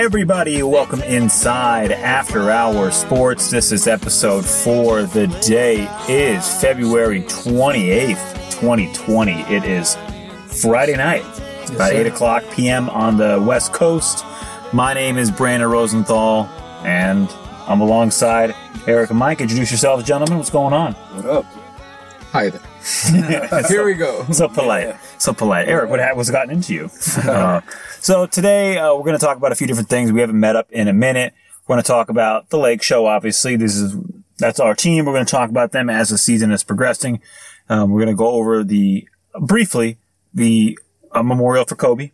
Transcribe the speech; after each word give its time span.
everybody. 0.00 0.62
Welcome 0.62 1.02
inside 1.02 1.92
After 1.92 2.50
Hour 2.50 2.90
Sports. 2.90 3.50
This 3.50 3.70
is 3.70 3.86
episode 3.86 4.46
four. 4.46 5.02
The 5.02 5.26
day 5.46 5.86
is 6.08 6.48
February 6.58 7.20
28th, 7.24 8.50
2020. 8.50 9.42
It 9.42 9.64
is 9.64 9.98
Friday 10.62 10.96
night, 10.96 11.22
about 11.68 11.92
8 11.92 12.06
o'clock 12.06 12.44
p.m. 12.52 12.88
on 12.88 13.18
the 13.18 13.44
West 13.46 13.74
Coast. 13.74 14.24
My 14.72 14.94
name 14.94 15.18
is 15.18 15.30
Brandon 15.30 15.68
Rosenthal, 15.68 16.46
and 16.82 17.28
I'm 17.68 17.82
alongside 17.82 18.56
Eric 18.86 19.10
and 19.10 19.18
Mike. 19.18 19.42
Introduce 19.42 19.70
yourselves, 19.70 20.04
gentlemen. 20.04 20.38
What's 20.38 20.48
going 20.48 20.72
on? 20.72 20.94
What 20.94 21.26
up? 21.26 21.44
Hi 22.32 22.48
there. 22.48 22.62
Here 23.68 23.84
we 23.84 23.94
go. 23.94 24.24
so 24.32 24.48
polite, 24.48 24.96
so 25.18 25.34
polite. 25.34 25.68
Eric, 25.68 25.90
what 25.90 26.00
ha- 26.00 26.14
what's 26.14 26.30
gotten 26.30 26.50
into 26.52 26.72
you? 26.72 26.90
Uh, 27.22 27.60
so 28.00 28.26
today 28.26 28.78
uh, 28.78 28.94
we're 28.94 29.04
going 29.04 29.18
to 29.18 29.24
talk 29.24 29.36
about 29.36 29.52
a 29.52 29.54
few 29.54 29.66
different 29.66 29.88
things. 29.88 30.10
We 30.10 30.20
haven't 30.20 30.40
met 30.40 30.56
up 30.56 30.70
in 30.72 30.88
a 30.88 30.92
minute. 30.92 31.34
We're 31.66 31.74
going 31.74 31.82
to 31.82 31.86
talk 31.86 32.08
about 32.08 32.50
the 32.50 32.58
Lake 32.58 32.82
Show. 32.82 33.06
Obviously, 33.06 33.56
this 33.56 33.76
is 33.76 33.94
that's 34.38 34.58
our 34.58 34.74
team. 34.74 35.04
We're 35.04 35.12
going 35.12 35.26
to 35.26 35.30
talk 35.30 35.50
about 35.50 35.72
them 35.72 35.90
as 35.90 36.08
the 36.08 36.18
season 36.18 36.50
is 36.50 36.64
progressing. 36.64 37.20
Um, 37.68 37.90
we're 37.90 38.00
going 38.00 38.14
to 38.14 38.18
go 38.18 38.28
over 38.28 38.64
the 38.64 39.08
briefly 39.40 39.98
the 40.32 40.78
uh, 41.12 41.22
memorial 41.22 41.64
for 41.64 41.76
Kobe 41.76 42.12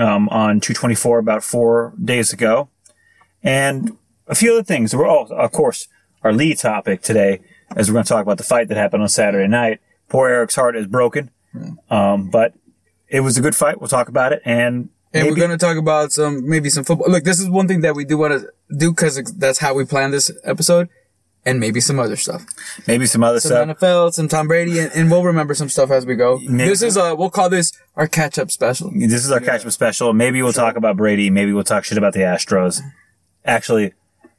um, 0.00 0.28
on 0.28 0.60
224 0.60 1.18
about 1.18 1.42
four 1.42 1.94
days 2.02 2.32
ago, 2.32 2.68
and 3.42 3.96
a 4.26 4.34
few 4.34 4.52
other 4.52 4.62
things. 4.62 4.94
We're 4.94 5.08
all, 5.08 5.26
of 5.32 5.52
course, 5.52 5.88
our 6.22 6.32
lead 6.32 6.58
topic 6.58 7.02
today 7.02 7.40
is 7.76 7.90
we're 7.90 7.94
going 7.94 8.04
to 8.04 8.08
talk 8.08 8.22
about 8.22 8.38
the 8.38 8.44
fight 8.44 8.68
that 8.68 8.76
happened 8.76 9.02
on 9.02 9.08
Saturday 9.08 9.48
night. 9.48 9.80
Poor 10.08 10.28
Eric's 10.28 10.54
heart 10.54 10.76
is 10.76 10.86
broken, 10.86 11.30
um, 11.90 12.30
but 12.30 12.54
it 13.08 13.20
was 13.20 13.36
a 13.36 13.40
good 13.40 13.56
fight. 13.56 13.80
We'll 13.80 13.88
talk 13.88 14.08
about 14.08 14.32
it, 14.32 14.40
and 14.44 14.90
And 15.14 15.22
maybe- 15.22 15.30
we're 15.30 15.46
going 15.46 15.58
to 15.58 15.64
talk 15.66 15.76
about 15.76 16.12
some, 16.12 16.48
maybe 16.48 16.68
some 16.70 16.84
football. 16.84 17.08
Look, 17.10 17.24
this 17.24 17.40
is 17.40 17.48
one 17.48 17.68
thing 17.68 17.80
that 17.82 17.94
we 17.94 18.04
do 18.04 18.18
want 18.18 18.32
to 18.34 18.48
do 18.76 18.90
because 18.90 19.16
that's 19.38 19.58
how 19.58 19.72
we 19.72 19.84
plan 19.84 20.10
this 20.10 20.30
episode. 20.44 20.88
And 21.46 21.60
maybe 21.60 21.78
some 21.80 21.98
other 22.00 22.16
stuff. 22.16 22.42
maybe 22.86 23.04
some 23.06 23.22
other 23.22 23.38
Some 23.38 23.50
stuff. 23.50 23.78
NFL, 23.78 24.12
some 24.14 24.28
Tom 24.28 24.48
Brady, 24.48 24.78
and, 24.78 24.90
and 24.94 25.10
we'll 25.10 25.22
remember 25.22 25.54
some 25.54 25.68
stuff 25.68 25.90
as 25.90 26.06
we 26.06 26.14
go. 26.16 26.38
Maybe- 26.38 26.70
This 26.70 26.80
is, 26.82 26.96
uh, 26.96 27.14
we'll 27.18 27.28
call 27.30 27.50
this 27.50 27.70
our 27.96 28.06
catch 28.08 28.38
up 28.38 28.50
special. 28.50 28.90
This 28.94 29.24
is 29.26 29.30
our 29.30 29.40
catch 29.40 29.64
up 29.64 29.70
special. 29.72 30.12
Maybe 30.14 30.40
we'll 30.42 30.54
talk 30.54 30.76
about 30.76 30.96
Brady. 30.96 31.28
Maybe 31.30 31.52
we'll 31.52 31.62
talk 31.62 31.84
shit 31.84 31.98
about 31.98 32.14
the 32.14 32.20
Astros. 32.20 32.80
Actually, 33.44 33.92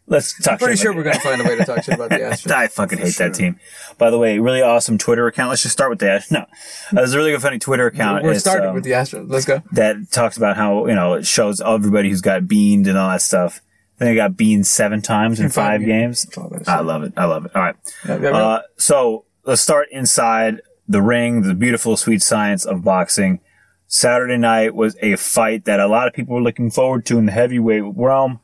let's 0.08 0.39
talk. 0.42 0.59
Pretty 0.59 0.78
sure 0.78 0.95
we're 0.95 1.03
going 1.03 1.16
to 1.16 1.22
find 1.22 1.42
a 1.42 1.44
way 1.44 1.56
to 1.56 1.66
talk 1.66 1.84
shit 1.84 1.95
about 1.95 2.09
the 2.09 2.16
Astros. 2.20 2.52
I 2.52 2.67
fucking 2.67 2.98
hate 3.00 3.16
that 3.17 3.34
team. 3.34 3.59
By 3.98 4.09
the 4.09 4.17
way, 4.17 4.39
really 4.39 4.61
awesome 4.61 4.98
Twitter 4.98 5.28
account. 5.28 5.50
Let's 5.50 5.61
just 5.64 5.73
start 5.73 5.89
with 5.89 6.00
that. 6.00 6.23
No, 6.31 6.39
uh, 6.39 6.45
there's 6.92 7.14
a 7.14 7.17
really 7.17 7.31
good 7.31 7.42
funny 7.42 7.59
Twitter 7.59 7.88
account. 7.88 8.23
We're 8.23 8.31
It's, 8.31 8.42
starting 8.42 8.70
um, 8.70 8.76
with 8.76 8.83
the 8.83 8.92
Astros. 8.92 9.30
Let's 9.30 9.45
go. 9.45 9.61
that 9.73 10.11
talks 10.11 10.38
about 10.38 10.56
how 10.58 10.88
you 10.88 10.95
know 10.95 11.14
it 11.14 11.26
shows 11.26 11.61
everybody 11.61 12.09
who's 12.09 12.22
got 12.22 12.48
beamed 12.48 12.88
and 12.88 12.98
all 12.98 13.09
that 13.09 13.22
stuff. 13.22 13.61
Then 13.98 14.09
they 14.09 14.16
got 14.16 14.36
beamed 14.36 14.67
seven 14.67 15.02
times 15.02 15.39
in, 15.39 15.45
In 15.45 15.52
five 15.52 15.80
five, 15.80 15.88
games. 15.88 16.28
All. 16.38 16.52
I 16.67 16.81
love 16.81 17.03
it. 17.03 17.14
I 17.16 17.26
love 17.26 17.45
it. 17.45 17.56
All 17.56 17.61
right. 17.61 17.76
Yeah, 18.06 18.16
yeah, 18.17 18.30
yeah. 18.30 18.38
Uh, 18.38 18.61
so 18.78 19.23
let's 19.45 19.61
start 19.61 19.88
inside 19.92 20.61
the 20.88 21.02
ring, 21.02 21.44
the 21.44 21.53
beautiful, 21.55 21.95
sweet 21.95 22.22
science 22.22 22.66
of 22.66 22.83
boxing. 22.83 23.39
Saturday 23.87 24.37
night 24.37 24.76
was 24.76 24.98
a 25.02 25.16
fight 25.16 25.66
that 25.66 25.80
a 25.80 25.87
lot 25.87 26.08
of 26.08 26.14
people 26.14 26.36
were 26.36 26.42
looking 26.42 26.70
forward 26.72 27.05
to 27.05 27.17
in 27.17 27.26
the 27.27 27.32
heavyweight 27.32 27.83
realm. 27.95 28.39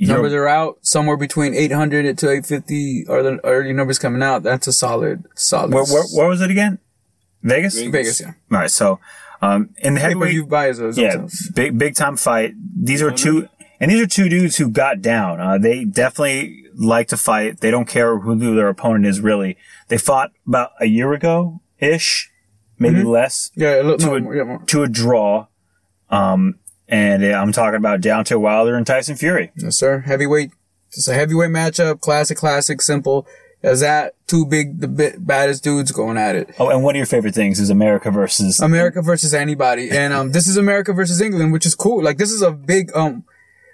Numbers 0.00 0.32
are 0.32 0.46
out 0.46 0.78
somewhere 0.82 1.16
between 1.16 1.54
800 1.54 2.16
to 2.18 2.26
850 2.30 3.06
are 3.08 3.22
the 3.22 3.40
early 3.44 3.72
numbers 3.72 3.98
coming 3.98 4.22
out. 4.22 4.42
That's 4.42 4.66
a 4.66 4.72
solid, 4.72 5.24
solid. 5.34 5.72
where, 5.74 5.84
where, 5.84 6.04
where 6.14 6.28
was 6.28 6.40
it 6.40 6.50
again? 6.50 6.78
Vegas? 7.42 7.80
Vegas, 7.80 8.20
yeah. 8.20 8.32
All 8.50 8.58
right. 8.58 8.70
So, 8.70 9.00
um, 9.42 9.70
in 9.78 9.94
the 9.94 10.00
heavyweight, 10.00 10.30
view 10.30 10.46
buys 10.46 10.78
those. 10.78 10.98
yeah, 10.98 11.26
big, 11.54 11.78
big 11.78 11.94
time 11.94 12.16
fight. 12.16 12.54
These 12.80 13.02
are 13.02 13.10
two, 13.10 13.48
and 13.80 13.90
these 13.90 14.00
are 14.00 14.06
two 14.06 14.28
dudes 14.28 14.56
who 14.56 14.68
got 14.70 15.00
down. 15.00 15.40
Uh, 15.40 15.58
they 15.58 15.84
definitely 15.84 16.64
like 16.74 17.08
to 17.08 17.16
fight. 17.16 17.60
They 17.60 17.70
don't 17.70 17.86
care 17.88 18.18
who 18.18 18.54
their 18.54 18.68
opponent 18.68 19.06
is 19.06 19.20
really. 19.20 19.56
They 19.88 19.98
fought 19.98 20.30
about 20.46 20.70
a 20.80 20.86
year 20.86 21.12
ago 21.12 21.60
ish, 21.78 22.30
maybe 22.78 23.02
less. 23.04 23.50
Yeah, 23.54 23.80
look, 23.84 24.00
to 24.00 24.06
no, 24.20 24.30
a- 24.30 24.36
yeah, 24.36 24.42
more. 24.44 24.58
to 24.66 24.82
a 24.82 24.88
draw. 24.88 25.46
Um, 26.10 26.58
and 26.88 27.24
I'm 27.24 27.52
talking 27.52 27.76
about 27.76 28.00
Deontay 28.00 28.40
Wilder 28.40 28.76
and 28.76 28.86
Tyson 28.86 29.16
Fury. 29.16 29.52
Yes, 29.56 29.76
sir. 29.76 30.00
Heavyweight. 30.00 30.50
It's 30.88 31.06
a 31.08 31.14
heavyweight 31.14 31.50
matchup. 31.50 32.00
Classic, 32.00 32.36
classic, 32.36 32.80
simple. 32.80 33.26
Is 33.62 33.80
that 33.80 34.14
two 34.28 34.46
big, 34.46 34.80
the 34.80 34.86
bit 34.88 35.26
baddest 35.26 35.64
dudes 35.64 35.90
going 35.90 36.16
at 36.16 36.36
it. 36.36 36.54
Oh, 36.60 36.68
and 36.70 36.84
one 36.84 36.94
of 36.94 36.96
your 36.98 37.06
favorite 37.06 37.34
things 37.34 37.58
is 37.58 37.70
America 37.70 38.10
versus. 38.10 38.60
America 38.60 39.02
versus 39.02 39.34
anybody. 39.34 39.90
And, 39.90 40.12
um, 40.12 40.30
this 40.32 40.46
is 40.46 40.56
America 40.56 40.92
versus 40.92 41.20
England, 41.20 41.52
which 41.52 41.66
is 41.66 41.74
cool. 41.74 42.02
Like, 42.02 42.18
this 42.18 42.30
is 42.30 42.40
a 42.40 42.52
big, 42.52 42.94
um, 42.94 43.24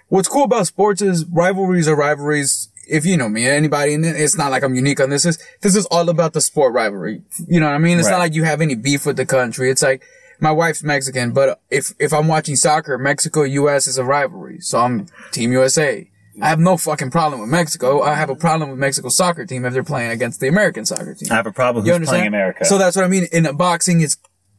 what's 0.07 0.27
cool 0.27 0.43
about 0.45 0.65
sports 0.67 1.01
is 1.03 1.23
rivalries 1.25 1.87
are 1.87 1.95
rivalries. 1.95 2.69
If 2.87 3.05
you 3.05 3.15
know 3.17 3.29
me, 3.29 3.47
anybody, 3.47 3.93
and 3.93 4.05
it's 4.05 4.37
not 4.37 4.51
like 4.51 4.63
I'm 4.63 4.75
unique 4.75 4.99
on 4.99 5.09
this. 5.09 5.25
Is 5.25 5.39
this 5.61 5.75
is 5.75 5.85
all 5.87 6.07
about 6.09 6.33
the 6.33 6.41
sport 6.41 6.73
rivalry? 6.73 7.21
You 7.47 7.59
know 7.59 7.65
what 7.67 7.73
I 7.75 7.79
mean? 7.79 7.97
It's 7.97 8.05
Right. 8.07 8.11
not 8.13 8.19
like 8.19 8.33
you 8.35 8.43
have 8.43 8.61
any 8.61 8.75
beef 8.75 9.05
with 9.07 9.17
the 9.17 9.25
country. 9.25 9.71
It's 9.71 9.81
like 9.81 10.03
my 10.39 10.51
wife's 10.51 10.83
Mexican, 10.83 11.31
but 11.31 11.61
if 11.69 11.93
if 11.99 12.13
I'm 12.13 12.27
watching 12.27 12.55
soccer, 12.55 12.97
Mexico 12.97 13.43
U.S. 13.43 13.87
is 13.87 13.97
a 13.97 14.03
rivalry, 14.03 14.59
so 14.59 14.79
I'm 14.79 15.07
Team 15.31 15.51
USA. 15.51 16.09
I 16.41 16.49
have 16.49 16.59
no 16.59 16.75
fucking 16.75 17.11
problem 17.11 17.39
with 17.39 17.49
Mexico. 17.49 18.01
I 18.01 18.15
have 18.15 18.29
a 18.29 18.35
problem 18.35 18.69
with 18.69 18.79
Mexico 18.79 19.07
soccer 19.09 19.45
team 19.45 19.63
if 19.63 19.73
they're 19.73 19.83
playing 19.83 20.11
against 20.11 20.41
the 20.41 20.47
American 20.49 20.85
soccer 20.85 21.15
team. 21.15 21.31
I 21.31 21.35
have 21.35 21.47
a 21.47 21.51
problem 21.51 21.85
understand? 21.93 22.07
playing 22.07 22.27
America. 22.27 22.65
So 22.65 22.77
that's 22.77 22.95
what 22.95 23.05
I 23.05 23.07
mean. 23.07 23.27
In 23.31 23.55
boxing, 23.55 24.01
it's 24.01 24.17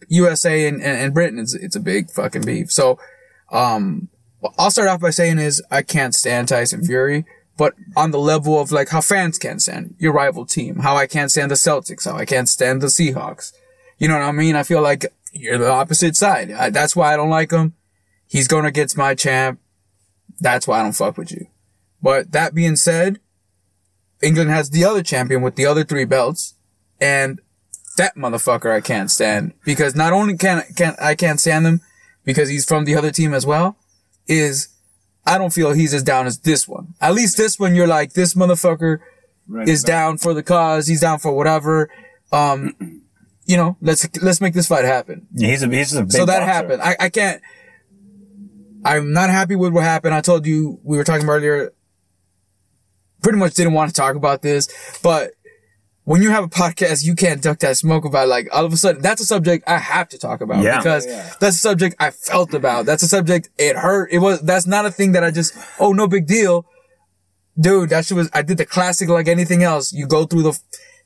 USA 0.08 0.66
and, 0.66 0.82
and, 0.82 0.98
and 0.98 1.14
Britain. 1.14 1.38
It's, 1.38 1.54
it's 1.54 1.76
a 1.76 1.80
big 1.80 2.10
fucking 2.10 2.42
beef. 2.42 2.72
So, 2.72 2.98
um, 3.52 4.08
I'll 4.58 4.70
start 4.70 4.88
off 4.88 5.00
by 5.00 5.10
saying 5.10 5.38
is 5.38 5.62
I 5.70 5.82
can't 5.82 6.14
stand 6.14 6.48
Tyson 6.48 6.84
Fury, 6.84 7.24
but 7.56 7.74
on 7.96 8.10
the 8.10 8.18
level 8.18 8.60
of 8.60 8.70
like 8.72 8.90
how 8.90 9.00
fans 9.00 9.38
can't 9.38 9.60
stand 9.60 9.94
your 9.98 10.12
rival 10.12 10.46
team, 10.46 10.76
how 10.76 10.96
I 10.96 11.06
can't 11.06 11.30
stand 11.30 11.50
the 11.50 11.56
Celtics, 11.56 12.04
how 12.04 12.16
I 12.16 12.24
can't 12.24 12.48
stand 12.48 12.80
the 12.80 12.86
Seahawks. 12.86 13.52
You 13.98 14.08
know 14.08 14.14
what 14.14 14.24
I 14.24 14.32
mean? 14.32 14.56
I 14.56 14.62
feel 14.62 14.82
like 14.82 15.06
you're 15.38 15.58
the 15.58 15.70
opposite 15.70 16.16
side. 16.16 16.50
I, 16.50 16.70
that's 16.70 16.96
why 16.96 17.12
I 17.12 17.16
don't 17.16 17.30
like 17.30 17.50
him. 17.50 17.74
He's 18.26 18.48
going 18.48 18.64
against 18.64 18.96
my 18.96 19.14
champ. 19.14 19.60
That's 20.40 20.66
why 20.66 20.80
I 20.80 20.82
don't 20.82 20.92
fuck 20.92 21.16
with 21.16 21.32
you. 21.32 21.46
But 22.02 22.32
that 22.32 22.54
being 22.54 22.76
said, 22.76 23.20
England 24.22 24.50
has 24.50 24.70
the 24.70 24.84
other 24.84 25.02
champion 25.02 25.42
with 25.42 25.56
the 25.56 25.66
other 25.66 25.84
three 25.84 26.04
belts, 26.04 26.54
and 27.00 27.40
that 27.96 28.16
motherfucker 28.16 28.74
I 28.74 28.80
can't 28.80 29.10
stand 29.10 29.54
because 29.64 29.94
not 29.94 30.12
only 30.12 30.36
can 30.36 30.62
can 30.76 30.94
I 31.00 31.14
can't 31.14 31.40
stand 31.40 31.66
him 31.66 31.80
because 32.24 32.48
he's 32.48 32.64
from 32.64 32.84
the 32.84 32.96
other 32.96 33.10
team 33.10 33.32
as 33.32 33.46
well, 33.46 33.76
is 34.26 34.68
I 35.26 35.38
don't 35.38 35.52
feel 35.52 35.72
he's 35.72 35.94
as 35.94 36.02
down 36.02 36.26
as 36.26 36.38
this 36.40 36.68
one. 36.68 36.94
At 37.00 37.14
least 37.14 37.36
this 37.36 37.58
one, 37.58 37.74
you're 37.74 37.86
like 37.86 38.12
this 38.12 38.34
motherfucker 38.34 39.00
is 39.66 39.82
down 39.82 40.18
for 40.18 40.34
the 40.34 40.42
cause. 40.42 40.86
He's 40.86 41.00
down 41.00 41.18
for 41.18 41.32
whatever. 41.32 41.90
Um, 42.32 43.02
you 43.46 43.56
know, 43.56 43.76
let's 43.80 44.06
let's 44.22 44.40
make 44.40 44.54
this 44.54 44.68
fight 44.68 44.84
happen. 44.84 45.26
Yeah, 45.32 45.48
he's 45.48 45.62
a 45.62 45.68
he's 45.68 45.94
a 45.94 46.02
big 46.02 46.12
so 46.12 46.26
that 46.26 46.40
boxer. 46.40 46.52
happened. 46.52 46.82
I 46.82 46.96
I 47.00 47.08
can't. 47.08 47.40
I'm 48.84 49.12
not 49.12 49.30
happy 49.30 49.56
with 49.56 49.72
what 49.72 49.82
happened. 49.84 50.14
I 50.14 50.20
told 50.20 50.46
you 50.46 50.78
we 50.84 50.96
were 50.96 51.04
talking 51.04 51.24
about 51.24 51.34
earlier. 51.34 51.72
Pretty 53.22 53.38
much 53.38 53.54
didn't 53.54 53.72
want 53.72 53.88
to 53.90 53.94
talk 53.94 54.14
about 54.14 54.42
this, 54.42 54.68
but 55.02 55.32
when 56.04 56.22
you 56.22 56.30
have 56.30 56.44
a 56.44 56.48
podcast, 56.48 57.04
you 57.04 57.16
can't 57.16 57.42
duck 57.42 57.58
that 57.60 57.76
smoke 57.76 58.04
about 58.04 58.28
like 58.28 58.46
all 58.52 58.64
of 58.64 58.72
a 58.72 58.76
sudden 58.76 59.02
that's 59.02 59.20
a 59.20 59.26
subject 59.26 59.64
I 59.68 59.78
have 59.78 60.08
to 60.10 60.18
talk 60.18 60.40
about 60.40 60.62
Yeah. 60.62 60.76
because 60.78 61.06
oh, 61.06 61.10
Yeah. 61.10 61.32
that's 61.40 61.56
a 61.56 61.58
subject 61.60 61.96
I 61.98 62.10
felt 62.10 62.54
about. 62.54 62.86
That's 62.86 63.02
a 63.02 63.08
subject 63.08 63.48
it 63.58 63.74
hurt. 63.76 64.10
It 64.12 64.18
was 64.18 64.40
that's 64.42 64.66
not 64.66 64.86
a 64.86 64.90
thing 64.92 65.12
that 65.12 65.24
I 65.24 65.30
just 65.32 65.56
oh 65.80 65.92
no 65.92 66.06
big 66.06 66.26
deal, 66.26 66.66
dude. 67.58 67.90
That 67.90 68.04
shit 68.04 68.16
was 68.16 68.30
I 68.32 68.42
did 68.42 68.58
the 68.58 68.66
classic 68.66 69.08
like 69.08 69.26
anything 69.26 69.64
else. 69.64 69.92
You 69.92 70.06
go 70.06 70.26
through 70.26 70.42
the 70.42 70.60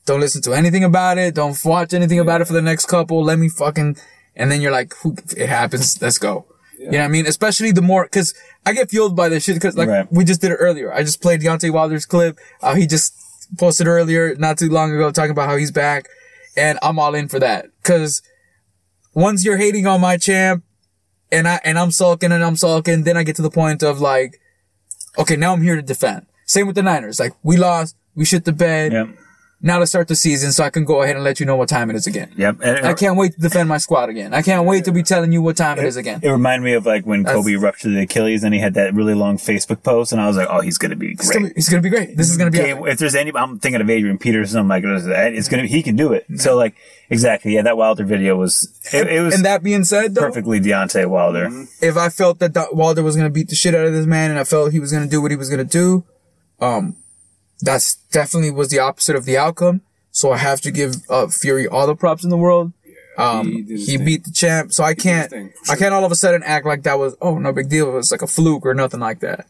don't 0.06 0.20
listen 0.20 0.42
to 0.42 0.52
anything 0.52 0.84
about 0.84 1.18
it. 1.18 1.34
Don't 1.34 1.58
watch 1.64 1.92
anything 1.94 2.18
about 2.18 2.40
it 2.40 2.46
for 2.46 2.52
the 2.52 2.62
next 2.62 2.86
couple. 2.86 3.22
Let 3.22 3.38
me 3.38 3.48
fucking 3.48 3.96
and 4.36 4.50
then 4.50 4.60
you're 4.60 4.72
like 4.72 4.94
it 5.36 5.48
happens. 5.48 6.00
Let's 6.00 6.18
go. 6.18 6.46
You 6.78 6.92
know 6.92 6.98
what 6.98 7.04
I 7.04 7.08
mean? 7.08 7.26
Especially 7.26 7.72
the 7.72 7.82
more, 7.82 8.08
cause 8.08 8.32
I 8.64 8.72
get 8.72 8.88
fueled 8.88 9.14
by 9.14 9.28
this 9.28 9.44
shit, 9.44 9.60
cause 9.60 9.76
like 9.76 9.88
Right. 9.88 10.10
we 10.10 10.24
just 10.24 10.40
did 10.40 10.50
it 10.50 10.54
earlier. 10.56 10.90
I 10.92 11.02
just 11.02 11.20
played 11.20 11.42
Deontay 11.42 11.70
Wilder's 11.72 12.06
clip. 12.06 12.38
Uh, 12.62 12.74
he 12.74 12.86
just 12.86 13.14
posted 13.58 13.86
earlier, 13.86 14.34
not 14.36 14.56
too 14.58 14.70
long 14.70 14.90
ago, 14.90 15.10
talking 15.10 15.30
about 15.32 15.48
how 15.48 15.56
he's 15.56 15.70
back. 15.70 16.06
And 16.56 16.78
I'm 16.82 16.98
all 16.98 17.14
in 17.14 17.28
for 17.28 17.38
that. 17.38 17.66
Cause 17.82 18.22
once 19.12 19.44
you're 19.44 19.58
hating 19.58 19.86
on 19.86 20.00
my 20.00 20.16
champ 20.16 20.64
and 21.30 21.46
I, 21.46 21.60
and 21.64 21.78
I'm 21.78 21.90
sulking 21.90 22.32
and 22.32 22.42
I'm 22.42 22.56
sulking, 22.56 23.04
then 23.04 23.16
I 23.18 23.24
get 23.24 23.36
to 23.36 23.42
the 23.42 23.50
point 23.50 23.82
of 23.82 24.00
like, 24.00 24.40
okay, 25.18 25.36
now 25.36 25.52
I'm 25.52 25.62
here 25.62 25.76
to 25.76 25.82
defend. 25.82 26.26
Same 26.46 26.66
with 26.66 26.76
the 26.76 26.82
Niners. 26.82 27.20
Like 27.20 27.34
we 27.42 27.58
lost, 27.58 27.94
we 28.14 28.24
shit 28.24 28.44
the 28.46 28.52
bed. 28.52 28.92
Yeah. 28.92 29.06
Now 29.62 29.78
to 29.78 29.86
start 29.86 30.08
the 30.08 30.16
season 30.16 30.52
so 30.52 30.64
I 30.64 30.70
can 30.70 30.84
go 30.84 31.02
ahead 31.02 31.16
and 31.16 31.24
let 31.24 31.38
you 31.38 31.44
know 31.44 31.56
what 31.56 31.68
time 31.68 31.90
it 31.90 31.96
is 31.96 32.06
again. 32.06 32.32
Yep. 32.36 32.60
And 32.62 32.86
I 32.86 32.94
can't 32.94 33.16
wait 33.16 33.34
to 33.34 33.40
defend 33.40 33.68
my 33.68 33.76
squad 33.76 34.08
again. 34.08 34.32
I 34.32 34.40
can't 34.42 34.66
wait 34.66 34.86
to 34.86 34.92
be 34.92 35.02
telling 35.02 35.32
you 35.32 35.42
what 35.42 35.56
time 35.56 35.78
it 35.78 35.84
is 35.84 35.96
again. 35.96 36.20
It 36.22 36.30
reminded 36.30 36.64
me 36.64 36.72
of 36.72 36.86
like 36.86 37.04
when 37.04 37.24
Kobe 37.24 37.54
ruptured 37.54 37.92
the 37.92 38.00
Achilles 38.02 38.42
and 38.42 38.54
he 38.54 38.60
had 38.60 38.74
that 38.74 38.94
really 38.94 39.14
long 39.14 39.36
Facebook 39.36 39.82
post, 39.82 40.12
and 40.12 40.20
I 40.20 40.26
was 40.26 40.36
like, 40.36 40.48
"Oh, 40.50 40.60
he's 40.60 40.78
gonna 40.78 40.96
be 40.96 41.12
It's 41.12 41.28
gonna 41.28 41.40
great." 41.46 41.54
be, 41.54 41.58
it's 41.58 41.68
gonna 41.68 41.82
be 41.82 41.90
great. 41.90 42.16
This 42.16 42.30
is 42.30 42.36
gonna 42.38 42.50
be. 42.50 42.58
Game- 42.58 42.86
if 42.86 42.98
there's 42.98 43.14
any, 43.14 43.32
I'm 43.34 43.58
thinking 43.58 43.80
of 43.80 43.90
Adrian 43.90 44.18
Peterson. 44.18 44.60
I'm 44.60 44.68
like, 44.68 44.84
it's 44.84 45.48
gonna, 45.48 45.62
be 45.64 45.68
he 45.68 45.82
can 45.82 45.96
do 45.96 46.12
it. 46.12 46.24
So 46.36 46.56
like, 46.56 46.74
exactly, 47.10 47.54
yeah. 47.54 47.62
That 47.62 47.76
Wilder 47.76 48.04
video 48.04 48.36
was, 48.36 48.78
it, 48.92 49.08
it 49.08 49.20
was 49.20 49.34
and 49.34 49.44
that 49.44 49.62
being 49.62 49.84
said, 49.84 50.14
though, 50.14 50.22
perfectly 50.22 50.60
Deontay 50.60 51.06
Wilder. 51.06 51.48
if 51.82 51.96
I 51.96 52.08
felt 52.08 52.38
that 52.38 52.56
Wilder 52.72 53.02
was 53.02 53.16
gonna 53.16 53.30
beat 53.30 53.48
the 53.48 53.54
shit 53.56 53.74
out 53.74 53.84
of 53.86 53.92
this 53.92 54.06
man, 54.06 54.30
and 54.30 54.38
I 54.38 54.44
felt 54.44 54.72
he 54.72 54.80
was 54.80 54.90
gonna 54.90 55.06
do 55.06 55.20
what 55.20 55.30
he 55.30 55.36
was 55.36 55.50
gonna 55.50 55.64
do, 55.64 56.04
um, 56.60 56.96
that's 57.60 57.96
definitely 58.12 58.50
was 58.50 58.68
the 58.68 58.78
opposite 58.78 59.16
of 59.16 59.24
the 59.24 59.36
outcome. 59.38 59.82
So 60.10 60.32
I 60.32 60.38
have 60.38 60.60
to 60.62 60.70
give 60.70 60.96
uh, 61.08 61.28
Fury 61.28 61.68
all 61.68 61.86
the 61.86 61.94
props 61.94 62.24
in 62.24 62.30
the 62.30 62.36
world. 62.36 62.72
Um, 63.16 63.46
He 63.46 63.52
he, 63.52 63.62
did 63.62 63.78
his 63.78 63.86
thing. 63.96 64.04
beat 64.04 64.24
the 64.24 64.32
champ, 64.32 64.72
so 64.72 64.82
I 64.82 64.94
can't, 64.94 65.30
thing, 65.30 65.52
I 65.68 65.76
can't 65.76 65.92
all 65.92 66.04
of 66.04 66.12
a 66.12 66.14
sudden 66.14 66.42
act 66.42 66.64
like 66.66 66.84
that 66.84 66.98
was 66.98 67.16
oh 67.20 67.38
no 67.38 67.52
big 67.52 67.68
deal. 67.68 67.88
It 67.88 67.92
was 67.92 68.10
like 68.10 68.22
a 68.22 68.26
fluke 68.26 68.64
or 68.64 68.74
nothing 68.74 69.00
like 69.00 69.20
that. 69.20 69.46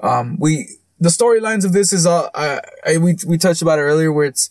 Um, 0.00 0.38
we 0.38 0.68
the 1.00 1.08
storylines 1.08 1.64
of 1.64 1.72
this 1.72 1.92
is 1.92 2.06
all 2.06 2.30
I 2.34 2.60
we 2.98 3.16
we 3.26 3.38
touched 3.38 3.62
about 3.62 3.78
it 3.78 3.82
earlier, 3.82 4.12
where 4.12 4.26
it's 4.26 4.50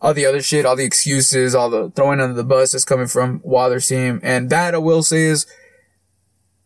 all 0.00 0.12
the 0.12 0.26
other 0.26 0.42
shit, 0.42 0.66
all 0.66 0.76
the 0.76 0.84
excuses, 0.84 1.54
all 1.54 1.70
the 1.70 1.90
throwing 1.90 2.20
under 2.20 2.34
the 2.34 2.44
bus 2.44 2.74
is 2.74 2.84
coming 2.84 3.06
from 3.06 3.40
Wilder's 3.44 3.86
team, 3.86 4.20
and 4.22 4.50
that 4.50 4.74
I 4.74 4.78
will 4.78 5.02
say 5.02 5.22
is 5.22 5.46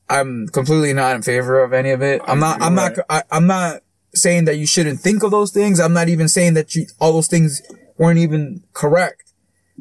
I'm 0.08 0.48
completely 0.48 0.92
not 0.92 1.16
in 1.16 1.22
favor 1.22 1.62
of 1.62 1.72
any 1.72 1.90
of 1.90 2.02
it. 2.02 2.22
I'm 2.26 2.40
not. 2.40 2.60
I'm 2.62 2.74
not. 2.74 2.92
I, 3.08 3.22
I'm 3.30 3.46
not 3.46 3.82
saying 4.16 4.44
that 4.46 4.56
you 4.56 4.66
shouldn't 4.66 5.00
think 5.00 5.22
of 5.22 5.30
those 5.30 5.52
things. 5.52 5.78
I'm 5.80 5.92
not 5.92 6.08
even 6.08 6.28
saying 6.28 6.54
that 6.54 6.74
you 6.74 6.86
all 6.98 7.12
those 7.12 7.28
things 7.28 7.62
weren't 7.98 8.18
even 8.18 8.62
correct. 8.72 9.22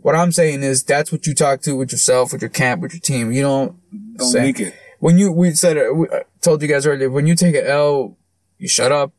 What 0.01 0.15
I'm 0.15 0.31
saying 0.31 0.61
is 0.63 0.83
that's 0.83 1.11
what 1.11 1.25
you 1.25 1.33
talk 1.33 1.61
to 1.61 1.75
with 1.75 1.91
yourself, 1.91 2.31
with 2.33 2.41
your 2.41 2.49
camp, 2.49 2.81
with 2.81 2.93
your 2.93 3.01
team. 3.01 3.31
You 3.31 3.41
don't 3.41 3.75
Don't 4.17 4.27
say 4.27 4.43
leak 4.43 4.59
it. 4.59 4.75
when 4.99 5.17
you 5.17 5.31
we 5.31 5.51
said. 5.51 5.77
Uh, 5.77 5.93
we, 5.93 6.07
uh, 6.09 6.19
told 6.41 6.61
you 6.61 6.67
guys 6.67 6.85
earlier. 6.85 7.09
When 7.09 7.25
you 7.25 7.35
take 7.35 7.55
an 7.55 7.65
L, 7.65 8.17
you 8.59 8.67
shut 8.67 8.91
up. 8.91 9.11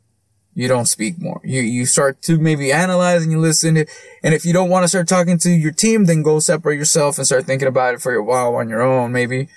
You 0.54 0.68
don't 0.68 0.86
speak 0.86 1.20
more. 1.20 1.40
You 1.44 1.60
you 1.60 1.84
start 1.84 2.22
to 2.22 2.38
maybe 2.38 2.72
analyze 2.72 3.22
and 3.22 3.30
you 3.32 3.38
listen. 3.38 3.76
And 3.76 4.32
if 4.34 4.46
you 4.46 4.52
don't 4.54 4.70
want 4.70 4.84
to 4.84 4.88
start 4.88 5.06
talking 5.08 5.36
to 5.38 5.50
your 5.50 5.72
team, 5.72 6.04
then 6.06 6.22
go 6.22 6.38
separate 6.38 6.76
yourself 6.76 7.18
and 7.18 7.26
start 7.26 7.44
thinking 7.44 7.68
about 7.68 7.94
it 7.94 8.00
for 8.00 8.14
a 8.14 8.22
while 8.24 8.54
on 8.54 8.68
your 8.70 8.80
own. 8.80 9.12
Maybe 9.12 9.48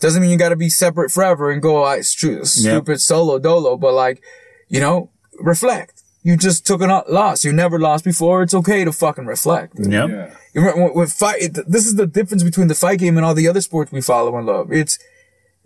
doesn't 0.00 0.22
mean 0.22 0.30
you 0.30 0.38
got 0.38 0.50
to 0.50 0.56
be 0.56 0.70
separate 0.70 1.10
forever 1.10 1.50
and 1.50 1.60
go 1.60 1.82
like 1.82 2.04
stu- 2.04 2.44
stupid 2.44 3.00
solo 3.00 3.38
dolo. 3.38 3.76
But 3.76 3.92
like, 3.94 4.22
you 4.68 4.80
know, 4.80 5.10
reflect. 5.40 6.02
You 6.22 6.36
just 6.36 6.66
took 6.66 6.80
a 6.80 7.04
loss. 7.08 7.44
You 7.44 7.52
never 7.52 7.78
lost 7.78 8.04
before. 8.04 8.42
It's 8.42 8.52
okay 8.54 8.84
to 8.84 8.92
fucking 8.92 9.26
reflect. 9.26 9.74
Yep. 9.78 10.10
Yeah. 10.10 10.34
You 10.52 10.60
remember 10.60 10.84
when, 10.86 10.94
when 10.94 11.06
fight, 11.06 11.56
this 11.66 11.86
is 11.86 11.94
the 11.94 12.06
difference 12.06 12.42
between 12.42 12.68
the 12.68 12.74
fight 12.74 12.98
game 12.98 13.16
and 13.16 13.24
all 13.24 13.34
the 13.34 13.48
other 13.48 13.60
sports 13.60 13.92
we 13.92 14.00
follow 14.00 14.36
and 14.36 14.46
love. 14.46 14.72
It's, 14.72 14.98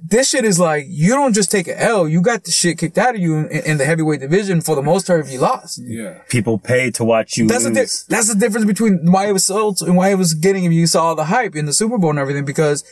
this 0.05 0.31
shit 0.31 0.45
is 0.45 0.59
like, 0.59 0.85
you 0.89 1.11
don't 1.15 1.33
just 1.33 1.51
take 1.51 1.69
an 1.69 1.77
L, 1.79 2.09
you 2.09 2.21
got 2.21 2.45
the 2.45 2.51
shit 2.51 2.77
kicked 2.79 2.99
out 2.99 3.15
of 3.15 3.21
you 3.21 3.37
in, 3.37 3.47
in 3.65 3.79
the 3.79 3.85
heavyweight 3.85 4.21
division 4.21 4.61
for 4.61 4.75
the 4.77 4.83
most 4.83 5.07
part 5.07 5.21
if 5.25 5.33
you 5.33 5.39
lost. 5.39 5.81
Yeah. 5.83 6.19
People 6.29 6.59
pay 6.59 6.91
to 6.93 7.05
watch 7.05 7.37
you 7.37 7.47
That's 7.47 7.65
the, 7.65 7.71
lose. 7.71 8.05
di- 8.05 8.15
that's 8.15 8.29
the 8.33 8.39
difference 8.39 8.67
between 8.67 9.11
why 9.11 9.29
it 9.29 9.33
was 9.33 9.47
sold 9.47 9.81
and 9.81 9.97
why 9.97 10.11
it 10.11 10.17
was 10.17 10.35
getting, 10.35 10.65
if 10.65 10.73
you 10.73 10.87
saw 10.87 11.05
all 11.07 11.15
the 11.15 11.27
hype 11.27 11.55
in 11.57 11.67
the 11.67 11.73
Super 11.73 11.99
Bowl 11.99 12.11
and 12.11 12.19
everything, 12.19 12.45
because 12.45 12.85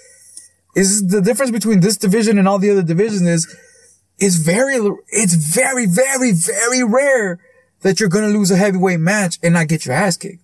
is 0.76 1.08
the 1.08 1.20
difference 1.20 1.50
between 1.50 1.80
this 1.80 1.96
division 1.96 2.38
and 2.38 2.46
all 2.48 2.58
the 2.60 2.70
other 2.70 2.82
divisions 2.82 3.22
is, 3.22 3.56
is 4.20 4.36
very, 4.36 4.76
it's 5.08 5.34
very, 5.34 5.86
very, 5.86 6.32
very 6.32 6.84
rare 6.84 7.38
that 7.80 7.98
you're 7.98 8.08
going 8.08 8.30
to 8.30 8.38
lose 8.38 8.50
a 8.50 8.56
heavyweight 8.56 9.00
match 9.00 9.38
and 9.42 9.54
not 9.54 9.68
get 9.68 9.86
your 9.86 9.94
ass 9.94 10.16
kicked. 10.16 10.42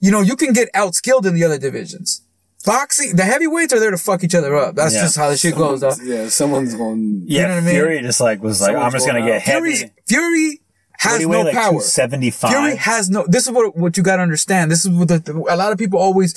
You 0.00 0.10
know, 0.10 0.22
you 0.22 0.34
can 0.36 0.52
get 0.52 0.72
outskilled 0.72 1.26
in 1.26 1.34
the 1.34 1.44
other 1.44 1.58
divisions. 1.58 2.22
Boxing, 2.64 3.16
the 3.16 3.24
heavyweights 3.24 3.72
are 3.72 3.80
there 3.80 3.90
to 3.90 3.96
fuck 3.98 4.22
each 4.24 4.34
other 4.34 4.54
up. 4.56 4.74
That's 4.74 4.94
Yeah. 4.94 5.02
just 5.02 5.16
how 5.16 5.30
the 5.30 5.36
shit 5.36 5.54
goes, 5.54 5.80
though. 5.80 5.94
Yeah. 6.02 6.28
Someone's 6.28 6.74
going. 6.74 7.22
Yeah, 7.26 7.42
know 7.48 7.54
what 7.54 7.62
I 7.62 7.66
mean? 7.66 7.74
Fury 7.74 8.02
just 8.02 8.20
like 8.20 8.42
was 8.42 8.60
like, 8.60 8.76
I'm 8.76 8.90
just 8.92 9.06
gonna 9.06 9.20
going 9.20 9.30
get 9.32 9.36
out. 9.36 9.42
heavy. 9.42 9.92
Fury 10.06 10.60
has 10.98 11.16
do 11.16 11.20
you 11.22 11.28
weigh, 11.30 11.38
no 11.38 11.44
like 11.44 11.54
power. 11.54 11.80
Seventy 11.80 12.30
five. 12.30 12.50
Fury 12.50 12.76
has 12.76 13.08
no. 13.08 13.24
This 13.26 13.46
is 13.46 13.50
what 13.52 13.76
what 13.78 13.96
you 13.96 14.02
got 14.02 14.16
to 14.16 14.22
understand. 14.22 14.70
This 14.70 14.84
is 14.84 14.90
what 14.90 15.08
the, 15.08 15.44
a 15.48 15.56
lot 15.56 15.72
of 15.72 15.78
people 15.78 15.98
always. 15.98 16.34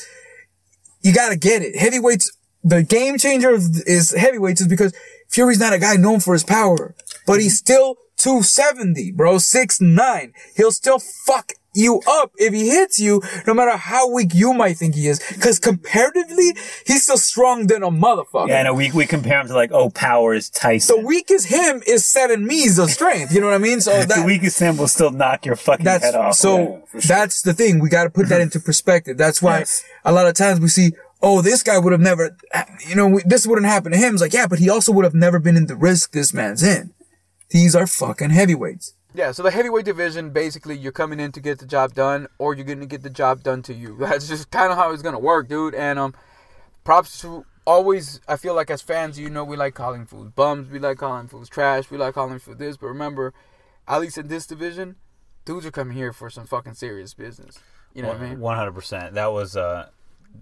You 1.01 1.13
got 1.13 1.29
to 1.29 1.35
get 1.35 1.61
it. 1.61 1.75
Heavyweights. 1.75 2.31
The 2.63 2.83
game 2.83 3.17
changer 3.17 3.51
is 3.51 4.13
heavyweights 4.17 4.61
is 4.61 4.67
because 4.67 4.93
Fury's 5.29 5.59
not 5.59 5.73
a 5.73 5.79
guy 5.79 5.95
known 5.95 6.19
for 6.19 6.33
his 6.33 6.43
power, 6.43 6.95
but 7.25 7.39
he's 7.39 7.61
mm-hmm. 7.61 7.73
still 7.73 7.97
270, 8.17 9.11
bro, 9.11 9.37
six 9.37 9.81
nine. 9.81 10.33
He'll 10.55 10.71
still 10.71 10.99
fuck 10.99 11.53
you 11.75 12.01
up 12.07 12.31
if 12.37 12.53
he 12.53 12.69
hits 12.69 12.99
you, 12.99 13.21
no 13.47 13.53
matter 13.53 13.75
how 13.75 14.09
weak 14.09 14.33
you 14.33 14.53
might 14.53 14.77
think 14.77 14.95
he 14.95 15.07
is. 15.07 15.19
Cause 15.41 15.59
comparatively, 15.59 16.53
he's 16.85 17.03
still 17.03 17.17
strong 17.17 17.67
than 17.67 17.83
a 17.83 17.89
motherfucker. 17.89 18.47
yeah, 18.47 18.59
I 18.59 18.63
know. 18.63 18.73
We, 18.73 18.91
we 18.91 19.05
compare 19.05 19.41
him 19.41 19.47
to 19.47 19.53
like, 19.53 19.71
oh, 19.71 19.89
Power 19.89 20.33
is 20.33 20.49
Tyson. 20.49 20.97
The 21.01 21.05
weakest 21.05 21.47
him 21.47 21.81
is 21.87 22.05
seven 22.05 22.45
me's 22.45 22.77
of 22.77 22.89
strength. 22.91 23.33
You 23.33 23.41
know 23.41 23.47
what 23.47 23.55
I 23.55 23.59
mean? 23.59 23.81
So 23.81 23.99
the 24.01 24.07
that, 24.07 24.25
weakest 24.25 24.59
him 24.59 24.77
will 24.77 24.87
still 24.87 25.11
knock 25.11 25.45
your 25.45 25.55
fucking 25.55 25.85
head 25.85 26.15
off. 26.15 26.35
so 26.35 26.57
Yeah, 26.57 26.79
sure. 26.91 27.01
that's 27.01 27.41
the 27.41 27.53
thing. 27.53 27.79
We 27.79 27.89
got 27.89 28.03
to 28.03 28.09
put 28.09 28.29
that 28.29 28.41
into 28.45 28.59
perspective. 28.59 29.17
That's 29.17 29.41
why 29.41 29.59
Yes. 29.59 29.83
a 30.05 30.11
lot 30.11 30.27
of 30.27 30.35
times 30.35 30.59
we 30.59 30.67
see, 30.67 30.91
oh, 31.23 31.41
this 31.41 31.63
guy 31.63 31.79
would 31.79 31.93
have 31.93 32.01
never, 32.01 32.37
you 32.85 32.95
know, 32.95 33.19
this 33.25 33.47
wouldn't 33.47 33.65
happen 33.65 33.93
to 33.93 33.97
him. 33.97 34.13
It's 34.13 34.21
like, 34.21 34.33
yeah, 34.33 34.45
but 34.45 34.59
he 34.59 34.69
also 34.69 34.91
would 34.91 35.05
have 35.05 35.15
never 35.15 35.39
been 35.39 35.55
in 35.55 35.67
the 35.67 35.75
risk 35.75 36.11
this 36.11 36.33
man's 36.33 36.61
in. 36.61 36.93
These 37.49 37.75
are 37.75 37.87
fucking 37.87 38.31
heavyweights. 38.31 38.93
Yeah, 39.15 39.31
so 39.31 39.41
the 39.41 39.51
heavyweight 39.51 39.85
division, 39.85 40.31
basically, 40.31 40.75
you're 40.77 40.91
coming 40.91 41.19
in 41.19 41.31
to 41.31 41.39
get 41.39 41.59
the 41.59 41.65
job 41.65 41.93
done, 41.93 42.27
or 42.39 42.53
you're 42.55 42.65
gonna 42.65 42.87
get 42.87 43.03
the 43.03 43.09
job 43.09 43.41
done 43.43 43.61
to 43.63 43.73
you. 43.73 43.95
That's 43.99 44.27
just 44.27 44.51
kind 44.51 44.71
of 44.71 44.77
how 44.77 44.91
it's 44.91 45.03
gonna 45.03 45.19
work, 45.19 45.47
dude. 45.47 45.75
And 45.75 45.97
um, 45.97 46.13
props 46.83 47.21
to 47.21 47.45
always. 47.65 48.19
I 48.27 48.35
feel 48.35 48.55
like 48.55 48.69
as 48.69 48.81
fans, 48.81 49.19
you 49.19 49.29
know, 49.29 49.43
we 49.43 49.55
like 49.55 49.75
calling 49.75 50.05
fools 50.05 50.31
bums, 50.35 50.69
we 50.69 50.79
like 50.79 50.97
calling 50.97 51.27
fools 51.27 51.47
trash, 51.47 51.89
we 51.91 51.97
like 51.97 52.15
calling 52.15 52.39
fools 52.39 52.57
this. 52.57 52.75
But 52.75 52.87
remember, 52.87 53.33
at 53.87 54.01
least 54.01 54.17
in 54.17 54.27
this 54.29 54.47
division, 54.47 54.95
dudes 55.45 55.65
are 55.65 55.71
coming 55.71 55.95
here 55.95 56.11
for 56.11 56.31
some 56.31 56.47
fucking 56.47 56.73
serious 56.73 57.13
business. 57.13 57.59
You 57.93 58.01
know 58.01 58.09
what 58.09 58.17
I 58.17 58.29
mean? 58.29 58.39
One 58.39 58.57
hundred 58.57 58.73
percent. 58.73 59.13
That 59.13 59.31
was 59.31 59.55
uh, 59.55 59.89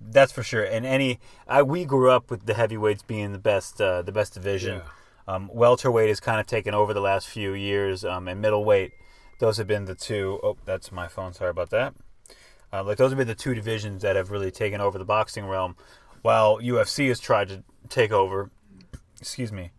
that's 0.09 0.31
for 0.31 0.43
sure. 0.43 0.63
And 0.63 0.85
any, 0.85 1.19
I 1.47 1.63
we 1.63 1.85
grew 1.85 2.11
up 2.11 2.29
with 2.29 2.45
the 2.45 2.53
heavyweights 2.53 3.03
being 3.03 3.31
the 3.31 3.39
best, 3.39 3.81
uh, 3.81 4.01
the 4.01 4.11
best 4.11 4.33
division. 4.33 4.77
Yeah. 4.77 4.83
Um, 5.27 5.49
welterweight 5.53 6.09
has 6.09 6.19
kind 6.19 6.39
of 6.39 6.47
taken 6.47 6.73
over 6.73 6.93
the 6.93 7.01
last 7.01 7.29
few 7.29 7.53
years, 7.53 8.03
um, 8.03 8.27
and 8.27 8.41
middleweight. 8.41 8.93
Those 9.39 9.57
have 9.57 9.67
been 9.67 9.85
the 9.85 9.95
two 9.95 10.39
oh 10.43 10.57
that's 10.65 10.91
my 10.91 11.07
phone. 11.07 11.33
Sorry 11.33 11.49
about 11.49 11.69
that. 11.69 11.93
Uh, 12.73 12.83
like 12.83 12.97
those 12.97 13.11
have 13.11 13.17
been 13.17 13.27
the 13.27 13.35
two 13.35 13.53
divisions 13.53 14.01
that 14.01 14.15
have 14.15 14.31
really 14.31 14.51
taken 14.51 14.81
over 14.81 14.97
the 14.97 15.05
boxing 15.05 15.45
realm, 15.45 15.75
while 16.21 16.59
UFC 16.59 17.07
has 17.07 17.19
tried 17.19 17.49
to 17.49 17.63
take 17.89 18.11
over. 18.11 18.49
Excuse 19.19 19.51
me, 19.51 19.71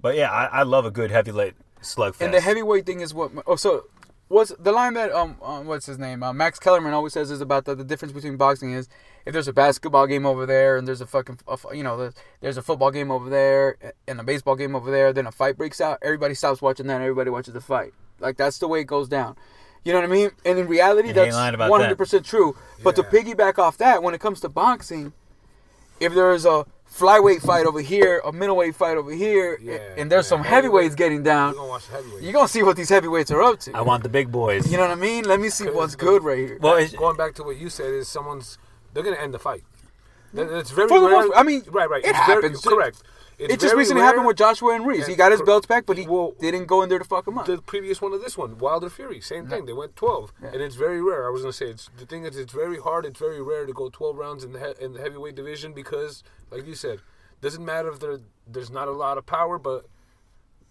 but 0.00 0.16
yeah, 0.16 0.30
I, 0.30 0.44
I 0.46 0.62
love 0.64 0.84
a 0.84 0.90
good 0.90 1.10
heavyweight 1.10 1.54
slugfest. 1.82 2.20
And 2.20 2.34
the 2.34 2.40
heavyweight 2.40 2.86
thing 2.86 3.00
is 3.00 3.14
what. 3.14 3.32
Oh, 3.46 3.56
so 3.56 3.84
what's 4.32 4.50
the 4.58 4.72
line 4.72 4.94
that 4.94 5.12
um, 5.12 5.36
um 5.42 5.66
what's 5.66 5.86
his 5.86 5.98
name? 5.98 6.22
Uh, 6.22 6.32
Max 6.32 6.58
Kellerman 6.58 6.94
always 6.94 7.12
says 7.12 7.30
is 7.30 7.40
about 7.40 7.66
the, 7.66 7.74
the 7.74 7.84
difference 7.84 8.12
between 8.12 8.36
boxing 8.36 8.72
is 8.72 8.88
if 9.26 9.32
there's 9.32 9.46
a 9.46 9.52
basketball 9.52 10.06
game 10.06 10.24
over 10.24 10.46
there 10.46 10.78
and 10.78 10.88
there's 10.88 11.02
a 11.02 11.06
fucking 11.06 11.38
a 11.46 11.76
you 11.76 11.82
know 11.82 11.96
there's, 11.98 12.14
there's 12.40 12.56
a 12.56 12.62
football 12.62 12.90
game 12.90 13.10
over 13.10 13.28
there 13.28 13.76
and 14.08 14.18
a 14.18 14.24
baseball 14.24 14.56
game 14.56 14.74
over 14.74 14.90
there 14.90 15.12
then 15.12 15.26
a 15.26 15.32
fight 15.32 15.56
breaks 15.56 15.80
out 15.80 15.98
everybody 16.02 16.34
stops 16.34 16.62
watching 16.62 16.86
that 16.86 16.94
and 16.94 17.02
everybody 17.02 17.30
watches 17.30 17.52
the 17.52 17.60
fight. 17.60 17.92
Like 18.20 18.38
that's 18.38 18.58
the 18.58 18.68
way 18.68 18.80
it 18.80 18.86
goes 18.86 19.08
down. 19.08 19.36
You 19.84 19.92
know 19.92 20.00
what 20.00 20.08
I 20.08 20.12
mean? 20.12 20.30
And 20.46 20.58
in 20.58 20.66
reality 20.66 21.12
that's 21.12 21.36
100% 21.70 22.24
true. 22.24 22.56
But 22.82 22.96
to 22.96 23.02
piggyback 23.02 23.58
off 23.58 23.76
that 23.78 24.02
when 24.02 24.14
it 24.14 24.20
comes 24.20 24.40
to 24.40 24.48
boxing 24.48 25.12
if 26.00 26.14
there's 26.14 26.46
a 26.46 26.64
flyweight 26.92 27.40
fight 27.40 27.64
over 27.66 27.80
here 27.80 28.20
a 28.24 28.32
middleweight 28.32 28.74
fight 28.76 28.96
over 28.96 29.10
here 29.12 29.58
Yeah, 29.62 29.78
and 29.96 30.10
there's 30.12 30.26
yeah. 30.26 30.28
some 30.36 30.44
heavyweights 30.44 30.94
getting 30.94 31.22
down 31.22 31.54
You're 31.54 31.60
gonna 31.62 31.68
watch 31.70 31.88
the 31.88 32.18
you're 32.22 32.32
gonna 32.34 32.48
see 32.48 32.62
what 32.62 32.76
these 32.76 32.90
heavyweights 32.90 33.30
are 33.30 33.42
up 33.42 33.58
to. 33.60 33.72
I 33.72 33.80
want 33.80 34.02
the 34.02 34.08
big 34.08 34.30
boys. 34.30 34.70
You 34.70 34.76
know 34.76 34.82
what 34.84 34.92
I 34.92 35.00
mean? 35.00 35.24
Let 35.24 35.40
me 35.40 35.48
see 35.48 35.68
what's 35.70 35.96
good 35.96 36.22
right 36.22 36.38
here. 36.38 36.58
well, 36.60 36.86
going 36.98 37.16
back 37.16 37.34
to 37.36 37.42
what 37.44 37.56
you 37.56 37.70
said 37.70 37.92
is 37.94 38.08
someone's 38.08 38.58
they're 38.92 39.02
gonna 39.02 39.16
end 39.16 39.32
the 39.32 39.38
fight. 39.38 39.64
That- 40.34 40.50
That's 40.50 40.70
very 40.70 40.88
For 40.88 41.00
the 41.00 41.06
rare. 41.08 41.26
most- 41.28 41.32
I 41.36 41.42
mean, 41.42 41.62
right, 41.70 41.88
right. 41.88 42.04
it 42.04 42.10
it's 42.10 42.26
very- 42.26 42.42
happens. 42.42 42.60
correct. 42.62 43.02
It 43.50 43.60
just 43.60 43.74
recently 43.74 44.00
rare. 44.00 44.08
happened 44.10 44.26
with 44.26 44.36
Joshua 44.36 44.74
and 44.74 44.86
Ruiz. 44.86 45.06
He 45.06 45.14
got 45.14 45.30
his 45.32 45.40
cor- 45.40 45.46
belts 45.46 45.66
back, 45.66 45.86
but 45.86 45.96
he 45.98 46.06
Well- 46.06 46.34
didn't 46.40 46.66
go 46.66 46.82
in 46.82 46.88
there 46.88 46.98
to 46.98 47.04
fuck 47.04 47.26
him 47.26 47.38
up. 47.38 47.46
the 47.46 47.58
previous 47.62 48.00
one 48.00 48.12
of 48.12 48.20
this 48.20 48.36
one, 48.38 48.58
Wilder 48.58 48.88
Fury, 48.90 49.20
same 49.20 49.46
thing. 49.48 49.66
They 49.66 49.72
went 49.72 49.96
twelve, 49.96 50.32
and 50.42 50.56
it's 50.62 50.76
very 50.76 51.02
rare. 51.02 51.26
I 51.26 51.30
was 51.30 51.42
gonna 51.42 51.52
say 51.52 51.66
it's 51.66 51.90
the 51.96 52.06
thing 52.06 52.24
is 52.24 52.36
it's 52.36 52.52
very 52.52 52.78
hard. 52.78 53.04
It's 53.06 53.18
very 53.18 53.42
rare 53.42 53.66
to 53.66 53.72
go 53.72 53.88
twelve 53.88 54.16
rounds 54.16 54.44
in 54.44 54.52
the 54.52 54.58
he- 54.58 54.84
in 54.84 54.92
the 54.94 55.00
heavyweight 55.00 55.34
division 55.34 55.72
because, 55.72 56.22
like 56.50 56.66
you 56.66 56.74
said, 56.74 57.00
doesn't 57.40 57.64
matter 57.64 57.88
if 57.88 57.98
there 58.00 58.18
there's 58.46 58.70
not 58.70 58.88
a 58.88 58.92
lot 58.92 59.18
of 59.18 59.26
power, 59.26 59.58
but 59.58 59.86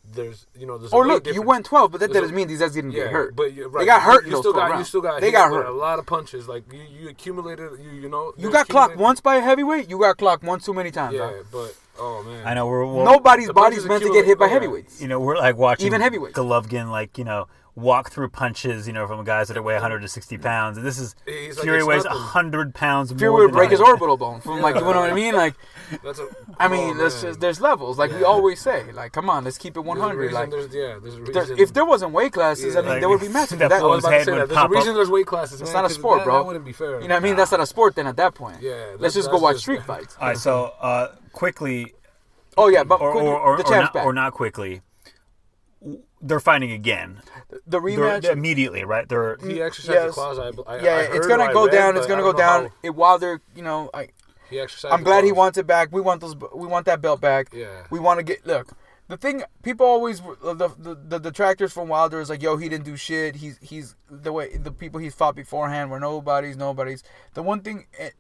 there's 0.04 0.48
you 0.58 0.66
know 0.66 0.78
there's. 0.80 0.92
a 0.92 0.96
oh, 0.96 1.00
or 1.00 1.08
weight 1.08 1.26
look, 1.26 1.36
you 1.36 1.42
went 1.44 1.64
12, 1.66 1.92
but 1.92 2.00
that 2.00 2.12
There's 2.12 2.24
doesn't 2.24 2.36
mean 2.36 2.48
these 2.48 2.60
guys 2.60 2.74
didn't 2.74 2.92
Yeah, 2.92 3.04
get 3.04 3.12
hurt. 3.12 3.36
but 3.36 3.52
right. 3.56 3.72
They 3.80 3.86
got 3.86 4.02
hurt 4.02 4.26
You, 4.26 4.32
those 4.32 4.40
still 4.42 4.54
12 4.54 4.70
got 4.70 4.78
you 4.80 4.84
still 4.84 5.02
got 5.02 5.22
They 5.22 5.32
got 5.32 5.52
hurt. 5.52 5.66
a 5.68 5.72
lot 5.72 6.00
of 6.00 6.06
punches. 6.08 6.48
Like 6.48 6.64
you, 6.74 6.82
you 6.82 7.10
accumulated. 7.10 7.74
You 7.80 7.92
you 7.92 8.10
know 8.10 8.34
You 8.36 8.50
got 8.52 8.68
clocked 8.68 8.98
once 8.98 9.22
by 9.22 9.36
a 9.36 9.42
heavyweight. 9.42 9.90
You 9.90 10.00
got 10.00 10.18
clocked 10.18 10.44
once 10.44 10.66
too 10.66 10.74
many 10.74 10.90
times. 10.90 11.16
Yeah, 11.16 11.32
but 11.52 11.76
Oh 12.00 12.24
man. 12.24 12.46
I 12.48 12.54
know 12.54 12.66
we're 12.68 12.86
well, 12.86 13.06
Nobody's 13.06 13.48
the 13.48 13.54
body's 13.54 13.86
meant 13.86 14.04
to 14.04 14.12
get 14.12 14.26
hit 14.26 14.40
by 14.40 14.46
oh, 14.46 14.50
heavyweights. 14.50 15.02
you 15.02 15.08
know 15.08 15.20
we're 15.20 15.38
like 15.38 15.58
watching 15.58 15.88
Even 15.88 16.02
heavyweights. 16.02 16.38
Golovkin 16.38 16.90
like 16.90 17.18
you 17.18 17.24
know 17.24 17.48
walk 17.74 18.12
through 18.12 18.28
punches 18.28 18.86
you 18.86 18.92
know 18.92 19.08
from 19.08 19.24
guys 19.24 19.48
that 19.48 19.64
weigh 19.64 19.74
160 19.76 20.38
pounds 20.40 20.78
and 20.78 20.86
this 20.86 21.00
is 21.00 21.16
He's 21.26 21.58
Fury 21.58 21.78
it's 21.78 21.88
weighs 21.88 22.04
nothing. 22.04 22.20
100 22.20 22.76
pounds 22.76 23.14
Fury 23.14 23.30
more 23.32 23.40
would 23.42 23.48
than 23.52 23.56
break 23.56 23.70
I- 23.70 23.72
his 23.72 23.80
orbital 23.80 24.18
bone 24.18 24.42
from 24.42 24.62
like 24.62 24.76
you 24.76 24.82
know 24.82 24.88
what 24.88 24.98
I 24.98 25.14
mean. 25.14 25.34
Like 25.36 25.56
That's 26.04 26.20
a, 26.20 26.28
I 26.60 26.68
mean, 26.68 26.92
oh, 26.92 26.98
there's 26.98 27.22
just, 27.22 27.40
there's 27.40 27.62
levels. 27.62 27.98
Like 27.98 28.12
we 28.12 28.24
always 28.26 28.60
say. 28.60 28.92
Like 28.92 29.14
come 29.14 29.30
on, 29.30 29.46
let's 29.46 29.58
keep 29.58 29.72
it 29.78 29.84
There's 29.84 29.86
a 29.86 30.00
100. 30.00 30.18
reason 30.18 30.34
Like 30.36 30.50
there's, 30.50 30.74
yeah, 30.76 31.00
there's 31.02 31.16
a 31.16 31.32
there- 31.54 31.62
if 31.62 31.72
there 31.74 31.86
wasn't 31.86 32.12
weight 32.12 32.34
classes, 32.34 32.76
I 32.76 32.82
mean, 32.82 32.90
Like, 32.90 33.00
there 33.00 33.10
would 33.10 33.22
be 33.22 33.30
matches. 33.30 33.58
that 33.60 33.70
That, 33.70 33.82
I 33.82 33.86
was 33.86 34.04
about 34.04 34.18
to 34.18 34.24
say 34.26 34.32
would 34.34 34.42
that. 34.42 34.50
There's 34.50 34.66
a 34.66 34.68
reason 34.70 34.90
up. 34.90 34.96
there's 34.96 35.10
weight 35.10 35.26
classes. 35.28 35.62
It's 35.62 35.74
man, 35.74 35.84
not 35.84 35.92
a 35.92 35.94
sport, 35.94 36.20
that, 36.20 36.26
bro. 36.26 36.40
That 36.40 36.46
wouldn't 36.48 36.66
be 36.66 36.74
fair. 36.74 37.02
you 37.02 37.08
know 37.08 37.16
what 37.16 37.24
I 37.24 37.26
mean? 37.26 37.36
That's 37.38 37.52
not 37.52 37.62
a 37.62 37.66
sport 37.66 37.96
then 37.96 38.08
at 38.08 38.18
that 38.18 38.36
point. 38.36 38.58
Yeah, 38.62 38.96
Let's 39.00 39.14
just 39.16 39.32
go 39.32 39.38
watch 39.38 39.58
street 39.58 39.84
fights. 39.84 40.18
all 40.20 40.28
right 40.28 40.38
so 40.38 40.74
uh 40.82 41.16
quickly 41.32 41.94
Oh 42.58 42.68
yeah, 42.68 42.84
but 42.84 43.00
or 43.00 43.12
quick, 43.12 43.24
or, 43.24 43.40
or, 43.40 43.58
the 43.58 43.64
or, 43.68 43.82
not, 43.82 43.94
back. 43.94 44.06
or 44.06 44.14
not 44.14 44.34
quickly 44.34 44.82
they're 46.22 46.40
fighting 46.40 46.72
again 46.72 47.22
the 47.66 47.80
rematch. 47.80 48.22
they're 48.22 48.32
immediately 48.34 48.84
right 48.84 49.10
they're 49.10 49.38
He 49.38 49.62
exercised 49.62 49.94
Yes. 49.94 50.08
the 50.08 50.12
clause. 50.14 50.40
I, 50.40 50.72
I, 50.72 50.82
yeah, 50.82 50.96
I 50.96 51.16
it's 51.16 51.28
gonna 51.28 51.44
or 51.44 51.50
I 51.50 51.54
go 51.54 51.66
read, 51.66 51.72
down. 51.72 51.98
It's 51.98 52.06
gonna 52.08 52.22
go 52.22 52.34
down. 52.34 52.66
how 52.66 52.72
It, 52.84 52.96
while 52.96 53.18
they're, 53.18 53.42
you 53.56 53.64
know, 53.64 53.90
I, 53.94 54.10
He 54.50 54.60
exercised. 54.60 54.94
I'm 54.94 55.00
the 55.00 55.06
glad 55.06 55.24
he 55.24 55.32
wants 55.32 55.58
it 55.58 55.66
back. 55.66 55.90
We 55.92 56.02
want 56.02 56.22
those. 56.22 56.36
We 56.36 56.68
want 56.68 56.86
that 56.86 57.02
belt 57.02 57.20
back. 57.22 57.48
Yeah. 57.54 57.88
We 57.90 58.00
want 58.00 58.20
to 58.20 58.24
get. 58.24 58.46
Look, 58.46 58.74
the 59.08 59.18
thing 59.18 59.44
people 59.64 59.86
always 59.88 60.22
the, 60.22 60.70
the 60.78 60.96
the 60.96 61.20
detractors 61.20 61.74
from 61.74 61.88
Wilder 61.88 62.22
is 62.22 62.30
like, 62.30 62.44
yo, 62.44 62.58
he 62.58 62.70
didn't 62.70 62.86
do 62.86 62.96
shit. 62.96 63.38
He's 63.38 63.58
he's 63.62 63.96
the 64.10 64.32
way 64.32 64.56
the 64.56 64.72
people 64.72 65.00
he's 65.00 65.16
fought 65.16 65.36
beforehand 65.36 65.90
were 65.90 66.00
nobodies, 66.00 66.56
nobodies. 66.58 67.04
The 67.34 67.42
one 67.42 67.62
thing 67.62 67.88
eh, 67.98 68.12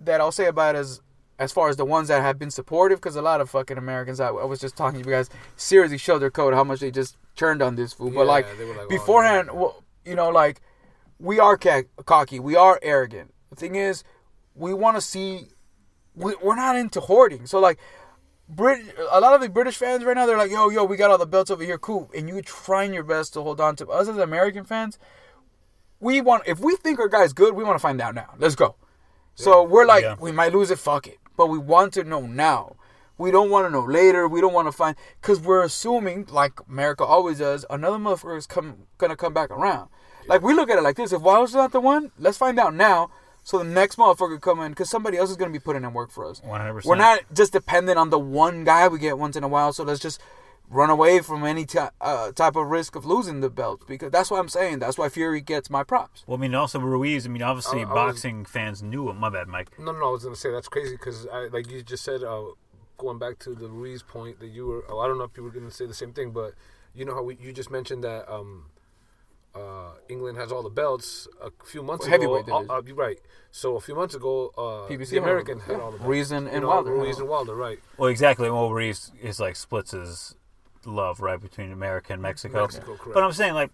that 0.00 0.20
I'll 0.20 0.32
say 0.32 0.46
about 0.46 0.74
it 0.74 0.80
is. 0.80 1.00
As 1.38 1.50
far 1.52 1.68
as 1.68 1.76
the 1.76 1.84
ones 1.84 2.08
that 2.08 2.22
have 2.22 2.38
been 2.38 2.50
supportive, 2.50 3.00
because 3.00 3.16
a 3.16 3.22
lot 3.22 3.40
of 3.40 3.50
fucking 3.50 3.76
Americans, 3.76 4.20
I, 4.20 4.28
I 4.28 4.44
was 4.44 4.60
just 4.60 4.76
talking 4.76 5.02
to 5.02 5.08
you 5.08 5.12
guys, 5.14 5.28
seriously 5.56 5.98
showed 5.98 6.20
their 6.20 6.30
code 6.30 6.54
how 6.54 6.62
much 6.62 6.78
they 6.80 6.92
just 6.92 7.16
turned 7.34 7.60
on 7.60 7.74
this 7.74 7.92
fool. 7.92 8.10
Yeah, 8.10 8.18
but 8.18 8.26
like, 8.28 8.46
like, 8.46 8.56
oh, 8.60 8.86
beforehand, 8.88 9.48
yeah. 9.52 9.58
well, 9.58 9.84
you 10.04 10.14
know, 10.14 10.28
like 10.28 10.60
we 11.18 11.40
are 11.40 11.56
ca- 11.56 11.82
cocky, 12.06 12.38
we 12.38 12.54
are 12.54 12.78
arrogant. 12.82 13.34
The 13.50 13.56
thing 13.56 13.74
is, 13.74 14.04
we 14.54 14.72
want 14.74 14.96
to 14.96 15.00
see. 15.00 15.48
We, 16.14 16.36
we're 16.40 16.54
not 16.56 16.76
into 16.76 17.00
hoarding, 17.00 17.46
so 17.46 17.58
like. 17.58 17.78
Brit, 18.46 18.84
a 19.10 19.20
lot 19.20 19.32
of 19.34 19.40
the 19.40 19.48
British 19.48 19.78
fans 19.78 20.04
right 20.04 20.14
now, 20.14 20.26
they're 20.26 20.36
like, 20.36 20.50
"Yo, 20.50 20.68
yo, 20.68 20.84
we 20.84 20.98
got 20.98 21.10
all 21.10 21.16
the 21.16 21.24
belts 21.24 21.50
over 21.50 21.64
here, 21.64 21.78
cool." 21.78 22.10
And 22.14 22.28
you 22.28 22.42
trying 22.42 22.92
your 22.92 23.02
best 23.02 23.32
to 23.32 23.40
hold 23.40 23.58
on 23.58 23.74
to. 23.76 23.88
Us 23.88 24.06
as 24.06 24.18
American 24.18 24.64
fans, 24.64 24.98
we 25.98 26.20
want 26.20 26.42
if 26.46 26.60
we 26.60 26.76
think 26.76 26.98
our 26.98 27.08
guy's 27.08 27.32
good, 27.32 27.54
we 27.54 27.64
want 27.64 27.76
to 27.76 27.80
find 27.80 28.02
out 28.02 28.14
now. 28.14 28.34
Let's 28.38 28.54
go. 28.54 28.76
So 29.34 29.62
we're 29.62 29.86
like, 29.86 30.02
Yeah. 30.02 30.16
we 30.20 30.30
might 30.30 30.52
lose 30.52 30.70
it, 30.70 30.78
fuck 30.78 31.06
it, 31.06 31.18
but 31.36 31.46
we 31.46 31.58
want 31.58 31.92
to 31.94 32.04
know 32.04 32.22
now. 32.22 32.76
We 33.16 33.30
don't 33.30 33.50
want 33.50 33.66
to 33.66 33.70
know 33.70 33.84
later. 33.84 34.26
We 34.26 34.40
don't 34.40 34.52
want 34.52 34.66
to 34.66 34.72
find 34.72 34.96
because 35.20 35.40
we're 35.40 35.62
assuming, 35.62 36.26
like 36.30 36.58
America 36.68 37.04
always 37.04 37.38
does, 37.38 37.64
another 37.70 37.98
motherfucker 37.98 38.36
is 38.36 38.46
come 38.46 38.86
gonna 38.98 39.16
come 39.16 39.32
back 39.32 39.50
around. 39.50 39.88
Like 40.26 40.42
we 40.42 40.52
look 40.52 40.70
at 40.70 40.78
it 40.78 40.82
like 40.82 40.96
this: 40.96 41.12
if 41.12 41.22
Wilder's 41.22 41.54
not 41.54 41.72
the 41.72 41.80
one, 41.80 42.10
let's 42.18 42.38
find 42.38 42.58
out 42.58 42.74
now. 42.74 43.10
So 43.44 43.58
the 43.58 43.64
next 43.64 43.96
motherfucker 43.96 44.40
come 44.40 44.60
in 44.60 44.72
because 44.72 44.88
somebody 44.88 45.18
else 45.18 45.30
is 45.30 45.36
gonna 45.36 45.52
be 45.52 45.60
putting 45.60 45.84
in 45.84 45.92
work 45.92 46.10
for 46.10 46.24
us. 46.28 46.40
100%. 46.40 46.86
We're 46.86 46.96
not 46.96 47.20
just 47.32 47.52
dependent 47.52 47.98
on 47.98 48.10
the 48.10 48.18
one 48.18 48.64
guy 48.64 48.88
we 48.88 48.98
get 48.98 49.18
once 49.18 49.36
in 49.36 49.44
a 49.44 49.48
while. 49.48 49.72
So 49.72 49.84
let's 49.84 50.00
just 50.00 50.20
run 50.70 50.90
away 50.90 51.20
from 51.20 51.44
any 51.44 51.64
ty- 51.66 51.90
uh, 52.00 52.32
type 52.32 52.56
of 52.56 52.66
risk 52.68 52.96
of 52.96 53.04
losing 53.04 53.40
the 53.40 53.50
belt 53.50 53.86
because 53.86 54.10
that's 54.10 54.30
what 54.30 54.40
I'm 54.40 54.48
saying. 54.48 54.78
That's 54.80 54.96
why 54.98 55.08
Fury 55.08 55.40
gets 55.40 55.68
my 55.70 55.84
props. 55.84 56.24
well 56.26 56.38
i 56.38 56.40
mean 56.40 56.54
also 56.54 56.78
ruiz 56.80 57.26
i 57.26 57.28
mean 57.28 57.42
obviously 57.42 57.80
I- 57.80 57.82
I 57.82 57.86
was- 57.86 57.94
boxing 57.94 58.44
fans 58.44 58.82
knew 58.82 59.08
him 59.10 59.18
my 59.18 59.28
bad 59.30 59.46
mike 59.48 59.68
No, 59.78 59.92
no, 59.92 59.98
no, 60.00 60.08
I 60.08 60.10
was 60.12 60.24
gonna 60.24 60.36
say 60.36 60.50
that's 60.50 60.68
crazy 60.68 60.96
because 60.96 61.26
I 61.32 61.46
like 61.48 61.70
you 61.70 61.82
just 61.82 62.04
said. 62.04 62.22
Uh, 62.24 62.44
going 62.96 63.18
back 63.18 63.40
to 63.40 63.56
the 63.56 63.68
Ruiz 63.68 64.04
point 64.04 64.38
that 64.38 64.46
you 64.46 64.66
were. 64.66 64.84
Oh, 64.88 65.00
I 65.00 65.08
don't 65.08 65.18
know 65.18 65.24
if 65.24 65.36
you 65.36 65.42
were 65.42 65.50
gonna 65.50 65.70
say 65.70 65.84
the 65.84 65.92
same 65.92 66.12
thing, 66.12 66.30
but 66.30 66.54
you 66.94 67.04
know 67.04 67.12
how 67.12 67.22
we, 67.24 67.36
you 67.40 67.52
just 67.52 67.68
mentioned 67.68 68.04
that 68.04 68.32
um, 68.32 68.66
uh, 69.54 69.94
England 70.08 70.38
has 70.38 70.52
all 70.52 70.62
the 70.62 70.70
belts. 70.70 71.26
A 71.42 71.50
few 71.64 71.82
months 71.82 72.06
Heavyweight 72.06 72.46
ago, 72.46 72.56
uh, 72.56 72.58
division. 72.60 72.76
uh, 72.76 72.82
you're 72.86 72.96
right. 72.96 73.18
So 73.50 73.76
a 73.76 73.80
few 73.80 73.96
months 73.96 74.14
ago, 74.14 74.52
uh, 74.56 74.88
PBC 74.88 75.10
the 75.10 75.16
American 75.18 75.58
had 75.58 75.80
all 75.80 75.90
the 75.90 75.98
belts. 75.98 76.08
Ruiz 76.08 76.30
and- 76.30 76.50
You 76.52 76.60
know, 76.60 76.68
Wilder. 76.68 76.92
Ruiz 76.92 77.18
and 77.18 77.28
Wilder, 77.28 77.54
right? 77.56 77.80
well 77.98 78.08
exactly 78.08 78.48
well 78.48 78.70
ruiz 78.72 79.10
is 79.20 79.40
like 79.40 79.56
splits 79.56 79.90
his 79.90 80.36
love 80.86 81.20
right 81.20 81.40
between 81.40 81.72
america 81.72 82.12
and 82.12 82.22
mexico, 82.22 82.62
Mexico, 82.62 82.98
but 83.12 83.22
i'm 83.22 83.32
saying 83.32 83.54
like 83.54 83.70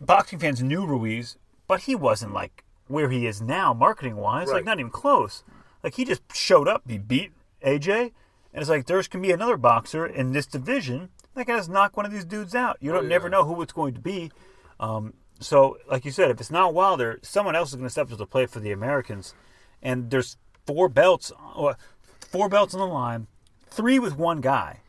boxing 0.00 0.38
fans 0.38 0.62
knew 0.62 0.84
ruiz 0.84 1.36
but 1.66 1.80
he 1.80 1.94
wasn't 1.94 2.32
like 2.32 2.64
where 2.86 3.10
he 3.10 3.26
is 3.26 3.40
now 3.40 3.72
marketing 3.72 4.16
wise 4.16 4.48
like 4.48 4.64
not 4.64 4.78
even 4.78 4.90
close. 4.90 5.42
Like 5.82 5.94
he 5.94 6.04
just 6.04 6.22
showed 6.34 6.68
up 6.68 6.82
he 6.86 6.98
beat 6.98 7.32
aj 7.64 7.88
and 7.88 8.12
it's 8.60 8.68
like 8.68 8.86
there's 8.86 9.08
can 9.08 9.22
be 9.22 9.32
another 9.32 9.56
boxer 9.56 10.06
in 10.06 10.32
this 10.32 10.46
division 10.46 11.10
that 11.34 11.46
can 11.46 11.56
just 11.56 11.70
knock 11.70 11.96
one 11.96 12.06
of 12.06 12.12
these 12.12 12.24
dudes 12.24 12.54
out. 12.54 12.76
You 12.80 12.92
don't 12.92 13.04
yeah. 13.04 13.10
never 13.10 13.28
know 13.28 13.44
who 13.44 13.60
it's 13.62 13.72
going 13.72 13.94
to 13.94 14.00
be. 14.00 14.30
Um, 14.78 15.14
so 15.40 15.78
like 15.90 16.04
you 16.04 16.10
said 16.10 16.30
if 16.30 16.40
it's 16.40 16.50
not 16.50 16.74
wilder 16.74 17.18
someone 17.22 17.56
else 17.56 17.70
is 17.70 17.76
going 17.76 17.86
to 17.86 17.90
step 17.90 18.04
up 18.04 18.10
to 18.10 18.16
the 18.16 18.26
plate 18.26 18.50
for 18.50 18.60
the 18.60 18.72
americans. 18.72 19.34
And 19.82 20.10
there's 20.10 20.36
four 20.66 20.88
belts 20.88 21.32
uh, 21.56 21.74
four 22.20 22.48
belts 22.48 22.74
on 22.74 22.80
the 22.80 22.86
line 22.86 23.26
three 23.68 23.98
with 23.98 24.16
one 24.16 24.40
guy 24.40 24.80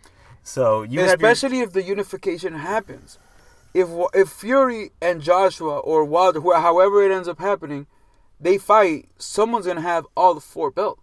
so 0.46 0.84
you 0.84 1.00
have 1.02 1.20
your, 1.20 1.30
especially 1.32 1.60
if 1.60 1.74
the 1.74 1.84
unification 1.84 2.54
happens. 2.54 3.18
If 3.74 3.90
if 4.14 4.30
Fury 4.30 4.92
and 5.02 5.22
Joshua 5.22 5.80
or 5.80 6.06
Wilder, 6.06 6.40
who, 6.40 6.54
however 6.54 7.04
it 7.04 7.12
ends 7.12 7.28
up 7.28 7.40
happening, 7.40 7.88
they 8.40 8.58
fight, 8.58 9.10
someone's 9.18 9.66
gonna 9.66 9.82
have 9.82 10.06
all 10.16 10.34
the 10.34 10.40
four 10.40 10.72
belts. 10.72 11.02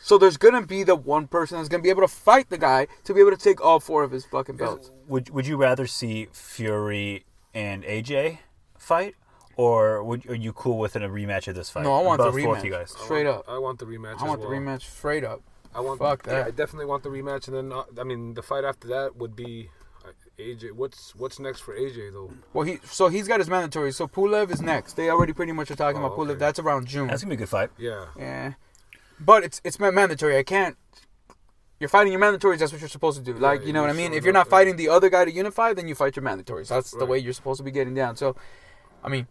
So 0.00 0.18
there's 0.18 0.36
gonna 0.36 0.66
be 0.66 0.82
the 0.82 0.96
one 0.96 1.26
person 1.28 1.58
that's 1.58 1.68
gonna 1.68 1.82
be 1.82 1.90
able 1.90 2.02
to 2.02 2.08
fight 2.08 2.48
the 2.48 2.58
guy 2.58 2.86
to 3.04 3.14
be 3.14 3.20
able 3.20 3.30
to 3.32 3.36
take 3.36 3.60
all 3.64 3.78
four 3.78 4.02
of 4.02 4.10
his 4.10 4.24
fucking 4.24 4.56
belts. 4.56 4.90
would 5.06 5.30
would 5.30 5.46
you 5.46 5.56
rather 5.56 5.86
see 5.86 6.28
Fury 6.32 7.24
and 7.54 7.84
AJ 7.84 8.38
fight, 8.78 9.14
or 9.56 10.02
would 10.02 10.28
are 10.28 10.34
you 10.34 10.52
cool 10.52 10.78
with 10.78 10.96
a 10.96 11.00
rematch 11.00 11.46
of 11.46 11.54
this 11.54 11.70
fight? 11.70 11.84
No, 11.84 11.92
I 11.92 12.02
want 12.02 12.18
the 12.18 12.30
Both- 12.30 12.34
both 12.42 12.58
rematch. 12.58 12.64
you 12.64 12.70
guys. 12.70 12.90
Straight 12.98 13.26
up. 13.26 13.44
I 13.48 13.58
want 13.58 13.78
the 13.78 13.86
rematch. 13.86 14.20
I 14.20 14.26
want 14.26 14.40
as 14.40 14.46
the 14.48 14.52
rematch 14.52 14.82
straight 14.82 15.24
up. 15.24 15.42
I 15.76 15.80
want. 15.80 15.98
Fuck 16.00 16.26
yeah. 16.26 16.44
I 16.46 16.50
definitely 16.50 16.86
want 16.86 17.02
the 17.02 17.10
rematch, 17.10 17.46
and 17.48 17.56
then 17.56 17.72
uh, 17.72 17.84
I 18.00 18.04
mean 18.04 18.34
the 18.34 18.42
fight 18.42 18.64
after 18.64 18.88
that 18.88 19.16
would 19.16 19.36
be 19.36 19.68
uh, 20.04 20.10
AJ. 20.38 20.72
What's 20.72 21.14
what's 21.14 21.38
next 21.38 21.60
for 21.60 21.74
AJ 21.76 22.12
though? 22.12 22.30
Well, 22.52 22.64
he 22.66 22.78
so 22.84 23.08
he's 23.08 23.28
got 23.28 23.40
his 23.40 23.48
mandatory. 23.50 23.92
So 23.92 24.08
Pulev 24.08 24.50
is 24.50 24.62
next. 24.62 24.94
They 24.94 25.10
already 25.10 25.32
pretty 25.32 25.52
much 25.52 25.70
are 25.70 25.76
talking 25.76 26.02
Oh, 26.02 26.06
about 26.06 26.18
Pulev. 26.18 26.30
okay. 26.30 26.38
That's 26.38 26.58
around 26.58 26.86
June. 26.86 27.08
That's 27.08 27.22
gonna 27.22 27.30
be 27.30 27.34
a 27.36 27.38
good 27.38 27.48
fight. 27.48 27.70
Yeah. 27.78 28.06
Yeah, 28.18 28.52
but 29.20 29.44
it's 29.44 29.60
it's 29.64 29.78
mandatory. 29.78 30.36
I 30.38 30.42
can't. 30.42 30.76
You're 31.78 31.90
fighting 31.90 32.10
your 32.12 32.22
mandatories. 32.22 32.58
That's 32.60 32.72
what 32.72 32.80
you're 32.80 32.88
supposed 32.88 33.18
to 33.18 33.24
do. 33.24 33.38
Like 33.38 33.60
Yeah, 33.60 33.66
you 33.66 33.72
know 33.74 33.82
what 33.82 33.90
I 33.90 33.92
mean. 33.92 34.14
If 34.14 34.24
you're 34.24 34.32
up 34.32 34.34
not 34.34 34.44
there. 34.46 34.58
fighting 34.58 34.76
the 34.76 34.88
other 34.88 35.10
guy 35.10 35.26
to 35.26 35.30
unify, 35.30 35.74
then 35.74 35.86
you 35.88 35.94
fight 35.94 36.16
your 36.16 36.24
mandatories. 36.24 36.68
That's 36.68 36.90
the 36.90 37.04
way 37.04 37.18
you're 37.18 37.34
supposed 37.34 37.58
to 37.58 37.64
be 37.64 37.70
getting 37.70 37.92
down. 37.92 38.16
So, 38.16 38.34
I 39.04 39.10
mean, 39.10 39.26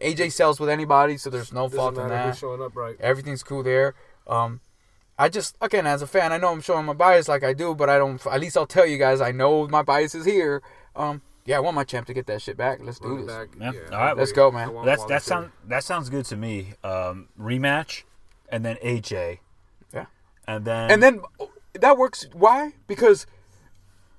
AJ 0.00 0.32
sells 0.32 0.58
with 0.58 0.70
anybody, 0.70 1.18
so 1.18 1.28
there's 1.28 1.52
no 1.52 1.64
Doesn't 1.64 1.76
fault 1.76 1.98
in 1.98 2.08
that. 2.08 2.38
showing 2.38 2.62
up 2.62 2.74
right. 2.74 2.96
Everything's 3.00 3.42
cool 3.42 3.62
there. 3.62 3.94
Um, 4.26 4.62
I 5.18 5.28
just 5.28 5.56
again 5.60 5.86
as 5.86 6.02
a 6.02 6.06
fan, 6.06 6.32
I 6.32 6.38
know 6.38 6.52
I'm 6.52 6.60
showing 6.60 6.86
my 6.86 6.92
bias 6.92 7.28
like 7.28 7.44
I 7.44 7.52
do, 7.52 7.74
but 7.74 7.88
I 7.88 7.98
don't. 7.98 8.24
At 8.26 8.40
least 8.40 8.56
I'll 8.56 8.66
tell 8.66 8.86
you 8.86 8.98
guys 8.98 9.20
I 9.20 9.30
know 9.32 9.68
my 9.68 9.82
bias 9.82 10.14
is 10.14 10.24
here. 10.26 10.62
Um, 10.96 11.22
yeah, 11.44 11.56
I 11.58 11.60
want 11.60 11.74
my 11.76 11.84
champ 11.84 12.06
to 12.08 12.14
get 12.14 12.26
that 12.26 12.42
shit 12.42 12.56
back. 12.56 12.80
Let's 12.82 12.98
do 12.98 13.08
Run 13.08 13.18
it 13.18 13.26
this. 13.26 13.36
back. 13.36 13.48
Yeah. 13.60 13.72
Yeah. 13.90 13.96
All 13.96 14.04
right, 14.06 14.16
Let's 14.16 14.32
go, 14.32 14.50
man. 14.50 14.74
That's 14.84 15.04
that 15.04 15.22
too. 15.22 15.28
sound 15.28 15.52
that 15.68 15.84
sounds 15.84 16.08
good 16.10 16.24
to 16.26 16.36
me. 16.36 16.74
Um, 16.82 17.28
rematch, 17.38 18.02
and 18.48 18.64
then 18.64 18.76
AJ, 18.82 19.38
Yeah. 19.92 20.06
and 20.48 20.64
then 20.64 20.90
And 20.90 21.02
then 21.02 21.20
that 21.74 21.96
works. 21.96 22.26
Why? 22.32 22.72
Because 22.88 23.26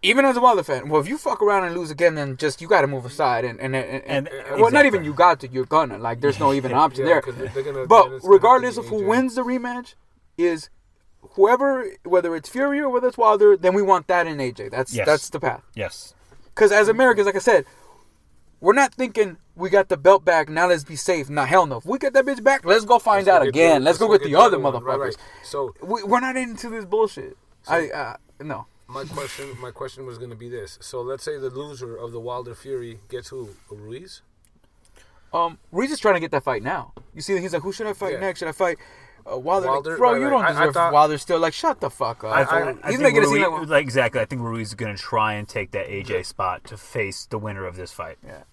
even 0.02 0.24
as 0.24 0.38
a 0.38 0.42
Wilder 0.42 0.64
fan, 0.64 0.88
well, 0.88 1.02
if 1.02 1.08
you 1.10 1.18
fuck 1.18 1.42
around 1.42 1.64
and 1.66 1.76
lose 1.76 1.90
again, 1.92 2.16
then 2.16 2.38
just 2.38 2.62
you 2.62 2.68
got 2.68 2.82
to 2.82 2.88
move 2.88 3.06
aside 3.06 3.44
and 3.44 3.60
and, 3.60 3.76
and, 3.76 4.04
And- 4.06 4.28
and- 4.30 4.62
well, 4.62 4.72
not 4.72 4.86
even 4.86 5.04
you 5.04 5.14
got 5.14 5.40
to, 5.42 5.48
you're 5.50 5.66
gonna 5.66 5.98
like. 5.98 6.22
There's 6.22 6.40
no 6.40 6.54
even 6.60 6.72
option 6.74 7.06
Yeah, 7.06 7.14
there. 7.16 7.22
'cause 7.22 7.36
they're 7.36 7.64
gonna- 7.64 7.86
But 7.88 7.98
it's 7.98 8.04
gonna 8.06 8.14
have 8.14 8.22
to 8.22 8.30
regardless 8.30 8.78
of 8.78 8.86
who 8.86 9.02
AJ. 9.02 9.08
wins 9.08 9.36
the 9.36 9.42
rematch, 9.42 9.96
is 10.38 10.70
whoever, 11.36 11.86
whether 12.04 12.36
it's 12.36 12.50
Fury 12.50 12.80
or 12.80 12.90
whether 12.90 13.08
it's 13.08 13.18
Wilder, 13.18 13.56
then 13.58 13.74
we 13.74 13.82
want 13.82 14.08
that 14.08 14.28
in 14.28 14.38
AJ. 14.38 14.72
That's 14.72 14.94
Yes. 14.94 15.06
that's 15.06 15.30
the 15.30 15.40
path. 15.40 15.62
yes, 15.76 16.14
Because 16.54 16.72
as 16.72 16.88
Americans, 16.88 17.26
like 17.26 17.36
I 17.36 17.40
said, 17.40 17.66
we're 18.62 18.74
not 18.74 18.94
thinking 18.94 19.38
we 19.56 19.70
got 19.70 19.90
the 19.90 19.98
belt 19.98 20.26
back. 20.26 20.50
Now 20.50 20.68
let's 20.68 20.84
be 20.84 20.96
safe. 20.96 21.30
Nah, 21.30 21.46
hell 21.46 21.66
no. 21.66 21.78
If 21.78 21.86
we 21.86 21.98
get 22.00 22.14
that 22.14 22.26
bitch 22.26 22.44
back, 22.44 22.66
let's 22.66 22.86
go 22.86 23.00
find 23.00 23.26
Let's 23.28 23.36
out 23.36 23.42
get 23.44 23.50
again. 23.50 23.82
the- 23.82 23.86
let's 23.86 23.98
go 24.00 24.10
get 24.12 24.24
the, 24.24 24.36
other 24.36 24.58
one. 24.60 24.74
motherfuckers. 24.74 24.86
Right, 24.86 25.00
right. 25.00 25.18
So 25.44 25.74
We, 25.82 26.04
we're 26.04 26.20
not 26.20 26.36
into 26.36 26.70
this 26.70 26.86
bullshit. 26.86 27.38
I 27.68 27.90
uh, 27.90 28.16
no. 28.42 28.68
my 28.88 29.04
question, 29.06 29.58
my 29.60 29.72
question 29.72 30.06
was 30.06 30.18
going 30.18 30.30
to 30.30 30.36
be 30.36 30.50
this. 30.50 30.78
So 30.82 31.02
let's 31.02 31.24
say 31.24 31.38
the 31.38 31.50
loser 31.50 31.96
of 31.96 32.12
the 32.12 32.20
Wilder 32.20 32.56
Fury 32.56 33.00
gets 33.10 33.30
who? 33.30 33.50
Ruiz. 33.70 34.22
Um, 35.34 35.58
Ruiz 35.72 35.92
is 35.92 36.00
trying 36.00 36.14
to 36.16 36.20
get 36.20 36.32
that 36.32 36.44
fight 36.44 36.64
now. 36.64 36.94
You 37.14 37.22
see, 37.22 37.38
he's 37.42 37.54
like, 37.54 37.62
who 37.64 37.74
should 37.74 37.88
I 37.88 37.94
fight 37.94 38.14
Yeah. 38.14 38.20
next? 38.22 38.40
Should 38.40 38.48
I 38.48 38.54
fight 38.54 38.78
uh, 39.32 39.38
Wilder? 39.38 39.68
Like, 39.72 39.84
Bro, 39.98 40.12
right, 40.14 40.22
you 40.22 40.30
don't 40.30 40.44
I- 40.46 40.68
I 40.68 40.72
thought- 40.72 40.94
Wilder 40.94 41.18
still. 41.18 41.40
Like, 41.40 41.54
shut 41.54 41.80
the 41.82 41.90
fuck 41.90 42.24
up. 42.24 42.32
I- 42.36 42.44
I- 42.44 42.62
I 42.70 42.74
he's 42.74 42.82
think 42.84 43.02
making 43.02 43.24
it 43.24 43.26
seem 43.28 43.44
Ruiz- 43.44 43.60
like. 43.62 43.70
like 43.70 43.84
exactly. 43.84 44.22
I 44.22 44.26
think 44.26 44.42
Ruiz 44.42 44.68
is 44.70 44.74
going 44.76 44.96
to 44.96 45.02
try 45.02 45.34
and 45.34 45.48
take 45.48 45.72
that 45.72 45.88
AJ 45.88 46.24
spot 46.24 46.64
to 46.66 46.78
face 46.78 47.26
the 47.26 47.38
winner 47.38 47.66
of 47.66 47.76
this 47.76 47.92
fight 47.92 48.18
Yeah. 48.26 48.44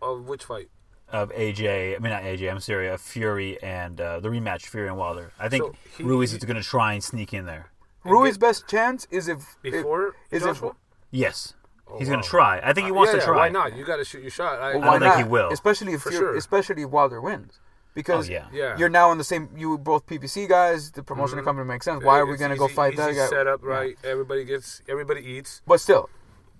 Of 0.00 0.28
which 0.28 0.44
fight? 0.44 0.68
of 1.10 1.30
AJ. 1.32 1.96
I 1.96 1.98
mean 1.98 2.10
not 2.10 2.22
AJ. 2.22 2.50
I'm 2.50 2.60
sorry, 2.60 2.88
Of 2.88 3.00
Fury 3.00 3.62
and 3.62 4.00
uh, 4.00 4.20
the 4.20 4.28
rematch 4.30 4.66
Fury 4.66 4.88
and 4.88 4.96
Wilder. 4.96 5.32
I 5.38 5.48
think 5.48 5.64
So 5.64 5.74
he- 5.98 6.04
Ruiz 6.04 6.30
he- 6.30 6.38
is 6.38 6.44
going 6.44 6.56
to 6.56 6.62
try 6.62 6.94
and 6.94 7.02
sneak 7.04 7.34
in 7.34 7.44
there. 7.46 7.70
Rui's 8.04 8.36
get- 8.36 8.40
best 8.48 8.66
chance 8.68 9.06
is 9.10 9.28
if 9.28 9.56
if- 9.62 9.72
before 9.72 10.14
is 10.30 10.42
Joshua? 10.42 10.70
if 10.70 10.74
Yes, 11.10 11.52
he's 11.98 12.08
wow. 12.08 12.14
gonna 12.14 12.22
try. 12.26 12.60
I 12.64 12.72
think 12.72 12.86
he 12.86 12.90
Uh, 12.90 12.94
wants 12.94 13.08
yeah, 13.12 13.16
to 13.16 13.18
yeah, 13.18 13.26
try. 13.26 13.36
Why 13.36 13.48
not? 13.50 13.76
You 13.76 13.84
got 13.84 13.96
to 13.96 14.04
shoot 14.04 14.22
your 14.22 14.30
shot. 14.30 14.58
I, 14.60 14.74
well, 14.76 14.84
I 14.84 14.86
why 14.86 14.92
don't 14.92 15.00
think 15.00 15.14
not? 15.16 15.18
he 15.18 15.24
will. 15.28 15.50
Especially 15.50 15.92
if 15.92 16.00
For 16.02 16.10
sure. 16.10 16.34
especially 16.36 16.82
if 16.82 16.88
Wilder 16.88 17.20
wins. 17.20 17.60
Because 17.94 18.28
Oh, 18.28 18.32
yeah. 18.32 18.46
Yeah. 18.52 18.76
you're 18.78 18.88
now 18.88 19.12
in 19.12 19.18
the 19.18 19.24
same. 19.24 19.50
You 19.56 19.76
both 19.76 20.06
PBC 20.06 20.48
guys. 20.48 20.90
The 20.92 21.02
promotion 21.02 21.38
Mhm. 21.38 21.44
company 21.44 21.66
makes 21.68 21.84
sense. 21.84 22.02
Why 22.02 22.18
are 22.20 22.26
we 22.26 22.36
gonna 22.38 22.56
go 22.56 22.68
fight 22.68 22.94
easy 22.94 23.02
that 23.02 23.14
guy? 23.14 23.26
Set 23.26 23.46
up 23.46 23.60
Yeah. 23.62 23.68
right. 23.68 23.98
Everybody 24.02 24.44
gets. 24.44 24.80
Everybody 24.88 25.20
eats. 25.20 25.60
But 25.66 25.80
still, 25.80 26.08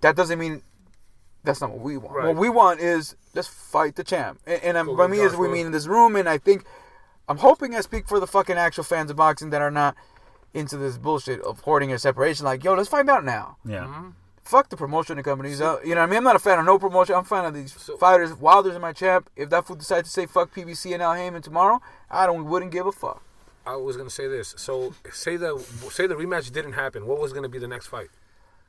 that 0.01 0.15
doesn't 0.15 0.37
mean 0.37 0.61
that's 1.43 1.59
not 1.59 1.71
what 1.71 1.79
we 1.81 1.97
want. 1.97 2.15
Right. 2.15 2.27
What 2.27 2.35
we 2.37 2.49
want 2.49 2.79
is 2.79 3.15
let's 3.33 3.47
fight 3.47 3.95
the 3.95 4.03
champ. 4.03 4.39
And, 4.45 4.61
and 4.63 4.77
um, 4.77 4.87
Go 4.87 4.95
by 4.95 5.07
me 5.07 5.19
is 5.21 5.35
we 5.35 5.47
mean 5.47 5.65
in 5.65 5.71
this 5.71 5.87
room, 5.87 6.15
and 6.15 6.29
I 6.29 6.37
think 6.37 6.65
I'm 7.27 7.37
hoping 7.37 7.75
I 7.75 7.81
speak 7.81 8.07
for 8.07 8.19
the 8.19 8.27
fucking 8.27 8.57
actual 8.57 8.83
fans 8.83 9.09
of 9.09 9.17
boxing 9.17 9.49
that 9.49 9.61
are 9.61 9.71
not 9.71 9.95
into 10.53 10.77
this 10.77 10.97
bullshit 10.99 11.41
of 11.41 11.61
hoarding 11.61 11.91
or 11.91 11.97
separation. 11.97 12.45
Like, 12.45 12.63
yo, 12.63 12.75
let's 12.75 12.89
find 12.89 13.09
out 13.09 13.25
now. 13.25 13.57
Yeah. 13.65 13.85
Mm-hmm. 13.85 14.09
Fuck 14.43 14.69
the 14.69 14.77
promotion 14.77 15.21
companies. 15.23 15.61
Uh, 15.61 15.79
you 15.83 15.95
know 15.95 16.01
what 16.01 16.07
I 16.07 16.09
mean? 16.09 16.17
I'm 16.17 16.23
not 16.25 16.35
a 16.35 16.39
fan 16.39 16.59
of 16.59 16.65
no 16.65 16.77
promotion. 16.77 17.15
I'm 17.15 17.21
a 17.21 17.25
fan 17.25 17.45
of 17.45 17.53
these 17.53 17.73
So- 17.79 17.95
fighters. 17.97 18.33
Wilder's 18.33 18.77
my 18.79 18.91
champ. 18.91 19.29
If 19.35 19.49
that 19.51 19.65
fool 19.65 19.77
decides 19.77 20.07
to 20.09 20.13
say 20.13 20.25
fuck 20.25 20.53
PBC 20.53 20.93
and 20.93 21.01
Al 21.01 21.13
Haymon 21.13 21.41
tomorrow, 21.41 21.81
I 22.11 22.25
don't 22.25 22.45
wouldn't 22.45 22.71
give 22.71 22.85
a 22.85 22.91
fuck. 22.91 23.21
I 23.65 23.77
was 23.77 23.95
gonna 23.95 24.09
say 24.09 24.27
this. 24.27 24.53
So 24.57 24.93
say 25.13 25.37
the 25.37 25.57
say 25.89 26.05
the 26.07 26.15
rematch 26.15 26.51
didn't 26.51 26.73
happen. 26.73 27.07
What 27.07 27.19
was 27.19 27.31
gonna 27.31 27.47
be 27.47 27.59
the 27.59 27.67
next 27.69 27.87
fight? 27.87 28.09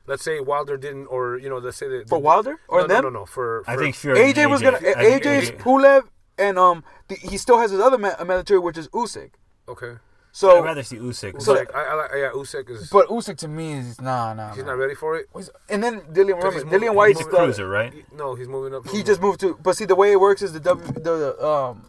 Let's 0.07 0.23
say 0.23 0.39
Wilder 0.39 0.77
didn't, 0.77 1.07
or 1.07 1.37
you 1.37 1.49
know, 1.49 1.57
let's 1.57 1.75
say 1.77 1.89
that 1.89 2.07
For 2.07 2.19
Wilder 2.19 2.59
or 2.69 2.81
no, 2.81 2.87
them? 2.87 3.03
No, 3.03 3.09
no, 3.09 3.19
no. 3.21 3.25
For, 3.25 3.63
for 3.65 3.71
I 3.71 3.75
think 3.75 3.95
Fury. 3.95 4.21
and 4.23 4.33
AJ 4.33 4.49
was 4.49 4.61
gonna. 4.61 4.77
I 4.77 4.79
think 4.79 5.23
AJ's 5.23 5.51
AJ 5.51 5.57
Pulev, 5.57 6.03
and 6.37 6.57
um, 6.57 6.83
the, 7.09 7.15
he 7.15 7.37
still 7.37 7.57
has 7.57 7.71
his 7.71 7.81
other 7.81 7.97
ma- 7.97 8.15
mandatory, 8.23 8.59
which 8.59 8.77
is 8.77 8.87
Usyk. 8.89 9.31
okay. 9.67 9.95
So, 10.35 10.57
I'd 10.57 10.65
rather 10.65 10.83
see 10.83 10.97
Usyk. 10.97 11.41
So- 11.41 11.55
Usyk, 11.55 11.73
I, 11.73 11.83
I, 11.85 11.93
like- 11.93 12.11
yeah, 12.13 12.31
Usyk 12.33 12.69
is. 12.69 12.89
but 12.89 13.07
Usyk 13.07 13.37
to 13.37 13.47
me 13.47 13.71
is 13.73 14.01
nah, 14.01 14.33
nah. 14.33 14.49
he's 14.53 14.63
nah. 14.65 14.71
not 14.71 14.77
ready 14.79 14.93
for 14.93 15.15
it. 15.15 15.29
And 15.69 15.81
then 15.81 16.01
Dillian, 16.01 16.41
'Cause 16.41 16.43
remember, 16.43 16.51
he's 16.51 16.63
Dillian 16.65 16.71
moving- 16.71 16.95
Whyte's 16.95 17.19
he's 17.19 17.27
a 17.27 17.29
cruiser, 17.29 17.69
right? 17.69 17.93
He- 17.93 18.03
no, 18.13 18.35
he's 18.35 18.49
moving 18.49 18.75
up. 18.75 18.85
He 18.89 19.01
just 19.01 19.21
moved 19.21 19.39
to. 19.39 19.57
But 19.63 19.77
see, 19.77 19.85
the 19.85 19.95
way 19.95 20.11
it 20.11 20.19
works 20.19 20.41
is 20.41 20.51
the 20.51 20.59
W, 20.59 20.91
the 20.91 21.41
um, 21.45 21.85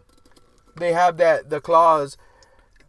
they 0.77 0.93
have 0.93 1.17
that 1.17 1.51
the 1.51 1.61
clause. 1.61 2.17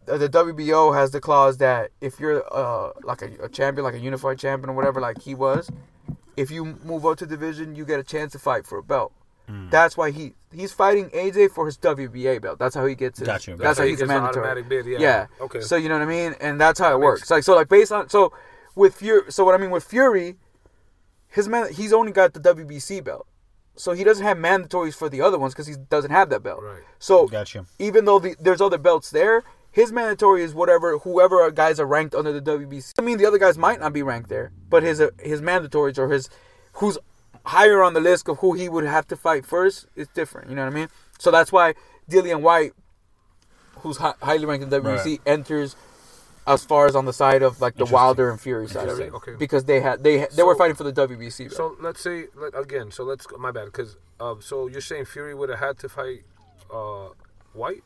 uh, 0.08 0.16
The 0.16 0.28
WBO 0.28 0.94
has 0.94 1.10
the 1.10 1.20
clause 1.20 1.58
that 1.58 1.90
if 2.00 2.20
you're 2.20 2.44
uh 2.54 2.92
like 3.02 3.22
a, 3.22 3.30
a 3.42 3.48
champion, 3.48 3.82
like 3.84 3.94
a 3.94 3.98
unified 3.98 4.38
champion 4.38 4.70
or 4.70 4.74
whatever, 4.74 5.00
like 5.00 5.20
he 5.22 5.34
was, 5.34 5.70
if 6.36 6.52
you 6.52 6.78
move 6.84 7.04
up 7.04 7.18
to 7.18 7.26
division, 7.26 7.74
you 7.74 7.84
get 7.84 7.98
a 7.98 8.04
chance 8.04 8.30
to 8.32 8.38
fight 8.38 8.64
for 8.64 8.78
a 8.78 8.82
belt. 8.84 9.12
Hmm. 9.48 9.70
That's 9.70 9.96
why 9.96 10.12
he 10.12 10.34
he's 10.52 10.72
fighting 10.72 11.10
AJ 11.10 11.50
for 11.52 11.66
his 11.66 11.76
WBA 11.78 12.40
belt. 12.42 12.58
That's 12.58 12.74
how 12.74 12.86
he 12.86 12.94
gets 12.94 13.20
it. 13.20 13.26
Got 13.26 13.46
you. 13.46 13.56
That's, 13.56 13.78
how 13.78 13.84
he 13.84 13.90
he's 13.90 13.98
gets 13.98 14.08
the 14.08 14.14
mandatory. 14.14 14.46
automatic 14.46 14.68
bid, 14.68 14.86
yeah. 15.00 15.26
Okay. 15.40 15.60
So 15.60 15.76
you 15.76 15.88
know 15.88 15.94
what 15.98 16.02
I 16.02 16.10
mean, 16.10 16.34
and 16.40 16.60
that's 16.60 16.78
how 16.80 16.90
it 16.94 16.98
makes- 16.98 17.04
works. 17.04 17.30
Like 17.30 17.42
so, 17.44 17.54
like 17.54 17.68
based 17.68 17.92
on 17.92 18.08
so 18.08 18.32
with 18.74 18.94
Fury. 18.96 19.30
So 19.30 19.44
what 19.44 19.54
I 19.54 19.58
mean 19.58 19.70
with 19.70 19.84
Fury, 19.84 20.36
his 21.28 21.48
man, 21.48 21.72
he's 21.72 21.92
only 21.92 22.12
got 22.12 22.32
the 22.34 22.40
WBC 22.40 23.02
belt, 23.04 23.26
so 23.76 23.92
he 23.92 24.04
doesn't 24.04 24.24
have 24.24 24.36
mandatories 24.38 24.94
for 24.94 25.08
the 25.08 25.20
other 25.20 25.38
ones 25.38 25.52
because 25.54 25.66
he 25.66 25.74
doesn't 25.90 26.10
have 26.10 26.30
that 26.30 26.42
belt. 26.42 26.62
Right. 26.62 26.82
So 26.98 27.26
Got 27.28 27.54
you. 27.54 27.66
even 27.78 28.04
though 28.04 28.18
the, 28.18 28.34
there's 28.40 28.60
other 28.60 28.78
belts 28.78 29.10
there, 29.10 29.44
his 29.70 29.92
mandatory 29.92 30.42
is 30.42 30.54
whatever 30.54 30.98
whoever 30.98 31.50
guys 31.50 31.78
are 31.78 31.86
ranked 31.86 32.14
under 32.14 32.32
the 32.32 32.40
WBC. 32.40 32.94
I 32.98 33.02
mean, 33.02 33.18
the 33.18 33.26
other 33.26 33.38
guys 33.38 33.58
might 33.58 33.80
not 33.80 33.92
be 33.92 34.02
ranked 34.02 34.28
there, 34.28 34.52
but 34.70 34.82
his 34.82 35.00
uh, 35.00 35.10
his 35.20 35.40
mandatories 35.42 35.98
or 35.98 36.08
his 36.08 36.30
who's 36.74 36.96
higher 37.48 37.82
on 37.82 37.94
the 37.94 38.00
list 38.00 38.28
of 38.28 38.38
who 38.38 38.52
he 38.52 38.68
would 38.68 38.84
have 38.84 39.06
to 39.08 39.16
fight 39.16 39.44
first 39.44 39.86
is 39.96 40.06
different. 40.08 40.50
You 40.50 40.56
know 40.56 40.64
what 40.64 40.72
I 40.72 40.76
mean? 40.76 40.88
So 41.18 41.30
that's 41.30 41.50
why 41.50 41.74
Dillian 42.10 42.42
Whyte, 42.42 42.72
who's 43.80 43.96
hi- 43.96 44.14
highly 44.22 44.44
ranked 44.44 44.62
in 44.64 44.70
the 44.70 44.80
WBC, 44.80 45.18
Right. 45.18 45.20
enters 45.26 45.74
as 46.46 46.64
far 46.64 46.86
as 46.86 46.96
on 46.96 47.04
the 47.04 47.12
side 47.12 47.42
of 47.42 47.60
like 47.60 47.76
the 47.76 47.84
Wilder 47.84 48.30
and 48.30 48.40
Fury 48.40 48.68
side 48.68 48.88
of 48.88 49.00
it, 49.00 49.12
okay. 49.12 49.34
because 49.38 49.64
they 49.64 49.80
had 49.80 50.02
they 50.02 50.26
they 50.34 50.42
were 50.42 50.56
fighting 50.56 50.76
for 50.76 50.84
the 50.84 50.92
WBC. 50.92 51.48
belt. 51.48 51.56
So 51.56 51.76
let's 51.80 52.00
say 52.00 52.26
let, 52.34 52.58
again. 52.58 52.90
So 52.90 53.04
let's 53.04 53.26
my 53.38 53.50
bad 53.50 53.66
because 53.66 53.96
uh, 54.20 54.36
so 54.40 54.66
you're 54.66 54.80
saying 54.80 55.06
Fury 55.06 55.34
would 55.34 55.50
have 55.50 55.58
had 55.58 55.78
to 55.80 55.88
fight 55.88 56.22
uh, 56.72 57.08
Whyte. 57.52 57.82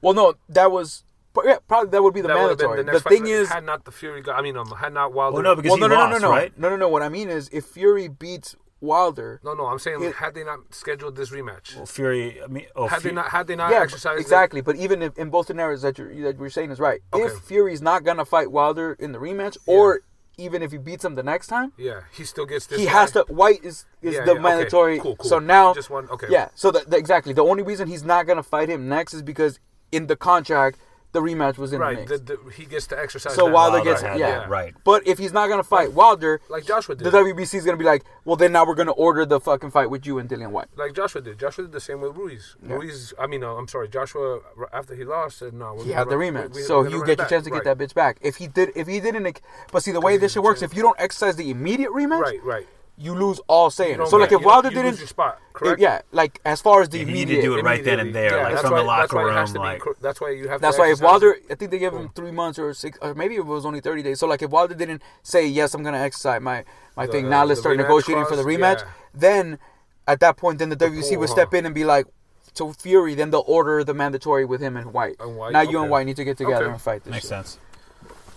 well, 0.00 0.14
no, 0.14 0.34
that 0.48 0.72
was 0.72 1.04
yeah, 1.44 1.58
probably 1.68 1.90
that 1.90 2.02
would 2.02 2.14
be 2.14 2.20
the 2.20 2.28
That 2.28 2.38
would 2.40 2.50
have 2.50 2.58
been 2.58 2.66
mandatory. 2.68 2.84
The, 2.84 2.92
next 2.92 3.08
thing 3.08 3.26
is, 3.26 3.48
had 3.48 3.64
not 3.64 3.84
the 3.84 3.92
Fury. 3.92 4.20
Got, 4.22 4.38
I 4.38 4.42
mean, 4.42 4.56
um, 4.56 4.70
had 4.72 4.92
not 4.92 5.12
Wilder. 5.12 5.34
Well, 5.34 5.42
no, 5.42 5.54
because 5.54 5.70
well, 5.70 5.76
he 5.76 5.80
no, 5.82 5.88
no, 5.88 5.94
lost, 5.94 6.10
no, 6.10 6.18
no, 6.18 6.28
no, 6.28 6.30
right? 6.30 6.58
no, 6.58 6.70
no, 6.70 6.76
no. 6.76 6.88
What 6.88 7.02
I 7.02 7.08
mean 7.08 7.28
is, 7.28 7.48
if 7.52 7.66
Fury 7.66 8.08
beats 8.08 8.56
Wilder, 8.80 9.40
no, 9.44 9.52
no. 9.54 9.66
I'm 9.66 9.78
saying 9.78 10.02
It- 10.02 10.14
had 10.14 10.34
they 10.34 10.42
not 10.44 10.60
scheduled 10.70 11.14
this 11.16 11.30
rematch, 11.30 11.76
Well, 11.76 11.86
Fury. 11.86 12.42
I 12.42 12.46
mean, 12.46 12.66
oh, 12.74 12.86
had 12.88 13.02
they 13.02 13.12
not 13.12 13.28
had 13.28 13.46
they 13.46 13.56
not 13.56 13.70
yeah, 13.70 13.80
exercised 13.82 14.18
it- 14.18 14.22
exactly. 14.22 14.60
But 14.62 14.76
even 14.76 15.02
if, 15.02 15.18
in 15.18 15.28
both 15.30 15.46
scenarios 15.48 15.82
that 15.82 15.98
you're 15.98 16.08
that 16.22 16.38
you're 16.38 16.48
saying 16.50 16.70
is 16.70 16.80
right, 16.80 17.00
if 17.14 17.32
Fury's 17.40 17.82
not 17.82 18.04
gonna 18.04 18.24
fight 18.24 18.50
Wilder 18.50 18.96
in 18.98 19.12
the 19.12 19.18
rematch, 19.18 19.56
or 19.66 20.00
even 20.38 20.62
if 20.62 20.72
he 20.72 20.78
beats 20.78 21.04
him 21.04 21.14
the 21.14 21.22
next 21.22 21.48
time, 21.48 21.72
yeah, 21.76 22.00
he 22.12 22.24
still 22.24 22.46
gets 22.46 22.66
this. 22.66 22.78
he 22.78 22.86
guy. 22.86 22.92
has 22.92 23.10
to. 23.12 23.24
Whyte 23.28 23.62
is 23.62 23.84
is 24.00 24.14
Yeah, 24.14 24.20
the 24.24 24.26
yeah, 24.26 24.32
okay. 24.32 24.40
mandatory. 24.40 24.98
Cool, 24.98 25.16
cool. 25.16 25.28
So 25.28 25.38
now, 25.38 25.74
Just 25.74 25.90
one- 25.90 26.08
okay. 26.08 26.28
Yeah. 26.30 26.48
So 26.54 26.70
the, 26.70 26.80
the- 26.86 26.96
exactly 26.96 27.34
the 27.34 27.44
only 27.44 27.62
reason 27.62 27.86
he's 27.88 28.04
not 28.04 28.26
gonna 28.26 28.42
fight 28.42 28.70
him 28.70 28.88
next 28.88 29.12
is 29.12 29.20
because 29.22 29.60
in 29.92 30.06
the 30.06 30.16
contract 30.16 30.78
the 31.12 31.20
rematch 31.20 31.58
was 31.58 31.72
in 31.72 31.78
the 31.80 31.84
Right, 31.84 31.98
mix. 31.98 32.10
the, 32.10 32.18
the, 32.18 32.38
he 32.56 32.64
gets 32.64 32.86
to 32.88 32.98
exercise. 32.98 33.34
so 33.34 33.46
that. 33.46 33.52
Wilder, 33.52 33.76
Wilder 33.78 33.90
gets 33.90 34.02
had 34.02 34.18
yeah 34.18 34.30
that, 34.40 34.48
right. 34.48 34.74
But 34.84 35.06
if 35.06 35.18
he's 35.18 35.32
not 35.32 35.48
gonna 35.48 35.62
fight 35.64 35.92
Wilder, 35.92 36.40
like 36.48 36.64
Joshua 36.64 36.94
did. 36.94 37.04
the 37.04 37.10
WBC 37.10 37.54
is 37.54 37.64
gonna 37.64 37.76
be 37.76 37.84
like, 37.84 38.04
well, 38.24 38.36
then 38.36 38.52
now 38.52 38.64
we're 38.64 38.74
gonna 38.76 38.92
order 38.92 39.26
the 39.26 39.40
fucking 39.40 39.70
fight 39.70 39.90
with 39.90 40.06
you 40.06 40.18
and 40.18 40.28
Dillian 40.28 40.50
Whyte. 40.50 40.68
like 40.76 40.94
Joshua 40.94 41.20
did. 41.20 41.38
Joshua 41.38 41.64
did 41.64 41.72
the 41.72 41.80
same 41.80 42.00
with 42.00 42.16
Ruiz. 42.16 42.56
Yeah. 42.62 42.74
Ruiz, 42.74 43.12
I 43.18 43.26
mean, 43.26 43.42
uh, 43.42 43.54
I'm 43.54 43.66
sorry, 43.68 43.88
Joshua. 43.88 44.40
After 44.72 44.94
he 44.94 45.04
lost, 45.04 45.38
said 45.38 45.52
no. 45.54 45.74
We're 45.74 45.82
He 45.82 45.88
gonna 45.90 45.98
had 45.98 46.08
the 46.10 46.16
run- 46.18 46.34
rematch, 46.34 46.54
we- 46.54 46.60
we- 46.60 46.66
so 46.66 46.82
you 46.86 47.04
get 47.04 47.18
your 47.18 47.26
chance 47.26 47.44
to 47.44 47.50
get 47.50 47.64
that 47.64 47.78
bitch 47.78 47.94
back. 47.94 48.18
If 48.20 48.36
he 48.36 48.46
did, 48.46 48.70
if 48.76 48.86
he 48.86 49.00
didn't, 49.00 49.40
but 49.72 49.82
see 49.82 49.90
the 49.92 50.00
way 50.00 50.16
this 50.16 50.32
shit 50.32 50.42
works, 50.42 50.62
if 50.62 50.74
you 50.76 50.82
don't 50.82 50.98
exercise 51.00 51.36
the 51.36 51.50
immediate 51.50 51.90
rematch, 51.90 52.20
Right, 52.22 52.44
right. 52.44 52.68
You 53.02 53.14
lose 53.14 53.40
all 53.48 53.70
say 53.70 53.92
in 53.94 54.00
it. 54.02 54.08
So 54.08 54.18
like 54.18 54.30
if 54.30 54.40
you- 54.42 54.46
Wilder 54.46 54.68
didn't, 54.68 54.84
lose 54.90 54.98
your 54.98 55.08
spot, 55.08 55.38
correct? 55.54 55.80
yeah, 55.80 56.02
like 56.12 56.38
as 56.44 56.60
far 56.60 56.82
as 56.82 56.90
the 56.90 56.98
Yeah, 56.98 57.04
he 57.06 57.12
need 57.12 57.28
to 57.28 57.40
do 57.40 57.56
it 57.56 57.62
right 57.64 57.82
then 57.82 57.98
and 57.98 58.14
there, 58.14 58.36
like 58.36 58.52
that's 58.52 58.60
from 58.62 58.72
why, 58.72 58.78
the 58.78 58.84
that's 58.84 59.12
locker 59.12 59.16
why 59.16 59.30
it 59.30 59.34
has 59.34 59.48
room, 59.48 59.54
to 59.54 59.60
be 59.60 59.64
like- 59.64 59.80
cor- 59.80 59.96
that's 60.02 60.20
why 60.20 60.30
you 60.30 60.48
have. 60.48 60.60
That's 60.60 60.76
to 60.76 60.80
why 60.82 60.86
if 60.88 60.92
exercise 60.92 61.10
Wilder. 61.10 61.36
I 61.50 61.54
think 61.54 61.70
they 61.70 61.78
gave 61.78 61.94
him 61.94 62.10
three 62.14 62.30
months 62.30 62.58
or 62.58 62.74
six, 62.74 62.98
or 63.00 63.14
maybe 63.14 63.36
it 63.36 63.46
was 63.46 63.64
only 63.64 63.80
thirty 63.80 64.02
days. 64.02 64.20
So 64.20 64.26
like 64.26 64.42
if 64.42 64.50
Wilder 64.50 64.74
didn't 64.74 65.00
say 65.22 65.46
yes, 65.46 65.72
I'm 65.72 65.82
gonna 65.82 65.98
exercise 65.98 66.42
my 66.42 66.64
my 66.94 67.06
The- 67.06 67.12
thing. 67.12 67.30
Now 67.30 67.44
let's 67.44 67.60
start 67.60 67.76
rematch 67.78 67.82
negotiating 67.84 68.26
for 68.26 68.36
the 68.36 68.42
rematch. 68.44 68.80
yeah. 68.80 68.88
Then 69.14 69.58
at 70.06 70.20
that 70.20 70.36
point, 70.36 70.58
then 70.58 70.68
the 70.68 70.76
WBC 70.76 71.10
pull, 71.14 71.20
would 71.20 71.28
huh? 71.30 71.34
step 71.36 71.54
in 71.54 71.64
and 71.66 71.74
be 71.74 71.84
like. 71.84 72.06
To 72.54 72.72
Fury, 72.72 73.14
then 73.14 73.30
they'll 73.30 73.44
order 73.46 73.84
the 73.84 73.94
mandatory 73.94 74.44
with 74.44 74.60
him 74.60 74.76
and 74.76 74.92
Whyte. 74.92 75.14
And 75.20 75.36
Whyte, 75.36 75.52
now 75.52 75.60
you 75.60 75.80
and. 75.82 75.88
Whyte 75.88 76.04
need 76.04 76.16
to 76.16 76.24
get 76.24 76.36
together 76.36 76.64
Okay. 76.64 76.72
and 76.72 76.82
fight 76.82 77.04
this 77.04 77.12
Makes 77.12 77.22
shit. 77.22 77.28
sense. 77.28 77.58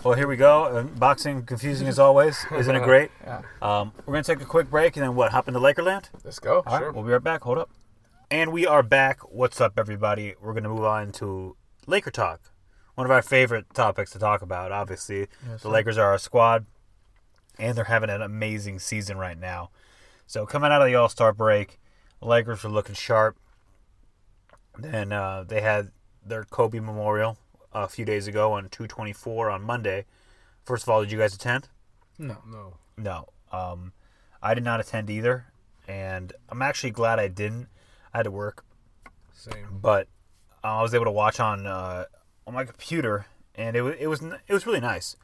Well, 0.04 0.16
here 0.16 0.28
we 0.28 0.36
go. 0.36 0.66
Uh, 0.66 0.84
boxing 0.84 1.44
confusing 1.44 1.88
as 1.88 1.98
always. 1.98 2.46
Isn't 2.52 2.76
it 2.76 2.84
great? 2.84 3.10
Yeah. 3.24 3.42
Um, 3.62 3.94
we're 4.06 4.14
gonna 4.14 4.24
take 4.24 4.42
a 4.42 4.46
quick 4.46 4.70
break 4.70 4.98
and 4.98 5.04
then 5.04 5.16
what? 5.16 5.32
Hop 5.32 5.48
into 5.48 5.62
Lakerland. 5.62 6.10
Let's 6.26 6.40
go. 6.40 6.58
All 6.58 6.74
right, 6.74 6.80
Sure. 6.80 6.92
we'll 6.92 7.04
be 7.04 7.12
right 7.12 7.24
back. 7.24 7.44
Hold 7.44 7.58
up. 7.58 7.70
And 8.30 8.52
we 8.52 8.68
are 8.68 8.84
back. 8.84 9.20
What's 9.32 9.62
up, 9.62 9.74
everybody? 9.78 10.34
We're 10.42 10.52
going 10.54 10.64
to 10.64 10.70
move 10.70 10.84
on 10.84 11.12
to 11.14 11.56
Laker 11.88 12.12
talk. 12.12 12.52
One 12.96 13.06
of 13.06 13.12
our 13.12 13.22
favorite 13.22 13.74
topics 13.74 14.12
to 14.12 14.20
talk 14.20 14.42
about, 14.42 14.72
obviously. 14.72 15.28
the 15.62 15.70
Lakers 15.70 15.98
are 15.98 16.10
our 16.12 16.18
squad, 16.18 16.66
and 17.60 17.78
they're 17.78 17.86
having 17.86 18.10
an 18.10 18.22
amazing 18.22 18.80
season 18.80 19.18
right 19.18 19.38
now. 19.38 19.70
So, 20.26 20.46
coming 20.46 20.72
out 20.72 20.82
of 20.82 20.88
the 20.88 20.96
All 20.96 21.10
Star 21.10 21.32
break, 21.32 21.80
the 22.20 22.28
Lakers 22.28 22.64
were 22.64 22.70
looking 22.70 22.96
sharp. 22.96 23.38
Then 24.78 25.12
uh, 25.14 25.44
they 25.48 25.62
had 25.62 25.92
their 26.26 26.44
Kobe 26.44 26.80
Memorial 26.80 27.38
a 27.74 27.88
few 27.88 28.06
days 28.06 28.28
ago 28.28 28.54
on 28.54 28.70
224 28.70 29.50
on 29.50 29.62
Monday. 29.64 30.06
First 30.64 30.84
of 30.84 30.90
all, 30.90 31.02
did 31.02 31.12
you 31.12 31.18
guys 31.18 31.34
attend? 31.34 31.70
No. 32.18 32.38
No. 32.48 32.78
No. 32.98 33.30
Um, 33.52 33.94
I 34.42 34.54
did 34.54 34.64
not 34.64 34.80
attend 34.80 35.10
either, 35.10 35.46
and 35.88 36.34
I'm 36.50 36.62
actually 36.62 36.92
glad 36.92 37.20
I 37.20 37.28
didn't. 37.28 37.68
I 38.14 38.18
had 38.18 38.24
to 38.24 38.32
work, 38.32 38.64
Same. 39.32 39.80
but 39.82 40.08
uh, 40.64 40.78
I 40.80 40.82
was 40.82 40.94
able 40.94 41.06
to 41.06 41.12
watch 41.12 41.40
on 41.40 41.66
uh, 41.68 42.06
on 42.46 42.54
my 42.54 42.64
computer, 42.66 43.26
and 43.56 43.76
it 43.76 43.82
was 43.82 43.96
it 44.00 44.08
was 44.08 44.22
it 44.22 44.54
was 44.54 44.66
really 44.66 44.80
nice. 44.80 45.16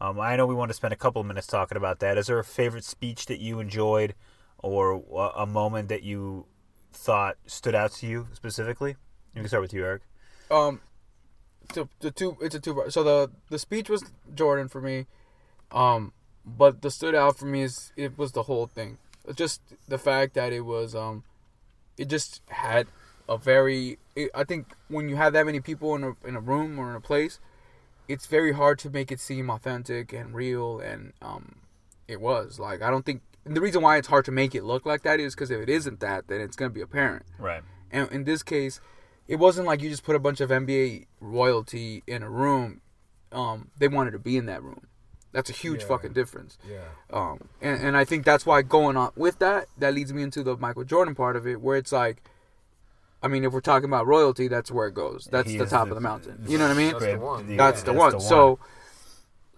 Um, 0.00 0.18
I 0.18 0.36
know 0.36 0.46
we 0.46 0.54
want 0.54 0.70
to 0.70 0.74
spend 0.74 0.94
a 0.94 0.96
couple 0.96 1.20
of 1.20 1.26
minutes 1.26 1.46
talking 1.46 1.76
about 1.76 1.98
that. 2.00 2.16
Is 2.16 2.26
there 2.28 2.38
a 2.38 2.44
favorite 2.44 2.84
speech 2.84 3.26
that 3.26 3.38
you 3.38 3.60
enjoyed, 3.60 4.14
or 4.58 4.92
a- 5.12 5.42
a 5.42 5.46
moment 5.46 5.88
that 5.90 6.02
you 6.02 6.46
thought 6.92 7.36
stood 7.46 7.74
out 7.74 7.92
to 7.92 8.06
you 8.06 8.28
specifically? 8.32 8.96
You 9.34 9.42
can 9.42 9.48
start 9.48 9.60
with 9.62 9.74
you, 9.74 9.84
Eric. 9.84 10.02
Um, 10.50 10.80
the, 11.72 11.88
the 12.00 12.10
two 12.10 12.36
it's 12.40 12.54
a 12.54 12.60
two 12.60 12.74
part. 12.74 12.92
So 12.92 13.02
the 13.02 13.30
the 13.48 13.58
speech 13.58 13.88
was 13.88 14.04
Jordan 14.34 14.68
for 14.68 14.80
me, 14.80 15.06
um, 15.72 16.12
but 16.44 16.82
the 16.82 16.90
stood 16.90 17.14
out 17.14 17.38
for 17.38 17.46
me 17.46 17.62
is 17.62 17.92
it 17.96 18.18
was 18.18 18.32
the 18.32 18.44
whole 18.44 18.66
thing. 18.66 18.98
Just 19.34 19.60
the 19.88 19.98
fact 19.98 20.34
that 20.34 20.52
it 20.52 20.62
was 20.62 20.94
um, 20.94 21.24
it 21.96 22.08
just 22.08 22.42
had 22.48 22.88
a 23.28 23.36
very. 23.36 23.98
It, 24.16 24.30
I 24.34 24.44
think 24.44 24.74
when 24.88 25.08
you 25.08 25.16
have 25.16 25.32
that 25.34 25.46
many 25.46 25.60
people 25.60 25.94
in 25.94 26.04
a 26.04 26.12
in 26.26 26.36
a 26.36 26.40
room 26.40 26.78
or 26.78 26.90
in 26.90 26.96
a 26.96 27.00
place, 27.00 27.38
it's 28.08 28.26
very 28.26 28.52
hard 28.52 28.78
to 28.80 28.90
make 28.90 29.12
it 29.12 29.20
seem 29.20 29.50
authentic 29.50 30.12
and 30.12 30.34
real, 30.34 30.80
and 30.80 31.12
um, 31.22 31.56
it 32.08 32.20
was 32.20 32.58
like 32.58 32.82
I 32.82 32.90
don't 32.90 33.04
think. 33.04 33.22
And 33.44 33.56
the 33.56 33.60
reason 33.60 33.80
why 33.80 33.96
it's 33.96 34.08
hard 34.08 34.26
to 34.26 34.32
make 34.32 34.54
it 34.54 34.64
look 34.64 34.84
like 34.84 35.02
that 35.02 35.18
is 35.18 35.34
because 35.34 35.50
if 35.50 35.60
it 35.60 35.68
isn't 35.70 36.00
that, 36.00 36.28
then 36.28 36.40
it's 36.40 36.56
gonna 36.56 36.70
be 36.70 36.82
apparent. 36.82 37.24
Right. 37.38 37.62
And 37.90 38.10
in 38.12 38.24
this 38.24 38.42
case, 38.42 38.80
it 39.30 39.36
wasn't 39.38 39.66
like 39.66 39.80
you 39.80 39.88
just 39.88 40.02
put 40.04 40.16
a 40.16 40.18
bunch 40.18 40.40
of 40.40 40.50
NBA 40.50 41.06
royalty 41.20 42.02
in 42.06 42.22
a 42.22 42.28
room. 42.28 42.80
Um, 43.32 43.70
they 43.78 43.86
wanted 43.88 44.10
to 44.10 44.18
be 44.18 44.36
in 44.36 44.46
that 44.46 44.62
room. 44.62 44.86
That's 45.32 45.48
a 45.48 45.52
huge 45.52 45.82
Yeah. 45.82 45.86
fucking 45.86 46.12
difference. 46.14 46.58
Yeah. 46.68 46.78
Um, 47.12 47.48
and, 47.62 47.80
and 47.80 47.96
I 47.96 48.04
think 48.04 48.24
that's 48.24 48.44
why 48.44 48.62
going 48.62 48.96
on 48.96 49.12
with 49.14 49.38
that, 49.38 49.68
that 49.78 49.94
leads 49.94 50.12
me 50.12 50.22
into 50.24 50.42
the 50.42 50.56
Michael 50.56 50.82
Jordan 50.84 51.14
part 51.14 51.36
of 51.36 51.46
it, 51.46 51.60
where 51.60 51.76
it's 51.76 51.92
like, 51.92 52.22
I 53.22 53.28
mean, 53.28 53.44
if 53.44 53.52
we're 53.52 53.60
talking 53.60 53.88
about 53.88 54.06
royalty, 54.08 54.48
that's 54.48 54.72
where 54.72 54.88
it 54.88 54.94
goes. 54.94 55.28
That's 55.30 55.48
He 55.50 55.58
the 55.58 55.66
top 55.66 55.84
the- 55.86 55.92
of 55.92 55.94
the 55.94 56.00
mountain. 56.00 56.44
You 56.48 56.58
know 56.58 56.66
what 56.66 56.76
I 56.76 56.78
mean? 56.78 56.92
That's 56.92 57.04
the 57.04 57.18
one. 57.18 57.56
that's 57.56 57.82
the 57.84 57.92
one. 57.92 58.20
So, 58.20 58.58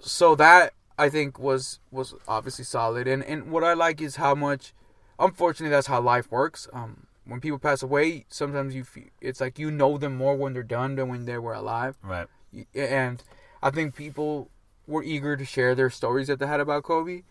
so 0.01 0.35
that 0.35 0.75
I 0.99 1.09
think 1.09 1.39
was 1.39 1.79
was 1.91 2.15
obviously 2.29 2.65
solid. 2.65 3.07
And 3.09 3.25
and 3.25 3.51
what 3.51 3.65
I 3.65 3.73
like 3.75 4.01
is 4.03 4.17
how 4.17 4.35
much. 4.35 4.75
Unfortunately, 5.19 5.71
that's 5.71 5.87
how 5.87 6.01
life 6.01 6.31
works. 6.33 6.69
Um, 6.73 7.07
when 7.25 7.41
people 7.41 7.59
pass 7.59 7.83
away, 7.83 8.27
sometimes 8.29 8.75
you 8.75 8.85
feel, 8.85 9.05
it's 9.21 9.41
like 9.41 9.59
you 9.59 9.71
know 9.71 9.99
them 9.99 10.17
more 10.17 10.37
when 10.37 10.53
they're 10.53 10.63
done 10.63 10.97
than 10.97 11.09
when 11.09 11.25
they 11.25 11.39
were 11.39 11.55
alive. 11.55 11.97
right. 12.03 12.27
And 12.75 13.23
I 13.63 13.71
think 13.71 13.95
people 13.95 14.51
were 14.87 15.03
eager 15.03 15.37
to 15.37 15.45
share 15.45 15.75
their 15.75 15.91
stories 15.91 16.27
that 16.27 16.39
they 16.39 16.47
had 16.47 16.61
about 16.61 16.83
Kobe, 16.83 17.23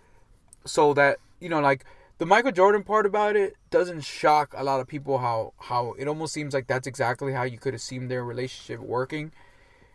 so 0.66 0.94
that 0.94 1.20
you 1.40 1.50
know, 1.50 1.60
like 1.60 1.86
the 2.18 2.26
Michael 2.26 2.52
Jordan 2.52 2.84
part 2.84 3.06
about 3.06 3.36
it 3.36 3.56
doesn't 3.70 4.02
shock 4.02 4.54
a 4.56 4.64
lot 4.64 4.80
of 4.80 4.88
people. 4.88 5.18
How 5.18 5.54
how 5.58 5.94
it 5.98 6.08
almost 6.08 6.34
seems 6.34 6.54
like 6.54 6.68
that's 6.68 6.88
exactly 6.88 7.34
how 7.34 7.44
you 7.44 7.58
could 7.58 7.74
have 7.74 7.82
seen 7.82 8.08
their 8.08 8.24
relationship 8.24 8.80
working, 8.80 9.32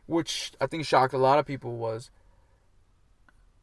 which 0.06 0.52
I 0.60 0.66
think 0.66 0.84
shocked 0.84 1.14
a 1.14 1.18
lot 1.18 1.38
of 1.38 1.46
people 1.46 1.76
was. 1.76 2.10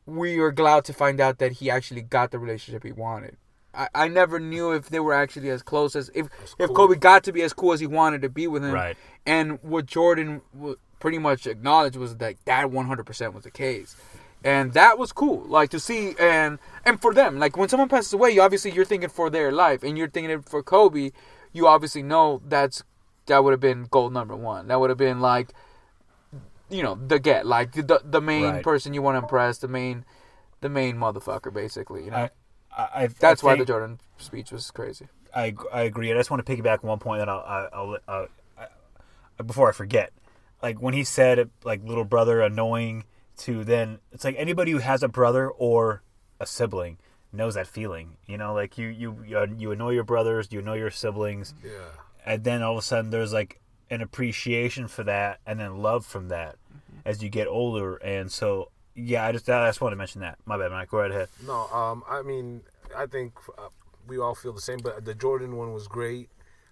We 0.06 0.40
are 0.40 0.52
glad 0.52 0.84
to 0.86 0.94
find 0.94 1.22
out 1.22 1.38
that 1.38 1.54
he 1.54 1.70
actually 1.70 2.02
got 2.02 2.32
the 2.32 2.40
relationship 2.40 2.84
he 2.84 2.92
wanted. 2.92 3.38
I, 3.74 3.88
I 3.96 4.08
never 4.08 4.40
knew 4.40 4.72
if 4.72 4.90
they 4.90 5.00
were 5.00 5.14
actually 5.14 5.50
as 5.50 5.62
close 5.64 5.96
as 5.96 6.10
if 6.14 6.28
if 6.60 6.68
cool. 6.68 6.76
Kobe 6.76 6.96
got 6.96 7.24
to 7.26 7.32
be 7.32 7.42
as 7.42 7.54
cool 7.54 7.74
as 7.74 7.80
he 7.80 7.88
wanted 7.88 8.22
to 8.22 8.30
be 8.30 8.48
with 8.48 8.64
him. 8.64 8.72
Right. 8.74 8.98
And 9.26 9.60
what 9.64 9.86
Jordan 9.86 10.42
w- 10.54 10.78
pretty 11.00 11.18
much 11.20 11.48
acknowledged 11.48 11.96
was 11.98 12.18
that 12.18 12.36
that 12.46 12.68
100% 12.68 13.34
was 13.34 13.44
the 13.44 13.52
case. 13.52 13.96
And 14.46 14.74
that 14.74 14.98
was 14.98 15.14
cool, 15.14 15.44
like 15.46 15.70
to 15.70 15.80
see, 15.80 16.16
and 16.20 16.60
and 16.86 17.02
for 17.02 17.14
them, 17.14 17.40
like 17.40 17.56
when 17.56 17.70
someone 17.70 17.88
passes 17.88 18.12
away, 18.12 18.32
you 18.32 18.42
obviously 18.42 18.72
you're 18.72 18.84
thinking 18.84 19.08
for 19.10 19.30
their 19.30 19.54
life, 19.54 19.84
and 19.84 19.98
you're 19.98 20.10
thinking 20.10 20.42
for 20.42 20.62
Kobe. 20.62 21.12
You 21.54 21.68
obviously 21.68 22.04
know 22.04 22.42
that's 22.46 22.84
that 23.28 23.42
would 23.42 23.52
have 23.52 23.62
been 23.62 23.88
goal 23.90 24.10
number 24.10 24.36
one. 24.36 24.68
That 24.68 24.82
would 24.82 24.90
have 24.90 24.98
been 24.98 25.22
like, 25.22 25.54
you 26.70 26.84
know, 26.84 26.96
the 26.96 27.20
get 27.20 27.46
like 27.46 27.72
the 27.72 28.02
the 28.04 28.20
main 28.20 28.44
Right. 28.56 28.64
person 28.64 28.94
you 28.94 29.02
want 29.02 29.16
to 29.16 29.20
impress, 29.20 29.60
the 29.60 29.70
main, 29.70 30.04
the 30.60 30.68
main 30.68 30.98
motherfucker, 30.98 31.54
basically. 31.54 32.04
You 32.04 32.12
know, 32.12 32.18
I, 32.18 32.30
I, 32.78 32.88
I 33.04 33.08
that's 33.08 33.44
I 33.44 33.48
why 33.48 33.56
the 33.58 33.66
Jordan 33.66 34.00
speech 34.18 34.52
was 34.52 34.70
crazy. 34.72 35.08
I, 35.36 35.54
I 35.72 35.82
agree. 35.82 36.12
I 36.12 36.16
just 36.16 36.30
want 36.30 36.46
to 36.46 36.56
piggyback 36.56 36.84
on 36.84 36.90
one 36.90 37.00
point 37.00 37.20
that 37.22 37.30
I'll, 37.30 37.40
I- 37.40 37.70
I'll, 37.74 37.98
uh, 38.08 38.26
I, 39.40 39.44
before 39.44 39.68
I 39.70 39.72
forget. 39.72 40.12
Like 40.62 40.80
when 40.82 40.94
he 40.94 41.04
said 41.04 41.50
like 41.64 41.84
little 41.84 42.06
brother 42.06 42.42
annoying 42.42 43.04
to 43.38 43.64
then 43.64 44.00
it's 44.12 44.24
like 44.24 44.36
anybody 44.38 44.72
who 44.72 44.78
has 44.78 45.02
a 45.04 45.08
brother 45.08 45.50
or 45.50 46.04
a 46.40 46.46
sibling 46.46 46.98
knows 47.34 47.56
that 47.56 47.68
feeling. 47.68 48.18
You 48.28 48.38
know, 48.38 48.54
like 48.54 48.78
you 48.78 48.88
you 48.88 49.18
you 49.58 49.72
annoy 49.72 49.90
your 49.92 50.04
brothers, 50.04 50.48
you 50.52 50.60
annoy 50.60 50.78
your 50.78 50.92
siblings, 50.92 51.54
Yeah. 51.64 51.72
and 52.26 52.44
then 52.44 52.62
all 52.62 52.74
of 52.74 52.78
a 52.78 52.82
sudden 52.82 53.10
there's 53.10 53.34
like 53.34 53.60
an 53.90 54.02
appreciation 54.02 54.88
for 54.88 55.04
that 55.04 55.40
and 55.46 55.60
then 55.60 55.78
love 55.80 56.06
from 56.06 56.30
that 56.30 56.56
as 57.06 57.22
you 57.22 57.30
get 57.30 57.48
older. 57.48 57.96
And 57.98 58.32
so 58.32 58.70
yeah, 58.96 59.26
I 59.26 59.32
just 59.32 59.50
I 59.50 59.68
just 59.68 59.82
want 59.82 59.92
to 59.94 59.98
mention 59.98 60.22
that. 60.22 60.38
My 60.46 60.58
bad, 60.58 60.72
Mike. 60.72 60.90
Go 60.90 61.00
right 61.00 61.12
ahead. 61.12 61.30
No, 61.46 61.68
um, 61.68 62.04
I 62.10 62.22
mean, 62.22 62.62
I 62.96 63.06
think 63.06 63.34
uh, 63.58 63.70
we 64.08 64.18
all 64.20 64.36
feel 64.36 64.54
the 64.54 64.62
same. 64.62 64.80
But 64.80 65.06
the 65.06 65.14
Jordan 65.16 65.56
one 65.56 65.74
was 65.74 65.88
great. 65.88 66.30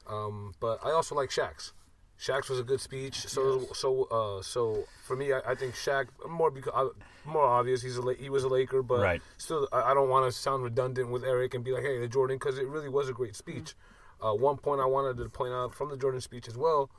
Um, 0.07 0.53
but 0.59 0.79
I 0.83 0.91
also 0.91 1.15
like 1.15 1.29
Shaq's. 1.29 1.73
Shaq's 2.19 2.49
was 2.49 2.59
a 2.59 2.63
good 2.63 2.81
speech. 2.81 3.27
So 3.27 3.67
so 3.73 4.03
uh, 4.11 4.41
so 4.43 4.83
for 5.03 5.15
me, 5.15 5.33
I, 5.33 5.39
I 5.47 5.55
think 5.55 5.73
Shaq 5.73 6.05
more 6.29 6.51
because 6.51 6.73
uh, 6.75 6.89
more 7.25 7.43
obvious. 7.45 7.81
He's 7.81 7.97
a 7.97 8.13
he 8.19 8.29
was 8.29 8.43
a 8.43 8.47
Laker, 8.49 8.83
but 8.83 8.99
Right. 9.01 9.21
still, 9.37 9.67
I, 9.71 9.91
I 9.91 9.93
don't 9.93 10.09
want 10.09 10.31
to 10.31 10.37
sound 10.37 10.63
redundant 10.63 11.09
with 11.09 11.23
Eric 11.23 11.53
and 11.55 11.63
be 11.63 11.71
like, 11.71 11.83
hey, 11.83 11.99
the 11.99 12.07
Jordan, 12.07 12.37
because 12.37 12.57
it 12.59 12.67
really 12.67 12.89
was 12.89 13.09
a 13.09 13.13
great 13.13 13.35
speech. 13.35 13.73
Uh, 14.21 14.33
one 14.33 14.57
point 14.57 14.79
I 14.81 14.85
wanted 14.85 15.17
to 15.17 15.29
point 15.29 15.51
out 15.53 15.73
from 15.73 15.89
the 15.89 15.97
Jordan 15.97 16.21
speech 16.21 16.47
as 16.47 16.55
well, 16.55 16.91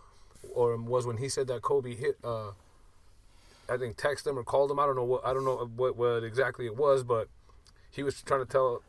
or 0.54 0.76
was 0.76 1.06
when 1.06 1.18
he 1.18 1.28
said 1.28 1.46
that 1.48 1.62
Kobe 1.62 1.94
hit. 1.94 2.18
I 3.72 3.78
think 3.78 3.96
text 3.96 4.26
him 4.26 4.38
or 4.38 4.44
called 4.44 4.70
him. 4.70 4.78
I 4.78 4.84
don't 4.86 4.96
know 4.96 5.04
what 5.04 5.24
I 5.24 5.32
don't 5.32 5.44
know 5.44 5.70
what 5.76 5.96
what 5.96 6.24
exactly 6.24 6.66
it 6.66 6.76
was, 6.76 7.02
but 7.02 7.28
he 7.90 8.02
was 8.02 8.20
trying 8.22 8.40
to 8.40 8.46
tell. 8.46 8.82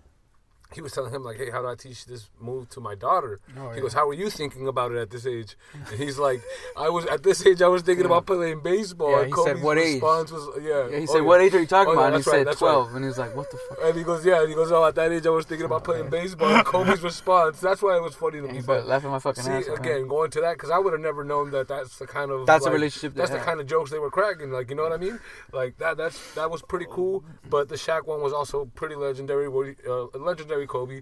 He 0.74 0.82
was 0.82 0.92
telling 0.92 1.14
him 1.14 1.24
like, 1.24 1.38
"Hey, 1.38 1.52
how 1.52 1.62
do 1.62 1.68
I 1.68 1.76
teach 1.76 2.06
this 2.06 2.30
move 2.40 2.68
to 2.70 2.80
my 2.80 2.96
daughter?" 2.96 3.40
Oh, 3.58 3.70
he 3.70 3.76
yeah. 3.76 3.82
goes, 3.82 3.94
"How 3.94 4.10
are 4.10 4.14
you 4.14 4.30
thinking 4.32 4.68
about 4.68 4.92
it 4.92 4.98
at 4.98 5.12
this 5.12 5.26
age?" 5.28 5.56
And 5.92 6.00
he's 6.00 6.18
like, 6.18 6.42
"I 6.76 6.90
was 6.90 7.06
at 7.06 7.22
this 7.22 7.46
age. 7.46 7.62
I 7.62 7.68
was 7.68 7.84
thinking 7.84 8.06
about 8.06 8.26
playing 8.26 8.62
baseball." 8.62 9.12
Yeah, 9.12 9.22
and 9.24 9.34
he 9.36 9.44
said, 9.44 9.62
"What 9.62 9.78
age?" 9.78 10.02
was, 10.02 10.50
"Yeah." 10.62 10.88
Yeah, 10.90 10.98
he 10.98 11.04
oh, 11.04 11.06
said, 11.06 11.16
yeah. 11.18 11.22
"What 11.22 11.42
age 11.42 11.54
are 11.54 11.60
you 11.60 11.68
talking 11.68 11.92
Oh, 11.92 11.94
yeah, 11.94 12.00
about?" 12.08 12.14
and 12.16 12.24
he 12.24 12.30
right, 12.32 12.38
said, 12.40 12.48
that's 12.48 12.62
right. 12.62 12.72
12. 12.74 12.96
And 12.96 13.04
he 13.04 13.08
was 13.08 13.18
like, 13.20 13.36
"What 13.36 13.52
the 13.52 13.58
fuck?" 13.58 13.78
And 13.84 13.98
he 13.98 14.04
goes, 14.04 14.26
"Yeah." 14.26 14.40
And 14.42 14.50
he 14.50 14.56
goes, 14.56 14.72
"Oh, 14.72 14.84
at 14.86 14.96
that 14.96 15.12
age, 15.12 15.28
I 15.28 15.30
was 15.30 15.46
thinking 15.46 15.66
about 15.66 15.84
playing 15.84 16.10
baseball." 16.10 16.50
And 16.50 16.66
Kobe's 16.66 17.02
response. 17.12 17.60
That's 17.60 17.82
why 17.84 17.96
it 17.98 18.02
was 18.02 18.16
funny 18.16 18.42
to 18.42 18.48
me. 18.48 18.62
but- 18.66 18.88
laughing 18.88 19.12
my 19.12 19.20
fucking 19.20 19.44
See, 19.44 19.52
ass 19.52 19.70
off. 19.70 19.78
again, 19.78 20.08
going 20.08 20.32
to 20.32 20.42
that 20.42 20.54
because 20.54 20.72
I 20.72 20.80
would 20.80 20.94
have 20.94 21.02
never 21.02 21.24
known 21.24 21.52
that. 21.52 21.68
That's 21.68 22.00
the 22.00 22.08
kind 22.08 22.32
of 22.32 22.48
That's 22.48 22.66
a 22.66 22.72
relationship 22.72 23.14
That's 23.14 23.30
the 23.30 23.38
had. 23.38 23.46
kind 23.46 23.60
of 23.62 23.68
jokes 23.68 23.92
they 23.92 24.00
were 24.00 24.10
cracking. 24.12 24.52
Like 24.52 24.70
you 24.72 24.76
know 24.76 24.84
what 24.84 24.92
I 24.94 24.98
mean? 24.98 25.20
Like 25.52 25.78
that. 25.78 25.98
That's 25.98 26.34
that 26.34 26.50
was 26.50 26.64
pretty 26.64 26.88
cool. 26.90 27.24
But 27.48 27.70
the 27.70 27.76
Shaq 27.76 28.08
one 28.08 28.22
was 28.22 28.34
also 28.34 28.66
pretty 28.74 28.96
legendary. 28.96 29.48
Where 29.48 29.68
he, 29.68 29.76
uh, 29.88 30.06
legendary 30.18 30.63
Kobe, 30.68 31.02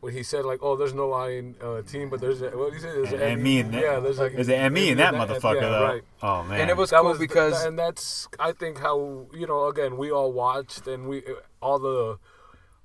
when 0.00 0.12
he 0.12 0.22
said 0.22 0.44
like, 0.44 0.60
"Oh, 0.62 0.76
there's 0.76 0.94
no 0.94 1.12
I 1.12 1.30
in 1.30 1.54
uh, 1.62 1.82
team, 1.82 2.08
but 2.08 2.20
there's 2.20 2.40
a, 2.42 2.50
what 2.50 2.72
did 2.72 2.74
he 2.74 2.80
say? 2.80 2.92
There's 2.92 3.12
an 3.12 3.20
and 3.20 3.42
me 3.42 3.60
and 3.60 3.72
that. 3.74 3.82
yeah, 3.82 4.00
there's 4.00 4.18
like 4.18 4.34
there's 4.34 4.48
an 4.48 4.72
ME 4.72 4.90
in 4.90 4.98
that 4.98 5.14
motherfucker 5.14 5.56
yeah, 5.56 5.68
though. 5.68 5.84
Right. 5.84 6.02
Oh 6.22 6.42
man. 6.44 6.60
And 6.60 6.70
it 6.70 6.76
was 6.76 6.90
That 6.90 7.00
cool 7.00 7.10
was 7.10 7.18
because 7.18 7.64
and 7.64 7.78
that's 7.78 8.28
I 8.38 8.52
think 8.52 8.78
how 8.78 9.26
you 9.34 9.46
know 9.46 9.66
again 9.66 9.96
we 9.96 10.10
all 10.12 10.32
watched 10.32 10.86
and 10.86 11.08
we 11.08 11.22
all 11.60 11.78
the 11.78 12.18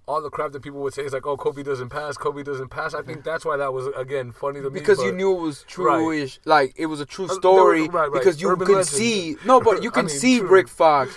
all 0.05 0.21
the 0.21 0.29
crap 0.29 0.51
that 0.51 0.61
people 0.61 0.81
would 0.81 0.93
say 0.93 1.03
is 1.03 1.13
like 1.13 1.25
oh 1.25 1.37
Kobe 1.37 1.63
doesn't 1.63 1.87
pass 1.89 2.17
Kobe 2.17 2.43
doesn't 2.43 2.69
pass 2.69 2.93
I 2.93 3.03
think 3.03 3.23
that's 3.23 3.45
why 3.45 3.55
that 3.57 3.71
was 3.73 3.87
again 3.95 4.31
funny 4.33 4.59
to 4.61 4.69
me 4.69 4.79
because 4.79 5.01
you 5.01 5.11
knew 5.13 5.37
it 5.37 5.39
was 5.39 5.63
true-ish, 5.65 6.39
like 6.45 6.73
it 6.75 6.87
was 6.87 6.99
a 6.99 7.05
true 7.05 7.25
Uh, 7.25 7.29
they 7.29 7.33
story. 7.35 7.81
right, 7.87 8.11
right. 8.11 8.11
Because 8.11 8.41
you 8.41 8.49
Urban 8.49 8.67
could 8.67 8.75
legend. 8.77 8.87
see 8.97 9.37
no, 9.45 9.61
but 9.61 9.81
you 9.81 9.89
I 9.91 9.93
can 9.93 10.05
mean, 10.07 10.15
see 10.17 10.39
true. 10.39 10.49
Rick 10.49 10.67
Fox 10.67 11.15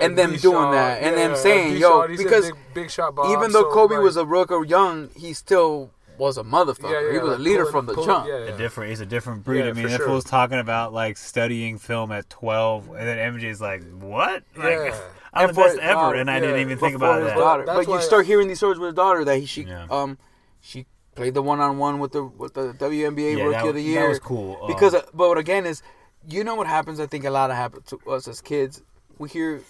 and, 0.00 0.16
them 0.18 0.32
B. 0.32 0.36
doing 0.38 0.54
Shaw, 0.56 0.70
that, 0.72 1.02
and 1.02 1.16
yeah, 1.16 1.28
them 1.28 1.36
saying, 1.36 1.76
"Yo," 1.76 1.80
Shaw, 1.80 2.06
because 2.08 2.46
big, 2.46 2.54
big 2.74 2.90
shot 2.90 3.14
Bob, 3.14 3.30
even 3.36 3.52
though 3.52 3.62
so, 3.62 3.72
Kobe 3.72 3.94
like, 3.96 4.04
was 4.04 4.16
a 4.16 4.24
rookie 4.24 4.54
or 4.54 4.64
young, 4.64 5.10
he 5.16 5.32
still 5.32 5.90
was 6.18 6.38
a 6.38 6.42
motherfucker. 6.44 6.90
yeah, 6.92 7.00
yeah, 7.00 7.12
he 7.12 7.18
was 7.18 7.28
like 7.30 7.38
a 7.38 7.42
leader 7.42 7.58
pulling- 7.66 7.72
from 7.72 7.86
the 7.86 7.94
pulling- 7.94 8.06
jump. 8.08 8.28
yeah, 8.28 8.34
a 8.34 8.56
different 8.56 8.90
he's 8.90 9.00
a 9.00 9.06
different 9.06 9.44
breed. 9.44 9.64
Yeah, 9.64 9.70
I 9.70 9.72
mean, 9.72 9.84
if 9.86 9.90
that 9.92 9.96
sure. 9.98 10.06
fool's 10.06 10.24
talking 10.24 10.58
about 10.58 10.92
like 10.92 11.16
studying 11.16 11.78
film 11.78 12.12
at 12.12 12.28
twelve, 12.30 12.88
and 12.88 13.06
then 13.08 13.18
MJ's 13.34 13.60
like, 13.60 13.82
"What? 13.98 14.42
Like, 14.56 14.64
Yeah. 14.78 15.00
I'm 15.34 15.44
the 15.44 15.48
And 15.48 15.54
for 15.56 15.64
best 15.64 15.78
ever," 15.78 15.94
daughter, 15.94 16.18
and 16.18 16.30
I 16.30 16.34
yeah, 16.34 16.40
didn't 16.40 16.60
even 16.60 16.78
think 16.78 16.94
about 16.94 17.20
his 17.22 17.28
that. 17.30 17.38
daughter. 17.38 17.64
That's 17.66 17.86
But 17.86 17.92
you 17.94 18.00
start 18.02 18.26
hearing 18.26 18.48
these 18.48 18.58
stories 18.58 18.78
with 18.78 18.88
his 18.88 18.94
daughter 18.94 19.24
that 19.24 19.38
he 19.38 19.46
she 19.46 19.62
Yeah. 19.62 19.86
um 19.90 20.18
she 20.60 20.86
played 21.14 21.32
the 21.34 21.42
one 21.42 21.60
on 21.60 21.78
one 21.78 21.98
with 21.98 22.12
the 22.12 22.22
with 22.24 22.54
the 22.54 22.72
WNBA 22.74 23.36
Yeah, 23.38 23.44
Rookie 23.44 23.56
that, 23.58 23.66
of 23.68 23.74
the 23.74 23.82
Year. 23.82 24.02
that 24.02 24.08
was 24.10 24.18
cool. 24.18 24.58
Uh, 24.62 24.66
because 24.66 24.94
uh, 24.94 25.02
but 25.14 25.28
what 25.28 25.38
again 25.38 25.64
is 25.66 25.82
you 26.28 26.44
know 26.44 26.54
what 26.54 26.66
happens 26.68 27.00
i 27.00 27.06
think 27.06 27.24
a 27.24 27.30
lot 27.30 27.50
of 27.50 27.56
happens 27.56 27.84
to 27.86 27.98
us 28.08 28.28
as 28.28 28.40
kids 28.40 28.80
we 29.18 29.28
hear 29.28 29.60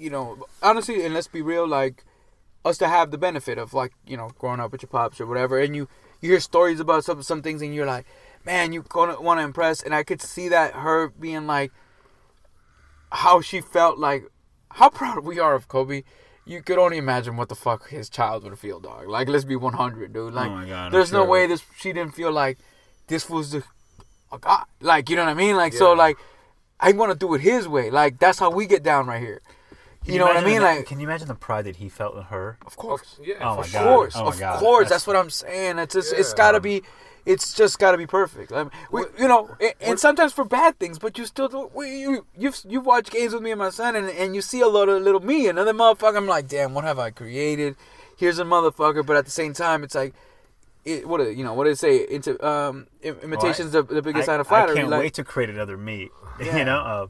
you 0.00 0.10
know 0.10 0.46
honestly 0.62 1.04
and 1.04 1.14
let's 1.14 1.28
be 1.28 1.42
real 1.42 1.66
like 1.66 2.04
us 2.64 2.78
to 2.78 2.88
have 2.88 3.10
the 3.10 3.18
benefit 3.18 3.58
of 3.58 3.72
like 3.74 3.92
you 4.06 4.16
know 4.16 4.30
growing 4.38 4.60
up 4.60 4.72
with 4.72 4.82
your 4.82 4.88
pops 4.88 5.20
or 5.20 5.26
whatever 5.26 5.58
and 5.58 5.74
you 5.74 5.88
you 6.20 6.30
hear 6.30 6.40
stories 6.40 6.80
about 6.80 7.04
some 7.04 7.22
some 7.22 7.42
things 7.42 7.62
and 7.62 7.74
you're 7.74 7.86
like 7.86 8.06
man 8.44 8.72
you 8.72 8.82
gonna 8.88 9.20
want 9.20 9.38
to 9.38 9.44
impress 9.44 9.82
and 9.82 9.94
i 9.94 10.02
could 10.02 10.20
see 10.20 10.48
that 10.48 10.74
her 10.74 11.08
being 11.08 11.46
like 11.46 11.72
how 13.12 13.40
she 13.40 13.60
felt 13.60 13.98
like 13.98 14.24
how 14.70 14.88
proud 15.00 15.24
we 15.24 15.38
are 15.38 15.54
of 15.54 15.68
kobe 15.68 16.02
you 16.46 16.62
could 16.62 16.78
only 16.78 16.96
imagine 16.96 17.36
what 17.36 17.48
the 17.48 17.54
fuck 17.54 17.88
his 17.88 18.08
child 18.08 18.44
would 18.44 18.58
feel 18.58 18.80
dog 18.80 19.08
like 19.08 19.28
let's 19.28 19.44
be 19.44 19.56
100 19.56 20.12
dude 20.12 20.34
like 20.34 20.50
oh 20.50 20.66
god, 20.66 20.92
there's 20.92 21.12
no 21.12 21.24
way 21.24 21.46
this 21.46 21.62
she 21.78 21.92
didn't 21.92 22.14
feel 22.14 22.32
like 22.32 22.58
this 23.06 23.28
was 23.28 23.50
the 23.52 23.62
a 24.32 24.38
god. 24.38 24.66
Like 24.80 25.10
you 25.10 25.16
know 25.16 25.24
what 25.24 25.30
I 25.30 25.34
mean? 25.34 25.56
Like 25.56 25.72
so 25.72 25.92
like 25.92 26.16
I 26.78 26.92
want 26.92 27.12
to 27.12 27.18
do 27.18 27.34
it 27.34 27.40
his 27.40 27.68
way. 27.68 27.90
Like 27.90 28.18
that's 28.18 28.38
how 28.38 28.50
we 28.50 28.66
get 28.66 28.82
down 28.82 29.06
right 29.06 29.20
here. 29.20 29.42
Can 30.04 30.14
you 30.14 30.18
know 30.20 30.26
what 30.26 30.36
I 30.38 30.44
mean? 30.44 30.60
that- 30.60 30.76
Like 30.78 30.86
can 30.86 30.98
you 30.98 31.06
imagine 31.06 31.28
the 31.28 31.34
pride 31.34 31.66
that 31.66 31.76
he 31.76 31.88
felt 31.88 32.16
in 32.16 32.22
her? 32.24 32.58
of 32.66 32.76
course, 32.76 33.18
yeah 33.22 33.34
Oh 33.40 33.44
my 33.44 33.50
of 33.50 33.56
God. 33.56 33.66
sure. 33.66 33.82
course, 33.82 34.16
Oh 34.16 34.24
my 34.24 34.30
of 34.30 34.38
God. 34.40 34.58
course. 34.60 34.84
That's- 34.84 34.90
That's 35.02 35.06
what 35.06 35.16
I'm 35.16 35.30
saying. 35.30 35.78
It's 35.78 35.94
just, 35.94 36.12
it's 36.12 36.30
Yeah. 36.30 36.36
got 36.36 36.52
to 36.52 36.60
be. 36.60 36.82
It's 37.26 37.52
just 37.52 37.78
got 37.78 37.92
to 37.92 37.98
be 37.98 38.06
perfect. 38.06 38.50
I 38.50 38.62
mean, 38.64 38.72
we, 38.90 39.02
you 39.18 39.28
know, 39.28 39.54
and, 39.60 39.74
and 39.82 40.00
sometimes 40.00 40.32
for 40.32 40.42
bad 40.46 40.78
things, 40.78 40.98
but 40.98 41.18
you 41.18 41.26
still 41.26 41.48
do. 41.48 41.70
We, 41.74 42.00
you 42.00 42.26
you've 42.36 42.58
you 42.66 42.80
watch 42.80 43.10
games 43.10 43.34
with 43.34 43.42
me 43.42 43.50
and 43.50 43.58
my 43.58 43.68
son, 43.68 43.94
and, 43.94 44.08
and 44.08 44.34
you 44.34 44.40
see 44.40 44.60
a 44.62 44.66
lot 44.68 44.88
of 44.88 45.02
little 45.02 45.20
me, 45.20 45.46
another 45.46 45.74
motherfucker. 45.74 46.16
I'm 46.16 46.26
like, 46.26 46.48
damn, 46.48 46.72
what 46.72 46.84
have 46.84 46.98
I 46.98 47.10
created? 47.10 47.76
Here's 48.16 48.38
a 48.38 48.44
motherfucker, 48.44 49.04
but 49.04 49.16
at 49.16 49.26
the 49.26 49.30
same 49.30 49.52
time, 49.52 49.84
it's 49.84 49.94
like, 49.94 50.14
it, 50.86 51.06
what 51.06 51.18
did- 51.18 51.36
you 51.36 51.44
know? 51.44 51.52
What 51.52 51.64
did 51.64 51.72
it 51.74 51.78
say? 51.78 52.06
Into 52.08 52.42
um, 52.44 52.86
im- 53.02 53.18
imitation's 53.22 53.72
the, 53.72 53.82
the 53.82 54.00
biggest 54.00 54.22
I, 54.22 54.32
sign 54.32 54.40
of 54.40 54.48
flattery. 54.48 54.76
I 54.76 54.80
can't 54.80 54.88
like, 54.90 55.00
wait 55.00 55.14
to 55.14 55.24
create 55.24 55.50
another 55.50 55.76
me. 55.76 56.08
Yeah. 56.40 56.56
you 56.56 56.64
know, 56.64 56.78
uh, 56.78 57.06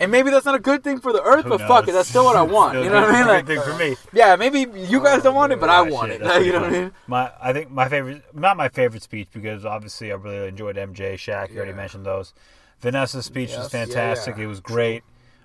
And 0.00 0.12
maybe 0.12 0.30
that's 0.30 0.46
not 0.46 0.54
a 0.54 0.60
good 0.60 0.84
thing 0.84 1.00
for 1.00 1.12
the 1.12 1.22
earth, 1.22 1.44
who 1.44 1.50
but 1.50 1.60
fuck 1.62 1.84
it, 1.84 1.86
knows? 1.88 1.94
that's 1.96 2.08
still 2.08 2.24
what 2.24 2.36
I 2.36 2.42
want. 2.56 2.78
You 2.78 2.84
know 2.88 3.00
what 3.00 3.10
I 3.10 3.18
mean? 3.18 3.26
Like, 3.26 3.46
good 3.46 3.62
thing 3.64 3.72
for 3.72 3.78
me. 3.78 3.96
yeah, 4.12 4.36
maybe 4.36 4.60
you 4.78 5.02
guys 5.02 5.22
don't 5.24 5.34
want 5.34 5.52
it, 5.52 5.58
but 5.60 5.68
I 5.70 5.82
want 5.82 6.12
shit, 6.12 6.20
it. 6.20 6.24
that's 6.24 6.36
Like, 6.38 6.46
you 6.46 6.52
know 6.52 6.60
what 6.60 6.68
I 6.70 6.80
mean? 6.82 6.92
My, 7.08 7.32
I 7.40 7.52
think 7.52 7.70
my 7.70 7.88
favorite, 7.88 8.22
not 8.34 8.56
my 8.56 8.68
favorite 8.68 9.02
speech 9.02 9.28
because 9.32 9.64
obviously 9.64 10.12
I 10.12 10.14
really 10.14 10.46
enjoyed 10.48 10.76
MJ, 10.76 11.14
Shaq. 11.14 11.50
You 11.50 11.56
already 11.56 11.70
Yeah. 11.72 11.76
mentioned 11.76 12.06
those. 12.06 12.32
Vanessa's 12.80 13.26
speech 13.26 13.48
was 13.50 13.72
Yes. 13.72 13.72
Yeah, 13.74 13.84
fantastic. 13.86 14.36
yeah. 14.36 14.44
It 14.44 14.46
was 14.46 14.60
great. 14.60 15.02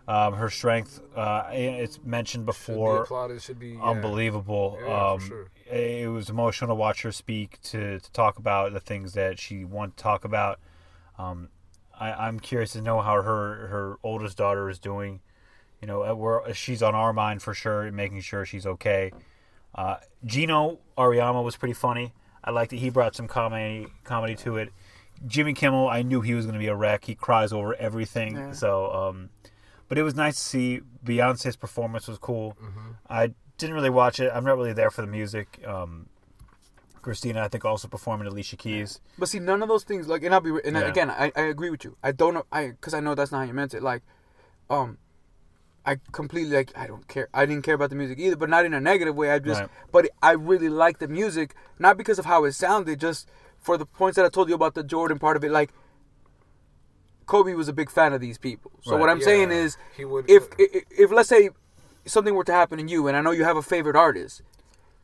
Um, 0.07 0.33
her 0.33 0.49
strength, 0.49 0.99
uh, 1.15 1.45
it's 1.51 1.97
mentioned 2.03 2.41
Should 2.41 2.45
be 2.45 2.73
before, 2.73 3.03
applauded. 3.03 3.41
Should 3.41 3.57
be 3.57 3.69
yeah. 3.69 3.81
unbelievable. 3.83 4.77
Yeah, 4.81 4.85
for 4.85 5.13
um, 5.13 5.19
sure. 5.21 5.47
It 5.71 6.09
was 6.11 6.29
emotional 6.29 6.67
to 6.67 6.75
watch 6.75 7.01
her 7.03 7.11
speak 7.13 7.59
to, 7.63 7.99
to 7.99 8.11
talk 8.11 8.37
about 8.37 8.73
the 8.73 8.81
things 8.81 9.13
that 9.13 9.39
she 9.39 9.63
wanted 9.63 9.95
to 9.97 10.03
talk 10.03 10.25
about. 10.25 10.59
Um, 11.17 11.49
I, 11.99 12.11
I'm 12.11 12.39
curious 12.39 12.73
to 12.73 12.81
know 12.81 13.01
how 13.01 13.21
her 13.21 13.67
her 13.67 13.97
oldest 14.03 14.37
daughter 14.37 14.69
is 14.69 14.79
doing. 14.79 15.21
You 15.81 15.87
know, 15.87 16.15
we're, 16.15 16.53
she's 16.53 16.81
on 16.81 16.95
our 16.95 17.11
mind 17.11 17.41
for 17.41 17.53
sure, 17.53 17.91
making 17.91 18.21
sure 18.21 18.45
she's 18.45 18.65
okay. 18.65 19.11
Uh, 19.75 19.97
Geno 20.25 20.79
Auriemma 20.97 21.43
was 21.43 21.57
pretty 21.57 21.73
funny. 21.73 22.13
I 22.43 22.51
liked 22.51 22.71
that 22.71 22.79
he 22.79 22.89
brought 22.89 23.15
some 23.15 23.27
comedy 23.27 23.87
comedy 24.03 24.35
to 24.37 24.57
it. 24.57 24.71
Jimmy 25.25 25.53
Kimmel, 25.53 25.87
I 25.87 26.01
knew 26.01 26.21
he 26.21 26.33
was 26.33 26.45
going 26.45 26.53
to 26.53 26.59
be 26.59 26.67
a 26.67 26.75
wreck. 26.75 27.05
He 27.05 27.15
cries 27.15 27.53
over 27.53 27.75
everything. 27.75 28.35
Yeah. 28.35 28.51
So, 28.51 28.91
um, 28.91 29.29
but 29.87 29.97
it 29.97 30.03
was 30.03 30.15
nice 30.15 30.35
to 30.35 30.41
see. 30.41 30.81
Beyonce's 31.03 31.55
performance 31.55 32.07
was 32.07 32.17
cool. 32.17 32.57
I 33.09 33.33
didn't 33.57 33.75
really 33.75 33.89
watch 33.89 34.19
it. 34.19 34.31
I'm 34.33 34.43
not 34.43 34.57
really 34.57 34.73
there 34.73 34.91
for 34.91 35.01
the 35.01 35.07
music. 35.07 35.61
Um, 35.65 36.07
Christina, 37.03 37.41
I 37.43 37.47
think, 37.49 37.63
also 37.65 37.87
performing 37.87 38.27
Alicia 38.27 38.55
Keys. 38.57 38.99
But 39.19 39.29
see, 39.29 39.39
none 39.39 39.61
of 39.61 39.69
those 39.69 39.83
things, 39.83 40.07
like, 40.07 40.23
and 40.23 40.33
I'll 40.33 40.41
be, 40.41 40.49
and 40.65 40.75
Yeah. 40.75 40.81
again, 40.87 41.11
I, 41.11 41.31
I 41.35 41.41
agree 41.41 41.69
with 41.69 41.83
you. 41.83 41.95
I 42.03 42.11
don't 42.11 42.33
know, 42.33 42.45
I, 42.51 42.67
because 42.69 42.93
I 42.95 42.99
know 42.99 43.13
that's 43.13 43.31
not 43.31 43.39
how 43.39 43.43
you 43.43 43.53
meant 43.53 43.73
it. 43.75 43.83
Like, 43.83 44.01
um, 44.69 44.97
I 45.85 45.97
completely 46.11 46.55
like, 46.55 46.71
I 46.75 46.87
don't 46.87 47.07
care. 47.07 47.27
I 47.33 47.45
didn't 47.45 47.63
care 47.63 47.75
about 47.75 47.89
the 47.91 47.95
music 47.95 48.17
either, 48.17 48.37
but 48.37 48.49
not 48.49 48.65
in 48.65 48.73
a 48.73 48.79
negative 48.81 49.15
way. 49.15 49.31
I 49.31 49.39
just, 49.39 49.61
Right. 49.61 49.69
but 49.91 50.09
I 50.23 50.31
really 50.31 50.69
like 50.69 50.99
the 50.99 51.07
music, 51.07 51.53
not 51.77 51.97
because 51.97 52.17
of 52.17 52.25
how 52.25 52.45
it 52.45 52.53
sounded, 52.53 52.99
just 52.99 53.29
for 53.59 53.77
the 53.77 53.85
points 53.85 54.15
that 54.15 54.25
I 54.25 54.29
told 54.29 54.49
you 54.49 54.55
about 54.55 54.73
the 54.73 54.83
Jordan 54.83 55.19
part 55.19 55.37
of 55.37 55.43
it. 55.43 55.51
Like, 55.51 55.71
Kobe 57.25 57.53
was 57.53 57.67
a 57.67 57.73
big 57.73 57.89
fan 57.89 58.13
of 58.13 58.21
these 58.21 58.37
people. 58.37 58.71
So 58.81 58.91
Right. 58.91 58.99
what 59.01 59.09
I'm 59.09 59.21
saying 59.21 59.51
is, 59.51 59.77
He 59.95 60.05
would- 60.05 60.29
if, 60.29 60.47
if 60.57 60.83
if 60.89 61.11
let's 61.11 61.29
say 61.29 61.49
something 62.05 62.35
were 62.35 62.43
to 62.43 62.51
happen 62.53 62.79
to 62.79 62.85
you, 62.91 63.07
and 63.07 63.15
I 63.15 63.21
know 63.21 63.31
you 63.31 63.43
have 63.45 63.55
a 63.57 63.61
favorite 63.61 63.95
artist, 63.95 64.41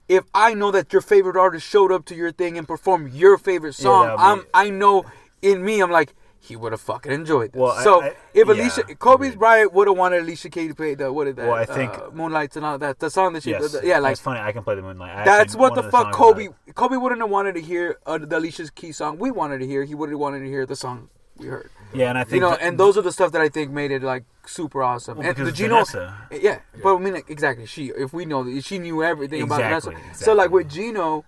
if 0.10 0.26
I 0.34 0.54
know 0.56 0.72
that 0.72 0.92
your 0.92 1.02
favorite 1.02 1.38
artist 1.38 1.66
showed 1.66 1.92
up 1.92 2.04
to 2.06 2.16
your 2.16 2.32
thing 2.32 2.58
and 2.58 2.68
performed 2.68 3.14
your 3.14 3.38
favorite 3.38 3.74
song, 3.74 4.10
would 4.10 4.20
I'm 4.20 4.46
I 4.54 4.70
know 4.70 5.06
in 5.42 5.64
me 5.64 5.80
I'm 5.82 5.92
like 5.92 6.14
he 6.42 6.56
would 6.56 6.72
have 6.72 6.82
fucking 6.82 7.12
enjoyed 7.12 7.52
this. 7.52 7.60
Well, 7.60 7.82
so 7.84 8.02
I- 8.02 8.16
if 8.34 8.48
yeah, 8.48 8.54
Alicia 8.54 8.84
Kobe 8.96 9.28
agreed. 9.28 9.40
Bryant 9.40 9.74
would 9.74 9.88
have 9.88 9.98
wanted 9.98 10.22
Alicia 10.24 10.50
Keys 10.50 10.70
to 10.70 10.76
play 10.76 10.96
the 10.96 11.12
what 11.14 11.28
is 11.28 11.36
that? 11.36 11.46
Well, 11.48 11.56
I 11.56 11.66
think- 11.66 11.94
uh, 11.94 12.10
Moonlights 12.12 12.56
and 12.56 12.66
all 12.66 12.78
that. 12.80 12.98
The 13.00 13.10
song 13.10 13.34
that 13.34 13.44
she 13.44 13.52
Yes, 13.52 13.72
the- 13.74 13.86
yeah 13.86 14.00
like 14.00 14.14
it's 14.14 14.22
funny. 14.22 14.40
I 14.40 14.52
can 14.52 14.64
play 14.64 14.76
the 14.76 14.82
Moonlight. 14.82 15.16
I 15.16 15.24
that's 15.26 15.56
what 15.56 15.76
one 15.76 15.86
the 15.86 15.92
fuck 15.92 16.12
Kobe 16.12 16.48
Kobe 16.76 16.96
wouldn't 16.98 17.22
have 17.22 17.30
wanted 17.30 17.54
to 17.56 17.62
hear 17.62 18.00
uh, 18.06 18.18
the 18.18 18.38
Alicia 18.38 18.72
Keys 18.74 18.98
song 18.98 19.20
we 19.20 19.30
wanted 19.32 19.60
to 19.60 19.68
hear. 19.68 19.84
He 19.84 19.94
would 19.94 20.10
have 20.10 20.18
wanted 20.20 20.40
to 20.40 20.48
hear 20.48 20.66
the 20.66 20.76
song 20.76 21.10
we 21.38 21.48
heard. 21.48 21.70
Yeah, 21.94 22.10
and 22.10 22.18
I 22.18 22.24
think 22.24 22.36
You 22.36 22.40
know, 22.42 22.50
that- 22.52 22.62
and 22.62 22.78
those 22.78 22.98
are 22.98 23.02
the 23.02 23.12
stuff 23.12 23.32
that 23.32 23.42
I 23.42 23.50
think 23.50 23.72
made 23.72 23.92
it 23.92 24.04
like 24.04 24.24
super 24.46 24.84
awesome. 24.84 25.18
Well, 25.18 25.28
and 25.28 25.36
the 25.38 25.52
Geno, 25.52 25.76
Vanessa. 25.86 26.18
yeah, 26.32 26.60
but 26.84 26.96
I 26.96 27.00
mean 27.00 27.14
like, 27.14 27.30
exactly. 27.30 27.66
She, 27.66 27.88
if 27.88 28.14
we 28.14 28.26
know, 28.26 28.44
that 28.44 28.64
she 28.64 28.78
knew 28.80 29.04
everything 29.04 29.42
about 29.42 29.62
Exactly, 29.62 29.96
So 30.14 30.34
like 30.34 30.52
with 30.52 30.70
Geno, 30.70 31.26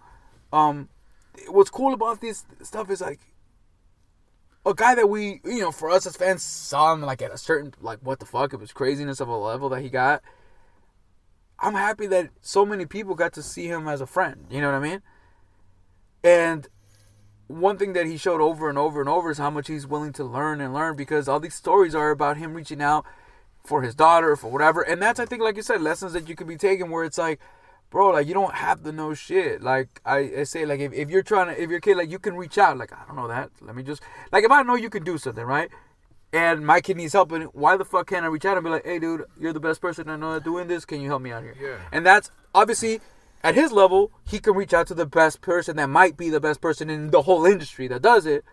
um, 0.53 0.89
what's 1.47 1.69
cool 1.69 1.93
about 1.93 2.21
this 2.21 2.45
stuff 2.61 2.89
is 2.91 3.01
like 3.01 3.19
a 4.65 4.73
guy 4.75 4.93
that 4.93 5.09
we, 5.09 5.41
you 5.43 5.59
know, 5.61 5.71
for 5.71 5.89
us 5.89 6.05
as 6.05 6.15
fans, 6.15 6.43
saw 6.43 6.93
him 6.93 7.01
like 7.01 7.21
at 7.21 7.31
a 7.31 7.37
certain 7.37 7.73
like 7.81 7.99
what 8.03 8.19
the 8.19 8.25
fuck, 8.25 8.53
it 8.53 8.59
was 8.59 8.71
craziness 8.71 9.19
of 9.19 9.27
a 9.27 9.35
level 9.35 9.69
that 9.69 9.81
he 9.81 9.89
got. 9.89 10.21
I'm 11.59 11.73
happy 11.73 12.07
that 12.07 12.29
so 12.41 12.65
many 12.65 12.85
people 12.85 13.13
got 13.15 13.33
to 13.33 13.43
see 13.43 13.67
him 13.67 13.87
as 13.87 14.01
a 14.01 14.07
friend. 14.07 14.45
You 14.49 14.61
know 14.61 14.71
what 14.71 14.77
I 14.77 14.89
mean? 14.89 15.01
And 16.23 16.67
one 17.59 17.77
thing 17.77 17.93
that 17.93 18.05
he 18.05 18.17
showed 18.17 18.41
over 18.41 18.69
and 18.69 18.77
over 18.77 18.99
and 18.99 19.09
over 19.09 19.31
is 19.31 19.37
how 19.37 19.49
much 19.49 19.67
he's 19.67 19.85
willing 19.87 20.13
to 20.13 20.23
learn 20.23 20.61
and 20.61 20.73
learn 20.73 20.95
because 20.95 21.27
all 21.27 21.39
these 21.39 21.55
stories 21.55 21.93
are 21.95 22.09
about 22.11 22.37
him 22.37 22.53
reaching 22.53 22.81
out 22.81 23.05
for 23.63 23.81
his 23.81 23.93
daughter 23.93 24.35
for 24.35 24.49
whatever. 24.49 24.81
And 24.81 25.01
that's 25.01 25.19
i 25.19 25.25
think 25.25 25.41
like 25.41 25.55
you 25.55 25.61
said 25.61 25.81
lessons 25.81 26.13
that 26.13 26.27
you 26.27 26.35
can 26.35 26.47
be 26.47 26.57
taking 26.57 26.89
where 26.89 27.03
it's 27.03 27.17
like 27.17 27.39
bro 27.91 28.09
like 28.11 28.27
you 28.27 28.33
don't 28.33 28.55
have 28.55 28.83
to 28.83 28.91
know 28.91 29.13
shit. 29.13 29.61
Like 29.61 30.01
i, 30.05 30.17
I 30.39 30.43
say 30.43 30.65
like 30.65 30.79
if, 30.79 30.93
if 30.93 31.09
you're 31.09 31.23
trying 31.23 31.47
to 31.53 31.61
if 31.61 31.69
you're 31.69 31.77
a 31.77 31.81
kid 31.81 31.97
like 31.97 32.09
you 32.09 32.19
can 32.19 32.35
reach 32.35 32.57
out 32.57 32.77
like 32.77 32.91
i 32.93 33.05
don't 33.07 33.15
know 33.15 33.27
that. 33.27 33.51
Let 33.61 33.75
me 33.75 33.83
just 33.83 34.01
like 34.31 34.43
if 34.43 34.51
i 34.51 34.63
know 34.63 34.75
you 34.75 34.89
can 34.89 35.03
do 35.03 35.17
something 35.17 35.43
right? 35.43 35.69
And 36.33 36.65
my 36.65 36.79
kid 36.79 36.95
needs 36.97 37.13
help 37.13 37.31
and 37.33 37.45
why 37.53 37.75
the 37.77 37.85
fuck 37.85 38.07
can't 38.07 38.25
i 38.25 38.29
reach 38.29 38.45
out 38.45 38.57
and 38.57 38.63
be 38.63 38.69
like 38.69 38.85
hey 38.85 38.99
dude 38.99 39.25
you're 39.39 39.53
the 39.53 39.59
best 39.59 39.81
person 39.81 40.09
i 40.09 40.15
know 40.15 40.39
doing 40.39 40.67
this. 40.67 40.85
Can 40.85 41.01
you 41.01 41.09
help 41.09 41.21
me 41.21 41.31
out 41.31 41.43
here? 41.43 41.55
Yeah. 41.59 41.77
and 41.91 42.05
that's 42.05 42.31
obviously 42.55 42.99
at 43.43 43.55
his 43.55 43.71
level, 43.71 44.11
he 44.25 44.39
can 44.39 44.53
reach 44.55 44.73
out 44.73 44.87
to 44.87 44.93
the 44.93 45.05
best 45.05 45.41
person 45.41 45.75
that 45.77 45.87
might 45.89 46.17
be 46.17 46.29
the 46.29 46.39
best 46.39 46.61
person 46.61 46.89
in 46.89 47.11
the 47.11 47.23
whole 47.23 47.45
industry 47.45 47.87
that 47.87 48.01
does 48.01 48.25
it, 48.25 48.43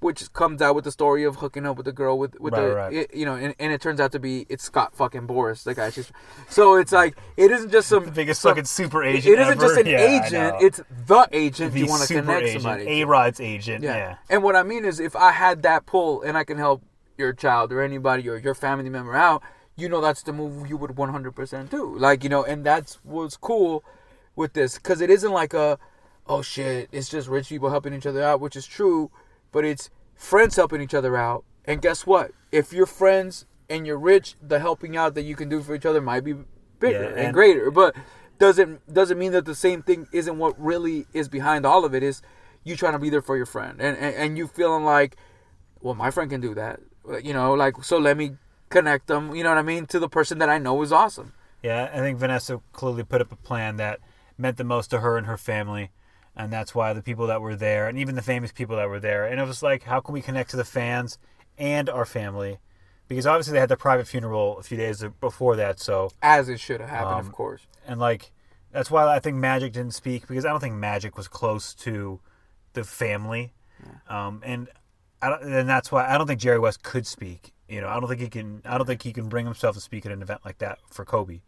which 0.00 0.32
comes 0.32 0.60
out 0.60 0.74
with 0.74 0.82
the 0.84 0.90
story 0.90 1.22
of 1.22 1.36
hooking 1.36 1.64
up 1.64 1.76
with 1.76 1.86
the 1.86 1.92
girl 1.92 2.18
with 2.18 2.38
with 2.40 2.52
Right, 2.54 2.60
the 2.62 2.74
right. 2.74 2.92
it- 2.92 3.14
you 3.14 3.24
know, 3.24 3.34
and, 3.36 3.54
and 3.60 3.72
it 3.72 3.80
turns 3.80 4.00
out 4.00 4.10
to 4.12 4.18
be 4.18 4.46
it's 4.48 4.64
Scott 4.64 4.96
fucking 4.96 5.28
Boras, 5.28 5.62
the 5.62 5.74
guy. 5.74 5.90
She's, 5.90 6.10
so 6.48 6.74
it's 6.74 6.90
like 6.90 7.16
it 7.36 7.52
isn't 7.52 7.70
just 7.70 7.88
some 7.88 8.04
the 8.06 8.10
biggest 8.10 8.40
some- 8.42 8.50
fucking 8.50 8.64
super 8.64 9.04
It 9.04 9.14
agent. 9.16 9.38
isn't 9.38 9.60
just 9.60 9.76
an 9.78 9.86
Yeah, 9.86 10.00
agent; 10.00 10.56
it's 10.60 10.80
the 11.06 11.28
agent 11.30 11.72
the 11.72 11.78
you 11.78 11.86
want 11.86 12.02
to 12.02 12.12
connect 12.12 12.42
agent, 12.46 12.62
somebody. 12.62 13.00
A 13.02 13.06
Rod's 13.06 13.40
agent. 13.40 13.84
Yeah. 13.84 13.96
Yeah. 13.96 14.16
And 14.28 14.42
what 14.42 14.56
I 14.56 14.64
mean 14.64 14.84
is, 14.84 14.98
if 14.98 15.14
I 15.14 15.30
had 15.30 15.62
that 15.62 15.86
pull 15.86 16.22
and 16.22 16.36
I 16.36 16.42
can 16.42 16.58
help 16.58 16.82
your 17.16 17.32
child 17.32 17.72
or 17.72 17.80
anybody 17.80 18.28
or 18.28 18.36
your 18.38 18.54
family 18.56 18.88
member 18.90 19.14
out, 19.14 19.40
you 19.76 19.88
know 19.88 20.00
that's 20.00 20.24
the 20.24 20.32
move 20.32 20.68
you 20.68 20.76
would 20.78 20.90
100% 20.96 21.70
do. 21.70 21.96
Like, 21.96 22.24
you 22.24 22.28
know, 22.30 22.42
and 22.42 22.64
that's 22.66 22.98
what's 23.04 23.36
cool 23.36 23.84
with 24.36 24.52
this 24.54 24.76
because 24.76 25.00
it 25.00 25.10
isn't 25.10 25.32
like 25.32 25.54
a, 25.54 25.78
oh 26.26 26.42
shit, 26.42 26.88
it's 26.92 27.08
just 27.08 27.28
rich 27.28 27.48
people 27.48 27.70
helping 27.70 27.94
each 27.94 28.06
other 28.06 28.22
out, 28.22 28.40
which 28.40 28.56
is 28.56 28.66
true, 28.66 29.10
but 29.50 29.64
it's 29.64 29.90
friends 30.14 30.56
helping 30.56 30.80
each 30.80 30.94
other 30.94 31.16
out. 31.16 31.44
And 31.64 31.80
guess 31.80 32.06
what? 32.06 32.32
If 32.50 32.72
you're 32.72 32.86
friends 32.86 33.46
and 33.68 33.86
you're 33.86 33.98
rich, 33.98 34.34
the 34.42 34.58
helping 34.58 34.96
out 34.96 35.14
that 35.14 35.22
you 35.22 35.36
can 35.36 35.48
do 35.48 35.62
for 35.62 35.74
each 35.74 35.86
other 35.86 36.00
might 36.00 36.24
be 36.24 36.34
bigger 36.80 37.02
Yeah, 37.02 37.08
and, 37.10 37.18
and- 37.18 37.34
greater. 37.34 37.70
But 37.70 37.94
doesn't 38.38 38.92
doesn't 38.92 39.18
mean 39.18 39.32
that 39.32 39.44
the 39.44 39.54
same 39.54 39.82
thing 39.82 40.08
isn't 40.12 40.36
what 40.36 40.60
really 40.60 41.06
is 41.12 41.28
behind 41.28 41.64
all 41.64 41.84
of 41.84 41.94
it. 41.94 42.02
Is 42.02 42.22
you 42.64 42.74
trying 42.76 42.94
to 42.94 42.98
be 42.98 43.08
there 43.10 43.22
for 43.22 43.36
your 43.36 43.46
friend 43.46 43.80
and 43.80 43.96
and, 43.96 44.14
and 44.16 44.38
you 44.38 44.48
feeling 44.48 44.84
like, 44.84 45.16
well, 45.80 45.94
my 45.94 46.10
friend 46.10 46.28
can 46.30 46.40
do 46.40 46.54
that. 46.54 46.80
You 47.22 47.32
know, 47.34 47.54
like 47.54 47.82
so 47.84 47.98
let 47.98 48.16
me 48.16 48.32
connect 48.68 49.06
them. 49.06 49.34
You 49.34 49.44
know 49.44 49.50
what 49.50 49.58
I 49.58 49.62
mean 49.62 49.86
to 49.86 50.00
the 50.00 50.08
person 50.08 50.38
that 50.38 50.48
I 50.48 50.58
know 50.58 50.82
is 50.82 50.90
awesome. 50.92 51.34
Yeah, 51.62 51.88
I 51.92 51.98
think 51.98 52.18
Vanessa 52.18 52.60
clearly 52.72 53.04
put 53.04 53.20
up 53.20 53.30
a 53.30 53.36
plan 53.36 53.76
that 53.76 54.00
meant 54.42 54.58
the 54.58 54.64
most 54.64 54.90
to 54.90 55.00
her 55.00 55.16
and 55.16 55.26
her 55.26 55.38
family, 55.38 55.90
and 56.36 56.52
that's 56.52 56.74
why 56.74 56.92
the 56.92 57.02
people 57.02 57.26
that 57.28 57.40
were 57.40 57.56
there, 57.56 57.88
and 57.88 57.98
even 57.98 58.14
the 58.16 58.22
famous 58.22 58.52
people 58.52 58.76
that 58.76 58.88
were 58.88 59.00
there, 59.00 59.24
and 59.24 59.40
it 59.40 59.46
was 59.46 59.62
like, 59.62 59.84
how 59.84 60.00
can 60.00 60.12
we 60.12 60.20
connect 60.20 60.50
to 60.50 60.56
the 60.56 60.64
fans 60.64 61.16
and 61.56 61.88
our 61.88 62.04
family? 62.04 62.58
Because 63.08 63.26
obviously 63.26 63.54
they 63.54 63.60
had 63.60 63.68
the 63.68 63.76
private 63.76 64.06
funeral 64.06 64.58
a 64.58 64.62
few 64.62 64.76
days 64.76 65.04
before 65.20 65.56
that, 65.56 65.80
so 65.80 66.10
As 66.22 66.48
it 66.48 66.60
should 66.60 66.80
have 66.80 66.90
happened, 66.90 67.14
Um, 67.20 67.26
of 67.26 67.32
course. 67.32 67.66
and 67.86 67.98
like 68.00 68.32
that's 68.70 68.90
why 68.90 69.06
I 69.06 69.18
think 69.20 69.36
Magic 69.36 69.72
didn't 69.74 69.94
speak 69.94 70.26
because 70.26 70.44
I 70.46 70.50
don't 70.50 70.60
think 70.60 70.74
Magic 70.74 71.16
was 71.16 71.28
close 71.28 71.74
to 71.74 72.20
the 72.72 72.84
family, 72.84 73.52
um, 74.08 74.42
and 74.44 74.68
and 75.20 75.68
that's 75.68 75.92
why 75.92 76.08
I 76.08 76.18
don't 76.18 76.26
think 76.26 76.40
Jerry 76.40 76.58
West 76.58 76.82
could 76.82 77.06
speak. 77.06 77.52
You 77.68 77.80
know, 77.80 77.88
I 77.88 78.00
don't 78.00 78.08
think 78.08 78.20
he 78.20 78.28
can. 78.28 78.62
I 78.64 78.76
don't 78.78 78.86
think 78.86 79.02
he 79.02 79.12
can 79.12 79.28
bring 79.28 79.44
himself 79.46 79.74
to 79.76 79.80
speak 79.80 80.04
at 80.06 80.12
an 80.12 80.20
event 80.22 80.40
like 80.44 80.58
that 80.58 80.78
for 80.90 81.04
Kobe. 81.04 81.40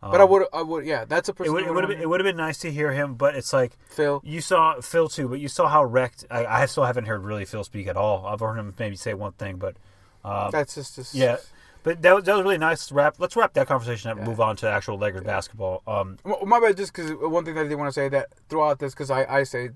But 0.00 0.20
I 0.20 0.24
would, 0.24 0.46
I 0.52 0.62
would, 0.62 0.84
yeah, 0.86 1.04
that's 1.04 1.28
a 1.28 1.32
It 1.32 1.36
person. 1.36 1.52
would, 1.54 1.64
it 1.64 1.74
would 1.74 1.82
have 1.82 1.88
been, 1.90 2.00
it 2.00 2.08
would 2.08 2.20
have 2.20 2.24
been 2.24 2.36
nice 2.36 2.58
to 2.58 2.70
hear 2.70 2.92
him, 2.92 3.14
but 3.14 3.34
it's 3.34 3.52
like 3.52 3.72
Phil. 3.88 4.20
you 4.24 4.40
saw 4.40 4.80
Phil 4.80 5.08
too, 5.08 5.28
but 5.28 5.40
you 5.40 5.48
saw 5.48 5.66
how 5.68 5.82
wrecked. 5.84 6.24
I, 6.30 6.44
I 6.46 6.66
still 6.66 6.84
haven't 6.84 7.06
heard 7.06 7.24
really 7.24 7.44
Phil 7.44 7.64
speak 7.64 7.88
at 7.88 7.96
all. 7.96 8.24
I've 8.26 8.38
heard 8.40 8.56
him 8.56 8.72
maybe 8.78 8.94
say 8.94 9.14
one 9.14 9.32
thing, 9.32 9.56
but 9.56 9.76
uh, 10.24 10.50
That's 10.50 10.74
just, 10.76 10.94
just 10.96 11.14
yeah. 11.14 11.38
But 11.82 12.02
that 12.02 12.14
was, 12.14 12.24
that 12.24 12.34
was 12.34 12.42
really 12.42 12.58
nice. 12.58 12.90
Wrap. 12.92 13.16
Let's 13.18 13.36
wrap 13.36 13.52
that 13.54 13.68
conversation 13.68 14.10
up. 14.10 14.16
and 14.16 14.26
Yeah. 14.26 14.30
Move 14.30 14.40
on 14.40 14.56
to 14.56 14.68
actual 14.68 14.98
Lakers 14.98 15.22
basketball. 15.22 15.82
Um, 15.86 16.18
My 16.24 16.58
bad, 16.60 16.76
just 16.76 16.92
because 16.92 17.12
one 17.12 17.44
thing 17.44 17.54
that 17.54 17.64
I 17.66 17.68
did 17.68 17.76
want 17.76 17.88
to 17.88 17.92
say 17.92 18.08
that 18.08 18.26
throughout 18.48 18.78
this, 18.80 18.92
because 18.92 19.10
I, 19.10 19.24
I 19.24 19.42
say 19.44 19.70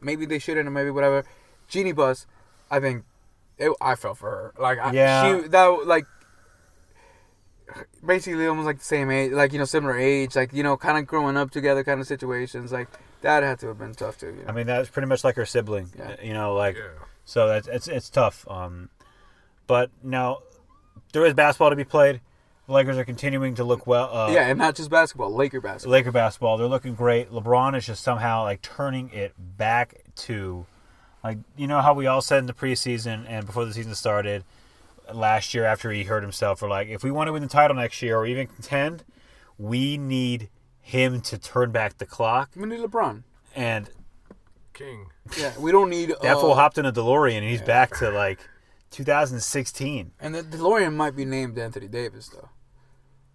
maybe 0.00 0.24
they 0.26 0.38
shouldn't 0.38 0.66
or 0.66 0.70
maybe 0.70 0.90
whatever. 0.90 1.24
Jeanie 1.68 1.92
Buss, 1.92 2.26
I 2.70 2.80
think 2.80 3.04
it, 3.58 3.70
I 3.80 3.94
felt 3.94 4.16
for 4.18 4.30
her. 4.30 4.54
Like, 4.58 4.78
I, 4.78 4.92
Yeah. 4.92 5.42
she, 5.42 5.48
that, 5.48 5.86
like, 5.86 6.06
basically 8.04 8.46
almost 8.46 8.66
like 8.66 8.78
the 8.78 8.84
same 8.84 9.10
age, 9.10 9.32
like, 9.32 9.52
you 9.52 9.58
know, 9.58 9.64
similar 9.64 9.96
age, 9.96 10.36
like, 10.36 10.52
you 10.52 10.62
know, 10.62 10.76
kind 10.76 10.98
of 10.98 11.06
growing 11.06 11.36
up 11.36 11.50
together 11.50 11.84
kind 11.84 12.00
of 12.00 12.06
situations. 12.06 12.72
Like, 12.72 12.88
that 13.22 13.42
had 13.42 13.58
to 13.60 13.68
have 13.68 13.78
been 13.78 13.94
tough 13.94 14.18
too. 14.18 14.26
You 14.26 14.32
know? 14.32 14.48
I 14.48 14.52
mean, 14.52 14.66
that's 14.66 14.88
pretty 14.88 15.08
much 15.08 15.24
like 15.24 15.36
her 15.36 15.46
sibling. 15.46 15.90
Yeah. 15.98 16.16
You 16.22 16.32
know, 16.32 16.54
like 16.54 16.76
Yeah. 16.76 17.04
so 17.24 17.48
that's 17.48 17.68
it's 17.68 17.88
it's 17.88 18.08
tough. 18.10 18.46
Um, 18.48 18.88
but 19.66 19.90
now 20.02 20.38
there 21.12 21.24
is 21.26 21.34
basketball 21.34 21.70
to 21.70 21.76
be 21.76 21.84
played. 21.84 22.20
The 22.66 22.72
Lakers 22.72 22.98
are 22.98 23.04
continuing 23.04 23.56
to 23.56 23.64
look 23.64 23.86
well. 23.86 24.14
Uh, 24.16 24.30
yeah, 24.30 24.46
and 24.46 24.58
not 24.58 24.76
just 24.76 24.90
basketball, 24.90 25.34
Laker 25.34 25.60
basketball. 25.60 25.92
Laker 25.92 26.12
basketball, 26.12 26.56
they're 26.56 26.68
looking 26.68 26.94
great. 26.94 27.30
LeBron 27.30 27.76
is 27.76 27.84
just 27.84 28.02
somehow 28.02 28.44
like 28.44 28.62
turning 28.62 29.10
it 29.10 29.34
back 29.38 30.02
to 30.16 30.66
like 31.22 31.38
you 31.56 31.66
know 31.66 31.80
how 31.80 31.92
we 31.92 32.06
all 32.06 32.22
said 32.22 32.38
in 32.38 32.46
the 32.46 32.52
preseason 32.52 33.24
and 33.28 33.44
before 33.44 33.64
the 33.64 33.74
season 33.74 33.94
started 33.94 34.44
last 35.14 35.54
year 35.54 35.64
after 35.64 35.90
he 35.90 36.04
hurt 36.04 36.22
himself, 36.22 36.62
we're 36.62 36.68
like, 36.68 36.88
if 36.88 37.02
we 37.02 37.10
want 37.10 37.28
to 37.28 37.32
win 37.32 37.42
the 37.42 37.48
title 37.48 37.76
next 37.76 38.00
year 38.02 38.16
or 38.16 38.26
even 38.26 38.46
contend, 38.46 39.04
we 39.58 39.96
need 39.98 40.48
him 40.80 41.20
to 41.22 41.38
turn 41.38 41.70
back 41.70 41.98
the 41.98 42.06
clock. 42.06 42.50
We 42.56 42.66
need 42.66 42.80
LeBron. 42.80 43.22
And 43.54 43.88
King. 44.72 45.06
Yeah, 45.38 45.52
we 45.58 45.72
don't 45.72 45.90
need. 45.90 46.10
that 46.22 46.36
uh, 46.36 46.40
fool 46.40 46.54
hopped 46.54 46.78
in 46.78 46.86
a 46.86 46.92
DeLorean 46.92 47.38
and 47.38 47.48
he's 47.48 47.62
back 47.62 47.96
to 47.98 48.10
like 48.10 48.40
2016. 48.90 50.12
And 50.20 50.34
the 50.34 50.42
DeLorean 50.42 50.94
might 50.94 51.14
be 51.14 51.24
named 51.24 51.58
Anthony 51.58 51.88
Davis 51.88 52.28
though. 52.28 52.48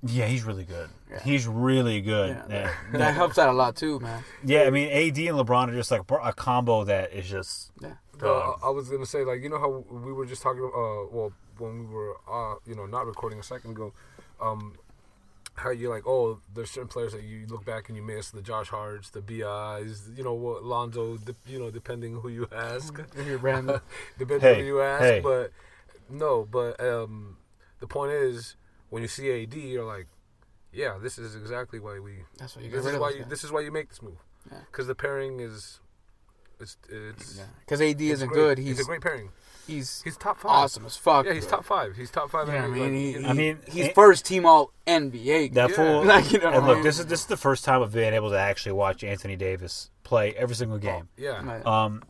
Yeah, 0.03 0.27
he's 0.27 0.43
really 0.43 0.65
good. 0.65 0.89
Yeah. 1.09 1.23
He's 1.23 1.47
really 1.47 2.01
good. 2.01 2.29
Yeah, 2.29 2.43
Yeah, 2.49 2.71
that, 2.91 2.97
that 2.99 3.13
helps 3.15 3.37
out 3.37 3.49
a 3.49 3.53
lot 3.53 3.75
too, 3.75 3.99
man. 3.99 4.23
Yeah, 4.43 4.63
I 4.63 4.69
mean, 4.69 4.89
AD 4.89 5.17
and 5.17 5.37
LeBron 5.37 5.69
are 5.69 5.73
just 5.73 5.89
like 5.89 6.01
a 6.23 6.33
combo 6.33 6.83
that 6.83 7.13
is 7.13 7.27
just. 7.27 7.71
Yeah. 7.81 7.93
Uh, 8.21 8.53
I 8.63 8.69
was 8.69 8.89
gonna 8.89 9.05
say 9.05 9.25
like 9.25 9.41
you 9.43 9.49
know 9.49 9.59
how 9.59 9.83
we 9.89 10.13
were 10.13 10.25
just 10.25 10.41
talking 10.41 10.63
uh 10.63 11.03
well 11.11 11.33
when 11.57 11.79
we 11.79 11.85
were 11.93 12.15
uh 12.29 12.55
you 12.65 12.75
know 12.75 12.85
not 12.85 13.05
recording 13.05 13.39
a 13.39 13.43
second 13.43 13.71
ago, 13.71 13.93
um 14.41 14.75
how 15.57 15.69
you're 15.69 15.93
like 15.93 16.05
oh 16.05 16.39
there's 16.53 16.69
certain 16.69 16.89
players 16.89 17.13
that 17.13 17.23
you 17.23 17.45
look 17.47 17.63
back 17.63 17.87
and 17.87 17.95
you 17.95 18.03
miss 18.03 18.29
the 18.29 18.41
Josh 18.41 18.67
Harts 18.69 19.09
the 19.11 19.21
Bi's 19.21 20.09
you 20.15 20.23
know 20.23 20.33
what 20.33 20.63
Lonzo 20.65 21.15
de- 21.17 21.33
you 21.47 21.59
know 21.59 21.71
depending 21.71 22.15
who 22.19 22.27
you 22.29 22.47
ask 22.53 22.99
You're 23.25 23.37
random. 23.37 23.79
depending 24.17 24.41
Hey, 24.41 24.59
who 24.61 24.65
you 24.65 24.81
ask 24.81 25.03
hey. 25.03 25.19
but 25.21 25.51
no 26.09 26.45
but 26.49 26.79
um 26.83 27.37
the 27.79 27.87
point 27.87 28.11
is 28.11 28.57
when 28.89 29.01
you 29.01 29.07
see 29.07 29.31
AD 29.43 29.53
you're 29.53 29.85
like 29.85 30.07
yeah 30.73 30.97
this 31.01 31.17
is 31.17 31.35
exactly 31.37 31.79
why 31.79 31.99
we 31.99 32.15
That's 32.37 32.57
why 32.57 32.63
you 32.63 32.69
get 32.69 32.83
this 32.83 32.93
is 32.93 32.99
why 32.99 33.09
you, 33.11 33.19
guy. 33.23 33.29
this 33.29 33.43
is 33.45 33.51
why 33.53 33.61
you 33.61 33.71
make 33.71 33.87
this 33.87 34.01
move 34.01 34.17
Yeah. 34.51 34.57
because 34.69 34.87
the 34.87 34.95
pairing 34.95 35.39
is 35.39 35.79
it's 36.59 36.75
it's 36.89 37.37
Yeah, 37.37 37.43
because 37.61 37.79
AD 37.81 38.01
it's 38.01 38.01
isn't 38.01 38.27
great. 38.27 38.35
good. 38.41 38.57
he's, 38.57 38.67
He's 38.77 38.79
a 38.81 38.83
great 38.89 39.01
pairing 39.01 39.29
he's 39.67 40.01
he's 40.03 40.17
top 40.17 40.37
five 40.39 40.51
awesome 40.51 40.85
as 40.85 40.95
fuck. 40.97 41.25
Yeah, 41.25 41.33
he's 41.33 41.45
bro. 41.45 41.57
top 41.57 41.65
five. 41.65 41.95
He's 41.95 42.11
top 42.11 42.29
five. 42.31 42.47
Yeah, 42.47 42.65
I 42.65 42.67
mean, 42.67 42.81
like, 42.83 42.91
he, 42.91 43.11
you 43.11 43.27
I 43.27 43.33
mean, 43.33 43.59
he's 43.67 43.89
first 43.89 44.25
team 44.25 44.45
All 44.45 44.71
NBA. 44.87 45.53
That 45.53 45.69
Yeah. 45.71 45.75
fool. 45.75 46.03
Like, 46.05 46.31
you 46.31 46.39
know 46.39 46.49
and 46.51 46.65
look, 46.67 46.77
mean? 46.77 46.83
this 46.85 46.99
is 46.99 47.05
this 47.07 47.21
is 47.21 47.25
the 47.27 47.37
first 47.37 47.63
time 47.65 47.81
I've 47.83 47.91
been 47.93 48.13
able 48.13 48.29
to 48.31 48.39
actually 48.39 48.73
watch 48.73 49.03
Anthony 49.03 49.35
Davis 49.35 49.89
play 50.03 50.33
every 50.35 50.55
single 50.55 50.77
game. 50.77 51.07
yeah, 51.17 51.61
Um, 51.65 52.03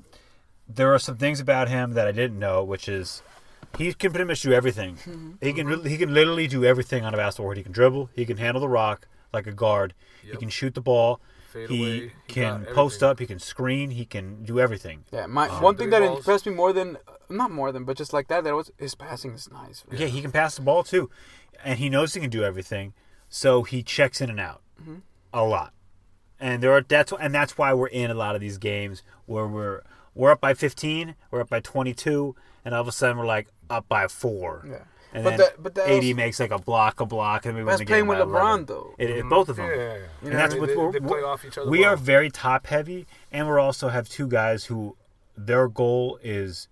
there 0.68 0.94
are 0.94 1.00
some 1.00 1.18
things 1.18 1.40
about 1.40 1.70
him 1.70 1.94
that 1.94 2.08
I 2.08 2.12
didn't 2.12 2.40
know, 2.40 2.64
which 2.64 2.90
is 2.90 3.22
he 3.78 3.94
can 3.94 4.12
pretty 4.12 4.26
much 4.26 4.42
do 4.42 4.52
everything. 4.54 4.98
he 5.42 5.54
can 5.54 5.68
really- 5.68 5.90
he 5.90 5.98
can 5.98 6.14
literally 6.14 6.48
do 6.48 6.66
everything 6.66 7.06
on 7.06 7.14
a 7.14 7.18
basketball 7.18 7.48
court. 7.48 7.58
He 7.58 7.64
can 7.64 7.72
dribble. 7.72 8.10
He 8.14 8.26
can 8.26 8.38
handle 8.38 8.62
the 8.62 8.70
rock 8.70 9.08
like 9.34 9.48
a 9.48 9.52
guard. 9.52 9.94
He 10.24 10.36
can 10.38 10.50
shoot 10.50 10.74
the 10.74 10.82
ball. 10.82 11.20
Fade 11.56 11.70
he 11.70 11.80
away. 11.82 12.12
He 12.28 12.34
can 12.34 12.64
got 12.66 12.74
post 12.76 12.96
everything. 13.02 13.10
up. 13.12 13.20
He 13.20 13.26
can 13.28 13.40
screen. 13.40 13.90
He 13.92 14.06
can 14.06 14.44
do 14.44 14.60
everything. 14.60 15.06
Yeah, 15.12 15.26
my 15.26 15.48
Um, 15.50 15.62
one 15.64 15.76
thing 15.78 15.90
that 15.90 16.02
balls. 16.02 16.20
impressed 16.20 16.46
me 16.46 16.54
more 16.54 16.72
than 16.74 16.98
not 17.30 17.50
more 17.50 17.72
than, 17.72 17.86
but 17.86 17.98
just 17.98 18.14
like 18.14 18.28
that, 18.28 18.44
that 18.44 18.54
was 18.54 18.72
his 18.78 18.94
passing 18.96 19.32
is 19.34 19.50
nice. 19.52 19.84
man. 19.90 20.00
Yeah, 20.00 20.08
he 20.08 20.22
can 20.22 20.32
pass 20.32 20.56
the 20.58 20.62
ball 20.62 20.84
too, 20.84 21.10
and 21.64 21.80
he 21.80 21.90
knows 21.90 22.14
he 22.14 22.20
can 22.22 22.30
do 22.30 22.44
everything. 22.44 22.94
So 23.30 23.64
he 23.64 23.82
checks 23.82 24.22
in 24.22 24.30
and 24.30 24.40
out 24.40 24.62
Mm-hmm. 24.82 24.96
a 25.34 25.44
lot, 25.46 25.74
and 26.40 26.62
there 26.62 26.72
are 26.74 26.82
that's 26.82 27.12
and 27.20 27.34
that's 27.34 27.58
why 27.58 27.74
we're 27.74 27.88
in 27.88 28.12
a 28.12 28.14
lot 28.14 28.36
of 28.36 28.42
these 28.42 28.58
games 28.58 29.02
where 29.26 29.48
we're 29.48 29.82
we're 30.14 30.32
up 30.32 30.40
by 30.42 30.54
15, 30.54 31.16
we're 31.32 31.42
up 31.42 31.50
by 31.50 31.60
22, 31.62 32.36
and 32.64 32.76
all 32.76 32.82
of 32.82 32.88
a 32.88 32.92
sudden 32.92 33.18
we're 33.18 33.26
like 33.26 33.48
up 33.70 33.88
by 33.90 34.08
four. 34.08 34.66
Yeah. 34.70 34.84
And 35.16 35.24
But 35.24 35.30
then 35.32 35.40
that- 35.40 35.64
but 35.64 35.76
that 35.76 35.88
AD 35.90 35.96
also- 35.96 36.14
makes 36.16 36.40
like 36.40 36.52
a 36.52 36.60
block, 36.60 37.00
a 37.00 37.06
block, 37.06 37.46
and 37.46 37.56
we 37.56 37.64
win 37.64 37.66
the 37.66 37.70
game. 37.72 37.78
That's 37.78 37.80
the 37.80 37.86
playing 37.86 38.04
game 38.04 38.08
with 38.08 38.18
LeBron 38.20 38.42
11. 38.60 38.66
though. 38.66 38.96
It, 38.98 39.10
it- 39.10 39.30
both 39.30 39.50
of 39.50 39.56
them. 39.56 39.70
yeah, 39.70 39.76
yeah. 39.76 39.98
And 40.22 40.32
know, 40.32 40.38
that's 40.38 40.54
they, 40.54 40.60
what 40.60 40.70
they, 40.70 40.76
we're, 40.76 40.92
they 40.92 41.00
play 41.00 41.22
off 41.22 41.46
each 41.46 41.58
other. 41.58 41.70
we 41.72 41.80
well. 41.82 41.94
are 41.94 41.96
very 41.96 42.30
top 42.30 42.68
heavy, 42.68 43.08
and 43.32 43.48
we 43.50 43.56
also 43.58 43.88
have 43.90 44.10
two 44.10 44.28
guys 44.28 44.66
who 44.66 44.96
their 45.38 45.68
goal 45.68 46.20
is 46.24 46.68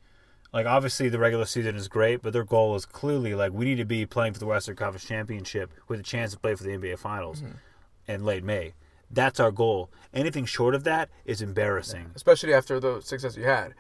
like 0.54 0.66
obviously 0.68 1.10
the 1.10 1.18
regular 1.20 1.46
season 1.46 1.76
is 1.76 1.88
great, 1.88 2.22
but 2.22 2.32
their 2.34 2.44
goal 2.44 2.76
is 2.76 2.86
clearly 2.86 3.34
like 3.34 3.52
we 3.54 3.66
need 3.66 3.78
to 3.78 3.86
be 3.86 4.06
playing 4.06 4.34
for 4.34 4.40
the 4.40 4.46
Western 4.46 4.76
Conference 4.76 5.06
Championship 5.06 5.72
with 5.88 6.00
a 6.00 6.04
chance 6.04 6.32
to 6.34 6.38
play 6.40 6.54
for 6.54 6.64
the 6.64 6.70
NBA 6.72 7.00
Finals 7.00 7.42
Mm-hmm. 7.42 8.12
in 8.12 8.24
late 8.26 8.44
May. 8.44 8.74
That's 9.10 9.40
our 9.40 9.52
goal. 9.52 9.90
Anything 10.14 10.46
short 10.46 10.76
of 10.76 10.84
that 10.84 11.10
is 11.26 11.42
embarrassing. 11.42 12.12
especially 12.16 12.54
after 12.54 12.80
the 12.80 13.00
success 13.02 13.36
you 13.38 13.44
had. 13.46 13.74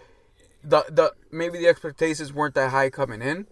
The 0.64 0.86
the 0.90 1.14
maybe 1.32 1.58
the 1.60 1.68
expectations 1.68 2.32
weren't 2.32 2.56
that 2.56 2.72
high 2.72 2.90
coming 2.90 3.22
in, 3.22 3.48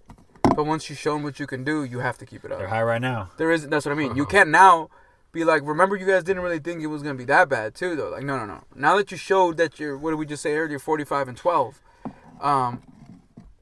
but 0.56 0.66
once 0.66 0.90
you've 0.90 1.00
shown 1.00 1.24
what 1.24 1.40
you 1.40 1.48
can 1.48 1.64
do, 1.64 1.84
you 1.84 2.00
have 2.00 2.18
to 2.20 2.26
keep 2.26 2.44
it 2.46 2.52
up. 2.52 2.60
They're 2.60 2.68
high 2.68 2.84
right 2.84 3.02
now. 3.02 3.30
There 3.38 3.52
is 3.52 3.68
that's 3.68 3.86
what 3.86 3.92
I 3.92 3.96
mean. 3.96 4.16
You 4.16 4.26
can't 4.26 4.50
now 4.50 4.90
be 5.32 5.44
like, 5.44 5.62
remember 5.66 5.96
you 5.96 6.06
guys 6.06 6.24
didn't 6.24 6.44
really 6.44 6.60
think 6.60 6.82
it 6.82 6.88
was 6.88 7.02
gonna 7.04 7.16
be 7.16 7.26
that 7.26 7.50
bad 7.50 7.74
too 7.76 7.96
though. 7.96 8.10
Like 8.10 8.24
no 8.24 8.38
no 8.38 8.46
no. 8.46 8.64
Now 8.76 8.96
that 8.98 9.12
you 9.12 9.18
showed 9.18 9.58
that 9.58 9.80
you're 9.80 9.98
what 9.98 10.12
did 10.12 10.20
we 10.20 10.26
just 10.26 10.44
say 10.44 10.54
earlier, 10.56 10.80
forty 10.80 11.04
five 11.06 11.28
and 11.28 11.38
twelve, 11.38 11.80
um, 12.42 12.82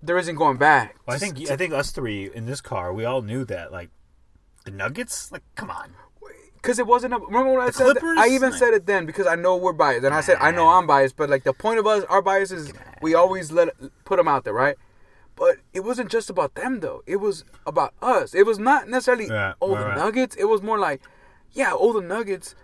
there 0.02 0.18
isn't 0.18 0.36
going 0.36 0.58
back. 0.58 0.96
Well, 1.06 1.16
I 1.16 1.20
think 1.20 1.50
I 1.50 1.56
think 1.56 1.74
us 1.74 1.92
three 1.92 2.30
in 2.34 2.46
this 2.46 2.62
car, 2.62 2.94
we 2.94 3.06
all 3.06 3.22
knew 3.22 3.46
that 3.46 3.72
like 3.72 3.90
the 4.66 4.72
Nuggets. 4.72 5.32
Like, 5.32 5.44
come 5.56 5.70
on. 5.70 5.94
because 6.56 6.80
it 6.80 6.88
wasn't. 6.88 7.14
A, 7.14 7.18
remember 7.18 7.52
when 7.54 7.62
I 7.62 7.68
The 7.68 7.74
said? 7.74 7.96
that? 7.96 8.04
I 8.18 8.28
even 8.30 8.50
Like- 8.52 8.60
said 8.60 8.74
it 8.74 8.86
then 8.86 9.06
because 9.06 9.28
I 9.28 9.36
know 9.36 9.56
we're 9.56 9.72
biased, 9.74 10.04
and 10.06 10.14
I 10.14 10.22
said 10.22 10.38
I 10.42 10.52
know 10.52 10.68
I'm 10.70 10.88
biased. 10.88 11.16
But 11.16 11.30
like 11.30 11.44
the 11.44 11.54
point 11.54 11.80
of 11.80 11.88
us, 11.88 12.04
our 12.10 12.22
bias 12.22 12.52
is 12.52 12.74
we 13.02 13.14
always 13.16 13.52
let 13.52 13.70
put 14.06 14.18
them 14.18 14.28
out 14.28 14.44
there, 14.44 14.54
right? 14.54 14.76
But 15.40 15.60
it 15.74 15.80
wasn't 15.86 16.12
just 16.12 16.30
about 16.30 16.56
them 16.56 16.82
though. 16.82 17.02
It 17.08 17.16
was 17.16 17.46
about 17.66 17.94
us. 18.02 18.36
It 18.36 18.46
was 18.46 18.60
not 18.60 18.90
necessarily 18.90 19.28
Yeah, 19.28 19.54
the 19.62 19.68
right. 19.68 19.96
Nuggets. 19.98 20.36
It 20.36 20.46
was 20.46 20.62
more 20.62 20.78
like, 20.78 21.02
yeah, 21.54 21.72
all 21.72 21.94
the 21.94 22.02
Nuggets. 22.02 22.56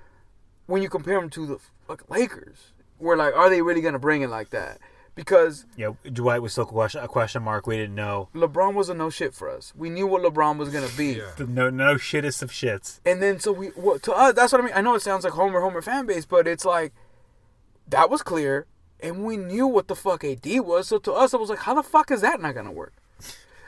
When 0.67 0.81
you 0.81 0.89
compare 0.89 1.19
them 1.19 1.29
to 1.29 1.45
the 1.87 1.97
Lakers, 2.09 2.73
we're 2.99 3.15
like, 3.15 3.33
are 3.33 3.49
they 3.49 3.61
really 3.61 3.79
gonna 3.81 3.99
bring 3.99 4.23
it 4.23 4.29
like 4.29 4.49
that? 4.49 4.79
Because 5.13 5.65
Yeah, 5.77 5.91
Dwight 6.11 6.41
was 6.41 6.51
still 6.51 6.65
a 6.65 6.67
question, 6.67 7.01
a 7.01 7.07
question 7.07 7.43
mark. 7.43 7.65
We 7.65 7.77
didn't 7.77 7.95
know. 7.95 8.27
LeBron 8.35 8.73
was 8.73 8.89
a 8.89 8.93
no 8.93 9.09
shit 9.09 9.33
for 9.33 9.49
us. 9.49 9.71
We 9.77 9.89
knew 9.89 10.05
what 10.05 10.23
LeBron 10.23 10.57
was 10.57 10.67
gonna 10.69 10.89
be. 10.97 11.13
Yeah. 11.13 11.31
The 11.37 11.45
no, 11.47 11.69
no 11.69 11.95
shittest 11.95 12.41
of 12.41 12.51
shits. 12.51 12.99
And 13.05 13.21
then 13.21 13.39
so 13.39 13.53
we 13.53 13.71
well, 13.77 13.99
to 13.99 14.11
us 14.11 14.33
that's 14.35 14.51
what 14.51 14.59
I 14.59 14.65
mean. 14.65 14.73
I 14.75 14.81
know 14.81 14.95
it 14.95 15.01
sounds 15.01 15.23
like 15.23 15.33
Homer 15.33 15.61
Homer 15.61 15.81
fan 15.81 16.05
base, 16.07 16.25
but 16.25 16.45
it's 16.45 16.65
like 16.65 16.91
that 17.87 18.09
was 18.09 18.21
clear, 18.21 18.65
and 19.05 19.23
we 19.23 19.37
knew 19.37 19.67
what 19.67 19.87
the 19.87 19.95
fuck 19.95 20.23
AD 20.23 20.45
was. 20.61 20.87
So 20.87 20.97
to 20.99 21.13
us, 21.13 21.33
it 21.33 21.39
was 21.39 21.49
like, 21.49 21.59
how 21.59 21.73
the 21.75 21.83
fuck 21.83 22.11
is 22.11 22.21
that 22.21 22.41
not 22.41 22.55
gonna 22.55 22.71
work? 22.71 22.93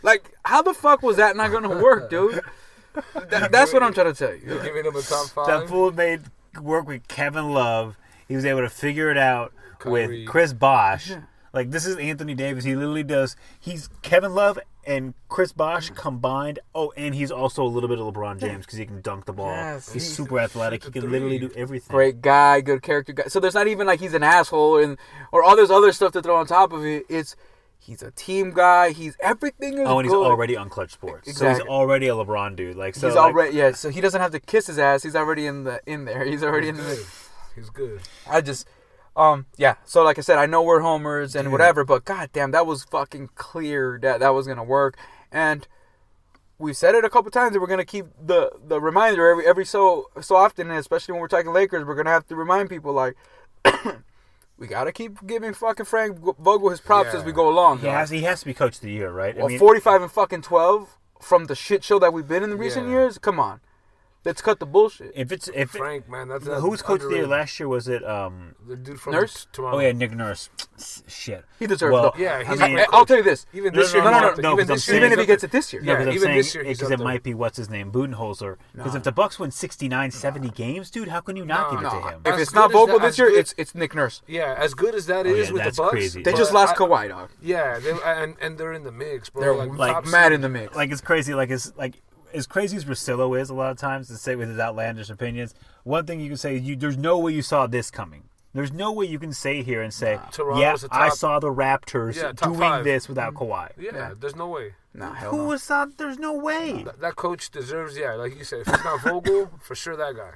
Like, 0.04 0.32
how 0.44 0.62
the 0.62 0.74
fuck 0.74 1.04
was 1.04 1.18
that 1.18 1.36
not 1.36 1.52
gonna 1.52 1.82
work, 1.82 2.10
dude? 2.10 2.42
That, 3.30 3.52
that's 3.52 3.74
what 3.74 3.84
I'm 3.84 3.94
trying 3.94 4.14
to 4.14 4.18
tell 4.18 4.36
You're 4.36 4.64
giving 4.64 4.86
him 4.86 4.96
a 4.96 5.02
top 5.02 5.28
five. 5.28 5.48
That 5.48 5.70
fool 5.70 5.92
made 5.92 6.22
work 6.60 6.88
with 6.88 7.08
Kevin 7.08 7.54
Love. 7.54 7.96
He 8.28 8.36
was 8.36 8.46
able 8.46 8.62
to 8.62 8.70
figure 8.70 9.12
it 9.12 9.18
out 9.18 9.54
Kyrie. 9.80 10.22
with 10.22 10.28
Chris 10.28 10.54
Bosh. 10.54 11.12
Like 11.54 11.72
this 11.72 11.86
is 11.86 11.96
Anthony 11.98 12.34
Davis. 12.34 12.64
He 12.64 12.76
literally 12.76 13.04
does. 13.04 13.36
He's 13.60 13.90
Kevin 14.02 14.34
Love 14.34 14.60
and 14.88 15.14
Chris 15.28 15.52
Bosh 15.52 15.92
mm. 15.92 15.96
combined. 15.96 16.60
Oh, 16.74 16.92
and 16.98 17.14
he's 17.14 17.32
also 17.32 17.64
a 17.64 17.68
little 17.68 17.90
bit 17.90 18.00
of 18.00 18.12
LeBron 18.12 18.40
James 18.40 18.66
because 18.66 18.80
he 18.80 18.86
can 18.86 19.02
dunk 19.02 19.26
the 19.26 19.34
ball. 19.34 19.52
Yes, 19.52 19.92
he's 19.92 20.04
he's- 20.04 20.16
super 20.16 20.40
athletic. 20.40 20.86
He 20.86 20.92
can 20.92 21.12
literally 21.12 21.38
do 21.38 21.52
everything. 21.56 21.94
Great 21.94 22.22
guy, 22.22 22.62
good 22.62 22.82
character 22.82 23.14
guy. 23.14 23.26
So 23.28 23.40
there's 23.40 23.54
not 23.54 23.68
even 23.68 23.86
like 23.86 24.00
he's 24.00 24.14
an 24.14 24.24
asshole 24.24 24.80
and 24.80 24.98
or 25.32 25.44
all 25.44 25.56
this 25.56 25.70
other 25.70 25.92
stuff 25.92 26.14
to 26.14 26.22
throw 26.22 26.38
on 26.38 26.48
top 26.48 26.72
of 26.72 26.86
it. 26.86 27.06
It's 27.10 27.36
he's 27.78 28.02
a 28.02 28.12
team 28.12 28.52
guy. 28.52 28.92
He's 28.92 29.18
everything 29.20 29.74
is 29.74 29.88
Oh, 29.88 30.00
and 30.00 30.06
he's 30.06 30.14
good. 30.14 30.26
already 30.26 30.56
on 30.56 30.70
Clutch 30.70 30.94
Sports, 30.94 31.36
so 31.38 31.50
he's 31.50 31.60
already 31.62 32.08
a 32.08 32.14
LeBron 32.14 32.56
dude. 32.56 32.78
Like 32.78 32.96
so, 32.96 33.08
he's 33.08 33.16
like, 33.16 33.26
already 33.26 33.58
yeah. 33.58 33.72
So 33.74 33.90
he 33.90 34.02
doesn't 34.02 34.22
have 34.22 34.32
to 34.32 34.40
kiss 34.40 34.68
his 34.68 34.80
ass. 34.80 35.04
He's 35.04 35.16
already 35.16 35.46
in 35.46 35.66
the 35.66 35.82
in 35.86 36.06
there. 36.06 36.24
He's 36.26 36.44
already 36.44 36.70
in 36.70 36.76
He's 36.76 36.86
the. 36.86 37.06
He's 37.56 37.70
good. 37.72 38.02
I 38.30 38.42
just, 38.42 38.68
um, 39.18 39.46
yeah. 39.58 39.76
So 39.84 40.04
like 40.04 40.18
I 40.18 40.22
said, 40.22 40.38
I 40.38 40.46
know 40.46 40.62
we're 40.62 40.80
homers 40.82 41.36
and 41.36 41.52
whatever, 41.52 41.84
but 41.84 42.06
goddamn, 42.06 42.52
that 42.52 42.66
was 42.66 42.84
fucking 42.86 43.32
clear 43.36 44.00
that 44.02 44.20
that 44.22 44.30
was 44.30 44.48
gonna 44.48 44.64
work. 44.64 44.96
And 45.32 45.68
we 46.60 46.74
said 46.74 46.96
it 46.96 47.04
a 47.04 47.10
couple 47.10 47.30
times 47.32 47.54
that 47.54 47.60
we're 47.60 47.68
gonna 47.68 47.84
keep 47.86 48.06
the 48.24 48.52
the 48.66 48.80
reminder 48.80 49.28
every 49.30 49.46
every 49.46 49.66
so 49.66 50.10
so 50.22 50.36
often, 50.36 50.70
and 50.70 50.80
especially 50.80 51.12
when 51.14 51.22
we're 51.22 51.28
talking 51.28 51.52
Lakers, 51.52 51.84
we're 51.86 51.96
gonna 51.96 52.12
have 52.12 52.28
to 52.28 52.36
remind 52.36 52.70
people 52.70 52.94
like. 52.94 53.16
We 54.60 54.66
gotta 54.66 54.92
keep 54.92 55.24
giving 55.28 55.54
fucking 55.54 55.86
Frank 55.86 56.18
Vogel 56.40 56.70
his 56.72 56.82
props 56.82 57.10
Yeah. 57.14 57.20
as 57.20 57.24
we 57.26 57.32
go 57.32 57.48
along. 57.48 57.78
he 57.82 57.86
has 57.86 58.10
he 58.10 58.22
has 58.24 58.40
to 58.40 58.46
be 58.48 58.56
coach 58.56 58.78
of 58.78 58.82
the 58.82 58.90
year, 58.92 59.12
right? 59.12 59.38
Well, 59.38 59.56
45 59.56 60.02
and 60.02 60.12
fucking 60.12 60.42
12 60.42 60.98
from 61.22 61.46
the 61.46 61.54
shit 61.54 61.84
show 61.84 62.00
that 62.00 62.12
we've 62.12 62.28
been 62.28 62.42
in 62.42 62.50
the 62.50 62.56
recent 62.56 62.88
Yeah. 62.88 62.94
years. 62.94 63.20
Come 63.20 63.40
on, 63.40 63.60
let's 64.28 64.42
cut 64.42 64.60
the 64.60 64.66
bullshit. 64.66 65.12
if 65.16 65.32
it's 65.32 65.48
if 65.48 65.74
it, 65.74 65.78
Frank, 65.78 66.08
man, 66.10 66.28
that's, 66.28 66.46
that's 66.46 66.62
who 66.62 66.70
was 66.70 66.82
coach 66.84 67.02
of 67.02 67.10
the 67.10 67.16
year 67.16 67.28
last 67.28 67.60
year? 67.60 67.68
Was 67.68 67.88
it 67.88 68.04
um? 68.06 68.54
The 68.68 68.76
dude 68.76 69.00
from 69.00 69.14
Nurse? 69.14 69.48
Toronto. 69.52 69.78
Oh 69.78 69.82
yeah, 69.82 69.94
Nick 69.94 70.12
Nurse. 70.12 70.50
Shit. 71.08 71.44
He 71.58 71.66
deserves 71.66 71.92
Well, 71.94 72.08
it. 72.10 72.14
though. 72.18 72.22
Yeah, 72.24 72.44
I 72.46 72.68
mean, 72.68 72.86
I'll 72.92 73.06
tell 73.06 73.18
you 73.18 73.24
this. 73.24 73.48
Even 73.54 73.74
this 73.74 73.94
no, 73.94 74.02
year, 74.02 74.12
no, 74.12 74.18
he's 74.18 74.22
no, 74.22 74.28
up 74.30 74.38
no, 74.40 74.54
even 74.54 74.68
this 74.68 74.84
saying- 74.84 74.98
year, 74.98 75.06
Even 75.08 75.20
if 75.20 75.24
he 75.24 75.28
gets 75.28 75.44
it 75.44 75.52
this 75.52 75.74
year. 75.74 75.82
Yeah, 75.82 75.94
Yeah, 75.94 75.98
because 76.00 76.08
I'm 76.08 76.16
even 76.16 76.26
saying 76.28 76.38
this 76.38 76.56
year 76.56 76.64
because 76.66 76.92
it 76.92 77.00
might 77.00 77.24
be 77.24 77.34
what's 77.34 77.58
his 77.58 77.70
name 77.70 77.92
Budenholzer. 77.92 78.58
Because 78.76 78.94
if 78.94 79.04
the 79.04 79.12
Bucks 79.12 79.40
win 79.40 79.50
69, 79.50 80.12
70 80.12 80.50
games, 80.50 80.92
dude, 80.92 81.08
how 81.08 81.22
can 81.22 81.36
you 81.36 81.46
not 81.46 81.72
give 81.72 81.80
it 81.80 81.90
to 81.90 82.02
him? 82.10 82.22
if 82.26 82.38
it's 82.40 82.54
not 82.54 82.72
good 82.72 82.88
Vogel 82.88 83.00
this 83.00 83.18
year, 83.18 83.30
it's 83.30 83.56
it's 83.58 83.74
Nick 83.74 83.96
Nurse. 83.96 84.22
Yeah, 84.28 84.54
as 84.58 84.74
good 84.74 84.94
as 84.94 85.06
that 85.08 85.26
Oh, 85.26 85.30
is 85.30 85.48
yeah, 85.48 85.54
with 85.54 85.64
the 85.64 85.72
Bucks. 85.82 86.14
They 86.14 86.34
just 86.34 86.54
lost 86.54 86.74
I- 86.74 86.78
Kawhi, 86.78 87.08
dog. 87.08 87.30
Yeah, 87.42 87.80
and 88.06 88.36
and 88.42 88.58
they're 88.58 88.74
in 88.74 88.84
the 88.84 88.92
mix, 88.92 89.30
bro. 89.30 89.42
They're 89.42 89.56
like, 89.56 89.78
like 89.96 90.06
mad 90.06 90.32
in 90.34 90.42
the 90.42 90.50
mix. 90.50 90.76
Like 90.76 90.92
it's 90.92 91.02
crazy. 91.02 91.34
Like 91.34 91.50
it's 91.50 91.72
like 91.78 92.02
as 92.38 92.48
crazy 92.48 92.78
as 92.78 92.86
Rosillo 92.86 93.40
is 93.40 93.50
a 93.50 93.54
lot 93.54 93.72
of 93.72 93.78
times 93.78 94.08
to 94.08 94.16
say 94.16 94.36
with 94.36 94.50
his 94.50 94.60
outlandish 94.60 95.10
opinions. 95.10 95.54
One 95.84 96.06
thing 96.06 96.20
you 96.20 96.30
can 96.30 96.38
say, 96.38 96.56
you 96.58 96.76
there's 96.76 96.98
no 96.98 97.18
way 97.18 97.34
you 97.34 97.42
saw 97.42 97.68
this 97.68 97.90
coming. 97.92 98.24
There's 98.54 98.72
no 98.72 98.92
way 98.92 99.06
you 99.06 99.20
can 99.20 99.34
say 99.34 99.62
here 99.62 99.82
and 99.84 99.94
say, 99.94 100.20
Toronto's 100.32 100.84
yeah, 100.84 100.88
a 100.92 101.04
I 101.04 101.10
top- 101.10 101.18
saw 101.18 101.40
the 101.40 101.50
Raptors 101.54 102.16
Yeah, 102.16 102.32
doing 102.32 102.60
five. 102.60 102.84
this 102.84 103.08
without 103.08 103.34
Kawhi. 103.36 103.72
Yeah, 103.78 103.92
Yeah. 103.94 104.14
there's 104.20 104.36
no 104.36 104.48
way. 104.48 104.74
Nah, 104.96 105.14
hell 105.14 105.30
Who 105.32 105.38
no. 105.38 105.44
was 105.46 105.68
that? 105.68 105.98
There's 105.98 106.18
no 106.18 106.34
way. 106.34 106.82
That, 106.84 107.00
that 107.02 107.16
coach 107.18 107.52
deserves, 107.52 107.96
yeah, 107.98 108.14
like 108.14 108.36
you 108.36 108.44
said, 108.44 108.62
if 108.62 108.68
it's 108.70 108.84
not 108.84 109.02
Vogel, 109.02 109.52
for 109.62 109.76
sure 109.76 109.96
that 109.96 110.16
guy. 110.16 110.32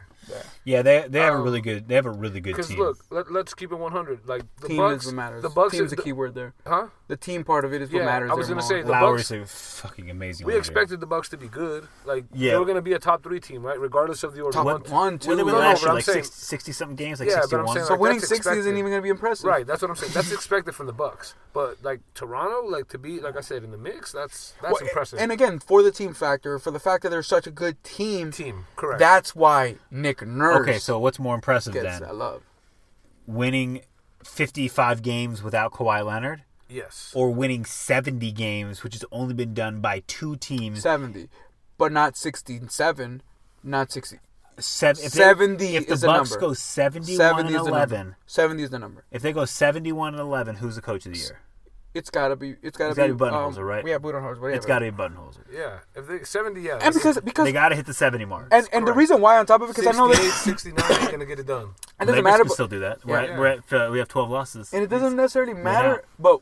Yeah, 0.63 0.81
they 0.83 1.05
they 1.09 1.19
have 1.19 1.33
a 1.33 1.37
Um, 1.37 1.43
really 1.43 1.61
good 1.61 1.87
they 1.87 1.95
have 1.95 2.05
a 2.05 2.11
really 2.11 2.39
good 2.39 2.51
Because 2.55 2.67
team. 2.67 2.79
look, 2.79 2.97
let, 3.09 3.31
let's 3.31 3.53
keep 3.53 3.71
it 3.71 3.75
100. 3.75 4.27
Like 4.27 4.43
the 4.61 4.67
team 4.69 4.77
Bucks, 4.77 5.03
is 5.03 5.07
what 5.07 5.15
matters. 5.15 5.41
the 5.41 5.49
Bucks, 5.49 5.71
Team's 5.73 5.91
is, 5.91 5.97
the 5.97 6.01
key 6.01 6.13
word 6.13 6.35
there. 6.35 6.53
huh? 6.65 6.87
The 7.07 7.17
team 7.17 7.43
part 7.43 7.65
of 7.65 7.73
it 7.73 7.81
is 7.81 7.91
what 7.91 8.05
matters. 8.05 8.29
I 8.31 8.35
was 8.35 8.47
gonna 8.47 8.61
more. 8.61 8.69
say 8.69 8.81
the 8.83 8.89
Lowry's 8.91 9.29
Bucks- 9.29 9.81
a 9.81 9.87
fucking 9.87 10.09
amazing. 10.09 10.45
We 10.45 10.53
leader. 10.53 10.59
expected 10.59 10.99
the 10.99 11.07
Bucks 11.07 11.29
to 11.29 11.37
be 11.37 11.47
good. 11.47 11.87
Like 12.05 12.25
Yeah. 12.33 12.51
they 12.51 12.57
were 12.57 12.65
going 12.65 12.75
to 12.75 12.81
be 12.81 12.93
a 12.93 12.99
top 12.99 13.23
three 13.23 13.39
team, 13.39 13.63
right? 13.63 13.79
Regardless 13.79 14.23
of 14.23 14.33
the 14.35 14.41
order. 14.41 14.53
Top 14.55 14.65
one, 14.65 14.81
one, 14.83 15.19
two. 15.19 15.29
What 15.31 15.37
did 15.37 15.45
we 15.45 15.51
No, 15.51 15.57
no, 15.57 15.63
last 15.65 15.79
but 15.79 15.81
year? 15.81 15.89
I'm 15.89 15.95
Like 15.95 16.03
saying- 16.05 16.23
60 16.23 16.71
something 16.71 16.95
games, 16.95 17.19
like 17.19 17.29
Yeah, 17.29 17.41
but 17.49 17.59
I'm 17.59 17.67
61. 17.67 17.73
saying, 17.75 17.85
so 17.87 17.93
like, 17.93 17.99
winning 18.01 18.17
that's 18.19 18.27
60 18.29 18.57
isn't 18.57 18.77
even 18.77 18.91
going 18.91 18.99
to 18.99 19.03
be 19.03 19.09
impressive. 19.09 19.45
Right, 19.45 19.65
that's 19.67 19.81
what 19.81 19.89
I'm 19.91 19.97
saying. 19.97 20.11
That's 20.13 20.31
expected 20.31 20.73
from 20.75 20.85
the 20.85 20.93
Bucks. 20.93 21.33
But 21.53 21.83
like 21.83 21.99
Toronto, 22.13 22.65
like 22.67 22.87
to 22.89 22.97
be 22.97 23.19
like 23.19 23.35
I 23.35 23.41
said 23.41 23.63
in 23.63 23.71
the 23.71 23.77
mix, 23.77 24.11
that's 24.13 24.53
that's 24.61 24.73
Well, 24.73 24.81
impressive. 24.81 25.19
And 25.19 25.31
again, 25.33 25.59
for 25.59 25.83
the 25.83 25.91
team 25.91 26.13
factor, 26.13 26.57
for 26.59 26.71
the 26.71 26.79
fact 26.79 27.03
that 27.03 27.09
they're 27.09 27.23
such 27.23 27.45
a 27.47 27.51
good 27.51 27.83
team, 27.83 28.31
team, 28.31 28.65
correct. 28.77 28.99
that's 28.99 29.35
why 29.35 29.75
Nick 29.89 30.10
Nurse 30.21 30.61
Okay, 30.61 30.77
so 30.79 30.99
what's 30.99 31.19
more 31.19 31.35
impressive 31.35 31.73
gets 31.73 31.85
then? 31.85 32.01
that 32.01 32.15
love. 32.15 32.43
Winning 33.25 33.81
55 34.23 35.01
games 35.01 35.41
without 35.43 35.71
Kawhi 35.73 36.05
Leonard 36.05 36.43
yes. 36.69 37.11
or 37.15 37.31
winning 37.31 37.65
70 37.65 38.31
games, 38.31 38.83
which 38.83 38.93
has 38.93 39.05
only 39.11 39.33
been 39.33 39.53
done 39.53 39.79
by 39.79 40.03
two 40.07 40.35
teams. 40.35 40.81
70, 40.81 41.29
but 41.77 41.91
not 41.91 42.17
67, 42.17 43.21
not 43.63 43.91
60. 43.91 44.19
Sev- 44.59 44.97
if 44.99 45.13
they- 45.13 45.19
70 45.19 45.75
if 45.75 45.87
the 45.87 45.97
Bucks 46.05 46.35
go 46.35 46.53
71 46.53 47.17
70 47.17 47.47
and 47.47 47.55
is 47.55 47.63
the 47.63 47.69
11, 47.71 48.15
70 48.25 48.63
is 48.63 48.69
the 48.69 48.79
number. 48.79 49.05
if 49.09 49.21
they 49.21 49.33
go 49.33 49.45
71 49.45 50.13
and 50.13 50.21
11, 50.21 50.57
who's 50.57 50.75
the 50.75 50.81
coach 50.81 51.05
of 51.05 51.13
the 51.13 51.19
year? 51.19 51.39
It's 51.93 52.09
gotta 52.09 52.35
be. 52.37 52.55
It's 52.61 52.77
gotta 52.77 52.91
It's 52.91 52.97
be. 52.97 53.01
gotta 53.07 53.13
be 53.13 53.19
Budenholzer, 53.19 53.67
right? 53.67 53.85
Yeah, 53.85 53.97
Budenholzer. 53.97 54.39
Whatever. 54.39 54.51
It's 54.51 54.65
got 54.65 54.79
to 54.79 54.89
be 54.91 54.97
Budenholzer. 54.97 55.39
Yeah. 55.51 55.79
If 55.93 56.07
they 56.07 56.23
70, 56.23 56.61
yeah. 56.61 56.79
And 56.81 56.93
because 56.93 57.19
because 57.19 57.45
They 57.45 57.51
got 57.51 57.69
to 57.69 57.75
hit 57.75 57.85
the 57.85 57.93
70 57.93 58.23
mark. 58.25 58.47
and 58.51 58.65
and 58.71 58.87
the 58.87 58.93
reason 58.93 59.19
why 59.19 59.37
on 59.37 59.45
top 59.45 59.61
of 59.61 59.69
it 59.69 59.75
because 59.75 59.93
I 59.93 59.97
know 59.97 60.09
68, 60.11 60.27
that 60.29 60.33
69 60.59 60.91
ain't 60.91 61.07
going 61.09 61.19
to 61.19 61.25
get 61.25 61.39
it 61.39 61.47
done. 61.47 61.71
And 61.99 62.09
it 62.09 62.13
doesn't 62.13 62.23
Lakers 62.23 62.23
matter. 62.23 62.37
can 62.43 62.47
But, 62.47 62.53
still 62.53 62.67
do 62.67 62.79
that. 62.79 63.05
We're 63.05 63.21
Yeah. 63.23 63.31
at, 63.33 63.39
we're 63.39 63.47
at, 63.47 63.73
uh, 63.73 63.89
we 63.91 63.99
have 63.99 64.07
12 64.07 64.29
losses. 64.29 64.73
and 64.73 64.81
it 64.83 64.89
doesn't 64.89 65.15
necessarily 65.15 65.53
matter. 65.53 65.95
out. 65.95 66.05
But 66.17 66.39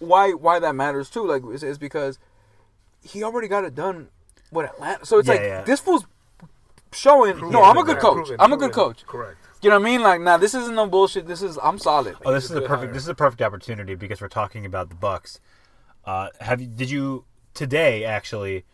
why 0.00 0.32
why 0.32 0.58
that 0.58 0.74
matters 0.74 1.10
too? 1.10 1.24
Like 1.26 1.42
is, 1.52 1.62
is 1.62 1.76
because 1.78 2.18
he 3.02 3.22
already 3.22 3.46
got 3.48 3.64
it 3.64 3.74
done 3.74 4.08
with 4.50 4.66
Atlanta. 4.70 5.04
So 5.04 5.18
it's 5.18 5.28
Yeah, 5.28 5.34
like 5.34 5.42
yeah. 5.42 5.62
this 5.62 5.80
fool's 5.80 6.06
showing. 6.92 7.50
no, 7.50 7.62
I'm 7.62 7.76
a 7.76 7.84
good 7.84 7.98
coach. 7.98 8.16
proven, 8.26 8.36
I'm 8.40 8.52
a 8.52 8.56
good 8.56 8.72
coach. 8.72 9.04
Correct. 9.06 9.36
You 9.60 9.70
know 9.70 9.78
what 9.78 9.88
I 9.88 9.90
mean? 9.90 10.02
Like, 10.02 10.20
nah, 10.20 10.36
this 10.36 10.54
isn't 10.54 10.74
no 10.74 10.86
bullshit. 10.86 11.26
This 11.26 11.42
is 11.42 11.58
I'm 11.62 11.78
solid. 11.78 12.16
Oh, 12.24 12.32
this 12.32 12.44
is 12.44 12.52
a 12.52 12.62
perfect. 12.62 12.92
This 12.92 13.02
is 13.02 13.08
a 13.08 13.14
perfect 13.14 13.42
opportunity 13.42 13.94
because 13.94 14.20
we're 14.20 14.28
talking 14.28 14.64
about 14.64 14.88
the 14.88 14.94
Bucks. 14.94 15.40
Uh, 16.04 16.28
have 16.40 16.60
you? 16.60 16.68
Did 16.68 16.90
you 16.90 17.24
today 17.54 18.04
actually? 18.04 18.64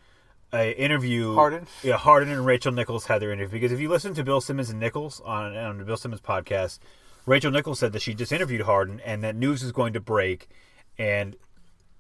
A 0.53 0.71
interview. 0.73 1.35
Harden? 1.35 1.67
Yeah, 1.83 1.97
Harden 1.97 2.33
and 2.33 2.47
Rachel 2.47 2.71
Nichols 2.71 3.07
had 3.07 3.21
their 3.21 3.33
interview 3.33 3.59
because 3.59 3.73
if 3.73 3.81
you 3.81 3.89
listen 3.89 4.15
to 4.15 4.23
Bill 4.23 4.41
Simmons 4.41 4.71
and 4.71 4.79
Nichols 4.79 5.21
on 5.25 5.57
on 5.57 5.79
the 5.79 5.85
Bill 5.85 5.97
Simmons 5.97 6.21
podcast, 6.21 6.79
Rachel 7.27 7.51
Nichols 7.51 7.81
said 7.81 7.93
that 7.93 8.03
she 8.03 8.15
just 8.15 8.31
interviewed 8.31 8.61
Harden 8.61 9.01
and 9.01 9.25
that 9.25 9.35
news 9.35 9.65
is 9.65 9.73
going 9.73 9.95
to 9.95 10.01
break, 10.01 10.49
and 10.97 11.35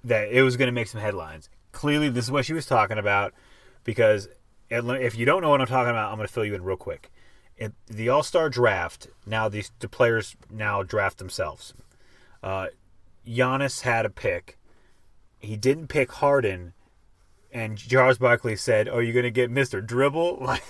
that 0.04 0.28
it 0.28 0.42
was 0.42 0.56
going 0.56 0.68
to 0.68 0.72
make 0.72 0.86
some 0.86 1.00
headlines. 1.00 1.48
Clearly, 1.72 2.10
this 2.10 2.26
is 2.26 2.30
what 2.30 2.44
she 2.44 2.52
was 2.52 2.66
talking 2.66 2.98
about 2.98 3.34
because 3.82 4.28
if 4.70 5.16
you 5.16 5.24
don't 5.24 5.42
know 5.42 5.50
what 5.50 5.60
I'm 5.60 5.66
talking 5.66 5.90
about, 5.90 6.10
I'm 6.10 6.16
going 6.16 6.28
to 6.28 6.32
fill 6.32 6.44
you 6.44 6.54
in 6.54 6.62
real 6.62 6.76
quick. 6.76 7.10
The 7.86 8.08
All 8.08 8.22
Star 8.22 8.48
draft, 8.48 9.08
now 9.26 9.48
these 9.48 9.70
the 9.78 9.88
players 9.88 10.36
now 10.50 10.82
draft 10.82 11.18
themselves. 11.18 11.74
Uh, 12.42 12.66
Giannis 13.26 13.82
had 13.82 14.04
a 14.04 14.10
pick. 14.10 14.58
He 15.38 15.56
didn't 15.56 15.88
pick 15.88 16.10
Harden, 16.12 16.72
and 17.52 17.78
Charles 17.78 18.18
Barkley 18.18 18.56
said, 18.56 18.88
"Are 18.88 19.02
you're 19.02 19.12
going 19.12 19.24
to 19.24 19.30
get 19.30 19.50
Mister 19.50 19.80
Dribble?" 19.80 20.38
Like, 20.44 20.62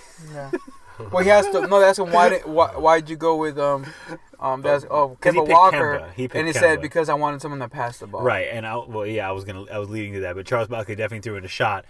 Well, 1.11 1.23
he 1.23 1.29
has 1.29 1.45
to. 1.49 1.67
No, 1.67 1.79
that's 1.81 1.99
him. 1.99 2.11
Why 2.11 2.29
did 2.29 2.45
why 2.45 2.69
why'd 2.69 3.09
you 3.09 3.17
go 3.17 3.35
with 3.35 3.57
um 3.59 3.85
um 4.39 4.61
that's 4.61 4.85
oh 4.89 5.17
he 5.21 5.29
Kemba 5.29 5.47
Walker? 5.49 5.99
Kemba. 5.99 6.13
He 6.13 6.23
picked 6.29 6.35
and 6.35 6.47
he 6.47 6.53
Kemba. 6.53 6.59
said 6.59 6.81
because 6.81 7.09
I 7.09 7.15
wanted 7.15 7.41
someone 7.41 7.59
that 7.59 7.71
passed 7.71 7.99
the 7.99 8.07
ball. 8.07 8.21
right? 8.21 8.47
And 8.49 8.65
I, 8.65 8.77
well, 8.77 9.05
yeah, 9.05 9.27
I 9.27 9.33
was 9.33 9.43
gonna, 9.43 9.65
I 9.69 9.77
was 9.79 9.89
leading 9.89 10.13
to 10.13 10.19
that, 10.21 10.35
but 10.35 10.45
Charles 10.45 10.69
Barkley 10.69 10.95
definitely 10.95 11.21
threw 11.21 11.35
in 11.35 11.43
a 11.43 11.49
shot, 11.49 11.83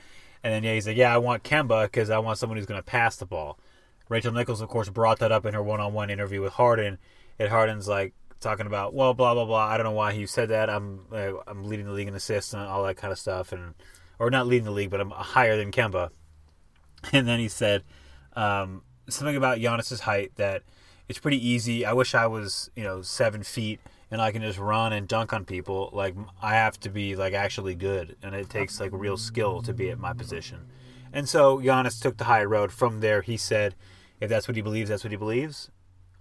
and 0.44 0.52
then 0.54 0.64
yeah, 0.64 0.74
he's 0.74 0.88
like, 0.88 0.98
"Yeah, 0.98 1.14
I 1.14 1.20
want 1.20 1.44
Kemba 1.44 1.84
because 1.86 2.10
I 2.10 2.18
want 2.18 2.40
someone 2.40 2.58
who's 2.58 2.66
going 2.66 2.80
to 2.80 2.86
pass 2.86 3.16
the 3.18 3.28
ball." 3.28 3.60
Rachel 4.10 4.32
Nichols, 4.32 4.62
of 4.62 4.70
course, 4.70 4.90
brought 4.90 5.20
that 5.20 5.32
up 5.32 5.46
in 5.46 5.54
her 5.54 5.64
one-on-one 5.64 6.10
interview 6.10 6.42
with 6.42 6.54
Harden, 6.54 6.98
and 7.40 7.50
Harden's 7.50 7.88
like 7.88 8.14
talking 8.40 8.68
about, 8.68 8.94
well, 8.94 9.14
blah 9.14 9.34
blah 9.34 9.46
blah. 9.46 9.66
I 9.66 9.78
don't 9.78 9.86
know 9.86 9.92
why 9.92 10.14
he 10.14 10.26
said 10.26 10.50
that. 10.50 10.70
I'm 10.70 11.02
uh, 11.12 11.34
I'm 11.48 11.66
leading 11.66 11.86
the 11.86 11.92
league 11.92 12.08
in 12.08 12.16
assists 12.16 12.54
and 12.54 12.62
all 12.62 12.84
that 12.84 12.98
kind 12.98 13.12
of 13.12 13.20
stuff, 13.20 13.52
and 13.52 13.74
or 14.20 14.30
not 14.30 14.48
leading 14.48 14.66
the 14.66 14.72
league, 14.72 14.90
but 14.90 15.02
I'm 15.02 15.12
higher 15.12 15.58
than 15.58 15.72
Kemba. 15.72 16.10
And 17.14 17.28
then 17.28 17.38
he 17.38 17.50
said 17.50 17.84
um, 18.36 18.82
something 19.08 19.36
about 19.36 19.60
Giannis's 19.60 20.00
height 20.00 20.32
that 20.38 20.64
it's 21.08 21.20
pretty 21.20 21.48
easy. 21.48 21.86
I 21.86 21.94
wish 21.94 22.16
I 22.16 22.26
was 22.26 22.72
you 22.76 22.84
know 22.84 23.04
seven 23.04 23.44
feet 23.44 23.80
and 24.12 24.22
I 24.22 24.32
can 24.32 24.42
just 24.42 24.60
run 24.60 24.94
and 24.94 25.08
dunk 25.08 25.34
on 25.34 25.46
people. 25.46 25.90
Like 25.94 26.16
I 26.42 26.54
have 26.54 26.80
to 26.82 26.90
be 26.90 27.16
like 27.16 27.34
actually 27.34 27.76
good, 27.76 28.16
and 28.24 28.36
it 28.36 28.50
takes 28.50 28.80
like 28.80 28.92
real 28.94 29.18
skill 29.18 29.62
to 29.64 29.74
be 29.74 29.90
at 29.90 30.00
my 30.00 30.14
position. 30.14 30.68
And 31.12 31.28
so 31.28 31.60
Giannis 31.60 32.02
took 32.02 32.18
the 32.18 32.26
high 32.26 32.44
road. 32.44 32.72
From 32.72 33.00
there, 33.00 33.22
he 33.22 33.38
said, 33.38 33.76
if 34.22 34.30
that's 34.30 34.48
what 34.48 34.56
he 34.56 34.62
believes, 34.62 34.90
that's 34.90 35.04
what 35.04 35.12
he 35.12 35.18
believes. 35.18 35.70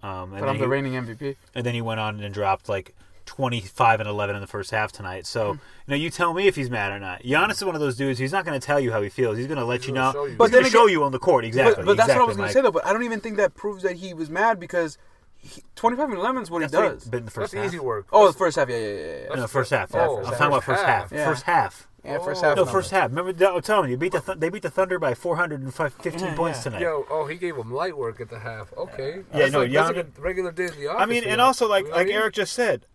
Um, 0.03 0.09
and, 0.11 0.31
But 0.33 0.39
then 0.41 0.49
I'm 0.49 0.57
the 0.57 0.65
he, 0.65 0.69
reigning 0.69 0.93
MVP. 0.93 1.35
and 1.55 1.65
then 1.65 1.73
he 1.73 1.81
went 1.81 1.99
on 1.99 2.19
and 2.19 2.33
dropped 2.33 2.69
like 2.69 2.93
25 3.25 4.01
and 4.01 4.07
11 4.09 4.35
in 4.35 4.41
the 4.41 4.47
first 4.47 4.69
half 4.71 4.91
tonight. 4.91 5.25
So, 5.25 5.53
Hmm. 5.53 5.57
you 5.87 5.91
know, 5.91 5.95
you 5.95 6.09
tell 6.11 6.33
me 6.33 6.47
if 6.47 6.55
he's 6.55 6.69
mad 6.69 6.91
or 6.91 6.99
not. 6.99 7.23
Giannis 7.23 7.53
is 7.53 7.65
one 7.65 7.73
of 7.73 7.81
those 7.81 7.95
dudes. 7.95 8.19
He's 8.19 8.31
not 8.31 8.45
going 8.45 8.59
to 8.59 8.63
tell 8.63 8.79
you 8.79 8.91
how 8.91 9.01
he 9.01 9.09
feels. 9.09 9.37
He's 9.37 9.47
going 9.47 9.57
to 9.57 9.65
let 9.65 9.87
you 9.87 9.93
know. 9.93 10.11
gonna 10.11 10.13
show 10.13 10.23
you. 10.25 10.29
He's 10.29 10.37
But 10.37 10.51
going 10.51 10.63
to 10.65 10.69
then 10.69 10.71
show 10.79 10.85
you 10.87 11.03
on 11.03 11.11
the 11.11 11.17
court. 11.19 11.43
Exactly. 11.45 11.75
But, 11.77 11.85
but 11.85 11.97
that's 11.97 12.09
what 12.09 12.21
I 12.21 12.25
was 12.25 12.37
gonna 12.37 12.51
say 12.51 12.61
though. 12.61 12.71
But 12.71 12.85
I 12.85 12.93
don't 12.93 13.03
even 13.03 13.19
think 13.21 13.37
that 13.37 13.55
proves 13.55 13.81
that 13.83 13.95
he 13.95 14.13
was 14.13 14.29
mad 14.29 14.59
because 14.59 14.97
he, 15.37 15.63
25 15.75 16.09
and 16.09 16.19
11 16.19 16.43
is 16.43 16.51
what 16.51 16.59
That's 16.61 16.73
he 16.73 16.77
what 16.79 16.89
does. 16.99 17.05
But 17.05 17.17
in 17.17 17.25
the 17.25 17.31
first 17.31 17.53
That's 17.53 17.63
half. 17.63 17.73
easy 17.73 17.79
work. 17.79 18.07
oh, 18.11 18.27
the 18.27 18.33
first 18.37 18.57
half. 18.57 18.69
Yeah, 18.69 18.77
yeah, 18.77 18.87
yeah. 18.87 19.17
yeah. 19.29 19.35
No, 19.35 19.47
first 19.47 19.71
half. 19.71 19.93
Oh, 19.95 20.17
I'm 20.17 20.23
first 20.25 20.31
talking 20.37 20.47
about 20.47 20.63
first 20.63 20.83
half. 20.83 21.01
half. 21.03 21.11
Yeah. 21.11 21.25
First 21.25 21.43
half. 21.43 21.87
Yeah, 22.05 22.19
first 22.19 22.43
Oh. 22.43 22.47
half. 22.47 22.55
No, 22.55 22.63
number. 22.63 22.71
first 22.71 22.91
half. 22.91 23.09
Remember, 23.09 23.45
I'm 23.47 23.61
telling 23.61 23.89
you, 23.91 23.97
beat 23.97 24.11
the 24.11 24.19
Th- 24.21 24.37
they 24.37 24.49
beat 24.49 24.61
the 24.61 24.69
Thunder 24.69 24.99
by 24.99 25.13
415 25.15 26.19
Yeah, 26.19 26.35
points 26.35 26.59
yeah. 26.59 26.63
tonight. 26.63 26.81
Yo, 26.81 27.05
oh, 27.09 27.25
he 27.25 27.35
gave 27.37 27.55
him 27.55 27.73
light 27.73 27.97
work 27.97 28.21
at 28.21 28.29
the 28.29 28.39
half. 28.39 28.71
Okay. 28.77 29.17
Yeah, 29.31 29.39
That's 29.39 29.51
no, 29.53 29.59
like, 29.61 29.71
that's 29.71 29.87
Gian- 29.89 29.97
like 29.97 30.07
a 30.17 30.21
regular 30.21 30.51
day 30.51 30.65
in 30.65 30.75
the 30.79 30.87
office. 30.87 31.01
I 31.01 31.05
mean, 31.07 31.23
and 31.23 31.41
also 31.41 31.67
like 31.67 31.85
You 31.85 31.89
know 31.91 31.97
what 31.97 32.05
like 32.07 32.13
Eric 32.15 32.33
just 32.35 32.53
said, 32.53 32.85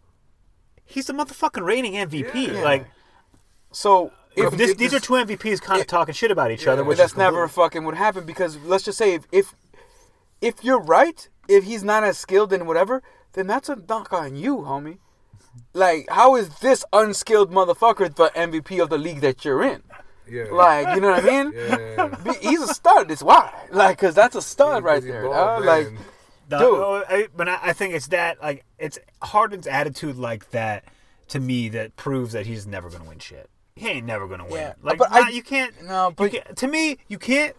he's 0.84 1.06
the 1.06 1.12
motherfucking 1.12 1.64
reigning 1.64 1.94
MVP. 1.96 2.52
Yeah. 2.54 2.62
Like, 2.62 2.86
So 3.72 4.12
if 4.36 4.46
if 4.52 4.58
this, 4.58 4.74
these 4.74 4.90
this- 4.92 5.02
are 5.02 5.04
two 5.04 5.14
MVPs 5.16 5.60
kind 5.60 5.80
of 5.80 5.84
it- 5.84 5.88
talking 5.88 6.14
shit 6.14 6.30
about 6.30 6.50
each 6.50 6.66
other, 6.66 6.82
which 6.84 6.98
But 6.98 7.02
that's 7.04 7.16
never 7.16 7.46
fucking 7.48 7.84
would 7.84 7.94
happen 7.96 8.24
because 8.24 8.56
let's 8.64 8.84
just 8.84 8.98
say 8.98 9.14
if, 9.14 9.26
if 9.32 9.54
if 10.40 10.64
you're 10.64 10.80
right, 10.80 11.28
if 11.48 11.64
he's 11.64 11.84
not 11.84 12.02
as 12.04 12.16
skilled 12.18 12.52
in 12.52 12.66
whatever, 12.66 13.02
then 13.34 13.46
that's 13.46 13.68
a 13.68 13.76
knock 13.76 14.12
on 14.12 14.36
you, 14.36 14.58
homie. 14.58 14.98
Like, 15.72 16.06
how 16.10 16.36
is 16.36 16.48
this 16.60 16.84
unskilled 16.92 17.52
motherfucker 17.52 18.14
the 18.14 18.30
MVP 18.36 18.82
of 18.82 18.88
the 18.90 18.98
league 18.98 19.20
that 19.20 19.44
you're 19.44 19.62
in? 19.62 19.82
Yeah. 20.28 20.44
Like, 20.52 20.94
you 20.94 21.00
know 21.00 21.10
what 21.10 21.24
I 21.24 21.26
mean? 21.26 21.52
Yeah. 21.56 22.06
Be- 22.24 22.48
He's 22.48 22.60
a 22.62 22.68
stud. 22.68 23.10
It's 23.10 23.22
why. 23.22 23.52
Like, 23.72 23.98
cause 23.98 24.14
that's 24.14 24.36
a 24.36 24.42
stud 24.42 24.84
right 24.84 25.02
there. 25.02 25.22
bald, 25.24 25.34
dog. 25.34 25.64
man. 25.64 25.66
Like, 25.66 25.92
No, 26.50 26.58
Dude. 26.58 26.68
Oh, 26.74 27.04
I, 27.08 27.28
but 27.36 27.48
I, 27.48 27.58
I 27.62 27.72
think 27.72 27.94
it's 27.94 28.08
that 28.08 28.40
like 28.42 28.64
it's 28.78 28.98
Harden's 29.22 29.66
attitude 29.66 30.16
like 30.16 30.50
that 30.50 30.84
to 31.28 31.40
me 31.40 31.68
that 31.70 31.96
proves 31.96 32.32
that 32.32 32.46
he's 32.46 32.66
never 32.66 32.88
going 32.88 33.02
to 33.02 33.08
win 33.08 33.18
shit. 33.18 33.48
He 33.76 33.88
ain't 33.88 34.06
never 34.06 34.26
going 34.26 34.40
to 34.40 34.44
win. 34.46 34.60
Yeah, 34.60 34.72
Like, 34.82 34.98
but 34.98 35.10
nah, 35.10 35.26
I- 35.26 35.30
you 35.30 35.42
can't. 35.42 35.72
no, 35.84 36.08
you 36.08 36.14
but- 36.16 36.32
can't- 36.32 36.56
to 36.56 36.66
me, 36.68 36.98
you 37.08 37.18
can't. 37.18 37.54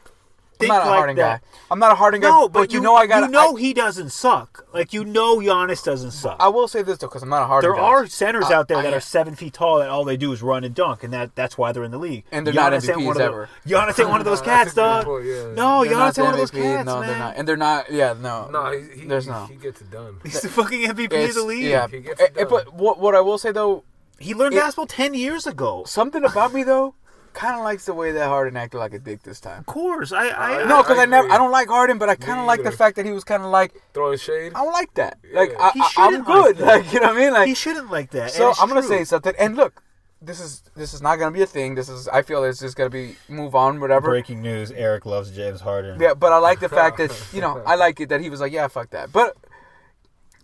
I'm 0.63 0.67
not 0.67 0.85
a 0.85 0.89
like 0.89 0.97
Harden 0.97 1.15
that. 1.17 1.41
guy. 1.41 1.47
I'm 1.69 1.79
not 1.79 1.91
a 1.91 1.95
Harden 1.95 2.21
guy. 2.21 2.29
No, 2.29 2.49
but, 2.49 2.71
you, 2.73 2.81
know 2.81 2.95
I 2.95 3.07
got. 3.07 3.21
You 3.23 3.27
know 3.29 3.55
he 3.55 3.73
doesn't 3.73 4.09
suck. 4.11 4.67
Like 4.73 4.93
you 4.93 5.03
know 5.05 5.37
Giannis 5.37 5.83
doesn't 5.83 6.11
suck. 6.11 6.37
I, 6.39 6.47
will 6.49 6.67
say 6.67 6.81
this 6.81 6.97
though, 6.99 7.07
because 7.07 7.23
I'm 7.23 7.29
not 7.29 7.43
a 7.43 7.45
Harden 7.47 7.69
there 7.71 7.77
guy. 7.79 7.83
are 7.85 8.07
centers 8.07 8.45
I- 8.45 8.53
out 8.53 8.67
there 8.67 8.77
I- 8.77 8.81
that 8.83 8.93
are 8.93 8.99
seven 8.99 9.35
feet 9.35 9.53
tall 9.53 9.79
that 9.79 9.89
all 9.89 10.03
they 10.05 10.17
do 10.17 10.31
is 10.33 10.41
run 10.41 10.63
and 10.63 10.73
dunk, 10.75 11.03
and 11.03 11.13
that 11.13 11.35
that's 11.35 11.57
why 11.57 11.71
they're 11.71 11.83
in 11.83 11.91
the 11.91 11.97
league. 11.99 12.23
And 12.31 12.45
they're 12.45 12.53
not 12.53 12.73
Giannis 12.73 12.89
ain't 12.89 12.99
MVPs 12.99 13.05
one 13.05 13.15
of 13.17 13.21
ever. 13.21 13.49
The, 13.65 13.73
Giannis 13.75 13.99
ain't 13.99 14.09
one 14.09 14.19
of 14.21 14.25
those 14.25 14.41
cats, 14.51 14.73
a 14.73 14.75
dog. 14.75 15.05
point, 15.05 15.25
yeah. 15.25 15.33
No, 15.53 15.83
They're 15.83 15.93
Giannis 15.93 15.97
not 15.97 16.17
ain't 16.17 16.25
one 16.25 16.33
of 16.33 16.39
those 16.39 16.51
cats, 16.51 16.85
No, 16.85 16.99
man. 16.99 17.07
they're 17.09 17.17
not, 17.19 17.35
and 17.37 17.47
they're 17.47 17.57
not. 17.57 17.91
Yeah, 17.91 18.15
no. 18.19 18.49
No, 18.51 18.71
he, 18.71 19.01
he, 19.01 19.05
There's 19.07 19.25
he, 19.25 19.31
no. 19.31 19.45
he 19.45 19.55
gets 19.55 19.81
it 19.81 19.89
done. 19.91 20.17
He's 20.23 20.41
the 20.41 20.49
fucking 20.49 20.81
MVP 20.87 21.29
of 21.29 21.33
the 21.35 21.43
league. 21.43 21.63
Yeah, 21.63 21.87
He 21.87 21.99
gets 22.01 22.19
Eh, 22.21 22.25
it 22.25 22.33
eh, 22.35 22.39
done. 22.41 22.49
but 22.49 22.73
what 22.73 22.99
what 22.99 23.15
I 23.15 23.21
will 23.21 23.37
say 23.37 23.51
though, 23.51 23.83
He 24.19 24.33
learned 24.33 24.55
basketball 24.55 24.87
ten 24.87 25.13
years 25.13 25.47
ago. 25.47 25.83
something 25.85 26.23
about 26.23 26.53
me 26.53 26.63
though, 26.63 26.95
kind 27.33 27.55
of 27.55 27.63
likes 27.63 27.85
the 27.85 27.93
way 27.93 28.11
that 28.11 28.27
Harden 28.27 28.57
acted 28.57 28.77
like 28.77 28.93
a 28.93 28.99
dick 28.99 29.23
this 29.23 29.39
time. 29.39 29.59
Of 29.59 29.65
course, 29.65 30.11
I, 30.11 30.29
I, 30.29 30.63
No, 30.65 30.81
because 30.81 30.97
I, 30.97 31.03
I 31.03 31.05
never. 31.05 31.31
I 31.31 31.37
don't 31.37 31.51
like 31.51 31.67
Harden, 31.67 31.97
but 31.97 32.09
I 32.09 32.15
kind 32.15 32.39
of 32.39 32.45
like 32.45 32.63
the 32.63 32.71
fact 32.71 32.95
that 32.97 33.05
he 33.05 33.11
was 33.11 33.23
kind 33.23 33.43
of 33.43 33.49
like, 33.49 33.73
Throwing 33.93 34.17
shade. 34.17 34.53
I 34.55 34.63
don't 34.63 34.73
like 34.73 34.93
that. 34.95 35.19
Like, 35.33 35.51
Yeah. 35.51 35.57
I, 35.59 35.71
He 35.73 35.79
I, 35.81 35.91
I'm 35.97 36.11
shouldn't 36.11 36.25
good. 36.25 36.59
like. 36.59 36.71
Like, 36.85 36.93
you 36.93 36.99
know 37.01 37.07
what 37.07 37.17
I 37.17 37.19
mean? 37.19 37.33
Like, 37.33 37.47
he 37.47 37.53
shouldn't 37.53 37.91
like 37.91 38.11
that. 38.11 38.31
so 38.31 38.53
I'm 38.59 38.67
gonna 38.69 38.81
true. 38.81 38.89
say 38.89 39.03
something. 39.03 39.33
And 39.37 39.55
look, 39.55 39.83
this 40.21 40.39
is 40.39 40.63
this 40.75 40.93
is 40.93 41.01
not 41.01 41.17
gonna 41.17 41.31
be 41.31 41.41
a 41.41 41.47
thing. 41.47 41.75
This 41.75 41.89
is 41.89 42.07
I 42.07 42.21
feel 42.21 42.43
it's 42.43 42.59
just 42.59 42.77
gonna 42.77 42.89
be 42.89 43.15
move 43.27 43.55
on, 43.55 43.79
whatever. 43.79 44.09
breaking 44.09 44.41
news: 44.41 44.71
Eric 44.71 45.05
loves 45.05 45.31
James 45.31 45.61
Harden. 45.61 45.99
Yeah, 45.99 46.13
but 46.13 46.31
I 46.31 46.37
like 46.37 46.59
the 46.59 46.69
fact 46.69 46.97
that 46.97 47.11
you 47.33 47.41
know 47.41 47.61
I 47.65 47.75
like 47.75 47.99
it 47.99 48.09
that 48.09 48.21
he 48.21 48.29
was 48.29 48.39
like, 48.39 48.51
yeah, 48.53 48.67
fuck 48.67 48.91
that. 48.91 49.11
But 49.11 49.35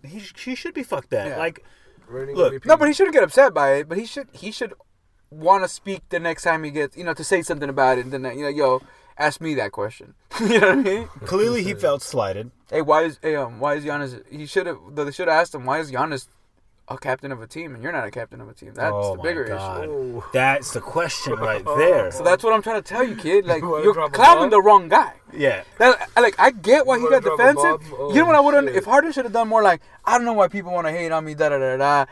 he, 0.04 0.20
he 0.36 0.54
should 0.54 0.74
be 0.74 0.82
fucked 0.82 1.10
that. 1.10 1.28
Yeah. 1.28 1.38
Like, 1.38 1.64
Look, 2.10 2.64
no, 2.64 2.76
but 2.76 2.88
he 2.88 2.94
shouldn't 2.94 3.14
get 3.14 3.22
upset 3.22 3.52
by 3.52 3.74
it. 3.74 3.88
But 3.88 3.98
he 3.98 4.06
should 4.06 4.28
he 4.32 4.50
should 4.50 4.72
want 5.30 5.64
to 5.64 5.68
speak 5.68 6.02
the 6.08 6.18
next 6.20 6.42
time 6.42 6.64
he 6.64 6.70
gets 6.70 6.96
you 6.96 7.04
know 7.04 7.14
to 7.14 7.24
say 7.24 7.42
something 7.42 7.68
about 7.68 7.98
it. 7.98 8.06
And 8.06 8.12
then 8.24 8.36
you 8.38 8.42
know, 8.44 8.48
yo, 8.48 8.82
ask 9.18 9.40
me 9.40 9.54
that 9.54 9.72
question. 9.72 10.14
you 10.40 10.60
know 10.60 10.68
what 10.68 10.78
I 10.78 10.82
mean? 10.82 11.08
Clearly, 11.24 11.62
he 11.62 11.74
felt 11.74 12.02
slighted. 12.02 12.50
Hey, 12.70 12.82
why 12.82 13.04
is 13.04 13.18
hey, 13.22 13.36
um 13.36 13.60
why 13.60 13.74
is 13.74 13.84
Giannis? 13.84 14.22
He 14.30 14.46
should 14.46 14.66
have 14.66 14.78
they 14.94 15.10
should 15.10 15.28
have 15.28 15.40
asked 15.40 15.54
him 15.54 15.64
why 15.64 15.78
is 15.80 15.90
Giannis 15.90 16.28
a 16.90 16.96
captain 16.96 17.30
of 17.30 17.42
a 17.42 17.46
team 17.46 17.74
and 17.74 17.82
you're 17.82 17.92
not 17.92 18.06
a 18.06 18.10
captain 18.10 18.40
of 18.40 18.48
a 18.48 18.54
team. 18.54 18.72
That's 18.74 18.94
oh 18.94 19.16
the 19.16 19.22
bigger 19.22 19.44
God. 19.44 19.84
issue. 19.84 20.22
That's 20.32 20.72
the 20.72 20.80
question 20.80 21.34
right 21.38 21.62
there. 21.64 22.10
So 22.10 22.24
that's 22.24 22.42
what 22.42 22.54
I'm 22.54 22.62
trying 22.62 22.82
to 22.82 22.88
tell 22.88 23.04
you, 23.04 23.14
kid. 23.14 23.44
Like 23.52 23.62
you 23.62 23.82
you're 23.84 23.92
drop 23.92 24.12
clowning 24.12 24.48
the 24.50 24.62
wrong 24.62 24.88
guy. 24.88 25.12
yeah. 25.36 25.64
That, 25.78 26.08
like 26.16 26.34
I 26.38 26.50
get 26.50 26.86
why 26.86 26.98
he 26.98 27.06
got 27.08 27.22
defensive. 27.22 27.80
bomb? 27.90 28.14
you 28.14 28.20
know 28.22 28.26
what 28.26 28.36
I 28.36 28.38
Oh, 28.38 28.42
would 28.44 28.54
have 28.54 28.68
if 28.68 28.86
Harden 28.86 29.12
should 29.12 29.24
have 29.26 29.34
done 29.34 29.48
more 29.48 29.62
like 29.62 29.82
I 30.06 30.16
don't 30.16 30.24
know 30.24 30.32
why 30.32 30.48
people 30.48 30.72
want 30.72 30.86
to 30.86 30.90
hate 30.92 31.12
on 31.12 31.26
me. 31.26 31.34
Da 31.34 31.50
da 31.50 31.58
da 31.58 31.76
da. 31.76 32.06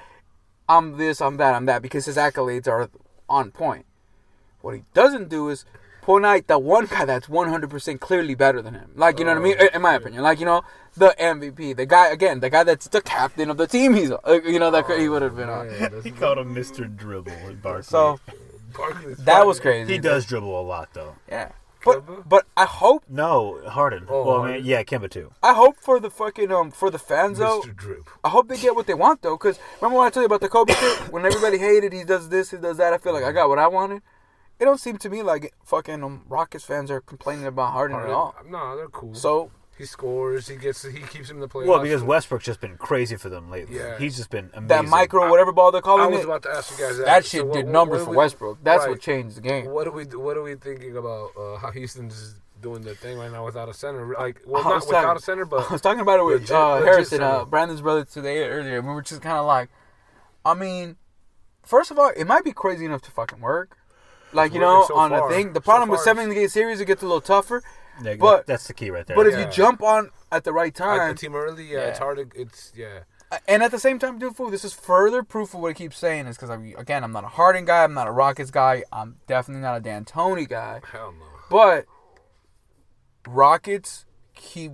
I'm 0.69 0.99
this, 0.99 1.21
I'm 1.23 1.37
that, 1.39 1.55
I'm 1.55 1.64
that 1.67 1.81
because 1.81 2.05
his 2.07 2.17
accolades 2.17 2.67
are 2.69 2.91
on 3.29 3.51
point. 3.51 3.87
What 4.61 4.74
he 4.74 4.83
doesn't 4.95 5.29
do 5.29 5.49
is 5.49 5.64
point 6.03 6.24
out 6.24 6.47
the 6.47 6.59
one 6.59 6.87
guy 6.87 7.05
that's 7.05 7.27
100% 7.27 8.01
clearly 8.01 8.35
better 8.35 8.62
than 8.62 8.74
him. 8.74 8.91
Like 8.95 9.18
you 9.18 9.24
know 9.24 9.33
what 9.33 9.41
I 9.41 9.45
mean? 9.45 9.57
In 9.74 9.83
my 9.83 9.95
opinion, 9.95 10.22
like 10.22 10.39
you 10.41 10.47
know 10.47 10.62
the 10.97 11.14
MVP, 11.18 11.77
the 11.77 11.87
guy 11.87 12.09
again, 12.09 12.41
the 12.41 12.51
guy 12.51 12.64
that's 12.64 12.89
the 12.89 13.01
captain 13.03 13.51
of 13.51 13.57
the 13.57 13.66
team. 13.66 13.95
He's 13.95 14.11
uh, 14.11 14.41
you 14.45 14.59
know 14.59 14.70
that 14.70 14.87
he 14.99 15.09
would 15.09 15.22
have 15.22 15.37
been 15.37 15.49
on. 15.49 15.66
Yeah, 15.70 15.89
He 16.05 16.11
called 16.11 16.39
him 16.39 16.55
Mr. 16.55 16.95
Dribble 16.95 17.33
at 17.33 17.62
Barkley. 17.62 17.83
So 17.83 18.18
Barkley's 18.77 19.18
that 19.18 19.47
was 19.47 19.61
crazy. 19.61 19.93
he 19.95 19.99
does 19.99 20.27
dribble 20.27 20.61
a 20.61 20.62
lot, 20.62 20.91
though. 20.95 21.14
Yeah. 21.29 21.53
But 21.87 22.28
but 22.28 22.47
I 22.57 22.64
hope 22.66 23.05
No, 23.09 23.61
Harden. 23.66 24.07
Oh, 24.09 24.24
well, 24.26 24.43
I 24.43 24.57
mean, 24.57 24.64
yeah, 24.64 24.82
Kemba 24.82 25.11
too. 25.11 25.32
I 25.43 25.55
hope 25.55 25.76
for 25.80 25.99
the 26.01 26.11
fucking 26.11 26.51
um 26.53 26.70
for 26.70 26.91
the 26.91 26.99
fans 26.99 27.39
though. 27.39 27.62
Mr. 27.62 27.74
Drip. 27.74 28.11
I 28.24 28.28
hope 28.28 28.49
they 28.49 28.57
get 28.59 28.74
what 28.74 28.87
they 28.87 28.95
want 28.95 29.22
though, 29.22 29.37
because 29.37 29.59
remember 29.80 29.99
when 29.99 30.07
I 30.07 30.11
told 30.11 30.22
you 30.22 30.26
about 30.26 30.41
the 30.41 30.49
Kobe 30.49 30.74
shit? 30.74 31.12
When 31.12 31.24
everybody 31.24 31.59
hated, 31.59 31.93
he 31.93 32.05
does 32.05 32.28
this, 32.28 32.51
he 32.51 32.57
does 32.57 32.76
that. 32.76 32.93
I 32.93 32.99
feel 32.99 33.12
like 33.12 33.24
I 33.24 33.32
got 33.32 33.49
what 33.49 33.59
I 33.59 33.68
wanted. 33.68 34.03
It 34.59 34.64
don't 34.64 34.80
seem 34.80 34.97
to 34.99 35.11
me 35.11 35.22
like 35.22 35.55
fucking 35.64 36.03
um, 36.03 36.24
Rockets 36.28 36.64
fans 36.64 36.91
are 36.91 37.01
complaining 37.01 37.47
about 37.47 37.72
Harden 37.72 37.99
at 38.01 38.09
all. 38.09 38.34
No, 38.49 38.76
they're 38.76 38.89
cool. 38.89 39.14
So 39.14 39.51
he 39.79 39.85
scores. 39.85 40.49
He 40.49 40.57
gets. 40.57 40.83
He 40.83 41.01
keeps 41.01 41.29
him 41.31 41.37
in 41.37 41.41
the 41.41 41.49
playoffs. 41.49 41.66
Well, 41.66 41.83
because 41.83 42.03
Westbrook's 42.03 42.45
just 42.45 42.61
been 42.61 42.77
crazy 42.79 43.16
for 43.16 43.29
them 43.29 43.51
lately. 43.51 43.77
Yeah. 43.77 43.99
He's 43.99 44.16
just 44.16 44.31
been 44.31 44.51
amazing. 44.55 44.68
that 44.68 44.85
micro 44.87 45.29
whatever 45.31 45.53
ball 45.53 45.70
they're 45.72 45.81
calling 45.83 46.05
I 46.05 46.07
was 46.09 46.20
it, 46.20 46.24
about 46.24 46.43
to 46.45 46.51
ask 46.51 46.70
you 46.79 46.85
guys 46.85 46.97
that. 46.99 47.07
that 47.07 47.24
So 47.24 47.29
shit 47.39 47.47
what- 47.47 47.55
did 47.55 47.64
what- 47.66 47.72
numbers 47.72 47.99
what 48.01 48.05
for 48.07 48.11
we- 48.12 48.16
Westbrook. 48.16 48.59
That's 48.62 48.81
right. 48.81 48.91
what 48.91 49.01
changed 49.01 49.37
the 49.37 49.41
game. 49.43 49.66
What 49.66 49.87
are 49.87 49.93
we? 49.93 50.05
What 50.05 50.37
are 50.37 50.43
we 50.43 50.55
thinking 50.55 50.97
about? 50.97 51.31
Uh, 51.39 51.57
how 51.59 51.70
Houston's 51.70 52.35
doing 52.62 52.81
their 52.83 52.95
thing 52.95 53.18
right 53.18 53.31
now 53.31 53.45
without 53.45 53.68
a 53.68 53.74
center? 53.74 54.14
Like, 54.18 54.41
well, 54.47 54.62
not 54.64 54.74
was 54.77 54.87
without 54.87 55.03
talking- 55.03 55.16
a 55.18 55.20
center, 55.20 55.45
but 55.45 55.68
I 55.68 55.72
was 55.72 55.81
talking 55.83 56.01
about 56.01 56.20
it 56.20 56.24
with 56.24 56.41
Legit- 56.43 56.57
uh, 56.57 56.77
Harrison, 56.83 57.22
uh. 57.22 57.45
Brandon's 57.45 57.83
brother 57.83 58.05
today 58.05 58.45
earlier, 58.49 58.81
we 58.81 58.89
were 58.95 59.03
just 59.03 59.20
kind 59.20 59.37
of 59.37 59.45
like, 59.47 59.68
I 60.45 60.55
mean, 60.55 60.97
first 61.62 61.91
of 61.91 61.99
all, 61.99 62.11
it 62.16 62.24
might 62.27 62.45
be 62.45 62.53
crazy 62.53 62.85
enough 62.87 63.03
to 63.03 63.11
fucking 63.11 63.41
work. 63.41 63.77
Like 64.33 64.53
you 64.55 64.61
know, 64.61 64.85
so 64.89 64.97
on 64.97 65.11
far. 65.11 65.31
a 65.31 65.33
thing. 65.33 65.53
The 65.53 65.61
So 65.61 65.64
problem 65.64 65.89
with 65.89 65.99
far 65.99 66.05
seven 66.05 66.33
game 66.35 66.49
series, 66.49 66.81
it 66.81 66.87
gets 66.87 67.03
a 67.03 67.07
little 67.07 67.20
tougher. 67.20 67.62
Yeah, 68.03 68.17
but- 68.17 68.47
that's 68.47 68.67
the 68.67 68.75
key 68.75 68.91
right 68.91 69.07
there. 69.07 69.17
But 69.17 69.27
if 69.27 69.35
Yeah. 69.35 69.47
you 69.47 69.51
jump 69.53 69.83
on 69.83 70.11
at 70.33 70.45
the 70.45 70.53
right 70.53 70.69
at 70.69 70.75
time, 70.75 71.09
the 71.09 71.15
team 71.15 71.35
early, 71.35 71.65
yeah, 71.65 71.81
it's 71.81 71.99
hard 71.99 72.19
to. 72.19 72.41
It's 72.41 72.73
yeah. 72.75 73.01
And 73.49 73.63
at 73.63 73.73
the 73.73 73.79
same 73.81 73.99
time, 73.99 74.19
dude, 74.21 74.37
fool, 74.37 74.51
this 74.51 74.65
is 74.65 74.73
further 74.73 75.25
proof 75.25 75.53
of 75.53 75.61
what 75.61 75.71
I 75.71 75.73
keep 75.75 75.93
saying 75.93 76.27
is 76.29 76.37
because, 76.37 76.51
again, 76.79 77.03
I'm 77.03 77.11
not 77.11 77.25
a 77.25 77.29
Harden 77.29 77.65
guy. 77.65 77.83
I'm 77.83 77.93
not 77.93 78.07
a 78.07 78.13
Rockets 78.13 78.53
guy. 78.53 78.85
I'm 78.93 79.17
definitely 79.27 79.63
not 79.63 79.77
a 79.79 79.81
D'Antoni 79.81 80.49
guy. 80.49 80.81
Hell 80.93 81.13
no. 81.19 81.27
But 81.51 81.87
Rockets 83.27 84.05
keep 84.35 84.73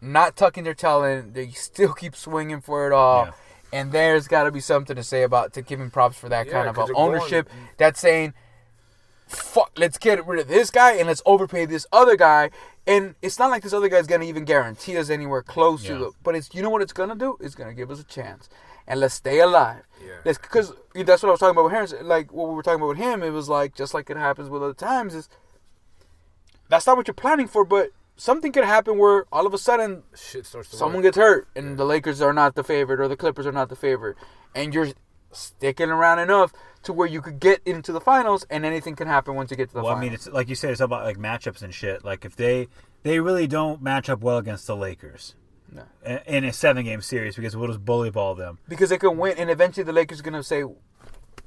not 0.00 0.36
tucking 0.36 0.64
their 0.64 0.74
tail 0.74 1.02
in. 1.04 1.32
They 1.32 1.48
still 1.50 1.92
keep 1.94 2.14
swinging 2.16 2.60
for 2.60 2.86
it 2.86 2.92
all. 2.92 3.26
Yeah. 3.26 3.32
And 3.72 3.92
there's 3.92 4.26
got 4.26 4.44
to 4.44 4.50
be 4.50 4.60
something 4.60 4.96
to 4.96 5.02
say 5.04 5.22
about 5.22 5.52
to 5.54 5.62
giving 5.62 5.90
props 5.90 6.18
for 6.18 6.28
that 6.28 6.46
Yeah, 6.46 6.52
kind 6.52 6.68
of 6.68 6.78
uh, 6.78 6.84
they're 6.86 6.94
going- 6.94 7.14
ownership. 7.14 7.48
That's 7.78 8.00
saying, 8.00 8.34
fuck, 9.30 9.72
let's 9.76 9.98
get 9.98 10.24
rid 10.26 10.40
of 10.40 10.48
this 10.48 10.70
guy 10.70 10.92
and 10.94 11.06
let's 11.08 11.22
overpay 11.26 11.66
this 11.66 11.86
other 11.92 12.16
guy. 12.16 12.50
And 12.86 13.14
it's 13.22 13.38
not 13.38 13.50
like 13.50 13.62
this 13.62 13.72
other 13.72 13.88
guy's 13.88 14.06
gonna 14.06 14.24
even 14.24 14.44
guarantee 14.44 14.96
us 14.96 15.10
anywhere 15.10 15.42
close 15.42 15.82
to 15.84 15.92
Yeah. 15.92 15.98
the. 15.98 16.12
But 16.22 16.34
it's 16.34 16.52
you 16.54 16.62
know 16.62 16.70
what 16.70 16.82
it's 16.82 16.92
gonna 16.92 17.14
do? 17.14 17.36
It's 17.40 17.54
gonna 17.54 17.74
give 17.74 17.90
us 17.90 18.00
a 18.00 18.04
chance, 18.04 18.48
and 18.86 18.98
let's 19.00 19.14
stay 19.14 19.38
alive. 19.40 19.82
Yeah. 20.04 20.14
Let's 20.24 20.38
because 20.38 20.72
that's 20.94 21.22
what 21.22 21.28
I 21.28 21.32
was 21.32 21.40
talking 21.40 21.50
about 21.52 21.64
with 21.64 21.72
Harrison. 21.72 22.08
Like 22.08 22.32
what 22.32 22.48
we 22.48 22.54
were 22.54 22.62
talking 22.62 22.80
about 22.80 22.88
with 22.88 22.98
him, 22.98 23.22
it 23.22 23.30
was 23.30 23.48
like 23.48 23.74
just 23.74 23.94
like 23.94 24.10
it 24.10 24.16
happens 24.16 24.48
with 24.48 24.62
other 24.62 24.74
times. 24.74 25.14
Is 25.14 25.28
that's 26.68 26.86
not 26.86 26.96
what 26.96 27.06
you're 27.06 27.14
planning 27.14 27.46
for, 27.48 27.64
but 27.64 27.90
something 28.16 28.52
could 28.52 28.64
happen 28.64 28.98
where 28.98 29.24
all 29.32 29.46
of 29.46 29.54
a 29.54 29.58
sudden 29.58 30.02
Shit 30.14 30.46
starts 30.46 30.70
to. 30.70 30.76
someone 30.76 30.96
work. 30.96 31.04
gets 31.04 31.16
hurt 31.16 31.48
and 31.56 31.78
the 31.78 31.84
Lakers 31.84 32.20
are 32.20 32.32
not 32.32 32.54
the 32.54 32.62
favorite 32.64 33.00
or 33.00 33.08
the 33.08 33.16
Clippers 33.16 33.46
are 33.46 33.52
not 33.52 33.68
the 33.68 33.76
favorite, 33.76 34.16
and 34.54 34.74
you're 34.74 34.88
sticking 35.32 35.90
around 35.90 36.18
enough 36.18 36.52
to 36.82 36.92
where 36.92 37.06
you 37.06 37.20
could 37.20 37.38
get 37.40 37.60
into 37.66 37.92
the 37.92 38.00
finals, 38.00 38.46
and 38.50 38.64
anything 38.64 38.96
can 38.96 39.06
happen 39.06 39.34
once 39.34 39.50
you 39.50 39.56
get 39.56 39.68
to 39.68 39.74
the 39.74 39.82
well, 39.82 39.94
I 39.96 40.00
mean, 40.00 40.12
it's 40.12 40.26
like 40.28 40.48
you 40.48 40.54
said, 40.54 40.70
it's 40.70 40.80
about 40.80 41.04
like 41.04 41.18
matchups 41.18 41.62
and 41.62 41.74
shit. 41.74 42.04
Like 42.04 42.24
if 42.24 42.36
they 42.36 42.68
they 43.02 43.20
really 43.20 43.46
don't 43.46 43.82
match 43.82 44.08
up 44.08 44.20
well 44.20 44.38
against 44.38 44.66
the 44.66 44.76
Lakers 44.76 45.34
No. 45.72 45.82
in 46.26 46.44
a 46.44 46.52
seven 46.52 46.84
game 46.84 47.00
series 47.02 47.36
because 47.36 47.56
we'll 47.56 47.68
just 47.68 47.84
bully 47.84 48.10
ball 48.10 48.34
them. 48.34 48.58
because 48.68 48.90
they 48.90 48.98
can 48.98 49.16
win, 49.18 49.36
and 49.38 49.50
eventually 49.50 49.84
the 49.84 49.92
Lakers 49.92 50.20
are 50.20 50.22
gonna 50.22 50.42
say, 50.42 50.64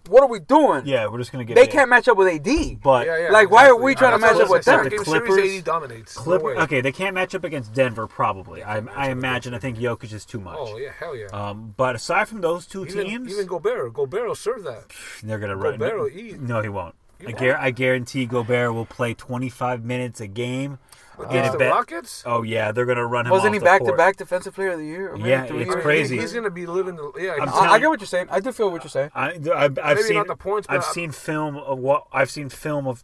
"What 0.09 0.23
are 0.23 0.27
we 0.27 0.39
doing? 0.39 0.83
Yeah, 0.85 1.07
we're 1.07 1.17
just 1.19 1.31
gonna 1.31 1.45
get. 1.45 1.55
they 1.55 1.67
can't 1.67 1.89
match 1.89 2.07
up 2.07 2.17
with 2.17 2.27
AD." 2.27 2.79
But 2.81 3.05
Yeah, 3.07 3.17
yeah, 3.17 3.31
Like, 3.31 3.49
why 3.49 3.67
are 3.67 3.75
we 3.75 3.95
trying 3.95 4.13
to 4.13 4.19
match 4.19 4.35
up 4.35 4.49
with 4.49 4.67
I'm 4.67 4.83
them? 4.83 4.89
The 4.89 5.03
Clippers- 5.03 5.37
AD 5.59 5.63
dominates. 5.63 6.17
No 6.17 6.23
Clipper, 6.23 6.45
way. 6.45 6.55
okay, 6.63 6.81
they 6.81 6.91
can't 6.91 7.13
match 7.15 7.33
up 7.35 7.43
against 7.43 7.73
Denver 7.73 8.07
probably. 8.07 8.63
I, 8.63 8.77
I 8.95 9.09
imagine. 9.09 9.53
I 9.53 9.59
think 9.59 9.77
Jokic 9.77 10.11
is 10.13 10.25
too 10.25 10.39
much. 10.39 10.57
Oh 10.59 10.77
yeah, 10.77 10.91
hell 10.99 11.15
yeah. 11.15 11.27
Um, 11.27 11.73
but 11.77 11.95
aside 11.95 12.27
from 12.27 12.41
those 12.41 12.65
two 12.65 12.85
even, 12.85 13.05
teams, 13.05 13.31
even 13.31 13.45
Gobert, 13.47 13.93
Gobert 13.93 14.27
will 14.27 14.35
serve 14.35 14.63
that. 14.63 14.85
they're 15.23 15.39
gonna 15.39 15.55
run. 15.55 15.77
Gobert 15.79 15.97
will 15.99 16.09
eat. 16.09 16.39
No, 16.39 16.61
he 16.61 16.69
won't. 16.69 16.95
I, 17.21 17.25
won't? 17.27 17.37
guar- 17.37 17.59
I 17.59 17.71
guarantee 17.71 18.25
Gobert 18.25 18.73
will 18.73 18.85
play 18.85 19.13
25 19.13 19.83
minutes 19.85 20.19
a 20.19 20.27
game. 20.27 20.79
Against 21.19 21.51
And 21.51 21.61
the 21.61 21.65
Rockets. 21.65 22.23
Oh 22.25 22.41
yeah, 22.43 22.71
they're 22.71 22.85
gonna 22.85 23.05
run 23.05 23.25
him. 23.25 23.31
Wasn't 23.31 23.49
off 23.49 23.53
he 23.53 23.59
the 23.59 23.65
back 23.65 23.83
to 23.83 23.93
back 23.93 24.15
defensive 24.17 24.55
player 24.55 24.71
of 24.71 24.79
the 24.79 24.85
year? 24.85 25.11
Maybe 25.15 25.29
Yeah, 25.29 25.43
it's 25.43 25.51
years? 25.53 25.75
crazy. 25.83 26.17
He's 26.19 26.33
gonna 26.33 26.49
be 26.49 26.65
living. 26.65 26.95
The, 26.95 27.11
yeah, 27.17 27.33
I'm 27.33 27.41
he's- 27.41 27.51
telling 27.53 27.69
I, 27.69 27.73
I 27.73 27.79
get 27.79 27.89
what 27.89 27.99
you're 27.99 28.07
saying. 28.07 28.27
I 28.31 28.39
do 28.39 28.51
feel 28.51 28.71
what 28.71 28.83
you're 28.83 28.89
saying. 28.89 29.11
I, 29.13 29.31
I've, 29.31 29.77
I've 29.77 29.77
Maybe 29.97 30.01
seen 30.01 30.15
not 30.17 30.27
the 30.27 30.35
points, 30.35 30.67
but 30.67 30.77
I've 30.77 30.83
I- 30.83 30.91
seen 30.93 31.11
film 31.11 31.57
of 31.57 31.77
what 31.79 32.07
I've 32.11 32.31
seen 32.31 32.49
film 32.49 32.87
of 32.87 33.03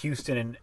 Houston 0.00 0.36
and 0.36 0.58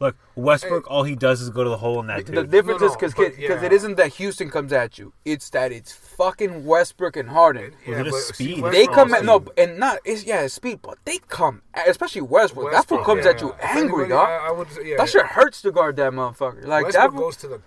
look 0.00 0.16
Westbrook. 0.34 0.90
all 0.90 1.04
he 1.04 1.14
does 1.14 1.40
is 1.40 1.50
go 1.50 1.64
to 1.64 1.70
the 1.70 1.76
hole 1.78 2.00
in 2.00 2.06
that 2.08 2.26
The 2.26 2.32
dude. 2.32 2.50
difference 2.50 2.80
No, 2.80 2.86
is 2.86 2.92
no, 2.92 2.96
because 2.98 3.14
because 3.14 3.38
yeah. 3.38 3.64
it 3.64 3.72
isn't 3.72 3.96
that 3.96 4.14
Houston 4.14 4.50
comes 4.50 4.72
at 4.72 4.98
you. 4.98 5.12
It's 5.24 5.48
that 5.50 5.72
it's 5.72 5.92
fucking 5.92 6.64
Westbrook 6.66 7.16
and 7.16 7.28
Harden. 7.30 7.72
Was 7.88 7.98
it 7.98 8.04
but 8.10 8.14
speed? 8.20 8.56
see, 8.56 8.60
They 8.62 8.70
They 8.70 8.86
come 8.86 9.14
at 9.14 9.24
no, 9.24 9.44
and 9.56 9.78
not 9.78 9.98
it's 10.04 10.24
yeah, 10.24 10.42
it's 10.42 10.54
speed, 10.54 10.80
but 10.82 10.98
they 11.04 11.18
come, 11.28 11.62
especially 11.86 12.20
Westbrook. 12.22 12.72
that 12.72 12.86
fool 12.86 12.98
Westbrook, 12.98 13.04
comes 13.06 13.24
yeah, 13.24 13.30
at 13.32 13.40
you 13.40 13.54
yeah. 13.58 13.78
Angry, 13.78 14.08
dog. 14.08 14.28
I, 14.28 14.48
I 14.48 14.50
would, 14.52 14.68
yeah, 14.84 14.96
that 14.98 15.08
shit 15.08 15.24
hurts 15.26 15.62
to 15.62 15.70
guard 15.72 15.96
that 15.96 16.12
motherfucker. 16.12 16.64
Like 16.66 16.92
that. 16.92 17.10
Westbrook 17.10 17.12
fool- 17.12 17.20
goes 17.22 17.36
to 17.38 17.48
the 17.48 17.60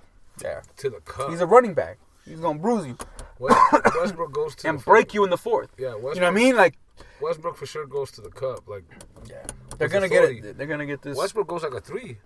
yeah, 0.43 0.61
to 0.77 0.89
the 0.89 0.99
cup. 1.01 1.29
he's 1.31 1.41
a 1.41 1.45
running 1.47 1.73
back. 1.73 1.97
He's 2.25 2.39
gonna 2.39 2.59
bruise 2.59 2.85
you 2.85 2.95
Westbrook 3.39 4.31
goes 4.33 4.55
to 4.55 4.69
and 4.69 4.79
the 4.79 4.83
break 4.83 5.13
you 5.13 5.23
in 5.23 5.29
the 5.29 5.37
fourth. 5.37 5.69
Yeah, 5.77 5.93
Westbrook, 5.93 6.15
You 6.15 6.21
know 6.21 6.27
what 6.27 6.31
I 6.33 6.35
mean? 6.35 6.55
Like 6.55 6.77
Westbrook 7.21 7.57
for 7.57 7.65
sure 7.65 7.85
goes 7.85 8.11
to 8.11 8.21
the 8.21 8.29
cup. 8.29 8.67
Like 8.67 8.83
yeah, 9.29 9.43
they're 9.77 9.87
gonna 9.87 10.07
the 10.07 10.13
get 10.13 10.23
it. 10.45 10.57
They're 10.57 10.67
gonna 10.67 10.85
get 10.85 11.01
this. 11.01 11.17
Westbrook 11.17 11.47
goes 11.47 11.63
like 11.63 11.73
a 11.73 11.81
three. 11.81 12.17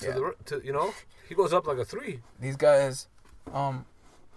To 0.00 0.06
Yeah. 0.06 0.12
the 0.14 0.34
to 0.46 0.62
you 0.64 0.72
know 0.72 0.92
he 1.28 1.34
goes 1.34 1.52
up 1.52 1.66
like 1.66 1.78
a 1.78 1.84
three. 1.84 2.20
These 2.40 2.56
guys, 2.56 3.08
um, 3.52 3.86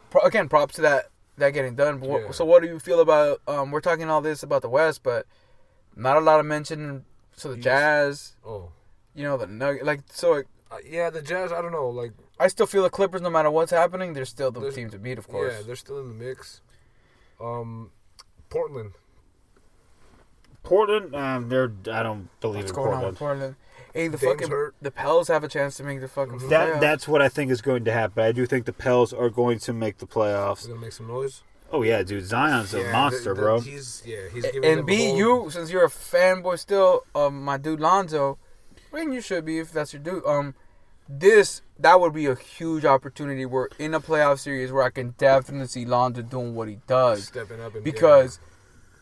pro, 0.10 0.22
again, 0.22 0.48
props 0.50 0.76
to 0.76 0.82
that 0.82 1.10
that 1.38 1.52
getting 1.52 1.76
done. 1.76 2.02
Yeah. 2.04 2.32
So 2.32 2.45
what 2.45 2.62
do 2.62 2.68
you 2.68 2.80
feel 2.80 3.00
about? 3.00 3.41
Um, 3.48 3.72
we're 3.72 3.82
talking 3.82 4.10
all 4.10 4.22
this 4.22 4.43
about 4.43 4.62
the 4.62 4.70
West, 4.70 5.02
but 5.04 5.26
not 5.95 6.18
a 6.18 6.20
lot 6.22 6.39
of 6.39 6.45
mention. 6.45 7.06
So 7.36 7.50
the. 7.54 7.58
Jazz, 7.58 8.36
Oh, 8.45 8.70
you 9.16 9.24
know, 9.24 9.38
the 9.38 9.48
Nugget, 9.48 9.86
like 9.86 10.02
so. 10.12 10.32
Like, 10.32 10.48
uh, 10.72 10.78
yeah, 10.86 11.10
the 11.10 11.22
Jazz. 11.22 11.52
I 11.52 11.62
don't 11.62 11.72
know. 11.72 11.89
Like 11.89 12.12
I 12.39 12.48
still 12.48 12.66
feel 12.68 12.84
the 12.84 12.89
Clippers, 12.89 13.22
no 13.22 13.30
matter 13.30 13.50
what's 13.50 13.72
happening, 13.72 14.14
they're 14.14 14.26
still 14.26 14.52
the 14.52 14.72
team 14.72 14.89
to 14.91 15.00
beat, 15.00 15.18
of 15.18 15.28
course. 15.28 15.54
yeah, 15.56 15.62
they're 15.66 15.76
still 15.76 16.00
in 16.00 16.08
the 16.10 16.14
mix. 16.26 16.62
Um, 17.39 17.91
Portland. 18.50 18.93
Portland, 20.68 21.15
um, 21.15 21.49
they're 21.49 21.72
I 21.91 22.03
don't 22.03 22.30
believe 22.41 22.57
What's 22.63 22.72
in 22.72 22.76
going 22.76 22.88
on 22.88 22.93
Portland. 22.93 23.11
with 23.11 23.20
Portland? 23.20 23.55
Hey, 23.93 24.07
the 24.09 24.18
Dame's 24.18 24.32
fucking 24.34 24.49
hurt. 24.49 24.76
the 24.82 24.91
Pels 24.91 25.28
have 25.30 25.43
a 25.43 25.47
chance 25.47 25.76
to 25.78 25.84
make 25.84 26.01
the 26.01 26.07
fucking 26.07 26.39
Mhm. 26.39 26.49
That 26.49 26.82
that's 26.82 27.07
what 27.07 27.22
I 27.22 27.30
think 27.30 27.51
is 27.51 27.61
going 27.61 27.84
to 27.86 27.91
happen. 27.91 28.24
I 28.24 28.32
do 28.32 28.45
think 28.45 28.65
the 28.65 28.74
Pels 28.74 29.11
are 29.13 29.30
going 29.30 29.59
to 29.59 29.74
make 29.74 29.97
the 29.97 30.05
We're 30.05 30.26
playoffs. 30.26 30.68
gonna 30.68 30.80
make 30.80 30.91
some 30.91 31.07
noise. 31.07 31.41
Oh 31.72 31.82
yeah, 31.84 32.03
dude, 32.03 32.26
Zion's 32.26 32.74
a 32.74 32.82
Yeah, 32.82 32.91
monster, 32.91 33.34
the- 33.34 33.36
the- 33.36 33.41
bro. 33.41 33.59
He's 33.59 34.03
yeah. 34.05 34.18
He's 34.34 34.45
A- 34.45 34.51
giving 34.51 34.70
and 34.70 34.78
them 34.80 34.86
a 34.86 34.88
B, 34.88 35.07
whole- 35.07 35.18
you 35.18 35.49
since 35.49 35.72
you're 35.72 35.84
a 35.86 35.89
fanboy 35.89 36.59
still 36.59 37.03
of 37.15 37.34
my 37.34 37.57
dude 37.57 37.80
Lonzo, 37.80 38.38
I 38.93 38.97
mean 38.97 39.13
you 39.13 39.22
should 39.22 39.45
be 39.45 39.59
if 39.59 39.72
that's 39.72 39.93
your 39.93 40.01
dude. 40.01 40.26
Um, 40.26 40.53
this 41.09 41.61
that 41.80 41.99
would 41.99 42.13
be 42.13 42.26
a 42.26 42.36
huge 42.36 42.86
opportunity 42.86 43.45
where 43.45 43.70
in 43.80 43.93
a 43.93 43.99
playoff 43.99 44.39
series 44.39 44.72
where 44.72 44.84
I 44.84 44.89
can 44.89 45.13
definitely 45.18 45.68
see 45.68 45.86
Lonzo 45.86 46.22
doing 46.22 46.53
what 46.55 46.68
he 46.68 46.80
does 46.88 47.26
stepping 47.28 47.61
up 47.61 47.76
and 47.76 47.84
because 47.84 48.39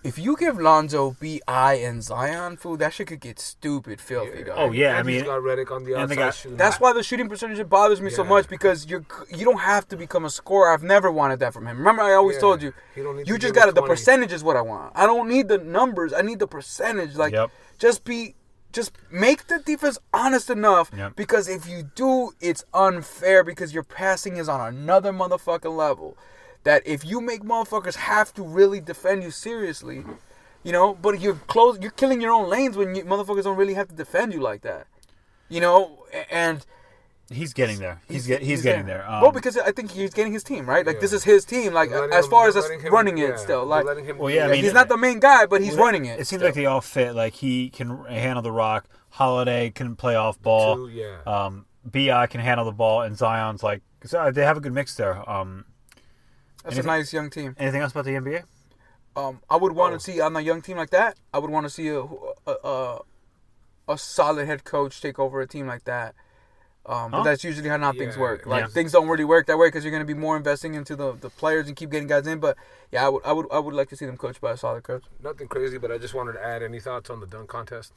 if 0.06 0.20
you 0.20 0.38
give 0.38 0.60
Lonzo 0.60 1.16
Bi 1.20 1.74
and 1.74 2.04
Zion 2.04 2.58
food, 2.58 2.80
that 2.80 2.94
shit 2.94 3.08
could 3.08 3.20
get 3.20 3.40
stupid 3.40 4.00
filthy. 4.00 4.44
dog. 4.44 4.56
Oh, 4.58 4.72
yeah, 4.72 4.98
I 4.98 5.04
mean- 5.04 5.26
got 5.26 5.42
Redick 5.42 5.72
on 5.72 5.84
the 5.84 5.94
and 5.94 6.10
they 6.10 6.14
outside 6.14 6.16
got- 6.16 6.36
shooting. 6.36 6.58
That's 6.58 6.80
why 6.80 6.94
the 6.94 7.04
shooting 7.04 7.28
percentage 7.28 7.68
bothers 7.68 8.02
me 8.02 8.10
so 8.10 8.24
much 8.24 8.48
because 8.48 8.86
you're 8.86 9.04
you 9.30 9.44
don't 9.46 9.60
have 9.60 9.88
to 9.90 9.98
become 9.98 10.24
a 10.26 10.30
scorer. 10.30 10.72
I've 10.72 10.84
never 10.84 11.12
wanted 11.12 11.40
that 11.40 11.54
from 11.54 11.66
him. 11.68 11.78
Remember, 11.78 12.02
I 12.04 12.14
always 12.14 12.36
Yeah. 12.36 12.42
told 12.42 12.62
you, 12.62 12.74
don't 12.96 13.18
you 13.20 13.34
to 13.34 13.38
just 13.40 13.56
got 13.56 13.74
the 13.74 13.82
percentage 13.82 14.32
is 14.32 14.44
what 14.44 14.56
I 14.56 14.62
want. 14.62 14.92
I 14.96 15.06
don't 15.06 15.28
need 15.28 15.48
the 15.48 15.58
numbers. 15.58 16.14
I 16.14 16.22
need 16.22 16.40
the 16.40 16.48
percentage. 16.48 17.16
Like 17.16 17.34
Yep. 17.34 17.50
just 17.80 18.04
be 18.06 18.36
just 18.72 18.92
make 19.10 19.48
the 19.48 19.60
defense 19.60 19.98
honest 20.14 20.50
enough 20.50 20.92
Yep. 20.96 21.16
because 21.16 21.48
if 21.48 21.66
you 21.68 21.84
do, 21.96 22.32
it's 22.42 22.64
unfair 22.74 23.42
because 23.42 23.74
your 23.74 23.84
passing 23.84 24.36
is 24.36 24.50
on 24.50 24.60
another 24.60 25.14
motherfucking 25.14 25.76
level. 25.76 26.18
That 26.66 26.86
if 26.86 27.06
you 27.06 27.22
make 27.22 27.44
motherfuckers 27.44 27.96
have 27.96 28.34
to 28.34 28.44
really 28.44 28.82
defend 28.82 29.24
you 29.24 29.32
seriously, 29.32 30.04
you 30.64 30.72
know, 30.74 30.94
but 30.96 31.22
you're 31.22 31.40
close, 31.48 31.80
you're 31.80 31.92
killing 31.92 32.20
your 32.22 32.32
own 32.34 32.50
lanes 32.50 32.76
when 32.76 32.94
you 32.96 33.06
motherfuckers 33.06 33.44
don't 33.44 33.56
really 33.58 33.76
have 33.76 33.88
to 33.88 33.96
defend 33.96 34.34
you 34.34 34.42
like 34.42 34.62
that, 34.62 34.88
you 35.48 35.62
know, 35.62 36.06
and 36.30 36.66
He's 37.32 37.54
getting 37.54 37.80
there. 37.80 38.02
He's, 38.08 38.28
get, 38.28 38.44
he's, 38.44 38.62
getting 38.62 38.86
there. 38.86 39.04
Um, 39.10 39.22
well, 39.24 39.32
because 39.32 39.58
I 39.58 39.72
think 39.72 39.90
he's 39.90 40.14
getting 40.14 40.32
his 40.32 40.44
team 40.44 40.70
right. 40.70 40.86
Like 40.86 41.00
this 41.00 41.12
is 41.12 41.24
his 41.24 41.44
team. 41.44 41.74
Like 41.74 41.90
Letting 41.90 42.14
as 42.14 42.26
him- 42.26 42.32
far 42.32 42.48
as 42.48 42.56
us 42.56 42.70
him- 42.70 42.94
running 42.94 43.18
it 43.18 43.30
yeah, 43.30 43.36
still. 43.38 43.66
Like 43.66 43.88
him 44.06 44.20
Well, 44.20 44.30
yeah, 44.30 44.46
I 44.46 44.52
mean, 44.52 44.64
he's 44.64 44.74
not 44.74 44.90
the 44.90 44.98
main 44.98 45.20
guy, 45.20 45.48
but 45.48 45.62
he's 45.62 45.74
Well, 45.76 45.86
running 45.86 46.06
it. 46.06 46.20
It 46.20 46.28
seems 46.28 46.42
still. 46.42 46.48
like 46.50 46.54
they 46.54 46.68
all 46.68 46.82
fit. 46.82 47.16
Like 47.16 47.34
he 47.34 47.70
can 47.72 48.06
handle 48.06 48.44
the 48.44 48.52
rock. 48.52 48.86
Holiday 49.10 49.72
can 49.72 49.96
play 49.96 50.14
off 50.14 50.40
ball. 50.40 50.76
Two, 50.76 50.90
yeah. 50.90 51.18
Um, 51.26 51.66
Bi 51.84 52.28
can 52.28 52.42
handle 52.42 52.66
the 52.66 52.72
ball, 52.72 53.02
and 53.02 53.18
Zion's 53.18 53.64
like 53.64 53.82
so 54.04 54.30
they 54.30 54.44
have 54.46 54.58
a 54.58 54.62
good 54.62 54.74
mix 54.74 54.94
there. 54.96 55.28
Um, 55.28 55.66
That's 56.66 56.76
anything- 56.76 56.90
a 56.92 56.98
nice 56.98 57.14
young 57.14 57.30
team. 57.30 57.56
anything 57.58 57.82
else 57.82 57.92
about 57.94 58.06
the 58.06 58.16
NBA? 58.16 58.44
Um, 59.16 59.42
I 59.50 59.56
would 59.56 59.72
want 59.72 59.94
Oh. 59.94 59.98
to 59.98 60.04
see 60.04 60.20
on 60.20 60.36
a 60.36 60.42
young 60.42 60.62
team 60.62 60.76
like 60.76 60.90
that. 60.90 61.18
I 61.34 61.40
would 61.40 61.50
want 61.50 61.66
to 61.66 61.70
see 61.70 61.88
a 61.88 62.02
a, 62.02 62.52
a 62.64 63.00
a 63.88 63.98
solid 63.98 64.46
head 64.48 64.64
coach 64.66 65.00
take 65.00 65.18
over 65.20 65.40
a 65.42 65.48
team 65.48 65.68
like 65.68 65.86
that. 65.86 66.16
Um, 66.88 67.12
Huh? 67.12 67.18
But 67.20 67.24
that's 67.24 67.44
usually 67.44 67.70
how 67.70 67.78
not 67.78 67.98
things 67.98 68.18
work. 68.18 68.46
Like 68.46 68.62
yeah. 68.62 68.68
things 68.68 68.92
don't 68.92 69.08
really 69.08 69.24
work 69.24 69.48
that 69.48 69.58
way 69.58 69.68
because 69.68 69.84
you're 69.86 69.92
going 69.92 70.06
to 70.08 70.14
be 70.14 70.20
more 70.20 70.36
investing 70.38 70.74
into 70.74 70.96
the, 70.96 71.14
the 71.14 71.30
players 71.30 71.68
and 71.68 71.76
keep 71.76 71.90
getting 71.92 72.08
guys 72.08 72.28
in. 72.28 72.40
But 72.40 72.58
yeah, 72.92 73.06
I 73.06 73.10
would 73.10 73.24
I 73.24 73.32
would 73.32 73.48
I 73.52 73.60
would 73.60 73.74
like 73.74 73.90
to 73.90 73.96
see 73.96 74.06
them 74.06 74.18
coached 74.18 74.42
by 74.42 74.52
a 74.52 74.58
solid 74.58 74.84
coach. 74.84 75.04
Nothing 75.24 75.48
crazy, 75.48 75.78
but 75.78 75.92
I 75.92 75.98
just 75.98 76.14
wanted 76.14 76.34
to 76.34 76.44
add 76.46 76.62
any 76.62 76.80
thoughts 76.80 77.10
on 77.10 77.20
the 77.22 77.28
dunk 77.28 77.48
contest 77.48 77.94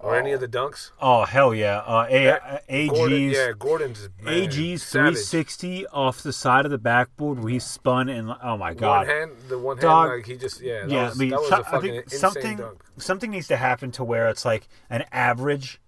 or 0.00 0.16
any 0.16 0.32
of 0.32 0.40
the 0.40 0.48
dunks. 0.48 0.90
Oh 1.00 1.24
hell 1.24 1.54
yeah! 1.54 1.78
Uh, 1.78 2.06
a, 2.08 2.60
a, 2.68 2.88
Gordon, 2.88 3.12
AG's 3.30 3.36
yeah, 3.36 3.52
Gordon's 3.58 4.08
man, 4.22 4.34
AG's 4.34 4.82
savage. 4.82 5.14
360 5.26 5.86
off 5.88 6.22
the 6.22 6.32
side 6.32 6.64
of 6.64 6.70
the 6.70 6.78
backboard 6.78 7.40
where 7.40 7.52
he 7.52 7.58
spun 7.58 8.08
and 8.08 8.32
oh 8.42 8.56
my 8.56 8.74
god! 8.74 9.06
One 9.06 9.16
hand, 9.16 9.32
the 9.48 9.58
one 9.58 9.78
hand, 9.78 10.10
like 10.10 10.26
he 10.26 10.36
just 10.36 10.60
yeah, 10.60 10.82
that 10.82 10.90
yeah, 10.90 11.04
was, 11.08 11.16
I 11.16 11.18
mean, 11.18 11.30
so- 11.30 11.36
a 11.56 11.60
I 11.60 11.62
fucking 11.62 11.90
think 11.92 12.10
something 12.10 12.56
dunk. 12.58 12.82
something 12.98 13.30
needs 13.30 13.48
to 13.48 13.56
happen 13.56 13.90
to 13.92 14.04
where 14.04 14.28
it's 14.28 14.44
like 14.44 14.68
an 14.88 15.04
average, 15.12 15.80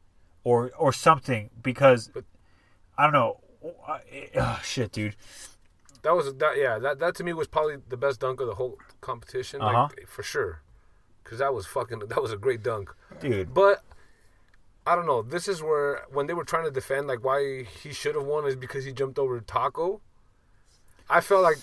or 0.44 0.70
or 0.76 0.92
something 0.92 1.50
because 1.62 2.08
But- 2.12 2.24
I 2.98 3.04
don't 3.04 3.12
know. 3.12 3.38
Oh, 4.36 4.60
shit, 4.64 4.90
dude. 4.92 5.16
That 6.02 6.16
was 6.16 6.34
that 6.34 6.56
yeah, 6.56 6.78
that 6.78 6.98
that 6.98 7.14
to 7.16 7.24
me 7.24 7.32
was 7.32 7.46
probably 7.46 7.76
the 7.88 7.96
best 7.96 8.20
dunk 8.20 8.40
of 8.40 8.46
the 8.46 8.54
whole 8.54 8.78
competition, 9.02 9.60
Uh-huh. 9.60 9.82
like 9.96 10.06
for 10.08 10.22
sure, 10.22 10.62
because 11.22 11.38
that 11.38 11.52
was 11.54 11.66
fucking 11.66 12.00
that 12.08 12.20
was 12.22 12.32
a 12.32 12.36
great 12.38 12.62
dunk. 12.62 12.90
Dude. 13.20 13.52
But 13.52 13.82
I 14.86 14.94
don't 14.96 15.06
know. 15.06 15.22
This 15.22 15.46
is 15.46 15.62
where 15.62 16.04
when 16.10 16.26
they 16.26 16.34
were 16.34 16.44
trying 16.44 16.64
to 16.64 16.70
defend 16.70 17.06
like 17.06 17.22
why 17.22 17.62
he 17.64 17.92
should 17.92 18.14
have 18.14 18.24
won 18.24 18.46
is 18.46 18.56
because 18.56 18.84
he 18.84 18.92
jumped 18.92 19.18
over 19.18 19.38
Tacko. 19.40 20.00
I 21.08 21.20
felt 21.20 21.42
like 21.42 21.58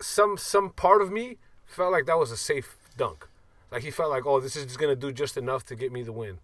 some 0.00 0.36
some 0.36 0.70
part 0.70 1.02
of 1.02 1.10
me 1.12 1.38
felt 1.66 1.92
like 1.92 2.06
that 2.06 2.18
was 2.18 2.30
a 2.30 2.36
safe 2.36 2.76
dunk. 2.96 3.28
Like 3.70 3.82
he 3.82 3.90
felt 3.90 4.10
like, 4.10 4.26
oh, 4.26 4.40
this 4.40 4.56
is 4.56 4.66
just 4.66 4.78
gonna 4.78 4.96
do 4.96 5.12
just 5.12 5.36
enough 5.36 5.64
to 5.66 5.74
get 5.76 5.92
me 5.92 6.02
the 6.02 6.12
win. 6.12 6.38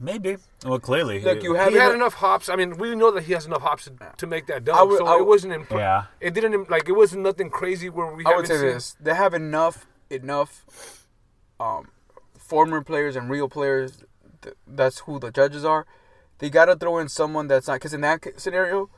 Maybe. 0.00 0.38
Well, 0.64 0.80
clearly. 0.80 1.20
Look, 1.20 1.42
you 1.44 1.52
He 1.54 1.58
had 1.60 1.72
enough- 1.72 1.94
enough 1.94 2.14
hops. 2.14 2.48
I 2.48 2.56
mean, 2.56 2.78
we 2.78 2.96
know 2.96 3.12
that 3.12 3.24
he 3.24 3.32
has 3.32 3.46
enough 3.46 3.62
hops 3.62 3.84
to, 3.84 3.92
to 4.16 4.26
make 4.26 4.46
that 4.46 4.64
dunk. 4.64 4.76
I 4.78 4.82
would- 4.82 4.98
so 4.98 5.06
I 5.06 5.14
it 5.14 5.18
would- 5.20 5.28
wasn't. 5.28 5.52
Imp- 5.52 5.70
Yeah. 5.70 6.06
It 6.20 6.34
didn't 6.34 6.68
like 6.68 6.88
it 6.88 6.92
wasn't 6.96 7.22
nothing 7.22 7.48
crazy 7.50 7.88
where 7.90 8.06
we. 8.12 8.24
I 8.24 8.30
would 8.30 8.34
haven't 8.34 8.46
say 8.46 8.56
seen- 8.56 8.66
this: 8.74 8.96
they 8.98 9.14
have 9.14 9.34
enough 9.34 9.86
enough 10.10 11.06
um, 11.60 11.88
former 12.36 12.82
players 12.82 13.14
and 13.14 13.30
real 13.30 13.48
players. 13.48 14.04
Th- 14.44 14.56
that's 14.66 15.00
who 15.00 15.18
the 15.18 15.30
judges 15.32 15.64
are. 15.64 15.86
They 16.38 16.50
got 16.50 16.66
to 16.66 16.76
throw 16.76 16.98
in 16.98 17.08
someone 17.08 17.48
that's 17.48 17.66
not 17.68 17.74
because 17.74 17.94
in 17.94 18.00
that 18.02 18.24
scenario, 18.40 18.90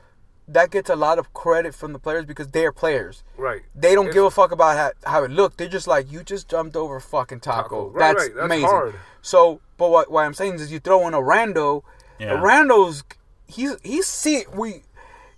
that 0.48 0.70
gets 0.70 0.88
a 0.90 0.96
lot 0.96 1.18
of 1.18 1.32
credit 1.32 1.74
from 1.74 1.92
the 1.92 1.98
players 1.98 2.24
because 2.24 2.48
they 2.48 2.64
are 2.66 2.72
players. 2.72 3.24
Right. 3.36 3.62
They 3.74 3.94
don't 3.94 4.06
It's- 4.06 4.14
give 4.14 4.24
a 4.24 4.30
fuck 4.30 4.52
about 4.52 4.76
how, 4.76 4.92
how 5.10 5.24
it 5.24 5.30
looked. 5.30 5.58
They're 5.58 5.68
just 5.68 5.86
like, 5.88 6.10
you 6.10 6.22
just 6.22 6.48
jumped 6.48 6.76
over 6.76 7.00
fucking 7.00 7.40
Tacko. 7.40 7.68
Tacko. 7.68 7.92
Right, 7.94 7.98
That's, 8.14 8.22
right. 8.24 8.34
That's 8.34 8.44
amazing. 8.44 8.68
hard. 8.68 8.94
So, 9.22 9.60
but 9.76 9.90
what, 9.90 10.10
what 10.10 10.24
I'm 10.24 10.34
saying 10.34 10.54
is, 10.54 10.70
you 10.72 10.78
throw 10.80 11.06
in 11.08 11.14
a 11.14 11.18
rando. 11.20 11.82
Yeah. 12.18 12.40
Rando's 12.40 13.02
he's 13.48 13.76
he's 13.82 14.06
see 14.06 14.44
we. 14.54 14.82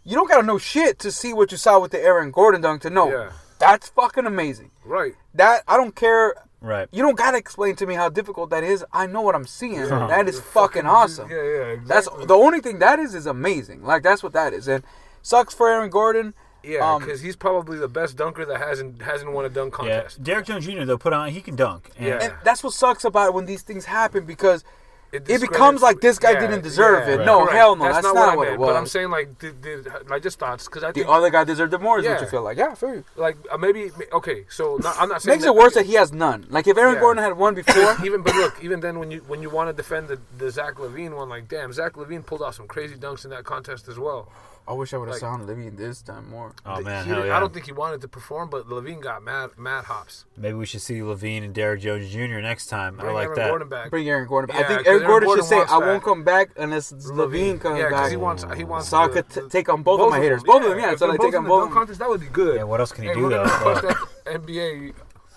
You 0.05 0.15
don't 0.15 0.29
gotta 0.29 0.47
know 0.47 0.59
shit 0.59 0.99
to 1.01 1.11
see 1.11 1.33
what 1.35 1.51
you 1.53 1.59
saw 1.59 1.79
with 1.81 1.91
the 1.91 2.01
Aaron 2.01 2.31
Gordon 2.31 2.61
dunk 2.61 2.83
to 2.83 2.91
know. 2.91 3.11
Yeah. 3.11 3.33
That's 3.59 3.89
fucking 3.89 4.25
amazing. 4.27 4.71
Right. 4.85 5.15
That 5.35 5.63
I 5.67 5.77
don't 5.77 5.95
care. 5.97 6.35
Right. 6.61 6.89
You 6.91 7.03
don't 7.03 7.17
gotta 7.17 7.37
explain 7.37 7.77
to 7.77 7.87
me 7.87 7.95
how 7.95 8.09
difficult 8.09 8.51
that 8.51 8.65
is. 8.65 8.85
I 8.93 9.07
know 9.07 9.23
what 9.23 9.35
I'm 9.35 9.47
seeing. 9.47 9.81
That 9.89 10.29
is 10.29 10.37
You're 10.37 10.43
fucking 10.43 10.87
awesome. 10.87 11.31
Yeah, 11.31 11.37
yeah. 11.37 11.43
Exactly. 11.67 11.87
That's 11.87 12.27
the 12.27 12.35
only 12.35 12.61
thing 12.61 12.79
that 12.81 12.99
is 12.99 13.15
is 13.15 13.27
amazing. 13.27 13.85
Like 13.85 14.03
that's 14.03 14.23
what 14.23 14.33
that 14.33 14.53
is. 14.53 14.67
And 14.67 14.83
sucks 15.23 15.55
for 15.55 15.69
Aaron 15.69 15.91
Gordon. 15.91 16.35
Yeah, 16.65 16.93
Um, 16.95 17.01
because 17.01 17.21
he's 17.21 17.37
probably 17.37 17.79
the 17.79 17.87
best 17.89 18.17
dunker 18.17 18.45
that 18.45 18.59
hasn't 18.59 19.01
hasn't 19.03 19.33
won 19.33 19.45
a 19.45 19.49
dunk 19.49 19.73
contest. 19.73 19.89
Yeah. 19.89 20.01
contest. 20.01 20.23
Derrick 20.25 20.47
Jones 20.47 20.67
Jr. 20.67 20.85
though 20.85 20.99
put 20.99 21.13
on 21.13 21.31
he 21.31 21.41
can 21.41 21.55
dunk. 21.55 21.91
And 21.97 22.07
Yeah. 22.07 22.19
And 22.21 22.35
that's 22.43 22.65
what 22.65 22.73
sucks 22.73 23.05
about 23.05 23.29
it 23.29 23.35
when 23.35 23.47
these 23.47 23.63
things 23.63 23.85
happen 23.85 24.25
because 24.25 24.65
it, 25.11 25.25
discredits- 25.25 25.49
becomes 25.49 25.83
like 25.83 26.01
this 26.01 26.19
guy 26.19 26.33
yeah, 26.33 26.41
didn't 26.41 26.63
deserve 26.63 27.07
yeah, 27.07 27.15
it. 27.15 27.17
Right. 27.19 27.27
No, 27.27 27.41
correct. 27.41 27.53
hell 27.57 27.77
no. 27.77 27.85
That's, 27.85 28.03
not, 28.03 28.15
not, 28.15 28.29
I 28.29 28.37
what 28.37 28.49
it 28.49 28.59
was. 28.59 28.69
But 28.69 28.77
I'm 28.77 28.87
saying 28.87 29.11
like, 29.11 29.39
did, 29.39 29.61
did, 29.63 29.87
like 30.09 30.23
just 30.23 30.39
thoughts 30.39 30.67
because 30.67 30.85
I 30.85 30.89
the 30.89 31.01
think 31.01 31.09
other 31.09 31.31
guy 31.31 31.45
deserved 31.45 31.73
it 31.73 31.81
more. 31.81 31.99
Is 31.99 32.07
what 32.07 32.21
you 32.21 32.27
feel 32.27 32.43
like? 32.43 32.59
Yeah, 32.59 32.75
for 32.75 32.95
you. 32.95 33.05
like 33.17 33.37
uh, 33.51 33.57
maybe 33.57 33.91
okay. 34.13 34.45
So 34.51 34.77
not, 34.77 34.97
I'm 34.99 35.09
not 35.09 35.23
saying 35.23 35.39
Makes 35.39 35.47
it 35.47 35.55
worse 35.55 35.75
that 35.75 35.87
he 35.87 35.95
has 35.95 36.13
none. 36.13 36.47
Like 36.51 36.67
if 36.67 36.77
Aaron 36.77 36.95
Yeah. 36.95 37.01
Gordon 37.01 37.23
had 37.23 37.37
one 37.37 37.55
before, 37.55 37.97
even 38.05 38.23
but 38.23 38.35
look, 38.35 38.63
even 38.63 38.81
then 38.81 38.99
when 38.99 39.11
you 39.11 39.21
when 39.27 39.41
you 39.43 39.51
want 39.51 39.69
to 39.69 39.73
defend 39.73 40.09
the, 40.09 40.21
the 40.37 40.51
Zach 40.51 40.75
LaVine 40.75 41.17
one, 41.17 41.29
like 41.29 41.49
damn, 41.49 41.73
Zach 41.73 41.95
LaVine 41.95 42.25
pulled 42.25 42.43
off 42.43 42.57
some 42.57 42.67
crazy 42.67 42.97
dunks 42.97 43.25
in 43.25 43.31
that 43.31 43.45
contest 43.45 43.89
as 43.89 43.99
well. 43.99 44.29
I 44.69 44.75
wish 44.75 44.93
I 44.93 44.99
would 44.99 45.09
have 45.09 45.15
Like- 45.15 45.21
saw 45.21 45.37
LaVine 45.39 45.79
this 45.79 46.03
time 46.03 46.29
more. 46.29 46.53
Oh 46.67 46.83
man, 46.83 47.05
he 47.07 47.11
hell 47.11 47.25
yeah. 47.25 47.35
I 47.37 47.41
don't 47.41 47.55
think 47.55 47.65
he 47.65 47.73
wanted 47.73 48.03
to 48.03 48.09
perform, 48.09 48.51
but 48.51 48.69
LaVine 48.69 49.01
got 49.01 49.23
mad 49.23 49.51
mad 49.57 49.85
hops. 49.85 50.27
Maybe 50.37 50.53
we 50.55 50.67
should 50.67 50.83
see 50.83 50.99
LaVine 51.01 51.43
and 51.43 51.55
Derrick 51.55 51.81
Jones 51.81 52.11
Jr. 52.11 52.41
next 52.41 52.67
time. 52.67 52.97
Bring 52.97 53.09
I 53.09 53.13
like 53.15 53.25
Aaron 53.29 53.39
that. 53.39 53.49
Gordon 53.49 53.69
back. 53.71 53.91
Bring 53.91 54.07
Aaron 54.09 54.29
Gordon. 54.29 54.49
back. 54.49 54.59
Yeah, 54.59 54.65
I 54.65 54.69
think 54.69 54.87
Aaron 54.87 55.01
Aaron 55.01 55.07
Gordon 55.11 55.27
Gordon 55.29 55.45
should 55.45 55.49
say, 55.49 55.57
wants 55.57 55.73
"I 55.73 55.81
that. 55.81 55.87
won't 55.87 56.03
come 56.05 56.23
back 56.25 56.51
unless 56.59 56.93
LaVine 56.93 57.61
comes 57.61 57.79
yeah, 57.79 57.89
back." 57.91 58.11
he 58.11 58.17
wants 58.19 58.45
he 58.57 58.65
wants 58.65 58.89
So 58.89 58.99
I 58.99 59.07
the- 59.07 59.13
could 59.15 59.31
t- 59.31 59.41
the- 59.41 59.49
take 59.49 59.69
on 59.71 59.83
both 59.83 60.01
of 60.01 60.11
my 60.11 60.19
haters. 60.21 60.43
Both 60.45 60.63
of 60.65 60.69
them, 60.71 60.79
yeah. 60.79 60.93
if 60.93 60.99
So 60.99 61.07
they're 61.07 61.15
I 61.15 61.17
take 61.17 61.29
in 61.33 61.39
on 61.39 61.45
both. 61.47 61.61
dunk 61.63 61.71
of 61.71 61.75
contest, 61.79 61.99
that 62.01 62.09
would 62.11 62.21
be 62.21 62.27
good. 62.27 62.57
Yeah, 62.57 62.65
what 62.65 62.81
else 62.81 62.93
can 62.93 63.05
he 63.05 63.15
do 63.15 63.29
though? 63.31 63.45
gonna 63.47 63.71
request 63.75 63.99
that 64.25 64.43
NBA. 64.45 64.93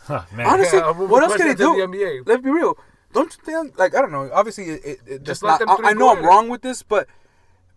Honestly, 0.10 0.80
what 0.80 1.24
else 1.24 1.36
can 1.38 1.48
he 1.48 1.56
do? 1.56 1.74
NBA. 1.76 2.24
Let's 2.28 2.42
be 2.44 2.50
real. 2.50 2.78
Don't 3.14 3.36
you 3.36 3.44
think? 3.44 3.78
Like 3.78 3.96
I 3.96 4.02
don't 4.02 4.12
know. 4.12 4.30
Obviously, 4.34 4.66
it, 4.70 4.86
it, 4.86 5.00
it 5.06 5.24
Just 5.24 5.42
just 5.42 5.44
not. 5.44 5.62
I, 5.86 5.94
know 5.94 6.16
I'm 6.16 6.24
wrong 6.26 6.50
with 6.50 6.62
this, 6.62 6.82
but 6.84 7.08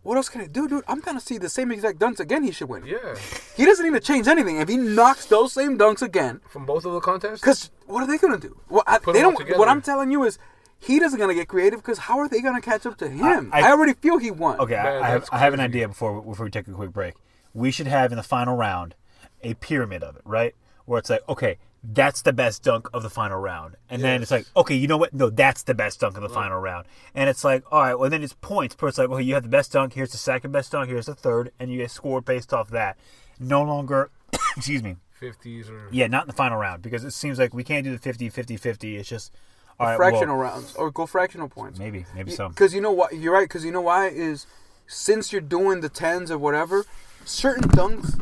what 0.04 0.16
else 0.16 0.28
can 0.28 0.40
it 0.40 0.52
do, 0.52 0.68
dude? 0.68 0.84
I'm 0.86 1.00
gonna 1.00 1.20
see 1.20 1.36
the 1.38 1.48
same 1.48 1.72
exact 1.72 1.98
dunks 1.98 2.20
again. 2.20 2.44
He 2.44 2.52
should 2.52 2.68
win. 2.68 2.86
Yeah, 2.86 3.16
He 3.56 3.64
doesn't 3.64 3.84
need 3.84 3.92
to 3.98 4.00
change 4.00 4.28
anything. 4.28 4.58
If 4.58 4.68
he 4.68 4.76
knocks 4.76 5.26
those 5.26 5.52
same 5.52 5.76
dunks 5.76 6.02
again, 6.02 6.40
from 6.48 6.64
both 6.66 6.84
of 6.84 6.92
the 6.92 7.00
contests. 7.00 7.40
because 7.40 7.70
what 7.86 8.02
are 8.04 8.06
they 8.06 8.18
gonna 8.18 8.38
do? 8.38 8.56
Well, 8.68 8.84
I, 8.86 8.98
Put 8.98 9.14
they 9.14 9.20
them 9.22 9.30
don't. 9.30 9.38
together. 9.38 9.58
What 9.58 9.68
I'm 9.68 9.82
telling 9.82 10.12
you 10.12 10.22
is. 10.24 10.38
He 10.80 10.98
doesn't 10.98 11.18
gonna 11.18 11.32
get 11.34 11.48
creative 11.48 11.78
because 11.80 11.96
how 11.96 12.18
are 12.18 12.28
they 12.28 12.42
gonna 12.42 12.60
catch 12.60 12.84
up 12.84 12.98
to 12.98 13.08
him? 13.08 13.48
I- 13.54 13.62
I, 13.62 13.70
already 13.70 13.94
feel 13.94 14.18
he 14.18 14.30
won. 14.30 14.58
Okay, 14.60 14.74
Man, 14.74 15.02
I, 15.02 15.06
I 15.06 15.10
have 15.10 15.28
I 15.32 15.38
have 15.38 15.54
an 15.54 15.60
idea 15.60 15.88
before 15.88 16.20
before 16.20 16.44
we 16.44 16.50
take 16.50 16.68
a 16.68 16.72
quick 16.72 16.92
break. 16.92 17.14
We 17.54 17.70
should 17.70 17.86
have 17.86 18.12
in 18.12 18.16
the 18.18 18.22
final 18.22 18.54
round 18.54 18.94
a 19.42 19.54
pyramid 19.54 20.02
of 20.02 20.16
it, 20.16 20.22
right? 20.26 20.54
Where 20.84 20.98
it's 20.98 21.08
like, 21.08 21.22
okay, 21.26 21.56
that's 21.86 22.22
the 22.22 22.32
best 22.32 22.62
dunk 22.62 22.88
of 22.94 23.02
the 23.02 23.10
final 23.10 23.38
round, 23.38 23.76
and 23.90 24.02
then 24.02 24.22
it's 24.22 24.30
like, 24.30 24.46
okay, 24.56 24.74
you 24.74 24.88
know 24.88 24.96
what? 24.96 25.12
No, 25.12 25.28
that's 25.28 25.62
the 25.64 25.74
best 25.74 26.00
dunk 26.00 26.16
of 26.16 26.22
the 26.22 26.28
mm. 26.28 26.34
final 26.34 26.58
round, 26.58 26.86
and 27.14 27.28
it's 27.28 27.44
like, 27.44 27.62
all 27.70 27.82
right, 27.82 27.98
well 27.98 28.08
then 28.08 28.22
it's 28.22 28.32
points. 28.32 28.74
But 28.74 28.86
it's 28.86 28.98
like, 28.98 29.08
well, 29.08 29.20
you 29.20 29.34
have 29.34 29.42
the 29.42 29.48
best 29.50 29.72
dunk. 29.72 29.92
Here's 29.92 30.12
the 30.12 30.18
second 30.18 30.52
best 30.52 30.72
dunk. 30.72 30.88
Here's 30.88 31.06
the 31.06 31.14
third, 31.14 31.52
and 31.58 31.70
you 31.70 31.78
get 31.78 31.90
scored 31.90 32.24
based 32.24 32.54
off 32.54 32.70
that. 32.70 32.96
No 33.38 33.62
longer, 33.62 34.10
excuse 34.56 34.82
me, 34.82 34.96
Fifties 35.20 35.68
or 35.68 35.88
yeah, 35.92 36.06
not 36.06 36.24
in 36.24 36.26
the 36.28 36.34
final 36.34 36.58
round 36.58 36.82
because 36.82 37.04
it 37.04 37.12
seems 37.12 37.38
like 37.38 37.54
we 37.54 37.64
can't 37.64 37.84
do 37.84 37.92
the 37.92 37.98
50 37.98 38.30
50 38.30 38.56
50. 38.56 38.96
It's 38.96 39.08
just 39.08 39.32
all 39.78 39.86
right, 39.86 39.96
fractional 39.96 40.38
well, 40.38 40.52
rounds 40.52 40.74
or 40.76 40.90
go 40.90 41.06
fractional 41.06 41.48
points. 41.48 41.78
maybe, 41.78 42.06
maybe 42.14 42.30
so. 42.30 42.48
Because 42.48 42.74
you 42.74 42.80
know 42.80 42.92
what? 42.92 43.14
You're 43.14 43.32
right. 43.32 43.48
Because 43.48 43.64
you 43.64 43.72
know 43.72 43.80
why 43.80 44.08
is 44.08 44.46
since 44.86 45.32
you're 45.32 45.40
doing 45.40 45.80
the 45.80 45.88
tens 45.88 46.30
or 46.30 46.38
whatever, 46.38 46.84
certain 47.24 47.68
dunks, 47.68 48.20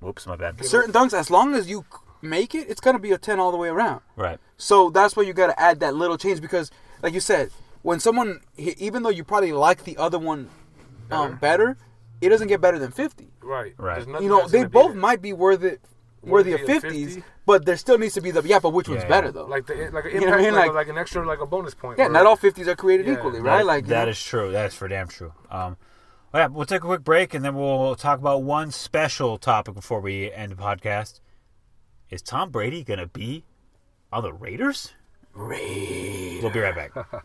Whoops, 0.00 0.26
my 0.26 0.36
bad. 0.36 0.64
certain 0.64 0.92
dunks, 0.92 1.14
as 1.14 1.30
long 1.30 1.54
as 1.54 1.70
you 1.70 1.84
make 2.22 2.54
it, 2.54 2.68
it's 2.70 2.80
gonna 2.80 2.98
be 2.98 3.12
a 3.12 3.18
ten 3.18 3.38
all 3.40 3.50
the 3.50 3.56
way 3.58 3.68
around. 3.68 4.00
Right. 4.16 4.38
So 4.56 4.90
that's 4.90 5.16
why 5.16 5.24
you 5.24 5.32
got 5.32 5.48
to 5.48 5.60
add 5.60 5.80
that 5.80 5.94
little 5.94 6.16
change 6.16 6.40
because, 6.40 6.70
like 7.02 7.12
you 7.14 7.20
said, 7.20 7.50
when 7.82 7.98
someone, 8.00 8.40
even 8.56 9.02
though 9.02 9.08
you 9.10 9.24
probably 9.24 9.52
like 9.52 9.84
the 9.84 9.96
other 9.96 10.18
one 10.18 10.48
um, 11.10 11.36
better, 11.36 11.76
it 12.20 12.28
doesn't 12.28 12.48
get 12.48 12.60
better 12.60 12.78
than 12.78 12.92
fifty. 12.92 13.28
right, 13.42 13.74
Right. 13.76 14.06
You 14.06 14.28
know, 14.28 14.46
they 14.48 14.64
both 14.64 14.92
it. 14.92 14.96
might 14.98 15.20
be 15.20 15.32
worth 15.32 15.62
it 15.64 15.80
Worthy 16.24 16.52
of 16.52 16.60
fifties, 16.60 17.16
50? 17.16 17.24
but 17.46 17.64
there 17.66 17.76
still 17.76 17.98
needs 17.98 18.14
to 18.14 18.20
be 18.20 18.30
the 18.30 18.42
yeah. 18.42 18.60
But 18.60 18.70
which 18.70 18.86
Yeah, 18.86 18.94
one's 18.94 19.02
yeah. 19.02 19.08
better 19.08 19.32
though? 19.32 19.46
like 19.46 19.66
the 19.66 19.90
like 19.92 20.04
an 20.04 20.12
You 20.12 20.20
know 20.20 20.34
I 20.34 20.36
mean? 20.42 20.54
like, 20.54 20.66
Like- 20.68 20.74
like 20.76 20.88
an 20.88 20.96
extra 20.98 21.26
like 21.26 21.40
a 21.40 21.46
bonus 21.46 21.74
point. 21.74 21.98
yeah, 21.98 22.06
or- 22.06 22.10
not 22.10 22.26
all 22.26 22.36
fifties 22.36 22.68
are 22.68 22.76
created 22.76 23.06
Yeah, 23.08 23.14
equally, 23.14 23.40
That- 23.40 23.44
right? 23.44 23.66
Like 23.66 23.84
you 23.86 23.88
that 23.90 24.04
know? 24.04 24.10
is 24.12 24.22
true. 24.22 24.52
That 24.52 24.66
is 24.66 24.74
for 24.76 24.86
damn 24.86 25.08
true. 25.08 25.32
Um, 25.50 25.76
well, 26.32 26.42
yeah, 26.44 26.46
we'll 26.46 26.64
take 26.64 26.84
a 26.84 26.86
quick 26.86 27.02
break 27.02 27.34
and 27.34 27.44
then 27.44 27.56
we'll 27.56 27.96
talk 27.96 28.20
about 28.20 28.44
one 28.44 28.70
special 28.70 29.36
topic 29.36 29.74
before 29.74 30.00
we 30.00 30.30
end 30.30 30.52
the 30.52 30.54
podcast. 30.56 31.18
Is 32.12 32.20
Tom 32.20 32.50
Brady 32.50 32.84
gonna 32.84 33.06
be 33.06 33.42
on 34.12 34.22
the 34.22 34.34
Raiders? 34.34 34.92
We'll 36.42 36.50
be 36.50 36.60
right 36.60 36.74
back. 36.74 36.92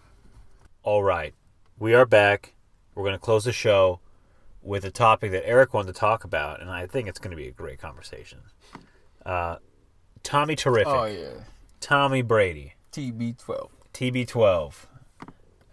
All 0.84 1.04
right, 1.04 1.34
we 1.78 1.94
are 1.94 2.06
back. 2.06 2.54
We're 2.96 3.04
going 3.04 3.12
to 3.12 3.20
close 3.20 3.44
the 3.44 3.52
show 3.52 4.00
with 4.62 4.86
a 4.86 4.90
topic 4.90 5.32
that 5.32 5.46
Eric 5.46 5.74
wanted 5.74 5.94
to 5.94 6.00
talk 6.00 6.24
about, 6.24 6.62
and 6.62 6.70
I 6.70 6.88
think 6.88 7.10
it's 7.10 7.20
going 7.20 7.32
to 7.32 7.36
be 7.36 7.50
a 7.50 7.52
great 7.52 7.80
conversation. 7.80 8.40
Uh, 9.26 9.58
Tommy 10.24 10.56
Terrific, 10.56 10.88
Oh 10.88 11.04
yeah. 11.04 11.32
Tommy 11.82 12.22
Brady, 12.22 12.76
TB12. 12.94 13.70
TB12, 13.94 14.74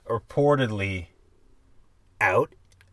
reportedly 0.09 1.07
out 2.21 2.51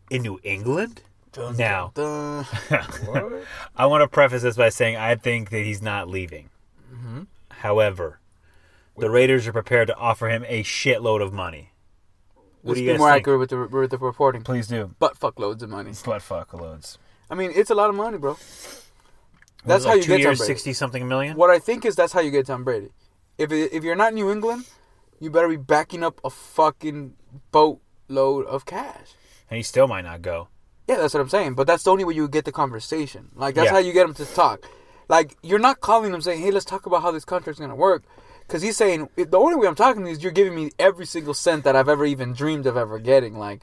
in 0.08 0.22
New 0.22 0.38
England. 0.44 1.02
Dun, 1.32 1.56
Now. 1.56 1.92
dun, 1.94 2.44
What? 3.06 3.44
I 3.76 3.86
want 3.86 4.02
to 4.02 4.08
preface 4.08 4.42
this 4.42 4.56
by 4.56 4.68
saying 4.68 4.96
I 4.96 5.14
think 5.16 5.48
that 5.50 5.60
he's 5.64 5.80
not 5.80 6.08
leaving. 6.08 6.50
Mm-hmm. 6.92 7.22
However, 7.50 8.20
the 8.98 9.08
Raiders 9.10 9.46
are 9.46 9.52
prepared 9.52 9.88
to 9.88 9.96
offer 9.96 10.28
him 10.28 10.44
a 10.46 10.62
shitload 10.62 11.22
of 11.22 11.32
money. 11.32 11.70
What 12.62 12.76
Let's 12.76 12.80
do 12.80 12.84
be 12.86 12.92
you 12.92 12.98
more 12.98 13.08
guys 13.08 13.14
think? 13.14 13.22
accurate 13.22 13.40
with 13.40 13.50
the 13.50 13.56
with 13.78 13.90
the 13.90 13.98
reporting. 13.98 14.42
Please 14.42 14.68
do. 14.68 14.94
Butt 14.98 15.16
fuck 15.16 15.38
loads 15.38 15.62
of 15.62 15.70
money. 15.70 15.92
Butt 16.04 16.22
fuck 16.22 16.52
loads. 16.54 16.98
I 17.30 17.34
mean, 17.34 17.50
it's 17.54 17.70
a 17.70 17.74
lot 17.74 17.88
of 17.90 17.96
money, 17.96 18.18
bro. 18.18 18.34
That's 19.64 19.80
is 19.80 19.84
how 19.84 19.90
like 19.92 19.96
you 19.98 20.02
two 20.02 20.16
get 20.18 20.24
Tom 20.24 20.34
Brady. 20.36 20.44
sixty 20.46 20.72
something 20.72 21.08
million. 21.08 21.36
What 21.36 21.50
I 21.50 21.58
think 21.58 21.84
is 21.86 21.96
that's 21.96 22.12
how 22.12 22.20
you 22.20 22.30
get 22.30 22.46
Tom 22.46 22.62
Brady. 22.62 22.90
If 23.38 23.50
it, 23.50 23.72
if 23.72 23.82
you're 23.84 23.96
not 23.96 24.10
in 24.10 24.16
New 24.16 24.30
England, 24.30 24.66
you 25.18 25.30
better 25.30 25.48
be 25.48 25.56
backing 25.56 26.04
up 26.04 26.20
a 26.24 26.30
fucking 26.30 27.14
boatload 27.50 28.44
of 28.46 28.66
cash. 28.66 29.14
And 29.50 29.56
he 29.56 29.62
still 29.62 29.88
might 29.88 30.02
not 30.02 30.20
go. 30.22 30.48
Yeah, 30.88 30.96
that's 30.96 31.14
what 31.14 31.20
I'm 31.20 31.28
saying. 31.28 31.54
But 31.54 31.66
that's 31.66 31.84
the 31.84 31.90
only 31.90 32.04
way 32.04 32.14
you 32.14 32.28
get 32.28 32.44
the 32.44 32.52
conversation. 32.52 33.28
Like 33.34 33.54
that's 33.54 33.66
Yeah. 33.66 33.72
how 33.72 33.78
you 33.78 33.92
get 33.92 34.06
them 34.06 34.14
to 34.14 34.24
talk. 34.34 34.64
Like 35.08 35.36
you're 35.42 35.58
not 35.58 35.80
calling 35.80 36.12
them 36.12 36.22
saying, 36.22 36.42
"Hey, 36.42 36.50
let's 36.50 36.64
talk 36.64 36.86
about 36.86 37.02
how 37.02 37.10
this 37.10 37.24
contract's 37.24 37.60
gonna 37.60 37.74
work," 37.74 38.02
because 38.46 38.62
he's 38.62 38.76
saying 38.76 39.08
the 39.16 39.38
only 39.38 39.56
way 39.56 39.66
I'm 39.66 39.74
talking 39.74 40.02
to 40.02 40.08
you 40.08 40.16
is 40.16 40.22
you're 40.22 40.32
giving 40.32 40.54
me 40.54 40.70
every 40.78 41.06
single 41.06 41.34
cent 41.34 41.64
that 41.64 41.76
I've 41.76 41.88
ever 41.88 42.04
even 42.04 42.32
dreamed 42.32 42.66
of 42.66 42.76
ever 42.76 42.98
getting. 42.98 43.38
Like, 43.38 43.60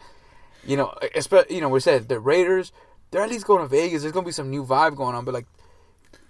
you 0.63 0.77
know, 0.77 0.93
especially 1.15 1.55
you 1.55 1.61
know 1.61 1.69
we 1.69 1.79
said 1.79 2.07
the 2.07 2.19
Raiders, 2.19 2.71
they're 3.11 3.21
at 3.21 3.29
least 3.29 3.45
going 3.45 3.61
to 3.61 3.67
Vegas. 3.67 4.01
There's 4.01 4.13
gonna 4.13 4.25
be 4.25 4.31
some 4.31 4.49
new 4.49 4.63
vibe 4.63 4.95
going 4.95 5.15
on, 5.15 5.25
but 5.25 5.33
like. 5.33 5.47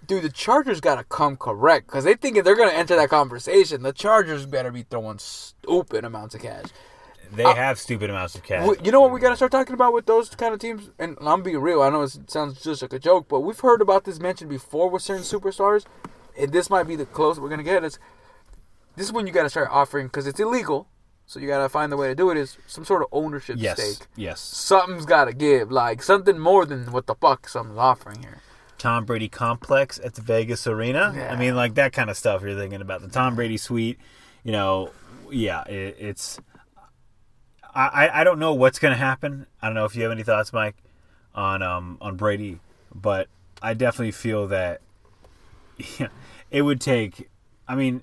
Dude, 0.06 0.24
the 0.24 0.28
Chargers 0.30 0.80
gotta 0.80 1.04
come 1.04 1.36
correct 1.36 1.86
because 1.86 2.02
they 2.02 2.14
think 2.14 2.36
if 2.36 2.44
they're 2.44 2.56
gonna 2.56 2.72
enter 2.72 2.96
that 2.96 3.10
conversation, 3.10 3.82
the 3.82 3.92
Chargers 3.92 4.44
better 4.44 4.72
be 4.72 4.82
throwing 4.82 5.18
stupid 5.20 6.04
amounts 6.04 6.34
of 6.34 6.40
cash. 6.42 6.64
They 7.32 7.44
Uh, 7.44 7.54
have 7.54 7.78
stupid 7.78 8.10
amounts 8.10 8.34
of 8.34 8.42
cash. 8.42 8.68
You 8.82 8.90
know 8.90 9.00
what 9.00 9.12
we 9.12 9.20
got 9.20 9.30
to 9.30 9.36
start 9.36 9.52
talking 9.52 9.74
about 9.74 9.92
with 9.92 10.06
those 10.06 10.30
kind 10.30 10.52
of 10.52 10.60
teams? 10.60 10.90
And 10.98 11.16
I'm 11.20 11.42
being 11.42 11.58
real. 11.58 11.82
I 11.82 11.90
know 11.90 12.02
it 12.02 12.30
sounds 12.30 12.60
just 12.60 12.82
like 12.82 12.92
a 12.92 12.98
joke, 12.98 13.26
but 13.28 13.40
we've 13.40 13.60
heard 13.60 13.80
about 13.80 14.04
this 14.04 14.18
mentioned 14.18 14.50
before 14.50 14.90
with 14.90 15.02
certain 15.02 15.22
superstars, 15.22 15.84
and 16.38 16.52
this 16.52 16.68
might 16.68 16.84
be 16.84 16.96
the 16.96 17.06
closest 17.06 17.40
we're 17.42 17.48
gonna 17.48 17.62
get. 17.62 17.84
Is 17.84 17.98
this 18.96 19.06
is 19.06 19.12
when 19.12 19.26
you 19.26 19.32
got 19.32 19.44
to 19.44 19.50
start 19.50 19.68
offering 19.70 20.06
because 20.08 20.26
it's 20.26 20.40
illegal, 20.40 20.88
so 21.26 21.38
you 21.38 21.46
got 21.46 21.62
to 21.62 21.68
find 21.68 21.92
the 21.92 21.96
way 21.96 22.08
to 22.08 22.14
do 22.14 22.30
it. 22.30 22.36
Is 22.36 22.58
some 22.66 22.84
sort 22.84 23.02
of 23.02 23.08
ownership 23.12 23.56
yes. 23.58 23.80
stake. 23.80 24.08
Yes. 24.16 24.40
Something's 24.40 25.06
got 25.06 25.26
to 25.26 25.32
give, 25.32 25.70
like 25.70 26.02
something 26.02 26.38
more 26.38 26.66
than 26.66 26.90
what 26.90 27.06
the 27.06 27.14
fuck 27.14 27.48
something's 27.48 27.78
offering 27.78 28.22
here. 28.22 28.40
Tom 28.78 29.04
Brady 29.04 29.28
complex 29.28 30.00
at 30.02 30.14
the 30.14 30.22
Vegas 30.22 30.66
Arena. 30.66 31.12
Yeah. 31.14 31.32
I 31.32 31.36
mean, 31.36 31.54
like 31.54 31.74
that 31.74 31.92
kind 31.92 32.10
of 32.10 32.16
stuff 32.16 32.42
you're 32.42 32.56
thinking 32.56 32.80
about. 32.80 33.02
The 33.02 33.08
Tom 33.08 33.36
Brady 33.36 33.58
suite, 33.58 33.98
you 34.42 34.52
know, 34.52 34.90
yeah, 35.30 35.62
it, 35.64 35.96
it's. 35.98 36.40
I, 37.74 38.20
I- 38.20 38.24
don't 38.24 38.38
know 38.38 38.54
what's 38.54 38.78
going 38.78 38.92
to 38.92 38.98
happen. 38.98 39.46
I 39.62 39.66
don't 39.66 39.74
know 39.74 39.84
if 39.84 39.94
you 39.96 40.02
have 40.02 40.12
any 40.12 40.22
thoughts, 40.22 40.52
Mike, 40.52 40.76
on 41.34 41.62
um 41.62 41.98
on 42.00 42.16
Brady, 42.16 42.60
but 42.94 43.28
I 43.62 43.74
definitely 43.74 44.12
feel 44.12 44.46
that 44.48 44.80
yeah, 45.98 46.08
it 46.50 46.62
would 46.62 46.80
take. 46.80 47.28
I 47.68 47.74
mean, 47.74 48.02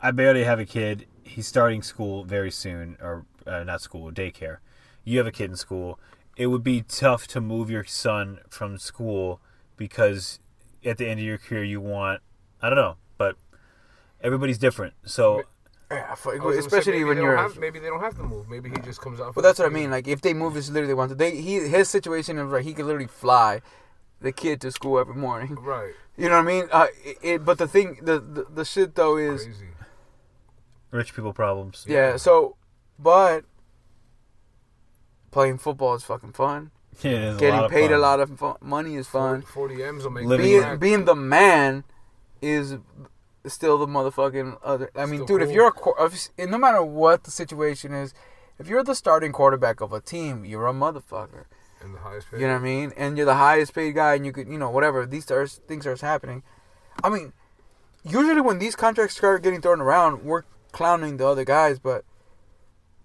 I 0.00 0.10
barely 0.10 0.44
have 0.44 0.58
a 0.58 0.64
kid. 0.66 1.06
He's 1.24 1.46
starting 1.46 1.82
school 1.82 2.24
very 2.24 2.50
soon, 2.50 2.96
or 3.00 3.26
uh, 3.46 3.64
not 3.64 3.80
school, 3.82 4.10
daycare. 4.10 4.58
You 5.04 5.18
have 5.18 5.26
a 5.26 5.32
kid 5.32 5.50
in 5.50 5.56
school. 5.56 5.98
It 6.36 6.46
would 6.46 6.62
be 6.62 6.82
tough 6.82 7.26
to 7.28 7.40
move 7.40 7.68
your 7.70 7.84
son 7.84 8.38
from 8.48 8.78
school 8.78 9.40
because 9.76 10.38
at 10.84 10.98
the 10.98 11.06
end 11.08 11.20
of 11.20 11.26
your 11.26 11.38
career 11.38 11.64
you 11.64 11.80
want. 11.80 12.22
I 12.62 12.68
don't 12.68 12.76
know, 12.76 12.96
but 13.18 13.36
everybody's 14.20 14.58
different. 14.58 14.94
So 15.04 15.42
Yeah, 15.90 16.14
fuck- 16.16 16.34
I 16.34 16.36
was 16.36 16.40
gonna 16.42 16.52
say, 16.54 16.58
especially 16.60 17.04
when 17.04 17.16
you're. 17.16 17.36
have, 17.36 17.58
maybe 17.58 17.78
they 17.78 17.86
don't 17.86 18.00
have 18.00 18.16
to 18.16 18.22
move. 18.22 18.48
Maybe 18.48 18.68
he 18.68 18.76
just 18.82 19.00
comes 19.00 19.20
out. 19.20 19.28
for 19.28 19.40
But 19.40 19.42
that's 19.42 19.56
the 19.56 19.64
what 19.64 19.72
I 19.72 19.74
mean. 19.74 19.90
Like 19.90 20.06
if 20.06 20.20
they 20.20 20.34
move 20.34 20.54
this 20.54 20.68
literally 20.68 20.94
want 20.94 21.08
to, 21.10 21.14
they 21.14 21.36
he 21.40 21.54
his 21.68 21.88
situation 21.88 22.38
is 22.38 22.52
like 22.52 22.64
he 22.64 22.74
could 22.74 22.84
literally 22.86 23.06
fly 23.06 23.62
the 24.20 24.32
kid 24.32 24.60
to 24.62 24.70
school 24.70 24.98
every 24.98 25.14
morning. 25.14 25.54
right? 25.54 25.92
You 26.16 26.28
know 26.28 26.36
what 26.36 26.44
I 26.44 26.46
mean? 26.46 26.64
Uh, 26.72 26.86
it, 27.04 27.16
it, 27.22 27.44
but 27.44 27.56
the 27.58 27.68
thing, 27.68 28.00
the, 28.02 28.18
the 28.20 28.46
the 28.52 28.64
shit 28.64 28.94
though 28.96 29.16
is, 29.16 29.44
Crazy. 29.44 29.66
rich 30.90 31.14
people 31.14 31.32
problems. 31.32 31.84
yeah. 31.88 32.16
So, 32.16 32.56
but 32.98 33.44
playing 35.30 35.58
football 35.58 35.94
is 35.94 36.04
fucking 36.04 36.32
fun. 36.32 36.70
Yeah, 37.00 37.36
a 37.36 37.38
Getting 37.38 37.54
lot 37.54 37.64
of 37.66 37.70
paid 37.70 37.92
a 37.92 37.98
lot 37.98 38.18
of 38.18 38.36
fun, 38.40 38.56
money 38.60 38.96
is 38.96 39.06
fun. 39.06 39.42
40 39.42 39.84
M's 39.84 40.02
will 40.02 40.10
make 40.10 40.24
Living 40.26 40.44
Being 40.46 40.78
being 40.78 41.04
the 41.04 41.14
man 41.14 41.84
is 42.42 42.76
still 43.52 43.78
the 43.78 43.86
motherfucking 43.86 44.58
other. 44.62 44.90
I 44.94 45.06
mean, 45.06 45.24
dude, 45.26 45.42
if 45.42 45.50
you're 45.50 45.68
a 45.68 46.04
if, 46.04 46.28
no 46.38 46.58
matter 46.58 46.82
what 46.82 47.24
the 47.24 47.30
situation 47.30 47.92
is, 47.92 48.14
if 48.58 48.68
you're 48.68 48.82
the 48.82 48.94
starting 48.94 49.32
quarterback 49.32 49.80
of 49.80 49.92
a 49.92 50.00
team, 50.00 50.44
you're 50.44 50.66
a 50.66 50.72
motherfucker. 50.72 51.44
And 51.80 51.94
the 51.94 51.98
highest 52.00 52.30
paid. 52.30 52.40
You 52.40 52.46
know 52.48 52.54
what 52.54 52.60
I 52.62 52.64
mean? 52.64 52.92
And 52.96 53.16
you're 53.16 53.26
the 53.26 53.34
highest 53.36 53.74
paid 53.74 53.94
guy, 53.94 54.14
and 54.14 54.26
you 54.26 54.32
could, 54.32 54.48
you 54.48 54.58
know, 54.58 54.70
whatever 54.70 55.06
these 55.06 55.24
starts, 55.24 55.60
things 55.68 55.84
starts 55.84 56.00
happening. 56.00 56.42
I 57.04 57.08
mean, 57.08 57.32
usually 58.02 58.40
when 58.40 58.58
these 58.58 58.74
contracts 58.74 59.16
start 59.16 59.42
getting 59.42 59.60
thrown 59.60 59.80
around, 59.80 60.24
we're 60.24 60.42
clowning 60.72 61.16
the 61.18 61.26
other 61.26 61.44
guys, 61.44 61.78
but 61.78 62.04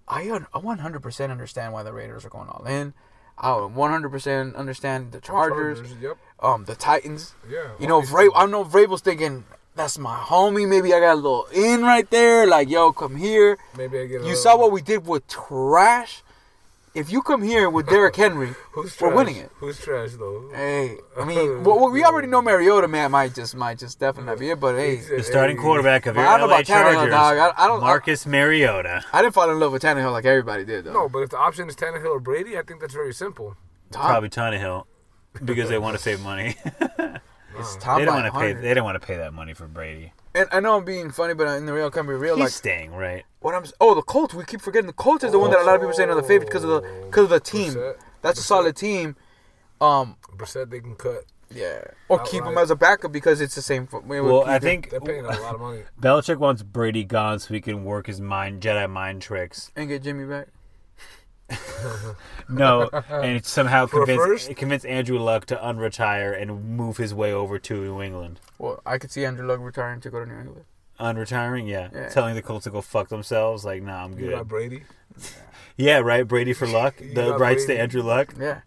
I 0.08 0.22
I 0.52 0.58
100% 0.58 1.30
understand 1.30 1.72
why 1.72 1.82
the 1.82 1.92
Raiders 1.92 2.24
are 2.24 2.30
going 2.30 2.48
all 2.48 2.64
in. 2.66 2.94
I 3.38 3.48
100% 3.50 4.54
understand 4.54 5.12
the 5.12 5.20
Chargers, 5.20 5.92
Yep. 6.00 6.16
um, 6.40 6.64
the 6.66 6.76
Titans. 6.76 7.34
Yeah. 7.48 7.70
You 7.80 7.86
know, 7.88 8.00
Ray, 8.02 8.28
I 8.34 8.46
know 8.46 8.64
Vrabel's 8.64 9.00
thinking 9.00 9.44
that's 9.74 9.98
my 9.98 10.16
homie. 10.16 10.68
Maybe 10.68 10.92
I 10.94 11.00
got 11.00 11.12
a 11.14 11.16
little 11.16 11.46
in 11.52 11.82
right 11.82 12.08
there. 12.10 12.46
Like, 12.46 12.68
yo, 12.70 12.92
come 12.92 13.16
here. 13.16 13.58
Maybe 13.76 13.98
I 13.98 14.06
get. 14.06 14.16
A 14.16 14.18
You 14.18 14.20
little- 14.28 14.36
saw 14.36 14.56
what 14.56 14.72
we 14.72 14.82
did 14.82 15.06
with 15.06 15.26
trash. 15.28 16.22
If 16.94 17.10
you 17.10 17.22
come 17.22 17.42
here 17.42 17.68
with 17.68 17.88
Derrick 17.88 18.14
Henry, 18.14 18.54
Who's 18.72 18.92
we're 19.00 19.08
trash? 19.08 19.16
winning 19.16 19.36
it. 19.36 19.50
Who's 19.56 19.80
trash 19.80 20.10
though? 20.16 20.48
Hey, 20.54 20.96
I 21.18 21.24
mean, 21.30 21.64
well, 21.64 21.90
we 21.90 22.04
already 22.04 22.28
know 22.28 22.40
Mariota, 22.40 22.86
man, 22.86 23.10
might 23.10 23.34
just 23.34 23.56
might 23.56 23.78
just 23.80 23.98
definitely 23.98 24.30
not 24.30 24.38
be 24.38 24.50
it. 24.50 24.60
But 24.60 24.76
hey, 24.76 24.96
The 25.00 25.24
starting 25.24 25.56
quarterback 25.56 26.06
of 26.06 26.14
But 26.14 26.20
your 26.20 26.30
I 26.30 26.38
don't 26.38 26.48
know 26.48 26.54
LA 26.54 26.60
about 26.60 26.66
Tannehill, 26.66 26.92
Chargers, 26.94 27.10
dog. 27.12 27.36
I- 27.58 27.64
I 27.64 27.66
don't- 27.66 27.80
Marcus 27.80 28.26
Mariota. 28.26 29.02
I 29.12 29.22
didn't 29.22 29.34
fall 29.34 29.50
in 29.50 29.58
love 29.58 29.72
with 29.72 29.82
Tannehill 29.82 30.12
like 30.12 30.24
everybody 30.24 30.64
did, 30.64 30.84
though. 30.84 30.92
No, 30.92 31.08
but 31.08 31.18
if 31.24 31.30
the 31.30 31.36
option 31.38 31.68
is 31.68 31.74
Tannehill 31.74 32.06
or 32.10 32.20
Brady, 32.20 32.56
I 32.56 32.62
think 32.62 32.80
that's 32.80 32.94
very 32.94 33.12
simple. 33.12 33.56
Tom, 33.90 34.06
Probably 34.06 34.28
Tannehill 34.28 34.84
because 35.44 35.68
they 35.68 35.78
want 35.78 35.96
to 35.96 36.02
save 36.02 36.20
money. 36.22 36.54
it's 37.58 37.76
Tom 37.76 37.98
they 37.98 38.04
don't 38.04 38.14
by 38.16 38.22
want 38.22 38.34
to 38.34 38.40
pay. 38.40 38.52
They 38.54 38.74
don't 38.74 38.84
want 38.84 39.00
to 39.00 39.06
pay 39.06 39.16
that 39.16 39.32
money 39.32 39.54
for 39.54 39.66
Brady. 39.66 40.12
And 40.34 40.48
I 40.50 40.60
know 40.60 40.76
I'm 40.76 40.84
being 40.84 41.10
funny, 41.10 41.34
but 41.34 41.46
in 41.56 41.66
the 41.66 41.72
real, 41.72 41.90
can 41.90 42.06
be 42.06 42.12
real. 42.14 42.34
He's 42.36 42.42
Like 42.44 42.52
staying, 42.52 42.92
right? 42.92 43.24
what 43.40 43.54
I'm. 43.54 43.64
Oh, 43.80 43.94
the 43.94 44.02
Colts. 44.02 44.34
We 44.34 44.44
keep 44.44 44.60
forgetting 44.60 44.86
the 44.88 44.92
Colts 44.92 45.22
is 45.24 45.32
the 45.32 45.38
one 45.38 45.50
that 45.50 45.60
a 45.60 45.64
lot 45.64 45.74
of 45.76 45.80
people 45.80 45.90
are 45.90 45.94
saying 45.94 46.10
are 46.10 46.14
the 46.16 46.22
favorite 46.22 46.46
because 46.46 46.64
of 46.64 46.70
the 46.70 46.80
because 47.06 47.24
of 47.24 47.30
the 47.30 47.40
team. 47.40 47.72
Brissett. 47.74 47.96
That's 48.22 48.40
a 48.40 48.42
solid 48.42 48.74
team. 48.76 49.16
Um, 49.80 50.16
Brissett, 50.36 50.70
they 50.70 50.80
can 50.80 50.94
cut. 50.96 51.24
yeah, 51.50 51.82
or 52.08 52.18
keep 52.20 52.42
him 52.44 52.56
as 52.58 52.70
a 52.70 52.76
backup 52.76 53.12
because 53.12 53.40
it's 53.40 53.54
the 53.54 53.62
same. 53.62 53.86
f- 53.92 54.02
way 54.04 54.20
Well, 54.20 54.44
I 54.44 54.58
think 54.58 54.90
They're 54.90 55.00
paying 55.00 55.24
a 55.24 55.28
lot 55.40 55.54
of 55.54 55.60
money. 55.60 55.82
Belichick 56.00 56.38
wants 56.38 56.62
Brady 56.62 57.04
gone 57.04 57.38
so 57.38 57.52
he 57.54 57.60
can 57.60 57.84
work 57.84 58.06
his 58.06 58.20
mind 58.20 58.60
Jedi 58.62 58.88
mind 58.90 59.22
tricks. 59.22 59.70
and 59.76 59.88
get 59.88 60.02
Jimmy 60.02 60.24
back. 60.24 60.48
No, 62.48 62.90
and 63.08 63.44
somehow 63.44 63.86
For 63.86 64.04
convince 64.06 64.48
convince 64.48 64.84
Andrew 64.84 65.18
Luck 65.18 65.46
to 65.46 65.56
unretire 65.56 66.40
and 66.40 66.76
move 66.76 66.96
his 66.98 67.14
way 67.14 67.32
over 67.32 67.58
to 67.58 67.74
New 67.84 68.02
England. 68.02 68.40
Well, 68.58 68.80
I 68.84 68.98
could 68.98 69.10
see 69.10 69.24
Andrew 69.24 69.46
Luck 69.46 69.60
retiring 69.60 70.00
to 70.02 70.10
go 70.10 70.20
to 70.20 70.26
New 70.30 70.38
England. 70.38 70.64
Unretiring, 71.00 71.68
yeah. 71.68 71.88
Yeah. 71.92 72.08
Telling 72.08 72.34
the 72.34 72.42
Colts 72.42 72.64
to 72.64 72.70
go 72.70 72.80
fuck 72.80 73.08
themselves, 73.08 73.64
like, 73.64 73.82
nah, 73.82 74.04
I'm 74.04 74.18
You 74.18 74.30
got 74.30 74.38
good. 74.40 74.48
Brady. 74.48 74.82
Yeah, 75.76 75.98
right. 75.98 76.26
Brady 76.26 76.52
for 76.52 76.66
Luck. 76.68 76.94
You 77.00 77.14
The 77.14 77.30
got 77.30 77.40
rights 77.40 77.64
to 77.66 77.78
Andrew 77.78 78.02
Luck. 78.02 78.32
Yeah, 78.38 78.60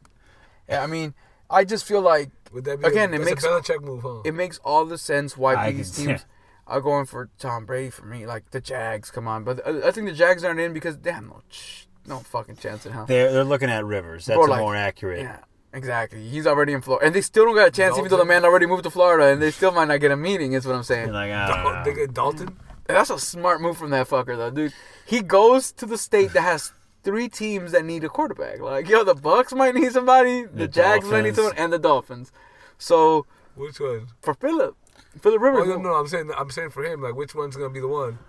yeah. 0.68 0.84
I 0.84 0.88
mean, 0.88 1.14
I 1.50 1.64
just 1.64 1.86
feel 1.86 2.02
like 2.02 2.32
Would 2.52 2.66
that 2.66 2.82
be 2.82 2.88
Again, 2.88 3.14
a, 3.14 3.18
it 3.18 3.24
makes- 3.26 3.44
a 3.44 3.48
Belichick 3.48 3.82
move, 3.82 4.02
huh? 4.04 4.22
it 4.26 4.34
makes 4.34 4.58
all 4.64 4.86
the 4.86 4.98
sense 4.98 5.38
why 5.38 5.56
I 5.56 5.72
these 5.72 5.92
can- 5.96 6.06
teams 6.08 6.26
are 6.66 6.82
going 6.82 7.06
for 7.06 7.30
Tom 7.40 7.66
Brady 7.66 7.90
for 7.92 8.06
me. 8.06 8.26
Like 8.26 8.52
the 8.52 8.60
Jags, 8.60 9.10
come 9.10 9.26
on, 9.28 9.46
but 9.46 9.66
I 9.66 9.88
I 9.88 9.92
think 9.92 10.08
the 10.08 10.14
Jags 10.14 10.44
aren't 10.44 10.60
in 10.60 10.74
because 10.74 10.98
they 10.98 11.14
have 11.14 11.24
no 11.24 11.42
ch- 11.50 11.87
no 12.08 12.20
fucking 12.20 12.58
chance 12.58 12.86
in 12.86 12.92
hell. 12.94 13.06
They're 13.06 13.32
they're 13.32 13.44
looking 13.44 13.70
at 13.70 13.86
Rivers. 13.86 14.26
That's 14.26 14.40
like- 14.48 14.60
more 14.62 14.76
accurate. 14.76 15.22
Yeah, 15.22 15.40
exactly. 15.74 16.28
He's 16.28 16.48
already 16.48 16.74
in 16.74 16.82
Florida, 16.82 17.06
and 17.06 17.14
they 17.16 17.22
still 17.22 17.46
don't 17.46 17.56
got 17.56 17.68
a 17.68 17.72
chance, 17.72 17.98
even 17.98 18.10
though 18.10 18.18
the 18.18 18.26
man 18.26 18.46
already 18.46 18.66
moved 18.66 18.84
to 18.84 18.90
Florida, 18.90 19.32
and 19.32 19.42
they 19.42 19.52
still 19.52 19.72
might 19.72 19.88
not 19.88 20.00
get 20.00 20.12
a 20.12 20.18
meeting. 20.18 20.54
Is 20.54 20.66
what 20.66 20.76
I'm 20.76 20.84
saying. 20.84 21.06
You're 21.08 21.14
like, 21.14 21.32
I 21.32 21.48
Dal- 21.48 21.64
don't 21.74 21.84
they 21.84 21.92
know. 21.92 21.96
get 21.98 22.14
Dalton. 22.14 22.58
That's 22.88 23.10
a 23.10 23.20
smart 23.20 23.60
move 23.62 23.78
from 23.78 23.90
that 23.90 24.08
fucker, 24.08 24.38
though, 24.38 24.50
dude. 24.50 24.74
He 25.06 25.22
goes 25.22 25.74
to 25.74 25.86
the 25.86 25.98
state 25.98 26.32
that 26.34 26.42
has 26.42 26.72
three 27.04 27.28
teams 27.28 27.74
that 27.74 27.84
need 27.84 28.04
a 28.06 28.10
quarterback. 28.10 28.62
Like, 28.62 28.88
yo, 28.88 29.04
the 29.04 29.14
Bucks 29.14 29.54
might 29.54 29.76
need 29.76 29.92
somebody, 29.92 30.44
the, 30.44 30.50
The 30.60 30.68
Jags 30.70 31.06
might 31.06 31.22
need 31.24 31.36
Dolphins. 31.36 31.36
someone, 31.36 31.56
and 31.58 31.74
the 31.74 31.80
Dolphins. 31.80 32.32
So 32.78 33.26
Which 33.56 33.80
one? 33.82 34.08
for 34.22 34.34
Philip, 34.36 34.76
Philip 35.22 35.42
Oh 35.42 35.44
Rivers, 35.46 35.68
no, 35.68 35.78
no, 35.82 35.94
I'm 35.96 36.08
saying 36.08 36.32
I'm 36.38 36.50
saying 36.50 36.70
for 36.70 36.84
him, 36.84 37.02
like 37.02 37.16
which 37.16 37.36
one's 37.36 37.56
gonna 37.58 37.70
be 37.70 37.80
the 37.82 37.88
one? 37.88 38.20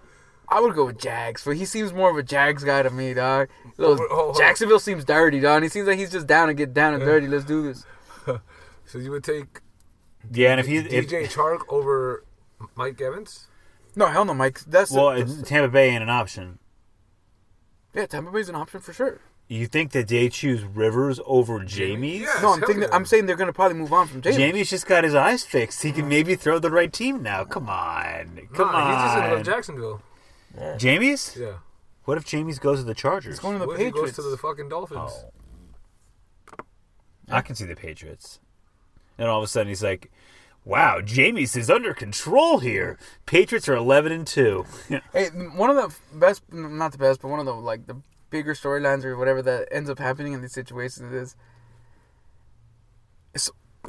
I 0.50 0.60
would 0.60 0.74
go 0.74 0.86
with 0.86 0.98
Jags, 0.98 1.44
but 1.44 1.56
he 1.56 1.64
seems 1.64 1.92
more 1.92 2.10
of 2.10 2.16
a 2.16 2.22
Jags 2.22 2.64
guy 2.64 2.82
to 2.82 2.90
me, 2.90 3.12
dog. 3.14 3.48
Little, 3.76 3.98
Oh. 4.10 4.34
Jacksonville 4.36 4.78
seems 4.80 5.04
dirty, 5.04 5.40
dog. 5.40 5.62
He 5.62 5.68
seems 5.68 5.86
like 5.86 5.98
he's 5.98 6.10
just 6.10 6.26
down 6.26 6.48
to 6.48 6.54
get 6.54 6.72
down 6.72 6.94
and 6.94 7.02
dirty. 7.02 7.26
Let's 7.28 7.44
do 7.44 7.62
this. 7.62 7.84
So 8.86 8.96
you 8.98 9.10
would 9.10 9.22
take 9.24 9.60
Yeah, 10.32 10.52
and 10.52 10.60
if 10.60 10.66
he 10.66 10.78
if, 10.78 11.06
DJ 11.08 11.24
Chark 11.30 11.60
over 11.68 12.24
Mike 12.74 12.98
Evans? 13.00 13.48
No, 13.94 14.06
hell 14.06 14.24
no, 14.24 14.32
Mike. 14.32 14.60
That's 14.66 14.90
well, 14.90 15.10
it's- 15.10 15.42
Tampa 15.46 15.68
Bay 15.70 15.90
ain't 15.90 16.02
an 16.02 16.08
option. 16.08 16.58
yeah. 17.94 18.06
Tampa 18.06 18.30
Bay's 18.30 18.48
an 18.48 18.54
option 18.54 18.80
for 18.80 18.92
sure. 18.94 19.20
You 19.46 19.66
think 19.66 19.92
that 19.92 20.08
they 20.08 20.28
choose 20.30 20.62
Rivers 20.64 21.20
over 21.26 21.60
Jameis? 21.60 22.20
Yeah. 22.20 22.38
No, 22.42 22.52
I'm 22.54 22.60
thinking. 22.60 22.82
yeah. 22.82 22.88
I'm 22.92 23.04
saying 23.06 23.26
they're 23.26 23.36
gonna 23.36 23.52
probably 23.52 23.76
move 23.78 23.92
on 23.92 24.06
from 24.06 24.20
James. 24.22 24.36
Jameis 24.36 24.68
just 24.68 24.86
got 24.86 25.04
his 25.04 25.14
eyes 25.14 25.44
fixed. 25.44 25.82
He 25.82 25.92
can 25.92 26.08
maybe 26.08 26.34
throw 26.34 26.58
the 26.58 26.70
right 26.70 26.92
team 26.92 27.22
now. 27.22 27.44
Come 27.44 27.68
on, 27.68 28.48
come 28.54 28.68
Nah, 28.72 28.88
He's 29.40 29.46
just 29.46 29.68
in 29.70 29.84
on. 29.84 30.00
Love 30.58 30.78
Jacksonville. 30.78 31.08
Jameis? 31.08 31.36
Yeah. 31.36 31.52
What 32.04 32.16
if 32.18 32.24
Jameis 32.24 32.58
goes 32.60 32.78
to 32.78 32.84
the 32.84 32.94
Chargers? 32.94 33.34
He's 33.34 33.40
going 33.40 33.54
to 33.54 33.58
the 33.60 33.66
What 33.66 33.74
if 33.74 33.80
he 33.80 33.84
Patriots. 33.86 34.16
goes 34.16 34.24
to 34.24 34.30
the 34.30 34.36
fucking 34.38 34.68
Dolphins? 34.68 35.12
Oh. 35.12 36.64
I 37.30 37.40
can 37.42 37.54
see 37.54 37.66
the 37.66 37.76
Patriots. 37.76 38.40
And 39.18 39.28
all 39.28 39.38
of 39.38 39.44
a 39.44 39.48
sudden 39.48 39.68
he's 39.68 39.82
like, 39.82 40.10
"Wow, 40.64 41.00
Jameis 41.00 41.56
is 41.56 41.68
under 41.68 41.92
control 41.92 42.60
here. 42.60 42.98
Patriots 43.26 43.68
are 43.68 43.74
11 43.74 44.12
and 44.12 44.26
2." 44.26 44.64
Hey, 45.12 45.26
one 45.28 45.70
of 45.70 45.76
the 45.76 45.94
best, 46.18 46.42
not 46.52 46.92
the 46.92 46.98
best, 46.98 47.20
but 47.20 47.28
one 47.28 47.40
of 47.40 47.46
the 47.46 47.52
like 47.54 47.86
the 47.86 48.00
bigger 48.30 48.54
storylines 48.54 49.04
or 49.04 49.16
whatever 49.16 49.42
that 49.42 49.68
ends 49.70 49.90
up 49.90 49.98
happening 49.98 50.32
in 50.32 50.40
these 50.40 50.52
situations 50.52 51.12
is, 51.12 51.22
is 51.30 51.36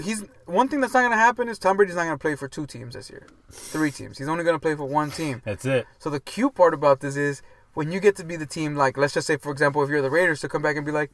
he's 0.04 0.24
one 0.46 0.68
thing 0.68 0.82
that's 0.82 0.94
not 0.94 1.02
going 1.02 1.12
to 1.12 1.18
happen 1.18 1.48
is 1.50 1.60
Tom 1.60 1.78
Brady's 1.78 1.96
not 1.96 2.04
going 2.06 2.18
to 2.18 2.22
play 2.22 2.36
for 2.36 2.48
two 2.48 2.66
teams 2.66 2.94
this 2.96 3.10
year, 3.10 3.28
three 3.52 3.92
teams. 3.92 4.18
He's 4.18 4.28
only 4.28 4.44
going 4.44 4.56
to 4.56 4.60
play 4.60 4.76
for 4.76 4.86
one 4.86 5.12
team. 5.12 5.42
That's 5.46 5.66
it. 5.66 5.88
So 6.00 6.10
the 6.10 6.20
cute 6.20 6.56
part 6.56 6.74
about 6.74 7.00
this 7.02 7.16
is 7.16 7.42
when 7.74 7.92
you 7.92 8.00
get 8.00 8.16
to 8.18 8.24
be 8.24 8.36
the 8.36 8.46
team, 8.46 8.76
like 8.76 8.98
let's 8.98 9.14
just 9.14 9.28
say 9.28 9.38
for 9.38 9.52
example, 9.52 9.84
if 9.84 9.90
you're 9.90 10.02
the 10.02 10.10
Raiders, 10.10 10.42
to 10.42 10.50
come 10.50 10.62
back 10.62 10.76
and 10.76 10.86
be 10.86 10.92
like, 10.92 11.12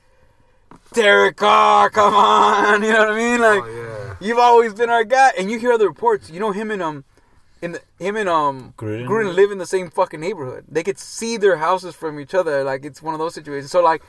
Derek 0.93 1.37
Carr, 1.37 1.89
come 1.89 2.13
on, 2.13 2.81
you 2.83 2.91
know 2.91 2.99
what 2.99 3.09
I 3.13 3.15
mean? 3.15 3.39
Like 3.41 3.63
Oh, 3.63 3.67
yeah. 3.67 4.15
you've 4.27 4.39
always 4.39 4.73
been 4.73 4.89
our 4.89 5.03
guy, 5.03 5.31
and 5.37 5.49
you 5.51 5.59
hear 5.59 5.71
other 5.73 5.87
reports. 5.87 6.29
You 6.29 6.39
know 6.39 6.51
him 6.51 6.71
and 6.71 6.81
um, 6.81 7.03
in 7.61 7.73
the, 7.73 7.81
him 7.99 8.15
and 8.15 8.27
um 8.29 8.73
Gruden? 8.77 9.33
live 9.35 9.51
in 9.51 9.57
the 9.57 9.65
same 9.65 9.89
fucking 9.89 10.19
neighborhood. 10.19 10.65
They 10.67 10.83
could 10.83 10.97
see 10.99 11.37
their 11.37 11.57
houses 11.57 11.95
from 11.95 12.19
each 12.19 12.33
other. 12.33 12.63
Like 12.63 12.83
it's 12.85 13.01
one 13.01 13.13
of 13.13 13.19
those 13.19 13.33
situations. 13.33 13.71
So 13.71 13.81
like. 13.83 14.01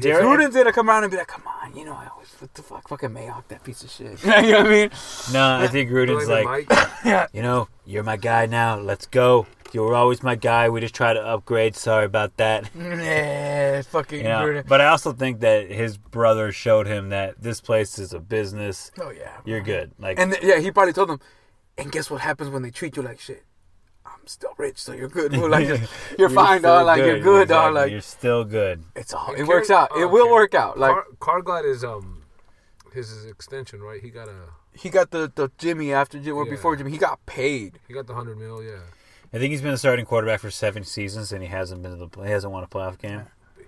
Derek- 0.00 0.24
Gruden's 0.24 0.54
gonna 0.54 0.72
come 0.72 0.88
around 0.88 1.04
and 1.04 1.10
be 1.10 1.16
like, 1.18 1.26
"Come 1.28 1.42
on, 1.62 1.76
you 1.76 1.84
know 1.84 1.92
I 1.92 2.08
always 2.12 2.28
what 2.38 2.54
the 2.54 2.62
fuck, 2.62 2.88
fucking 2.88 3.10
Mayock, 3.10 3.48
that 3.48 3.62
piece 3.62 3.82
of 3.82 3.90
shit." 3.90 4.22
you 4.24 4.30
know 4.52 4.58
what 4.58 4.66
I 4.66 4.70
mean? 4.70 4.90
No, 5.32 5.56
I 5.58 5.68
think 5.68 5.90
Gruden's 5.90 6.26
Blame 6.26 6.46
like, 6.46 6.68
Mike. 7.04 7.28
you 7.32 7.42
know, 7.42 7.68
you're 7.84 8.02
my 8.02 8.16
guy 8.16 8.46
now. 8.46 8.76
Let's 8.78 9.06
go. 9.06 9.46
You 9.72 9.82
were 9.82 9.94
always 9.94 10.22
my 10.22 10.34
guy. 10.34 10.68
We 10.68 10.80
just 10.80 10.94
try 10.94 11.14
to 11.14 11.20
upgrade. 11.20 11.76
Sorry 11.76 12.04
about 12.04 12.36
that. 12.36 12.68
Yeah, 12.76 13.80
fucking 13.82 14.18
You 14.18 14.24
know, 14.24 14.40
Gruden. 14.44 14.66
but 14.68 14.80
I 14.80 14.86
also 14.88 15.12
think 15.12 15.40
that 15.40 15.70
his 15.70 15.96
brother 15.96 16.52
showed 16.52 16.86
him 16.86 17.08
that 17.10 17.40
this 17.42 17.60
place 17.60 17.98
is 17.98 18.12
a 18.12 18.20
business. 18.20 18.90
Oh 19.00 19.10
yeah, 19.10 19.38
You're 19.44 19.60
good. 19.62 19.92
Like, 19.98 20.18
And 20.18 20.32
th- 20.32 20.42
yeah, 20.44 20.58
he 20.58 20.70
probably 20.70 20.92
told 20.92 21.08
them. 21.08 21.20
And 21.78 21.90
guess 21.90 22.10
what 22.10 22.20
happens 22.20 22.50
when 22.50 22.62
they 22.62 22.70
treat 22.70 22.96
you 22.96 23.02
like 23.02 23.18
shit? 23.18 23.44
I'm 24.22 24.28
still 24.28 24.54
rich, 24.56 24.78
so 24.78 24.92
you're 24.92 25.08
good. 25.08 25.34
fool. 25.34 25.48
Like 25.50 25.66
you're, 25.68 25.78
you're 26.18 26.30
fine, 26.30 26.60
still 26.60 26.76
dog. 26.76 26.86
Like 26.86 26.98
you're 26.98 27.18
good, 27.20 27.48
dog. 27.48 27.74
Like 27.74 27.90
you're 27.90 28.00
still 28.00 28.44
good. 28.44 28.84
it's 28.94 29.12
all. 29.12 29.30
And 29.30 29.38
It 29.40 29.46
works 29.48 29.66
Karen- 29.68 29.82
out. 29.90 29.90
It 29.98 30.04
oh, 30.04 30.08
will 30.08 30.24
okay. 30.26 30.32
work 30.32 30.54
out. 30.54 30.78
Like 30.78 30.94
Car- 31.18 31.40
Carglide 31.42 31.64
is 31.68 31.82
um 31.84 32.22
his, 32.94 33.10
his 33.10 33.26
extension, 33.26 33.80
right? 33.82 34.00
He 34.00 34.10
got 34.10 34.28
a 34.28 34.34
he 34.74 34.88
got 34.90 35.10
the 35.10 35.30
the 35.34 35.50
Jimmy 35.58 35.92
after 35.92 36.18
Jimmy 36.18 36.30
or 36.32 36.44
Yeah. 36.44 36.50
before 36.52 36.76
Jimmy. 36.76 36.92
He 36.92 36.98
got 36.98 37.24
paid. 37.26 37.80
he 37.88 37.94
got 37.94 38.06
the 38.06 38.14
hundred 38.14 38.38
mil, 38.38 38.62
yeah. 38.62 38.78
I 39.34 39.38
think 39.38 39.50
he's 39.50 39.62
been 39.62 39.72
a 39.72 39.78
starting 39.78 40.04
quarterback 40.06 40.40
for 40.40 40.50
seven 40.50 40.84
seasons, 40.84 41.32
and 41.32 41.42
he 41.42 41.48
hasn't 41.48 41.82
been 41.82 41.98
to 41.98 42.06
the 42.06 42.22
he 42.22 42.30
hasn't 42.30 42.52
won 42.52 42.62
a 42.62 42.68
playoff 42.68 42.98
game. 42.98 43.22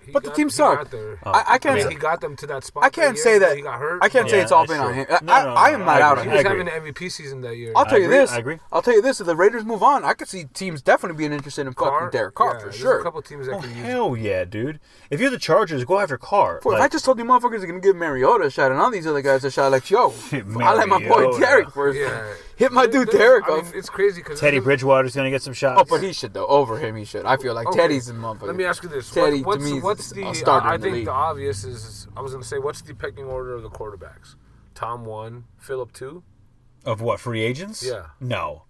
He 0.07 0.13
But 0.13 0.23
the 0.25 0.29
got- 0.31 0.37
team 0.37 0.47
he 0.49 0.53
sucked. 0.53 0.83
got 0.85 0.91
there. 0.91 1.19
Oh, 1.25 1.31
I, 1.31 1.45
I 1.55 1.59
can't. 1.59 1.73
I 1.73 1.75
mean, 1.77 1.85
say, 1.85 1.91
he 1.91 1.97
got 1.97 2.21
them 2.21 2.37
to 2.37 2.47
that 2.49 2.65
spot. 2.65 2.85
I 2.85 2.91
can't 2.91 3.17
that 3.17 3.23
say 3.23 3.39
that. 3.39 3.57
He 3.57 3.63
got 3.63 3.79
hurt. 3.79 4.03
I 4.03 4.09
can't 4.09 4.29
say 4.29 4.41
it's 4.41 4.53
all 4.53 4.67
that's 4.67 4.73
been 4.79 4.81
on 4.81 4.95
him. 4.95 5.07
I, 5.11 5.19
No, 5.23 5.33
I, 5.33 5.45
no, 5.45 5.55
I 5.55 5.71
no, 5.71 5.75
am 5.77 5.83
I 5.83 5.85
not 5.85 6.03
out 6.03 6.19
agree. 6.19 6.21
on 6.21 6.25
He 6.25 6.29
was 6.37 6.41
him. 6.41 6.47
agree. 6.61 6.71
having 6.73 6.87
an 6.89 6.95
MVP 6.95 7.13
season 7.13 7.41
that 7.43 7.57
year. 7.57 7.73
I'll 7.77 7.85
tell 7.87 7.99
you 7.99 8.05
agree, 8.05 8.17
this. 8.19 8.33
I 8.33 8.39
agree. 8.39 8.59
I'll 8.73 8.83
tell 8.83 8.95
you 8.95 9.03
this. 9.03 9.21
If 9.21 9.27
the 9.27 9.37
Raiders 9.37 9.65
move 9.65 9.83
on, 9.83 10.05
I 10.05 10.15
could 10.15 10.29
see 10.29 10.45
teams 10.45 10.83
definitely 10.83 11.17
being 11.19 11.33
interested 11.33 11.67
in 11.67 11.73
fucking 11.75 12.11
Derek 12.11 12.35
Carr 12.35 12.55
yeah, 12.59 12.65
for 12.65 12.73
sure. 12.73 13.01
A 13.01 13.03
couple 13.03 13.23
teams 13.23 13.47
that 13.47 13.55
Oh 13.57 13.61
can 13.61 13.71
use. 13.71 13.79
hell 13.79 14.17
yeah, 14.17 14.45
dude! 14.45 14.81
If 15.11 15.21
you're 15.21 15.31
the 15.31 15.39
Chargers, 15.39 15.85
go 15.85 15.99
after 16.01 16.19
Carr. 16.19 16.61
Boy, 16.63 16.75
if 16.77 16.81
I 16.83 16.89
just 16.89 17.05
told 17.05 17.19
you 17.19 17.25
motherfuckers 17.25 17.63
are 17.63 17.67
gonna 17.67 17.81
give 17.81 17.97
Mariota 17.97 18.45
a 18.45 18.51
shot 18.51 18.71
and 18.71 18.81
all 18.81 18.91
these 18.91 19.07
other 19.07 19.23
guys 19.23 19.45
a 19.45 19.51
shot, 19.51 19.73
like 19.73 19.89
yo, 19.91 20.13
I 20.33 20.75
let 20.75 20.89
my 20.89 20.99
boy 20.99 21.09
Mariota. 21.09 21.39
Derek 21.41 21.71
first. 21.71 21.99
Yeah, 21.99 22.35
Hit 22.57 22.73
my 22.73 22.87
dude 22.87 23.11
Derek 23.11 23.45
I 23.47 23.57
mean, 23.57 23.59
off. 23.61 23.75
it's 23.75 23.89
crazy 23.91 24.23
because 24.23 24.39
Teddy 24.41 24.61
Bridgewater's 24.61 25.15
gonna 25.17 25.31
get 25.31 25.43
some 25.43 25.55
shots. 25.55 25.81
Oh, 25.81 25.85
but 25.89 26.03
he 26.03 26.13
should 26.13 26.33
though. 26.35 26.47
Over 26.47 26.79
him, 26.79 26.95
he 26.97 27.05
should. 27.05 27.27
I 27.27 27.37
feel 27.37 27.55
like 27.55 27.67
Okay. 27.69 27.79
Teddy's 27.79 28.07
the 28.07 28.13
motherfucker. 28.13 28.43
Let 28.47 28.57
me 28.57 28.65
ask 28.65 28.83
you 28.83 28.89
this: 28.89 29.11
Teddy, 29.11 29.43
what, 29.43 29.55
to 29.59 29.61
what's, 29.61 29.73
me, 29.73 29.81
what's 29.81 30.07
is 30.07 30.11
the? 30.13 30.29
a 30.29 30.35
starter 30.35 30.67
I, 30.69 30.73
I 30.73 30.75
in 30.77 30.81
the 30.81 30.91
think 30.91 31.05
the 31.07 31.11
obvious 31.13 31.65
is. 31.65 32.07
I 32.17 32.21
was 32.21 32.33
going 32.33 32.43
to 32.43 32.49
say, 32.49 32.59
what's 32.59 32.83
the 32.83 32.95
pecking 32.95 33.25
order 33.25 33.55
of 33.55 33.63
the 33.63 33.71
quarterbacks? 33.71 34.37
Tom 34.75 35.05
one, 35.05 35.45
Philip 35.59 35.93
two. 35.93 36.23
of 36.85 37.01
what 37.01 37.19
free 37.21 37.41
agents? 37.43 37.83
Yeah. 37.83 38.07
No, 38.21 38.65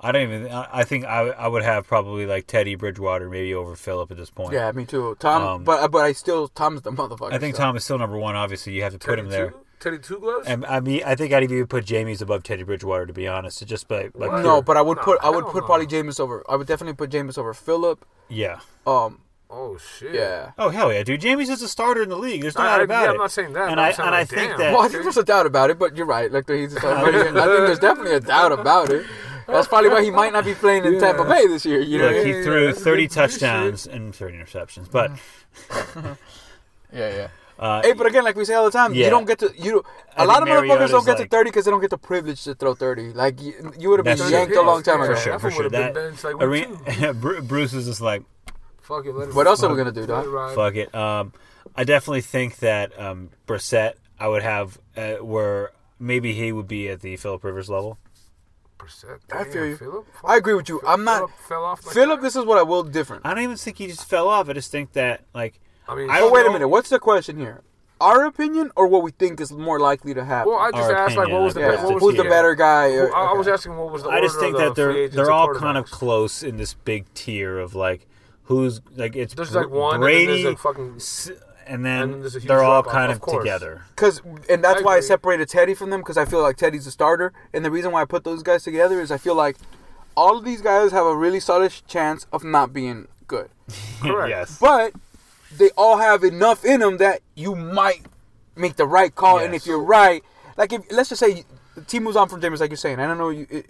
I 0.00 0.12
don't 0.12 0.22
even. 0.22 0.50
I 0.52 0.68
I 0.80 0.84
think 0.84 1.04
I 1.06 1.28
I 1.28 1.48
would 1.48 1.62
have 1.62 1.86
probably 1.86 2.26
like 2.26 2.46
Teddy 2.46 2.74
Bridgewater 2.74 3.30
maybe 3.30 3.54
over 3.54 3.74
Philip 3.76 4.10
at 4.10 4.16
this 4.18 4.30
point. 4.30 4.52
Yeah, 4.52 4.70
me 4.72 4.84
too. 4.84 5.16
Tom, 5.18 5.42
Um, 5.42 5.64
but 5.64 5.90
but 5.90 5.98
I 6.04 6.12
still 6.12 6.48
Tom's 6.48 6.82
the 6.82 6.92
motherfucker. 6.92 7.32
I 7.32 7.38
think 7.38 7.56
so. 7.56 7.62
Tom 7.62 7.76
is 7.76 7.84
still 7.84 7.98
number 7.98 8.18
one. 8.18 8.36
Obviously, 8.36 8.74
you 8.74 8.82
have 8.82 8.92
to 8.92 8.98
put 8.98 9.10
Teddy 9.16 9.22
him 9.22 9.28
there. 9.30 9.50
two, 9.50 9.56
Teddy 9.80 9.98
two 9.98 10.18
gloves. 10.20 10.46
And 10.46 10.64
I 10.66 10.78
mean, 10.80 11.02
I 11.04 11.14
think 11.14 11.32
I'd 11.32 11.42
even 11.42 11.66
put 11.66 11.84
Jameis 11.86 12.20
above 12.22 12.42
Teddy 12.42 12.62
Bridgewater 12.62 13.06
to 13.06 13.12
be 13.12 13.26
honest. 13.26 13.58
To 13.58 13.64
just 13.66 13.90
like, 13.90 14.10
like 14.14 14.30
What? 14.30 14.42
No, 14.42 14.60
but 14.62 14.76
I 14.76 14.82
would 14.82 14.98
No, 14.98 15.02
put 15.02 15.18
I 15.22 15.30
would 15.30 15.44
hell 15.44 15.52
put 15.52 15.60
no. 15.62 15.66
probably 15.66 15.86
Jameis 15.86 16.20
over. 16.20 16.44
I 16.48 16.56
would 16.56 16.66
definitely 16.66 16.94
put 16.94 17.10
Jameis 17.10 17.36
over 17.38 17.52
Philip. 17.54 18.04
yeah. 18.28 18.60
Um, 18.86 19.20
oh 19.50 19.78
shit. 19.78 20.14
yeah. 20.14 20.52
Oh 20.58 20.68
hell 20.68 20.92
yeah, 20.92 21.02
dude! 21.02 21.20
Jameis 21.20 21.48
is 21.50 21.60
a 21.62 21.68
starter 21.68 22.02
in 22.02 22.08
the 22.08 22.16
league. 22.18 22.42
There's 22.42 22.56
no 22.56 22.62
I- 22.62 22.66
doubt 22.66 22.80
I- 22.80 22.84
about 22.84 23.00
yeah, 23.02 23.06
it. 23.08 23.10
I'm 23.12 23.16
not 23.16 23.30
saying 23.32 23.52
that, 23.54 23.66
And 23.68 23.76
but 23.76 23.78
I 23.82 23.88
I'm 23.88 23.94
saying, 23.94 24.06
and 24.06 24.14
I 24.14 24.18
like, 24.20 24.28
think 24.28 24.50
damn. 24.50 24.58
that 24.58 24.72
Well, 24.74 24.82
I 24.82 24.88
think 24.88 25.02
there's 25.02 25.16
a 25.16 25.24
doubt 25.24 25.46
about 25.46 25.70
it, 25.70 25.78
but 25.78 25.96
you're 25.96 26.06
right. 26.06 26.30
Like 26.30 26.48
he's, 26.48 26.76
I 26.76 27.04
think 27.10 27.32
there's 27.34 27.78
definitely 27.78 28.14
a 28.14 28.20
doubt 28.20 28.52
about 28.52 28.90
it. 28.90 29.06
That's 29.46 29.66
probably 29.66 29.90
why 29.90 30.04
he 30.04 30.12
might 30.12 30.32
not 30.32 30.44
be 30.44 30.54
playing 30.54 30.84
in 30.84 31.00
Tampa 31.00 31.24
Bay 31.24 31.48
this 31.48 31.66
year. 31.66 31.80
You 31.80 31.98
know? 31.98 32.04
look, 32.04 32.14
what 32.14 32.20
I 32.20 32.24
he 32.24 32.32
mean? 32.32 32.36
yeah, 32.36 32.44
threw 32.44 32.66
that's 32.66 32.80
30 32.82 33.02
good- 33.02 33.08
good 33.08 33.14
touchdowns 33.14 33.86
and 33.88 34.14
30 34.14 34.36
interceptions. 34.38 34.88
But 34.90 35.10
Yeah, 36.92 37.14
yeah. 37.14 37.28
Uh, 37.60 37.82
Hey, 37.82 37.92
but 37.92 38.06
again, 38.06 38.24
like 38.24 38.34
we 38.36 38.44
say 38.44 38.54
all 38.54 38.64
the 38.64 38.70
time, 38.70 38.94
Yeah. 38.94 39.04
you 39.04 39.10
don't 39.10 39.26
get 39.26 39.38
to 39.40 39.52
you. 39.56 39.84
I 40.16 40.24
A 40.24 40.26
lot 40.26 40.42
of 40.42 40.48
motherfuckers 40.48 40.90
don't 40.90 41.06
get 41.06 41.18
to 41.18 41.28
thirty 41.28 41.50
because 41.50 41.64
they 41.66 41.70
don't 41.70 41.80
get 41.80 41.90
the 41.90 41.98
privilege 41.98 42.42
to 42.44 42.54
throw 42.54 42.74
thirty. 42.74 43.12
Like 43.12 43.40
you, 43.40 43.72
you 43.78 43.90
would 43.90 44.00
have 44.00 44.04
been 44.04 44.18
That's 44.18 44.30
yanked 44.30 44.52
true. 44.54 44.62
a 44.62 44.66
long 44.66 44.82
time 44.82 45.00
ago. 45.02 45.14
for 45.14 45.20
sure, 45.20 45.38
for 45.38 45.50
sure. 45.50 45.64
would've 45.64 45.72
been 45.72 45.92
That 45.94 45.94
benched, 45.94 46.24
like, 46.24 47.20
week 47.20 47.46
Bruce 47.48 47.72
is 47.74 47.86
just 47.86 48.00
like, 48.00 48.22
Fuck 48.80 49.06
it, 49.06 49.12
let 49.14 49.32
What 49.34 49.46
else 49.46 49.62
are 49.62 49.70
we 49.70 49.76
gonna 49.76 49.92
do, 49.92 50.00
let 50.00 50.24
dog? 50.24 50.54
fuck 50.54 50.74
it. 50.74 50.92
Um, 50.94 51.32
I 51.76 51.84
definitely 51.84 52.22
think 52.22 52.56
that 52.56 52.98
um, 52.98 53.30
Brissett, 53.46 53.92
I 54.18 54.26
would 54.26 54.42
have 54.42 54.78
uh, 54.96 55.14
where 55.16 55.70
maybe 55.98 56.32
he 56.32 56.50
would 56.52 56.66
be 56.66 56.88
at 56.88 57.00
the 57.00 57.16
Philip 57.16 57.44
Rivers 57.44 57.68
level. 57.70 57.98
Percent. 58.78 59.20
I 59.30 59.44
feel 59.44 59.66
you. 59.66 59.76
Phillip? 59.76 60.06
I 60.24 60.36
agree 60.36 60.54
with 60.54 60.68
you. 60.70 60.80
I'm 60.86 61.04
not 61.04 61.18
Phillip 61.18 61.30
fell 61.48 61.64
off. 61.64 61.84
Like 61.86 61.94
Philip. 61.94 62.20
This 62.22 62.34
is 62.34 62.44
what 62.46 62.56
I 62.56 62.62
will 62.62 62.82
different. 62.82 63.26
I 63.26 63.34
don't 63.34 63.44
even 63.44 63.56
think 63.56 63.76
he 63.76 63.86
just 63.86 64.08
fell 64.08 64.26
off. 64.26 64.48
I 64.48 64.54
just 64.54 64.70
think 64.72 64.92
that 64.94 65.20
like 65.34 65.60
I 65.90 65.94
mean, 65.96 66.10
I 66.10 66.20
But 66.20 66.32
wait 66.32 66.46
a 66.46 66.50
minute. 66.50 66.68
What's 66.68 66.88
the 66.88 66.98
question 66.98 67.36
here? 67.38 67.62
Our 68.00 68.24
opinion 68.24 68.70
or 68.76 68.86
what 68.86 69.02
we 69.02 69.10
think 69.10 69.40
is 69.40 69.52
more 69.52 69.78
likely 69.78 70.14
to 70.14 70.24
happen? 70.24 70.52
Well, 70.52 70.60
I 70.60 70.70
just 70.70 70.90
Our 70.90 70.96
asked 70.96 71.16
like, 71.16 71.28
what 71.28 71.42
was 71.42 71.52
the 71.54 71.60
opinion, 71.60 71.80
be- 71.82 71.84
what 71.86 71.94
was 72.02 72.14
Who's 72.14 72.24
the 72.24 72.30
better 72.30 72.54
guy? 72.54 72.88
Well, 72.90 73.14
I, 73.14 73.24
I 73.26 73.32
was 73.34 73.46
asking 73.48 73.76
what 73.76 73.92
was 73.92 74.02
the 74.04 74.08
I 74.08 74.14
order 74.16 74.26
just 74.26 74.38
think 74.40 74.54
of 74.54 74.60
the 74.60 74.64
that 74.68 74.74
they're 74.76 74.90
agents 74.92 75.16
they're 75.16 75.24
and 75.26 75.34
all 75.34 75.54
kind 75.54 75.76
of 75.76 75.84
quarterbacks. 75.86 75.90
close 75.90 76.42
in 76.42 76.56
this 76.56 76.72
big 76.74 77.12
tier 77.12 77.58
of 77.58 77.74
like 77.74 78.06
who's 78.44 78.80
like 78.96 79.16
it's 79.16 79.34
There's 79.34 79.54
like 79.54 79.68
one, 79.68 80.00
Brady, 80.00 80.22
and 80.24 80.28
then 80.30 80.42
there's 80.44 80.54
a 80.54 80.58
fucking. 80.58 80.92
s- 80.96 81.30
and 81.66 81.84
then, 81.84 82.02
and 82.02 82.12
then 82.14 82.20
there's 82.20 82.34
a 82.36 82.38
huge 82.40 82.48
they're 82.48 82.62
all 82.64 82.82
drop-off, 82.82 82.92
kind 82.92 83.12
of 83.12 83.16
of, 83.18 83.22
course. 83.22 83.44
together. 83.44 83.82
Cause, 83.96 84.22
and 84.48 84.64
that's 84.64 84.80
I 84.80 84.82
why 84.84 84.94
I 84.94 84.96
agree. 84.96 85.06
separated 85.06 85.48
Teddy 85.50 85.74
from 85.74 85.90
them 85.90 86.00
because 86.00 86.16
I 86.16 86.24
feel 86.24 86.40
like 86.42 86.56
Teddy's 86.56 86.86
a 86.86 86.90
starter, 86.90 87.32
and 87.52 87.64
the 87.64 87.70
reason 87.70 87.92
why 87.92 88.00
I 88.02 88.06
put 88.06 88.24
those 88.24 88.42
guys 88.42 88.64
together 88.64 89.00
is 89.00 89.12
I 89.12 89.18
feel 89.18 89.34
like 89.36 89.56
all 90.16 90.36
of 90.38 90.44
these 90.44 90.62
guys 90.62 90.90
have 90.90 91.06
a 91.06 91.14
really 91.14 91.38
solid 91.38 91.72
chance 91.86 92.26
of 92.32 92.42
not 92.42 92.72
being 92.72 93.06
good, 93.28 93.50
Correct. 94.00 94.30
yes. 94.30 94.58
but 94.58 94.94
they 95.56 95.70
all 95.76 95.98
have 95.98 96.24
enough 96.24 96.64
in 96.64 96.80
them 96.80 96.98
that 96.98 97.20
you 97.34 97.54
might 97.54 98.02
make 98.56 98.76
the 98.76 98.86
right 98.86 99.14
call, 99.14 99.38
and 99.38 99.54
if 99.54 99.66
you're 99.66 99.82
right, 99.82 100.22
like 100.56 100.72
if 100.72 100.82
let's 100.90 101.08
just 101.08 101.20
say 101.20 101.44
the 101.74 101.82
team 101.82 102.04
moves 102.04 102.16
on 102.16 102.28
from 102.28 102.40
James, 102.40 102.60
like 102.60 102.70
you're 102.70 102.76
saying, 102.76 103.00
I 103.00 103.06
don't 103.06 103.18
know 103.18 103.30
you. 103.30 103.46
It, 103.50 103.66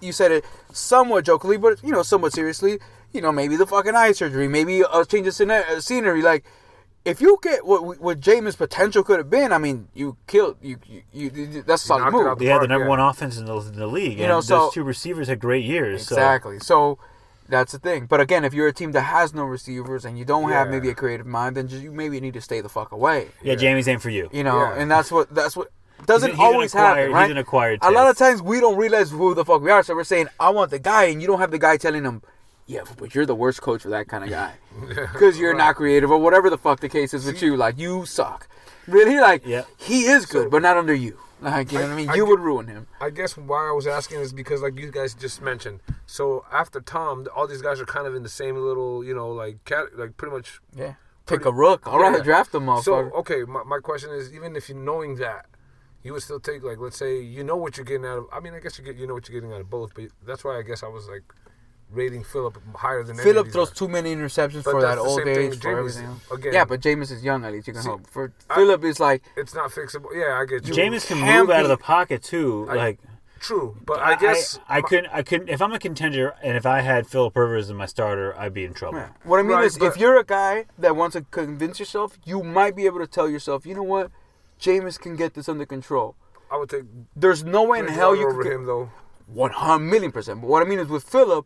you 0.00 0.12
said 0.12 0.32
it 0.32 0.44
somewhat 0.72 1.24
jokingly, 1.24 1.56
but 1.56 1.82
you 1.82 1.90
know, 1.92 2.02
somewhat 2.02 2.32
seriously. 2.32 2.78
You 3.12 3.20
know, 3.20 3.32
maybe 3.32 3.56
the 3.56 3.66
fucking 3.66 3.94
eye 3.94 4.12
surgery, 4.12 4.48
maybe 4.48 4.80
a 4.80 5.04
change 5.04 5.26
of 5.28 5.34
scena- 5.34 5.64
uh, 5.70 5.80
scenery. 5.80 6.20
Like, 6.20 6.44
if 7.04 7.20
you 7.20 7.38
get 7.42 7.64
what 7.64 8.00
what 8.00 8.20
Jameis' 8.20 8.56
potential 8.56 9.04
could 9.04 9.18
have 9.18 9.30
been, 9.30 9.52
I 9.52 9.58
mean, 9.58 9.88
you 9.94 10.16
killed 10.26 10.56
you. 10.60 10.78
You, 11.12 11.30
you 11.32 11.62
that's 11.62 11.84
a 11.84 11.86
solid 11.86 12.00
knocked 12.00 12.12
move. 12.12 12.26
out 12.26 12.38
They 12.38 12.46
had 12.46 12.62
the 12.62 12.66
number 12.68 12.86
yeah. 12.86 12.90
one 12.90 13.00
offense 13.00 13.38
in 13.38 13.44
the, 13.44 13.56
in 13.56 13.76
the 13.76 13.86
league. 13.86 14.18
You 14.18 14.24
and 14.24 14.30
know, 14.30 14.40
those 14.42 14.74
two 14.74 14.82
receivers 14.82 15.28
had 15.28 15.38
great 15.38 15.64
years. 15.64 16.06
so- 16.06 16.16
Exactly. 16.16 16.58
So 16.58 16.98
that's 17.48 17.72
the 17.72 17.78
thing. 17.78 18.06
But 18.06 18.20
again, 18.20 18.44
if 18.44 18.54
you're 18.54 18.68
a 18.68 18.72
team 18.72 18.92
that 18.92 19.02
has 19.02 19.34
no 19.34 19.44
receivers 19.44 20.04
and 20.04 20.18
you 20.18 20.24
don't 20.24 20.50
have 20.50 20.68
maybe 20.70 20.88
a 20.90 20.94
creative 20.94 21.26
mind, 21.26 21.56
then 21.56 21.68
just, 21.68 21.82
you 21.82 21.92
maybe 21.92 22.20
need 22.20 22.34
to 22.34 22.40
stay 22.40 22.60
the 22.60 22.68
fuck 22.68 22.92
away. 22.92 23.28
yeah, 23.42 23.54
Jameis 23.54 23.86
ain't 23.88 24.02
for 24.02 24.10
you. 24.10 24.28
You 24.32 24.44
know, 24.44 24.58
Yeah. 24.60 24.74
and 24.80 24.90
that's 24.90 25.10
what 25.12 25.34
that's 25.34 25.56
what 25.56 25.70
doesn't 26.06 26.30
He's 26.30 26.38
he's 26.38 26.44
always 26.44 26.74
acquired- 26.74 26.86
happen, 26.96 27.06
he's 27.10 27.14
right? 27.14 27.30
an 27.30 27.38
acquired 27.38 27.78
a 27.82 27.90
lot 27.90 28.10
of 28.10 28.16
times 28.18 28.42
we 28.42 28.60
don't 28.60 28.76
realize 28.76 29.10
who 29.10 29.34
the 29.34 29.44
fuck 29.44 29.62
we 29.62 29.70
are, 29.70 29.82
so 29.82 29.94
we're 29.94 30.04
saying 30.04 30.26
I 30.40 30.50
want 30.50 30.70
the 30.70 30.78
guy, 30.78 31.04
and 31.04 31.20
you 31.22 31.26
don't 31.28 31.38
have 31.40 31.50
the 31.50 31.58
guy 31.58 31.76
telling 31.76 32.04
him, 32.04 32.22
Yeah, 32.66 32.80
but 32.98 33.14
you're 33.14 33.26
the 33.26 33.34
worst 33.34 33.60
coach 33.62 33.82
for 33.82 33.90
that 33.90 34.08
kind 34.08 34.24
of 34.24 34.30
guy 34.30 34.52
because 35.12 35.38
you're 35.38 35.54
not 35.54 35.76
creative 35.76 36.10
or 36.10 36.18
whatever 36.18 36.48
the 36.50 36.58
fuck 36.58 36.80
the 36.80 36.88
case 36.88 37.12
is 37.14 37.24
with 37.26 37.40
you. 37.42 37.56
Like 37.56 37.78
you 37.78 38.06
suck. 38.06 38.48
Really, 38.86 39.18
like 39.20 39.42
Yeah. 39.46 39.64
he 39.78 40.04
is 40.06 40.26
good, 40.26 40.50
but 40.50 40.62
not 40.62 40.76
under 40.76 40.94
you. 40.94 41.18
Like 41.44 41.72
you 41.72 41.78
know 41.78 41.84
what 41.86 41.92
I 41.92 41.96
mean? 41.96 42.08
I 42.10 42.14
You 42.14 42.26
would 42.26 42.40
ruin 42.40 42.66
him. 42.66 42.86
I 43.00 43.10
guess 43.10 43.36
why 43.36 43.68
I 43.68 43.72
was 43.72 43.86
asking 43.86 44.20
is 44.20 44.32
because, 44.32 44.62
like 44.62 44.76
you 44.78 44.90
guys 44.90 45.14
just 45.14 45.42
mentioned, 45.42 45.80
so 46.06 46.44
after 46.52 46.80
Tom, 46.80 47.26
all 47.34 47.46
these 47.46 47.62
guys 47.62 47.80
are 47.80 47.84
kind 47.86 48.06
of 48.06 48.14
in 48.14 48.22
the 48.22 48.28
same 48.28 48.56
little, 48.56 49.04
you 49.04 49.14
know, 49.14 49.28
like 49.30 49.64
cat, 49.64 49.96
like 49.96 50.16
pretty 50.16 50.34
much. 50.34 50.60
Yeah. 50.74 50.94
Take 51.26 51.44
a 51.46 51.52
rook. 51.52 51.82
I'd 51.86 51.98
rather 52.00 52.18
Yeah. 52.18 52.24
draft 52.24 52.52
them, 52.52 52.68
off. 52.68 52.84
So 52.84 52.94
okay, 52.94 53.44
my, 53.44 53.62
my 53.64 53.78
question 53.78 54.10
is, 54.10 54.32
even 54.34 54.56
if 54.56 54.68
you 54.68 54.74
knowing 54.74 55.16
that, 55.16 55.46
you 56.02 56.12
would 56.12 56.22
still 56.22 56.40
take 56.40 56.62
like, 56.62 56.78
let's 56.78 56.98
say 56.98 57.20
you 57.20 57.42
know 57.44 57.56
what 57.56 57.76
you're 57.78 57.86
getting 57.86 58.04
out 58.04 58.18
of. 58.18 58.26
I 58.32 58.40
mean, 58.40 58.52
I 58.54 58.60
guess 58.60 58.78
you 58.78 58.84
get 58.84 58.96
you 58.96 59.06
know 59.06 59.14
what 59.14 59.28
you're 59.28 59.40
getting 59.40 59.54
out 59.54 59.60
of 59.62 59.70
both, 59.70 59.94
but 59.94 60.04
that's 60.26 60.44
why 60.44 60.58
I 60.58 60.62
guess 60.62 60.82
I 60.82 60.88
was 60.88 61.08
like 61.08 61.22
rating 61.90 62.24
Philip 62.24 62.58
higher 62.74 63.02
than 63.04 63.16
Philip 63.16 63.48
throws 63.52 63.70
guys. 63.70 63.78
too 63.78 63.88
many 63.88 64.14
interceptions 64.14 64.64
But 64.64 64.72
for 64.72 64.80
that 64.82 64.98
old 64.98 65.20
age 65.26 65.50
with 65.50 65.62
for 65.62 65.78
everything. 65.78 66.20
Again. 66.32 66.52
yeah, 66.52 66.64
but 66.64 66.80
Jameis 66.80 67.10
is 67.12 67.22
young. 67.22 67.44
At 67.44 67.52
least 67.52 67.66
you 67.68 67.72
can 67.72 67.82
See, 67.82 67.88
hope. 67.88 68.06
For 68.10 68.32
Philip 68.54 68.84
is 68.84 68.98
like 69.00 69.22
It's 69.36 69.54
not 69.54 69.70
fixable. 69.70 70.06
Yeah, 70.14 70.38
I 70.40 70.44
get 70.44 70.66
you. 70.66 70.74
Jameis 70.74 71.06
can 71.06 71.18
Can't 71.18 71.46
move 71.48 71.54
out 71.56 71.62
of 71.62 71.68
the 71.68 71.76
pocket 71.76 72.22
too. 72.22 72.66
I- 72.70 72.74
like 72.74 72.98
True, 73.40 73.76
but 73.84 74.00
I, 74.00 74.16
guess 74.16 74.58
I, 74.70 74.80
my- 74.80 74.88
couldn't. 74.88 75.10
I 75.12 75.22
couldn't. 75.22 75.50
If 75.50 75.60
I'm 75.60 75.72
a 75.74 75.78
contender 75.78 76.34
and 76.42 76.56
if 76.56 76.64
I 76.64 76.80
had 76.80 77.06
Philip 77.06 77.36
Rivers 77.36 77.68
as 77.68 77.74
my 77.74 77.84
starter, 77.84 78.34
I'd 78.38 78.54
be 78.54 78.64
in 78.64 78.72
trouble. 78.72 79.00
Yeah. 79.00 79.10
What 79.24 79.38
I 79.38 79.42
mean 79.42 79.52
Right, 79.52 79.64
is, 79.66 79.76
if 79.76 79.98
you're 79.98 80.16
a 80.18 80.24
guy 80.24 80.64
that 80.78 80.96
wants 80.96 81.14
to 81.14 81.26
convince 81.30 81.78
yourself, 81.78 82.16
you 82.24 82.42
might 82.42 82.74
be 82.74 82.86
able 82.86 83.00
to 83.00 83.06
tell 83.06 83.28
yourself, 83.28 83.66
you 83.66 83.74
know 83.74 83.82
what, 83.82 84.10
Jameis 84.58 84.98
can 84.98 85.14
get 85.14 85.34
this 85.34 85.46
under 85.46 85.66
control. 85.66 86.16
I 86.50 86.56
would 86.56 86.70
take 86.70 86.84
There's 87.14 87.44
no 87.44 87.64
way 87.64 87.80
in 87.80 87.88
hell 87.88 88.16
you 88.16 88.28
over 88.28 88.42
could 88.44 88.52
him 88.52 88.64
though. 88.64 88.90
one 89.26 89.50
hundred 89.50 89.90
million 89.90 90.10
percent. 90.10 90.40
But 90.40 90.48
what 90.48 90.62
I 90.62 90.64
mean 90.64 90.78
is, 90.78 90.88
with 90.88 91.04
Philip, 91.04 91.44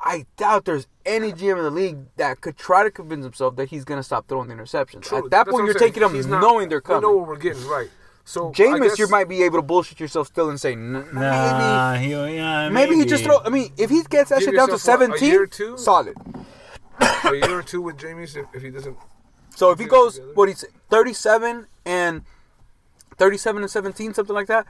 I 0.00 0.26
doubt 0.36 0.64
there's 0.64 0.86
any 1.04 1.32
GM 1.32 1.56
in 1.58 1.64
the 1.64 1.70
league 1.70 1.98
that 2.16 2.40
could 2.40 2.56
try 2.56 2.84
to 2.84 2.90
convince 2.90 3.24
himself 3.24 3.56
that 3.56 3.68
he's 3.70 3.84
gonna 3.84 4.02
stop 4.02 4.28
throwing 4.28 4.48
the 4.48 4.54
interceptions. 4.54 5.02
True, 5.02 5.18
At 5.18 5.24
that 5.24 5.30
that's 5.30 5.50
point, 5.50 5.64
you're 5.66 5.74
saying. 5.76 5.90
taking 5.92 6.02
them 6.02 6.14
He's 6.14 6.26
not- 6.26 6.40
knowing 6.40 6.68
they're 6.68 6.80
coming. 6.80 7.02
We 7.02 7.02
know 7.02 7.08
coming. 7.14 7.20
what 7.20 7.28
we're 7.28 7.36
getting 7.42 7.66
right. 7.66 7.90
So 8.24 8.50
I 8.50 8.52
Jameis, 8.52 8.82
guess- 8.90 8.98
you 8.98 9.08
might 9.08 9.28
be 9.28 9.42
able 9.42 9.58
to 9.58 9.62
bullshit 9.62 9.98
yourself 9.98 10.26
still 10.28 10.50
and 10.50 10.60
say, 10.60 10.72
"N- 10.74 11.08
Nah, 11.12 11.94
he, 11.94 12.10
yeah, 12.10 12.68
maybe, 12.68 12.74
maybe 12.92 12.96
he 13.02 13.06
just 13.06 13.24
throw. 13.24 13.38
I 13.44 13.48
mean, 13.48 13.72
if 13.76 13.88
he 13.90 14.02
gets 14.04 14.28
that 14.30 14.40
Give 14.40 14.48
shit 14.50 14.54
down 14.54 14.68
to 14.68 14.72
yourself, 14.74 15.00
what, 15.00 15.20
a 15.20 15.24
year 15.26 15.42
or 15.44 15.46
seventeen, 15.46 15.76
two? 15.76 15.78
solid. 15.78 16.16
a 17.00 17.32
year 17.34 17.58
or 17.58 17.62
two 17.62 17.80
with 17.80 17.96
Jameis 17.96 18.36
if, 18.36 18.44
if 18.54 18.62
he 18.62 18.70
doesn't. 18.70 18.96
So 19.56 19.70
if 19.70 19.78
he 19.78 19.86
goes, 19.86 20.14
together. 20.16 20.32
what 20.34 20.48
he's 20.48 20.64
37 20.90 21.66
and 21.86 22.22
37 23.16 23.62
and 23.62 23.70
17, 23.70 24.14
something 24.14 24.34
like 24.34 24.46
that. 24.48 24.66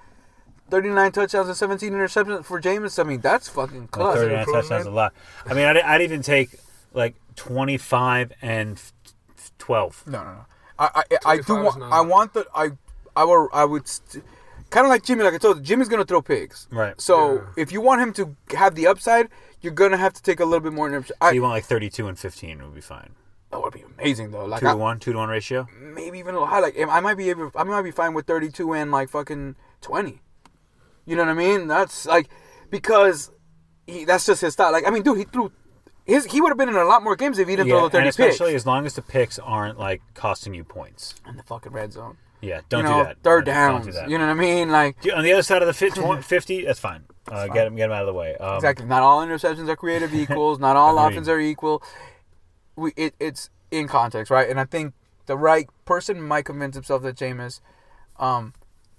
39 0.71 1.13
touchdowns 1.13 1.49
and 1.49 1.57
17 1.57 1.93
interceptions 1.93 2.45
for 2.45 2.61
Jameis. 2.61 2.99
I 2.99 3.03
mean, 3.05 3.21
that's 3.21 3.49
fucking 3.49 3.81
Like 3.83 3.91
clutch. 3.91 4.17
39 4.19 4.47
touchdowns 4.47 4.87
a 4.87 4.91
lot. 4.91 5.15
I 5.47 5.55
mean, 5.55 5.65
I'd, 5.65 5.79
I'd 5.79 6.03
even 6.03 6.23
take 6.23 6.51
like 6.93 7.15
25 7.37 8.33
and 8.43 8.73
f- 8.77 8.93
f- 9.37 9.53
12. 9.59 10.05
No, 10.07 10.19
no, 10.25 10.33
no. 10.33 10.45
I, 10.79 10.91
I, 10.95 11.03
I 11.33 11.37
do 11.39 11.55
want. 11.57 11.83
I 11.83 12.01
want 12.03 12.35
the. 12.35 12.47
I, 12.55 12.71
I 13.17 13.25
will. 13.25 13.49
I 13.53 13.65
would. 13.65 13.89
St- 13.89 14.23
kind 14.71 14.87
of 14.87 14.91
like 14.91 15.03
Jimmy. 15.03 15.25
Like 15.25 15.35
I 15.35 15.39
told 15.39 15.57
you, 15.57 15.63
Jimmy's 15.65 15.89
gonna 15.89 16.05
throw 16.05 16.23
pigs. 16.23 16.69
Right. 16.71 17.01
So 17.01 17.35
Yeah. 17.35 17.41
if 17.57 17.73
you 17.73 17.81
want 17.81 18.01
him 18.01 18.13
to 18.15 18.37
have 18.57 18.75
the 18.77 18.87
upside, 18.87 19.29
you're 19.61 19.73
gonna 19.73 19.97
have 19.97 20.13
to 20.13 20.23
take 20.23 20.39
a 20.39 20.45
little 20.45 20.61
bit 20.61 20.73
more. 20.73 20.89
interceptions. 20.89 21.09
So 21.09 21.15
I, 21.23 21.31
you 21.33 21.43
want 21.43 21.55
like 21.55 21.65
32 21.65 22.07
and 22.07 22.17
15 22.19 22.63
would 22.63 22.75
be 22.77 22.81
fine. 22.81 23.11
that 23.51 23.61
would 23.61 23.73
be 23.73 23.83
amazing 23.99 24.31
though. 24.31 24.45
Like 24.45 24.61
Two 24.61 24.69
I, 24.69 24.73
to 24.73 24.77
one, 24.77 25.01
two 25.01 25.13
to 25.13 25.19
one 25.19 25.29
ratio. 25.31 25.67
maybe 25.81 26.19
even 26.21 26.35
a 26.37 26.39
little 26.39 26.47
high. 26.47 26.61
Like 26.61 26.79
I 26.79 27.01
might 27.01 27.15
be 27.17 27.29
able. 27.31 27.51
I 27.57 27.65
might 27.65 27.83
be 27.83 27.91
fine 27.91 28.15
with 28.15 28.27
32 28.27 28.73
and 28.75 28.93
like 28.93 29.09
fucking 29.09 29.57
20. 29.81 30.21
You 31.09 31.17
know 31.17 31.25
what 31.25 31.31
I 31.31 31.35
mean? 31.35 31.69
That's 31.69 32.05
like 32.05 32.29
because 32.71 33.31
he, 33.87 34.05
that's 34.05 34.27
just 34.27 34.43
his 34.43 34.53
style. 34.53 34.73
Like 34.73 34.87
I 34.87 34.91
mean, 34.91 35.03
dude, 35.03 35.19
he 35.19 35.25
threw. 35.25 35.51
His, 36.05 36.25
he 36.25 36.41
would 36.41 36.49
have 36.49 36.57
been 36.57 36.71
in 36.71 36.77
a 36.77 36.85
lot 36.85 37.03
more 37.03 37.17
games 37.17 37.39
if 37.39 37.49
he 37.49 37.57
didn't 37.57 37.69
throw 37.69 37.83
the 37.83 37.91
30 37.91 37.97
and 37.99 38.17
picks 38.17 38.19
especially 38.19 38.55
as 38.55 38.65
long 38.65 38.87
as 38.87 38.95
the 38.95 39.03
picks 39.03 39.39
aren't 39.39 39.79
like 39.79 40.01
costing 40.15 40.55
you 40.55 40.65
points. 40.65 41.15
in 41.29 41.37
the 41.37 41.43
fucking 41.43 41.73
red 41.73 41.93
zone. 41.93 42.17
Yeah, 42.41 42.61
don't 42.69 42.85
you 42.85 42.91
know, 42.91 42.99
do 42.99 43.05
that. 43.05 43.23
third 43.23 43.45
downs. 43.47 43.85
Don't 43.85 43.93
do 43.93 43.99
that. 44.01 44.11
You 44.11 44.17
know 44.17 44.27
what 44.27 44.33
I 44.33 44.41
mean? 44.41 44.71
Like 44.71 44.97
On 45.15 45.23
the 45.23 45.33
other 45.33 45.43
side 45.43 45.61
of 45.61 45.67
the 45.67 45.75
fit, 45.75 45.95
20 45.97 46.23
50, 46.23 46.65
that's 46.65 46.79
fine. 46.79 47.05
Uh, 47.27 47.47
get 47.47 47.65
them, 47.65 47.77
get 47.77 47.89
them 47.89 47.93
out 47.93 48.03
of 48.03 48.07
the 48.07 48.15
way. 48.15 48.37
Um, 48.37 48.57
exactly. 48.57 48.87
Not 48.87 49.03
all 49.03 49.25
interceptions 49.25 49.69
are 49.69 49.77
creative 49.77 50.15
equals. 50.23 50.59
Not 50.59 50.77
all 50.77 50.99
offenses 50.99 51.29
are 51.29 51.41
equal. 51.41 51.83
We 52.77 52.93
it, 52.97 53.15
it's 53.19 53.51
in 53.71 53.89
context, 53.89 54.31
right? 54.31 54.49
And 54.49 54.59
I 54.59 54.65
think 54.65 54.95
the 55.27 55.37
right 55.37 55.69
person 55.85 56.23
might 56.23 56.45
convince 56.45 56.75
himself 56.75 57.03
that 57.03 57.17
Jameis 57.17 57.61
um, 58.19 58.55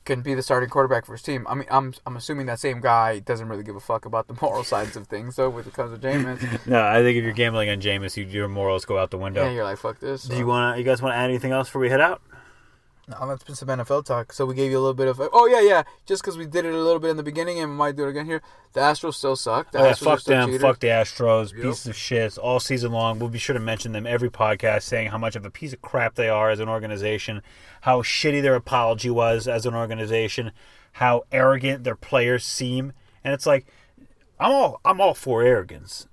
can 0.09 0.21
be 0.21 0.33
the 0.33 0.41
starting 0.41 0.69
quarterback 0.69 1.05
for 1.05 1.13
his 1.13 1.21
team. 1.21 1.45
I 1.47 1.53
mean, 1.55 1.67
I'm 1.69 1.93
I'm 2.05 2.17
assuming 2.17 2.47
that 2.47 2.59
same 2.59 2.81
guy 2.81 3.19
doesn't 3.19 3.47
really 3.47 3.63
give 3.63 3.75
a 3.75 3.79
fuck 3.79 4.05
about 4.05 4.27
the 4.27 4.35
moral 4.41 4.63
sides 4.73 4.95
of 4.97 5.07
things. 5.07 5.35
So 5.35 5.49
when 5.49 5.65
it 5.65 5.73
comes 5.73 5.97
to 5.97 6.07
Jameis, 6.07 6.65
No, 6.67 6.83
I 6.85 7.01
think 7.03 7.17
if 7.17 7.23
you're 7.23 7.33
gambling 7.33 7.69
on 7.69 7.79
Jameis, 7.79 8.17
you, 8.17 8.25
your 8.25 8.47
morals 8.47 8.85
go 8.85 8.97
out 8.97 9.11
the 9.11 9.17
window. 9.17 9.45
yeah, 9.45 9.51
you're 9.51 9.63
like 9.63 9.77
fuck 9.77 9.99
this. 9.99 10.23
Do 10.23 10.35
you 10.37 10.47
want 10.47 10.75
to? 10.75 10.79
You 10.79 10.85
guys 10.85 11.01
want 11.01 11.13
to 11.13 11.17
add 11.17 11.29
anything 11.29 11.51
else 11.51 11.67
before 11.69 11.81
we 11.81 11.89
head 11.89 12.01
out? 12.01 12.21
No, 13.09 13.25
let's 13.25 13.43
put 13.43 13.57
some 13.57 13.69
NFL 13.69 14.05
talk. 14.05 14.31
So 14.31 14.45
we 14.45 14.53
gave 14.53 14.69
you 14.69 14.77
a 14.77 14.81
little 14.81 14.93
bit 14.93 15.07
of. 15.07 15.19
Oh 15.33 15.47
yeah, 15.47 15.61
yeah. 15.61 15.83
Just 16.05 16.21
because 16.21 16.37
we 16.37 16.45
did 16.45 16.63
it 16.65 16.73
a 16.73 16.77
little 16.77 16.99
bit 16.99 17.09
in 17.09 17.17
the 17.17 17.23
beginning 17.23 17.59
and 17.59 17.71
we 17.71 17.75
might 17.75 17.95
do 17.95 18.05
it 18.05 18.09
again 18.09 18.27
here. 18.27 18.41
The 18.73 18.81
Astros 18.81 19.15
still 19.15 19.35
suck. 19.35 19.71
The 19.71 19.79
Oh, 19.79 19.85
yeah, 19.85 19.93
Astros 19.93 20.03
fuck 20.03 20.23
them. 20.25 20.59
Fuck 20.59 20.79
the 20.79 20.87
Astros. 20.87 21.51
Yep. 21.51 21.63
Pieces 21.63 21.87
of 21.87 21.95
shit 21.95 22.37
all 22.37 22.59
season 22.59 22.91
long. 22.91 23.17
We'll 23.17 23.29
be 23.29 23.39
sure 23.39 23.55
to 23.55 23.59
mention 23.59 23.93
them 23.93 24.05
every 24.05 24.29
podcast, 24.29 24.83
saying 24.83 25.09
how 25.09 25.17
much 25.17 25.35
of 25.35 25.43
a 25.43 25.49
piece 25.49 25.73
of 25.73 25.81
crap 25.81 26.15
they 26.15 26.29
are 26.29 26.51
as 26.51 26.59
an 26.59 26.69
organization, 26.69 27.41
how 27.81 28.03
shitty 28.03 28.43
their 28.43 28.55
apology 28.55 29.09
was 29.09 29.47
as 29.47 29.65
an 29.65 29.73
organization, 29.73 30.51
how 30.93 31.23
arrogant 31.31 31.83
their 31.83 31.95
players 31.95 32.45
seem, 32.45 32.93
and 33.23 33.33
it's 33.33 33.47
like, 33.47 33.65
I'm 34.39 34.51
all 34.51 34.81
I'm 34.85 35.01
all 35.01 35.15
for 35.15 35.41
arrogance. 35.41 36.07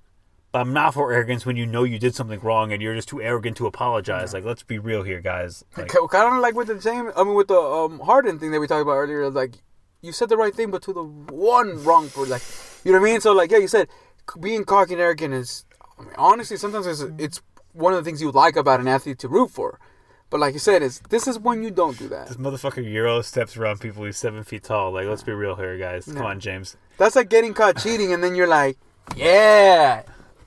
Not 0.63 0.93
for 0.93 1.11
arrogance 1.11 1.45
when 1.45 1.55
you 1.55 1.65
know 1.65 1.83
you 1.83 1.99
did 1.99 2.15
something 2.15 2.39
wrong 2.39 2.71
and 2.71 2.81
you're 2.81 2.95
just 2.95 3.09
too 3.09 3.21
arrogant 3.21 3.57
to 3.57 3.67
apologize. 3.67 4.33
Like, 4.33 4.45
let's 4.45 4.63
be 4.63 4.79
real 4.79 5.03
here, 5.03 5.21
guys. 5.21 5.63
Like, 5.75 5.89
kind 5.89 6.33
of 6.33 6.41
like 6.41 6.55
with 6.55 6.67
the 6.67 6.81
same. 6.81 7.11
I 7.15 7.23
mean, 7.23 7.35
with 7.35 7.47
the 7.47 7.59
um, 7.59 7.99
Harden 7.99 8.39
thing 8.39 8.51
that 8.51 8.59
we 8.59 8.67
talked 8.67 8.81
about 8.81 8.93
earlier. 8.93 9.29
Like, 9.29 9.55
you 10.01 10.11
said 10.11 10.29
the 10.29 10.37
right 10.37 10.53
thing, 10.53 10.71
but 10.71 10.81
to 10.83 10.93
the 10.93 11.03
one 11.03 11.83
wrong 11.83 12.07
for 12.07 12.25
like, 12.25 12.41
you 12.83 12.91
know 12.91 12.99
what 12.99 13.07
I 13.07 13.11
mean? 13.11 13.21
So 13.21 13.33
like, 13.33 13.51
yeah, 13.51 13.57
you 13.57 13.67
said 13.67 13.89
being 14.39 14.65
cocky 14.65 14.93
and 14.93 15.01
arrogant 15.01 15.33
is. 15.33 15.65
I 15.99 16.03
mean, 16.03 16.13
honestly, 16.17 16.57
sometimes 16.57 16.85
it's, 16.85 17.03
it's 17.17 17.41
one 17.73 17.93
of 17.93 17.97
the 17.97 18.03
things 18.07 18.21
you 18.21 18.31
like 18.31 18.55
about 18.55 18.79
an 18.79 18.87
athlete 18.87 19.19
to 19.19 19.27
root 19.27 19.49
for. 19.49 19.79
But 20.29 20.39
like 20.39 20.53
you 20.53 20.59
said, 20.59 20.83
is 20.83 20.99
this 21.09 21.27
is 21.27 21.39
when 21.39 21.63
you 21.63 21.71
don't 21.71 21.97
do 21.97 22.07
that. 22.09 22.27
this 22.27 22.37
motherfucker 22.37 22.83
Euro 22.91 23.21
steps 23.21 23.55
around 23.55 23.79
people 23.79 24.03
who's 24.03 24.17
seven 24.17 24.43
feet 24.43 24.63
tall. 24.63 24.91
Like, 24.91 25.07
let's 25.07 25.23
be 25.23 25.31
real 25.31 25.55
here, 25.55 25.77
guys. 25.77 26.05
Come 26.05 26.25
on, 26.25 26.39
James. 26.39 26.75
That's 26.97 27.15
like 27.15 27.29
getting 27.29 27.53
caught 27.53 27.77
cheating, 27.77 28.11
and 28.11 28.23
then 28.23 28.35
you're 28.35 28.47
like, 28.47 28.77
yeah, 29.15 30.03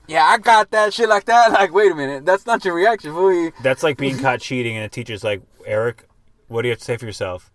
yeah, 0.07 0.23
I 0.25 0.37
got 0.37 0.71
that 0.71 0.93
shit 0.93 1.09
like 1.09 1.25
that. 1.25 1.51
Like, 1.61 1.73
wait 1.73 1.91
a 1.91 1.95
minute, 1.95 2.25
that's 2.25 2.45
not 2.45 2.63
your 2.65 2.73
reaction, 2.73 3.13
fool. 3.13 3.51
That's 3.63 3.83
like 3.83 3.97
being 3.97 4.17
caught 4.17 4.39
cheating, 4.41 4.75
and 4.75 4.85
a 4.85 4.89
teacher's 4.89 5.23
like, 5.23 5.41
Eric, 5.65 6.07
what 6.47 6.61
do 6.63 6.67
you 6.67 6.71
have 6.71 6.79
to 6.79 6.85
say 6.85 6.97
for 6.97 7.05
yourself? 7.05 7.51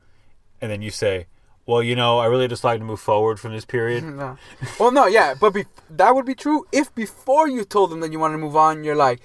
And 0.60 0.70
then 0.70 0.80
you 0.82 0.90
say, 0.90 1.26
Well, 1.66 1.82
you 1.82 1.96
know, 1.96 2.18
I 2.18 2.26
really 2.26 2.48
just 2.48 2.64
like 2.64 2.78
to 2.78 2.84
move 2.84 3.00
forward 3.00 3.38
from 3.40 3.52
this 3.52 3.64
period. 3.64 4.04
No. 4.16 4.38
Well, 4.80 4.92
no, 4.92 5.06
yeah, 5.06 5.34
but 5.38 5.52
be- 5.52 5.66
that 5.90 6.14
would 6.14 6.24
be 6.24 6.34
true 6.34 6.66
if 6.72 6.94
before 6.94 7.48
you 7.48 7.64
told 7.64 7.90
them 7.90 8.00
that 8.00 8.12
you 8.12 8.18
wanted 8.18 8.34
to 8.34 8.38
move 8.38 8.56
on, 8.56 8.84
you're 8.84 8.96
like, 8.96 9.20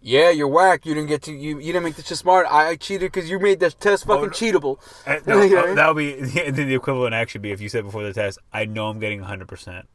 yeah, 0.00 0.30
you're 0.30 0.48
whack. 0.48 0.86
You 0.86 0.94
didn't 0.94 1.08
get 1.08 1.22
to 1.22 1.32
you. 1.32 1.58
You 1.58 1.72
didn't 1.72 1.82
make 1.84 1.96
this 1.96 2.06
shit 2.06 2.18
smart. 2.18 2.46
I, 2.48 2.68
I 2.68 2.76
cheated 2.76 3.10
because 3.12 3.28
you 3.28 3.38
made 3.38 3.60
this 3.60 3.74
test 3.74 4.06
fucking 4.06 4.24
no. 4.26 4.30
cheatable. 4.30 4.78
Uh, 5.06 5.18
no, 5.26 5.42
You 5.42 5.50
know 5.50 5.58
I 5.58 5.62
uh, 5.62 5.66
mean? 5.66 5.74
that 5.76 5.94
would 5.94 5.96
be 5.96 6.14
then 6.50 6.68
the 6.68 6.74
equivalent. 6.74 7.14
Actually, 7.14 7.40
be 7.40 7.50
if 7.50 7.60
you 7.60 7.68
said 7.68 7.84
before 7.84 8.02
the 8.04 8.12
test, 8.12 8.38
I 8.52 8.64
know 8.64 8.88
I'm 8.88 9.00
getting 9.00 9.20
100. 9.20 9.48
percent 9.48 9.88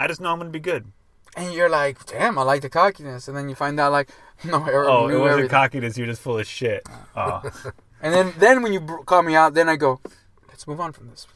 I 0.00 0.06
just 0.06 0.20
know 0.20 0.30
I'm 0.32 0.38
going 0.38 0.52
to 0.52 0.56
be 0.56 0.60
good. 0.60 0.92
And 1.36 1.52
you're 1.52 1.68
like, 1.68 2.04
damn, 2.06 2.38
I 2.38 2.42
like 2.42 2.62
the 2.62 2.70
cockiness. 2.70 3.28
And 3.28 3.36
then 3.36 3.48
you 3.48 3.54
find 3.54 3.78
out 3.78 3.92
like, 3.92 4.10
no, 4.44 4.58
I 4.62 4.70
Oh, 4.72 5.08
it 5.08 5.12
wasn't 5.14 5.30
everything. 5.30 5.50
cockiness. 5.50 5.96
You're 5.98 6.06
just 6.06 6.20
full 6.22 6.38
of 6.38 6.46
shit. 6.46 6.86
Oh. 7.16 7.42
and 8.02 8.14
then 8.14 8.32
then 8.38 8.62
when 8.62 8.72
you 8.72 8.80
call 9.06 9.22
me 9.22 9.34
out, 9.36 9.54
then 9.54 9.68
I 9.68 9.76
go, 9.76 10.00
let's 10.48 10.66
move 10.66 10.80
on 10.80 10.92
from 10.92 11.08
this. 11.10 11.26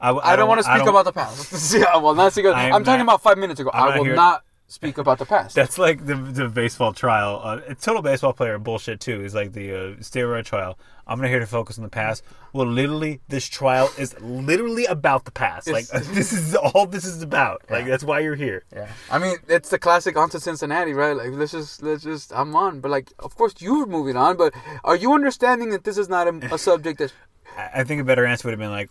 I, 0.00 0.10
I, 0.12 0.36
don't, 0.36 0.48
want 0.48 0.58
to 0.58 0.64
speak 0.64 0.86
about 0.86 1.04
the 1.04 1.12
past. 1.12 1.74
yeah, 1.76 1.96
well, 1.96 2.14
not 2.14 2.32
speak. 2.32 2.46
I'm 2.46 2.74
I'm, 2.74 2.84
talking 2.84 3.00
about 3.00 3.22
five 3.22 3.38
minutes 3.38 3.60
ago. 3.60 3.70
I'm 3.72 3.84
I 3.84 3.88
not 3.90 3.98
will 3.98 4.04
here- 4.04 4.14
not 4.14 4.44
speak 4.66 4.98
about 4.98 5.18
the 5.18 5.26
past. 5.26 5.54
That's 5.54 5.78
like 5.78 6.06
the 6.06 6.14
the 6.14 6.48
baseball 6.48 6.92
trial. 6.92 7.40
Uh, 7.42 7.60
total 7.80 8.02
baseball 8.02 8.32
player 8.32 8.58
bullshit 8.58 9.00
too. 9.00 9.22
Is 9.22 9.34
like 9.34 9.52
the 9.52 9.72
uh, 9.72 9.76
steroid 10.00 10.44
trial. 10.44 10.78
I'm 11.06 11.20
not 11.20 11.28
here 11.28 11.38
to 11.38 11.46
focus 11.46 11.76
on 11.78 11.84
the 11.84 11.90
past. 11.90 12.22
Well, 12.52 12.66
literally, 12.66 13.20
this 13.28 13.46
trial 13.46 13.90
is 13.98 14.18
literally 14.20 14.86
about 14.86 15.26
the 15.26 15.30
past. 15.30 15.68
Like 15.68 15.86
this 15.88 16.32
is 16.32 16.54
all 16.54 16.86
this 16.86 17.04
is 17.04 17.22
about. 17.22 17.62
Like 17.70 17.86
that's 17.86 18.04
why 18.04 18.20
you're 18.20 18.34
here. 18.34 18.64
Yeah, 18.72 18.88
I 19.10 19.18
mean 19.18 19.36
it's 19.48 19.68
the 19.68 19.78
classic 19.78 20.16
on 20.16 20.30
to 20.30 20.40
Cincinnati, 20.40 20.92
right? 20.92 21.16
Like 21.16 21.30
let's 21.32 21.52
just 21.52 21.82
let's 21.82 22.02
just 22.02 22.32
I'm 22.34 22.54
on, 22.56 22.80
but 22.80 22.90
like 22.90 23.12
of 23.18 23.36
course 23.36 23.54
you're 23.58 23.86
moving 23.86 24.16
on, 24.16 24.36
but 24.36 24.54
are 24.82 24.96
you 24.96 25.12
understanding 25.12 25.70
that 25.70 25.84
this 25.84 25.98
is 25.98 26.08
not 26.08 26.26
a, 26.26 26.54
a 26.54 26.58
subject 26.58 26.98
that 26.98 27.12
I 27.56 27.70
I 27.80 27.84
think 27.84 28.00
a 28.00 28.04
better 28.04 28.24
answer 28.24 28.48
would 28.48 28.52
have 28.52 28.60
been 28.60 28.70
like, 28.70 28.90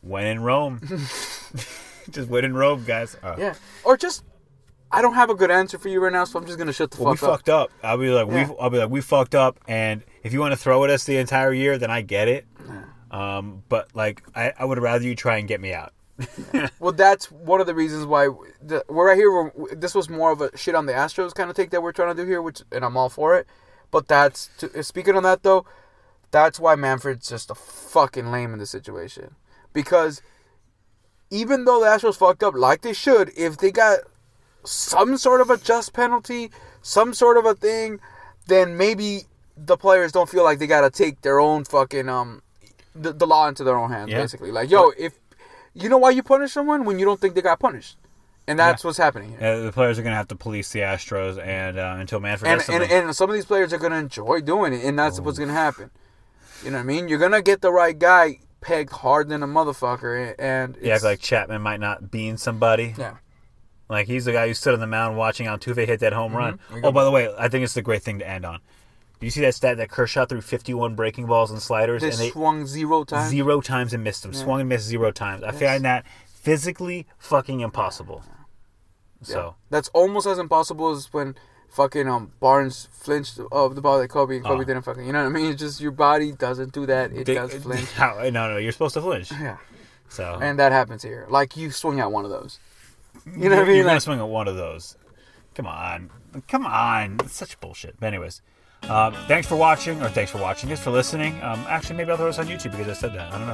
"When 0.00 0.26
in 0.26 0.42
Rome." 0.42 0.80
just 2.10 2.28
when 2.28 2.44
in 2.44 2.54
Rome, 2.54 2.84
guys. 2.84 3.16
Uh, 3.22 3.36
yeah, 3.38 3.54
or 3.84 3.96
just 3.96 4.24
I 4.94 5.02
don't 5.02 5.14
have 5.14 5.30
a 5.30 5.34
good 5.34 5.50
answer 5.50 5.78
for 5.78 5.88
you 5.88 6.00
right 6.00 6.12
now, 6.12 6.24
so 6.24 6.38
I'm 6.38 6.46
just 6.46 6.58
gonna 6.58 6.72
shut 6.72 6.90
the 6.90 7.02
Well, 7.02 7.12
we 7.12 7.16
fuck 7.16 7.28
up. 7.28 7.30
We 7.30 7.36
fucked 7.36 7.48
up. 7.48 7.70
I'll 7.82 7.98
be 7.98 8.10
like, 8.10 8.28
Yeah. 8.28 8.48
we. 8.48 8.56
I'll 8.60 8.70
be 8.70 8.78
like, 8.78 8.90
we 8.90 9.00
fucked 9.00 9.34
up. 9.34 9.58
And 9.66 10.02
if 10.22 10.32
you 10.32 10.40
want 10.40 10.52
to 10.52 10.56
throw 10.56 10.84
at 10.84 10.90
us 10.90 11.04
the 11.04 11.16
entire 11.16 11.52
year, 11.52 11.78
then 11.78 11.90
I 11.90 12.02
get 12.02 12.28
it. 12.28 12.46
Um, 13.10 13.62
but 13.68 13.94
like, 13.94 14.22
I, 14.34 14.52
I 14.58 14.64
would 14.64 14.78
rather 14.78 15.04
you 15.04 15.14
try 15.14 15.36
and 15.38 15.46
get 15.46 15.60
me 15.60 15.72
out. 15.72 15.92
well, 16.78 16.92
that's 16.92 17.30
one 17.30 17.60
of 17.60 17.66
the 17.66 17.74
reasons 17.74 18.06
why 18.06 18.28
the, 18.62 18.84
we're 18.88 19.08
right 19.08 19.16
here. 19.16 19.30
We're, 19.32 19.74
this 19.74 19.94
was 19.94 20.08
more 20.08 20.30
of 20.32 20.40
a 20.40 20.56
shit 20.56 20.74
on 20.74 20.86
the 20.86 20.92
Astros 20.92 21.34
kind 21.34 21.50
of 21.50 21.56
take 21.56 21.70
that 21.70 21.82
we're 21.82 21.92
trying 21.92 22.14
to 22.14 22.22
do 22.22 22.28
here, 22.28 22.40
which 22.40 22.62
and 22.72 22.84
I'm 22.84 22.96
all 22.96 23.08
for 23.08 23.36
it. 23.36 23.46
But 23.90 24.08
that's 24.08 24.50
to, 24.58 24.82
speaking 24.82 25.16
on 25.16 25.22
that 25.24 25.42
though, 25.42 25.64
that's 26.30 26.58
why 26.58 26.74
Manfred's 26.74 27.28
just 27.28 27.50
a 27.50 27.54
fucking 27.54 28.30
lame 28.30 28.52
in 28.52 28.58
the 28.58 28.66
situation 28.66 29.36
because 29.72 30.22
even 31.30 31.64
though 31.66 31.80
the 31.80 31.86
Astros 31.86 32.16
fucked 32.16 32.42
up 32.42 32.54
like 32.54 32.80
they 32.80 32.94
should, 32.94 33.30
if 33.36 33.58
they 33.58 33.70
got 33.70 33.98
some 34.64 35.16
sort 35.16 35.40
of 35.40 35.50
a 35.50 35.56
just 35.56 35.92
penalty, 35.92 36.50
some 36.82 37.14
sort 37.14 37.36
of 37.36 37.44
a 37.46 37.54
thing, 37.54 38.00
then 38.46 38.76
maybe 38.76 39.22
the 39.56 39.76
players 39.76 40.12
don't 40.12 40.28
feel 40.28 40.44
like 40.44 40.58
they 40.58 40.66
gotta 40.66 40.90
take 40.90 41.20
their 41.22 41.38
own 41.40 41.64
fucking 41.64 42.08
um 42.08 42.42
the, 42.94 43.12
the 43.12 43.26
law 43.26 43.48
into 43.48 43.64
their 43.64 43.76
own 43.76 43.90
hands. 43.90 44.10
Yeah. 44.10 44.20
Basically, 44.20 44.50
like 44.50 44.70
yo, 44.70 44.90
if 44.98 45.14
you 45.74 45.88
know 45.88 45.98
why 45.98 46.10
you 46.10 46.22
punish 46.22 46.52
someone 46.52 46.84
when 46.84 46.98
you 46.98 47.04
don't 47.04 47.20
think 47.20 47.34
they 47.34 47.42
got 47.42 47.58
punished, 47.58 47.98
and 48.46 48.58
that's 48.58 48.84
what's 48.84 48.98
happening 48.98 49.30
here. 49.30 49.40
Uh, 49.40 49.60
the 49.62 49.72
players 49.72 49.98
are 49.98 50.02
going 50.02 50.12
to 50.12 50.16
have 50.16 50.28
to 50.28 50.36
police 50.36 50.70
the 50.70 50.80
Astros, 50.80 51.44
and 51.44 51.78
uh, 51.78 51.96
until 51.98 52.20
Manfred 52.20 52.50
and, 52.52 52.82
and 52.82 52.92
and 52.92 53.16
some 53.16 53.28
of 53.30 53.34
these 53.34 53.44
players 53.46 53.72
are 53.72 53.78
gonna 53.78 53.96
enjoy 53.96 54.40
doing 54.40 54.72
it, 54.72 54.84
and 54.84 54.98
that's 54.98 55.20
what's 55.20 55.38
gonna 55.38 55.52
happen. 55.52 55.90
You 56.64 56.70
know 56.70 56.78
what 56.78 56.82
I 56.84 56.86
mean? 56.86 57.08
You're 57.08 57.18
gonna 57.18 57.42
get 57.42 57.60
the 57.60 57.72
right 57.72 57.98
guy 57.98 58.38
pegged 58.60 58.92
hard 58.92 59.28
than 59.28 59.42
a 59.42 59.46
motherfucker, 59.46 60.34
and 60.38 60.76
act 60.86 61.04
like 61.04 61.20
Chapman 61.20 61.60
might 61.62 61.80
not 61.80 62.10
being 62.10 62.36
somebody. 62.36 62.94
yeah. 62.96 63.14
Like 63.88 64.06
he's 64.06 64.24
the 64.24 64.32
guy 64.32 64.46
who 64.48 64.54
stood 64.54 64.74
on 64.74 64.80
the 64.80 64.86
mound 64.86 65.16
watching 65.16 65.46
Altuve 65.46 65.86
hit 65.86 66.00
that 66.00 66.12
home 66.12 66.34
run. 66.34 66.58
We 66.72 66.80
go 66.80 66.88
Oh, 66.88 66.92
by 66.92 67.04
the 67.04 67.10
way, 67.10 67.32
I 67.38 67.48
think 67.48 67.64
it's 67.64 67.74
the 67.74 67.82
great 67.82 68.02
thing 68.02 68.18
to 68.20 68.28
end 68.28 68.44
on. 68.44 68.60
Do 69.20 69.26
you 69.26 69.30
see 69.30 69.42
that 69.42 69.54
stat 69.54 69.76
that 69.76 69.90
Kershaw 69.90 70.26
threw 70.26 70.40
51 70.40 70.94
breaking 70.96 71.26
balls 71.26 71.50
and 71.50 71.60
sliders, 71.62 72.02
They 72.02 72.10
and 72.10 72.18
they 72.18 72.30
swung 72.30 72.66
zero 72.66 73.04
times. 73.04 73.30
zero 73.30 73.60
times 73.60 73.92
and 73.94 74.02
missed 74.02 74.22
them, 74.22 74.32
swung 74.34 74.60
and 74.60 74.68
missed 74.68 74.86
zero 74.86 75.12
times. 75.12 75.42
I 75.44 75.52
find 75.52 75.84
that 75.84 76.04
physically 76.26 77.06
fucking 77.18 77.60
impossible. 77.60 78.22
So 79.22 79.54
That's 79.70 79.88
almost 79.90 80.26
as 80.26 80.38
impossible 80.38 80.90
as 80.90 81.12
when 81.12 81.36
fucking 81.70 82.08
um 82.08 82.32
Barnes 82.40 82.88
flinched 82.92 83.40
of 83.50 83.74
the 83.74 83.80
ball 83.80 83.98
that 83.98 84.08
Kobe 84.08 84.36
and 84.36 84.44
Kobe 84.44 84.62
Oh. 84.62 84.64
didn't 84.64 84.82
fucking. 84.82 85.06
You 85.06 85.12
know 85.12 85.20
what 85.22 85.28
I 85.30 85.32
mean? 85.32 85.50
It's 85.52 85.60
just 85.60 85.80
your 85.80 85.92
body 85.92 86.32
doesn't 86.32 86.72
do 86.72 86.86
that. 86.86 87.12
It 87.12 87.26
they- 87.26 87.34
does 87.34 87.54
flinch. 87.62 87.90
How? 87.92 88.18
No, 88.30 88.50
no, 88.50 88.56
you're 88.58 88.72
supposed 88.72 88.94
to 88.94 89.00
flinch. 89.00 89.30
Yeah, 89.32 89.56
So 90.08 90.38
and 90.42 90.58
that 90.58 90.72
happens 90.72 91.02
here. 91.02 91.26
Like 91.30 91.56
you 91.56 91.70
swing 91.70 92.00
at 92.00 92.10
one 92.12 92.24
of 92.24 92.30
those. 92.30 92.58
You 93.26 93.48
know 93.48 93.56
what 93.56 93.64
I 93.64 93.64
mean? 93.66 93.76
you're 93.76 93.84
gonna 93.84 93.94
Like, 93.94 94.02
swing 94.02 94.18
at 94.20 94.28
one 94.28 94.48
of 94.48 94.56
those. 94.56 94.96
Come 95.54 95.66
on, 95.66 96.10
come 96.48 96.66
on. 96.66 97.16
It's 97.24 97.34
such 97.36 97.58
bullshit. 97.60 97.98
But 98.00 98.08
anyways, 98.08 98.42
um, 98.88 99.14
thanks 99.28 99.46
for 99.46 99.56
watching, 99.56 100.02
or 100.02 100.08
thanks 100.08 100.30
for 100.30 100.38
watching. 100.38 100.68
Thanks 100.68 100.82
for 100.82 100.90
listening. 100.90 101.34
Um, 101.42 101.64
actually, 101.68 101.96
maybe 101.96 102.10
I'll 102.10 102.16
throw 102.16 102.26
this 102.26 102.38
on 102.38 102.46
YouTube 102.48 102.72
because 102.72 102.88
I 102.88 102.92
said 102.92 103.14
that. 103.14 103.32
I 103.32 103.38
don't 103.38 103.46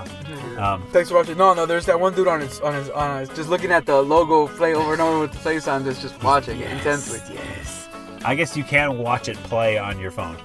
know. 0.57 0.63
Um, 0.63 0.83
Thanks 0.93 1.11
for 1.11 1.17
watching. 1.17 1.37
No, 1.37 1.53
no, 1.55 1.67
there's 1.67 1.87
that 1.87 2.01
one 2.01 2.15
dude 2.15 2.27
on 2.27 2.41
his 2.41 2.61
on 2.61 2.75
his 2.75 2.89
on 2.91 3.21
his 3.21 3.29
just 3.31 3.49
looking 3.49 3.71
at 3.71 3.87
the 3.87 4.01
logo 4.01 4.49
play 4.57 4.75
over 4.75 4.93
and 4.93 5.03
over 5.03 5.21
with 5.21 5.33
the 5.33 5.39
play 5.39 5.61
sign, 5.61 5.85
just 5.85 6.01
just 6.03 6.21
watching 6.23 6.59
it 6.61 6.71
intensely. 6.71 7.21
Yes. 7.33 7.89
I 8.25 8.35
guess 8.35 8.57
you 8.57 8.65
can 8.65 8.99
watch 8.99 9.29
it 9.29 9.37
play 9.45 9.79
on 9.79 9.99
your 10.01 10.11
phone. 10.11 10.37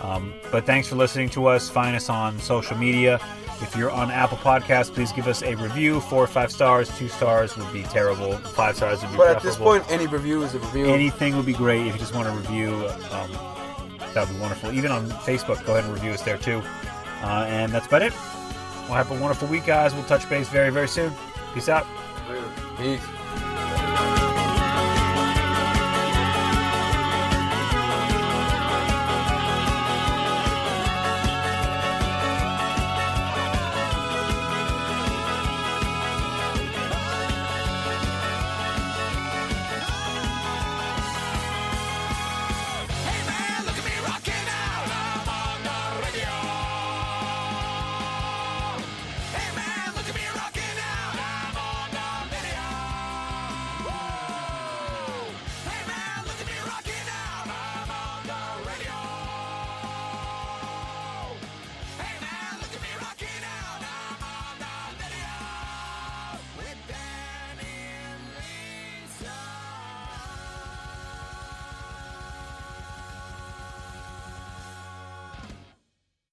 Um, 0.00 0.32
but 0.50 0.64
thanks 0.64 0.88
for 0.88 0.96
listening 0.96 1.28
to 1.30 1.46
us. 1.46 1.68
Find 1.68 1.94
us 1.94 2.08
on 2.08 2.38
social 2.38 2.76
media. 2.76 3.20
If 3.62 3.76
you're 3.76 3.90
on 3.90 4.10
Apple 4.10 4.38
Podcasts, 4.38 4.92
please 4.92 5.12
give 5.12 5.26
us 5.28 5.42
a 5.42 5.54
review. 5.56 6.00
Four 6.00 6.24
or 6.24 6.26
five 6.26 6.50
stars. 6.50 6.88
Two 6.96 7.08
stars 7.08 7.56
would 7.56 7.70
be 7.72 7.82
terrible. 7.84 8.32
Five 8.38 8.76
stars 8.76 9.02
would 9.02 9.10
be 9.10 9.16
But 9.18 9.32
preferable. 9.34 9.36
at 9.36 9.42
this 9.42 9.56
point, 9.56 9.84
any 9.90 10.06
review 10.06 10.42
is 10.42 10.54
a 10.54 10.58
review. 10.60 10.86
anything 10.86 11.36
would 11.36 11.46
be 11.46 11.52
great. 11.52 11.86
If 11.86 11.92
you 11.94 11.98
just 11.98 12.14
want 12.14 12.26
to 12.26 12.32
review, 12.34 12.74
um, 13.10 13.30
that 14.14 14.26
would 14.26 14.34
be 14.34 14.40
wonderful. 14.40 14.72
Even 14.72 14.90
on 14.90 15.08
Facebook, 15.10 15.64
go 15.66 15.72
ahead 15.72 15.84
and 15.84 15.92
review 15.92 16.12
us 16.12 16.22
there 16.22 16.38
too. 16.38 16.62
Uh, 17.22 17.44
and 17.48 17.70
that's 17.70 17.86
about 17.86 18.02
it. 18.02 18.12
We'll 18.86 18.96
have 18.96 19.10
a 19.10 19.14
wonderful 19.20 19.46
week, 19.48 19.66
guys. 19.66 19.94
We'll 19.94 20.04
touch 20.04 20.28
base 20.28 20.48
very, 20.48 20.70
very 20.70 20.88
soon. 20.88 21.12
Peace 21.54 21.68
out. 21.68 21.86
Peace. 22.78 23.00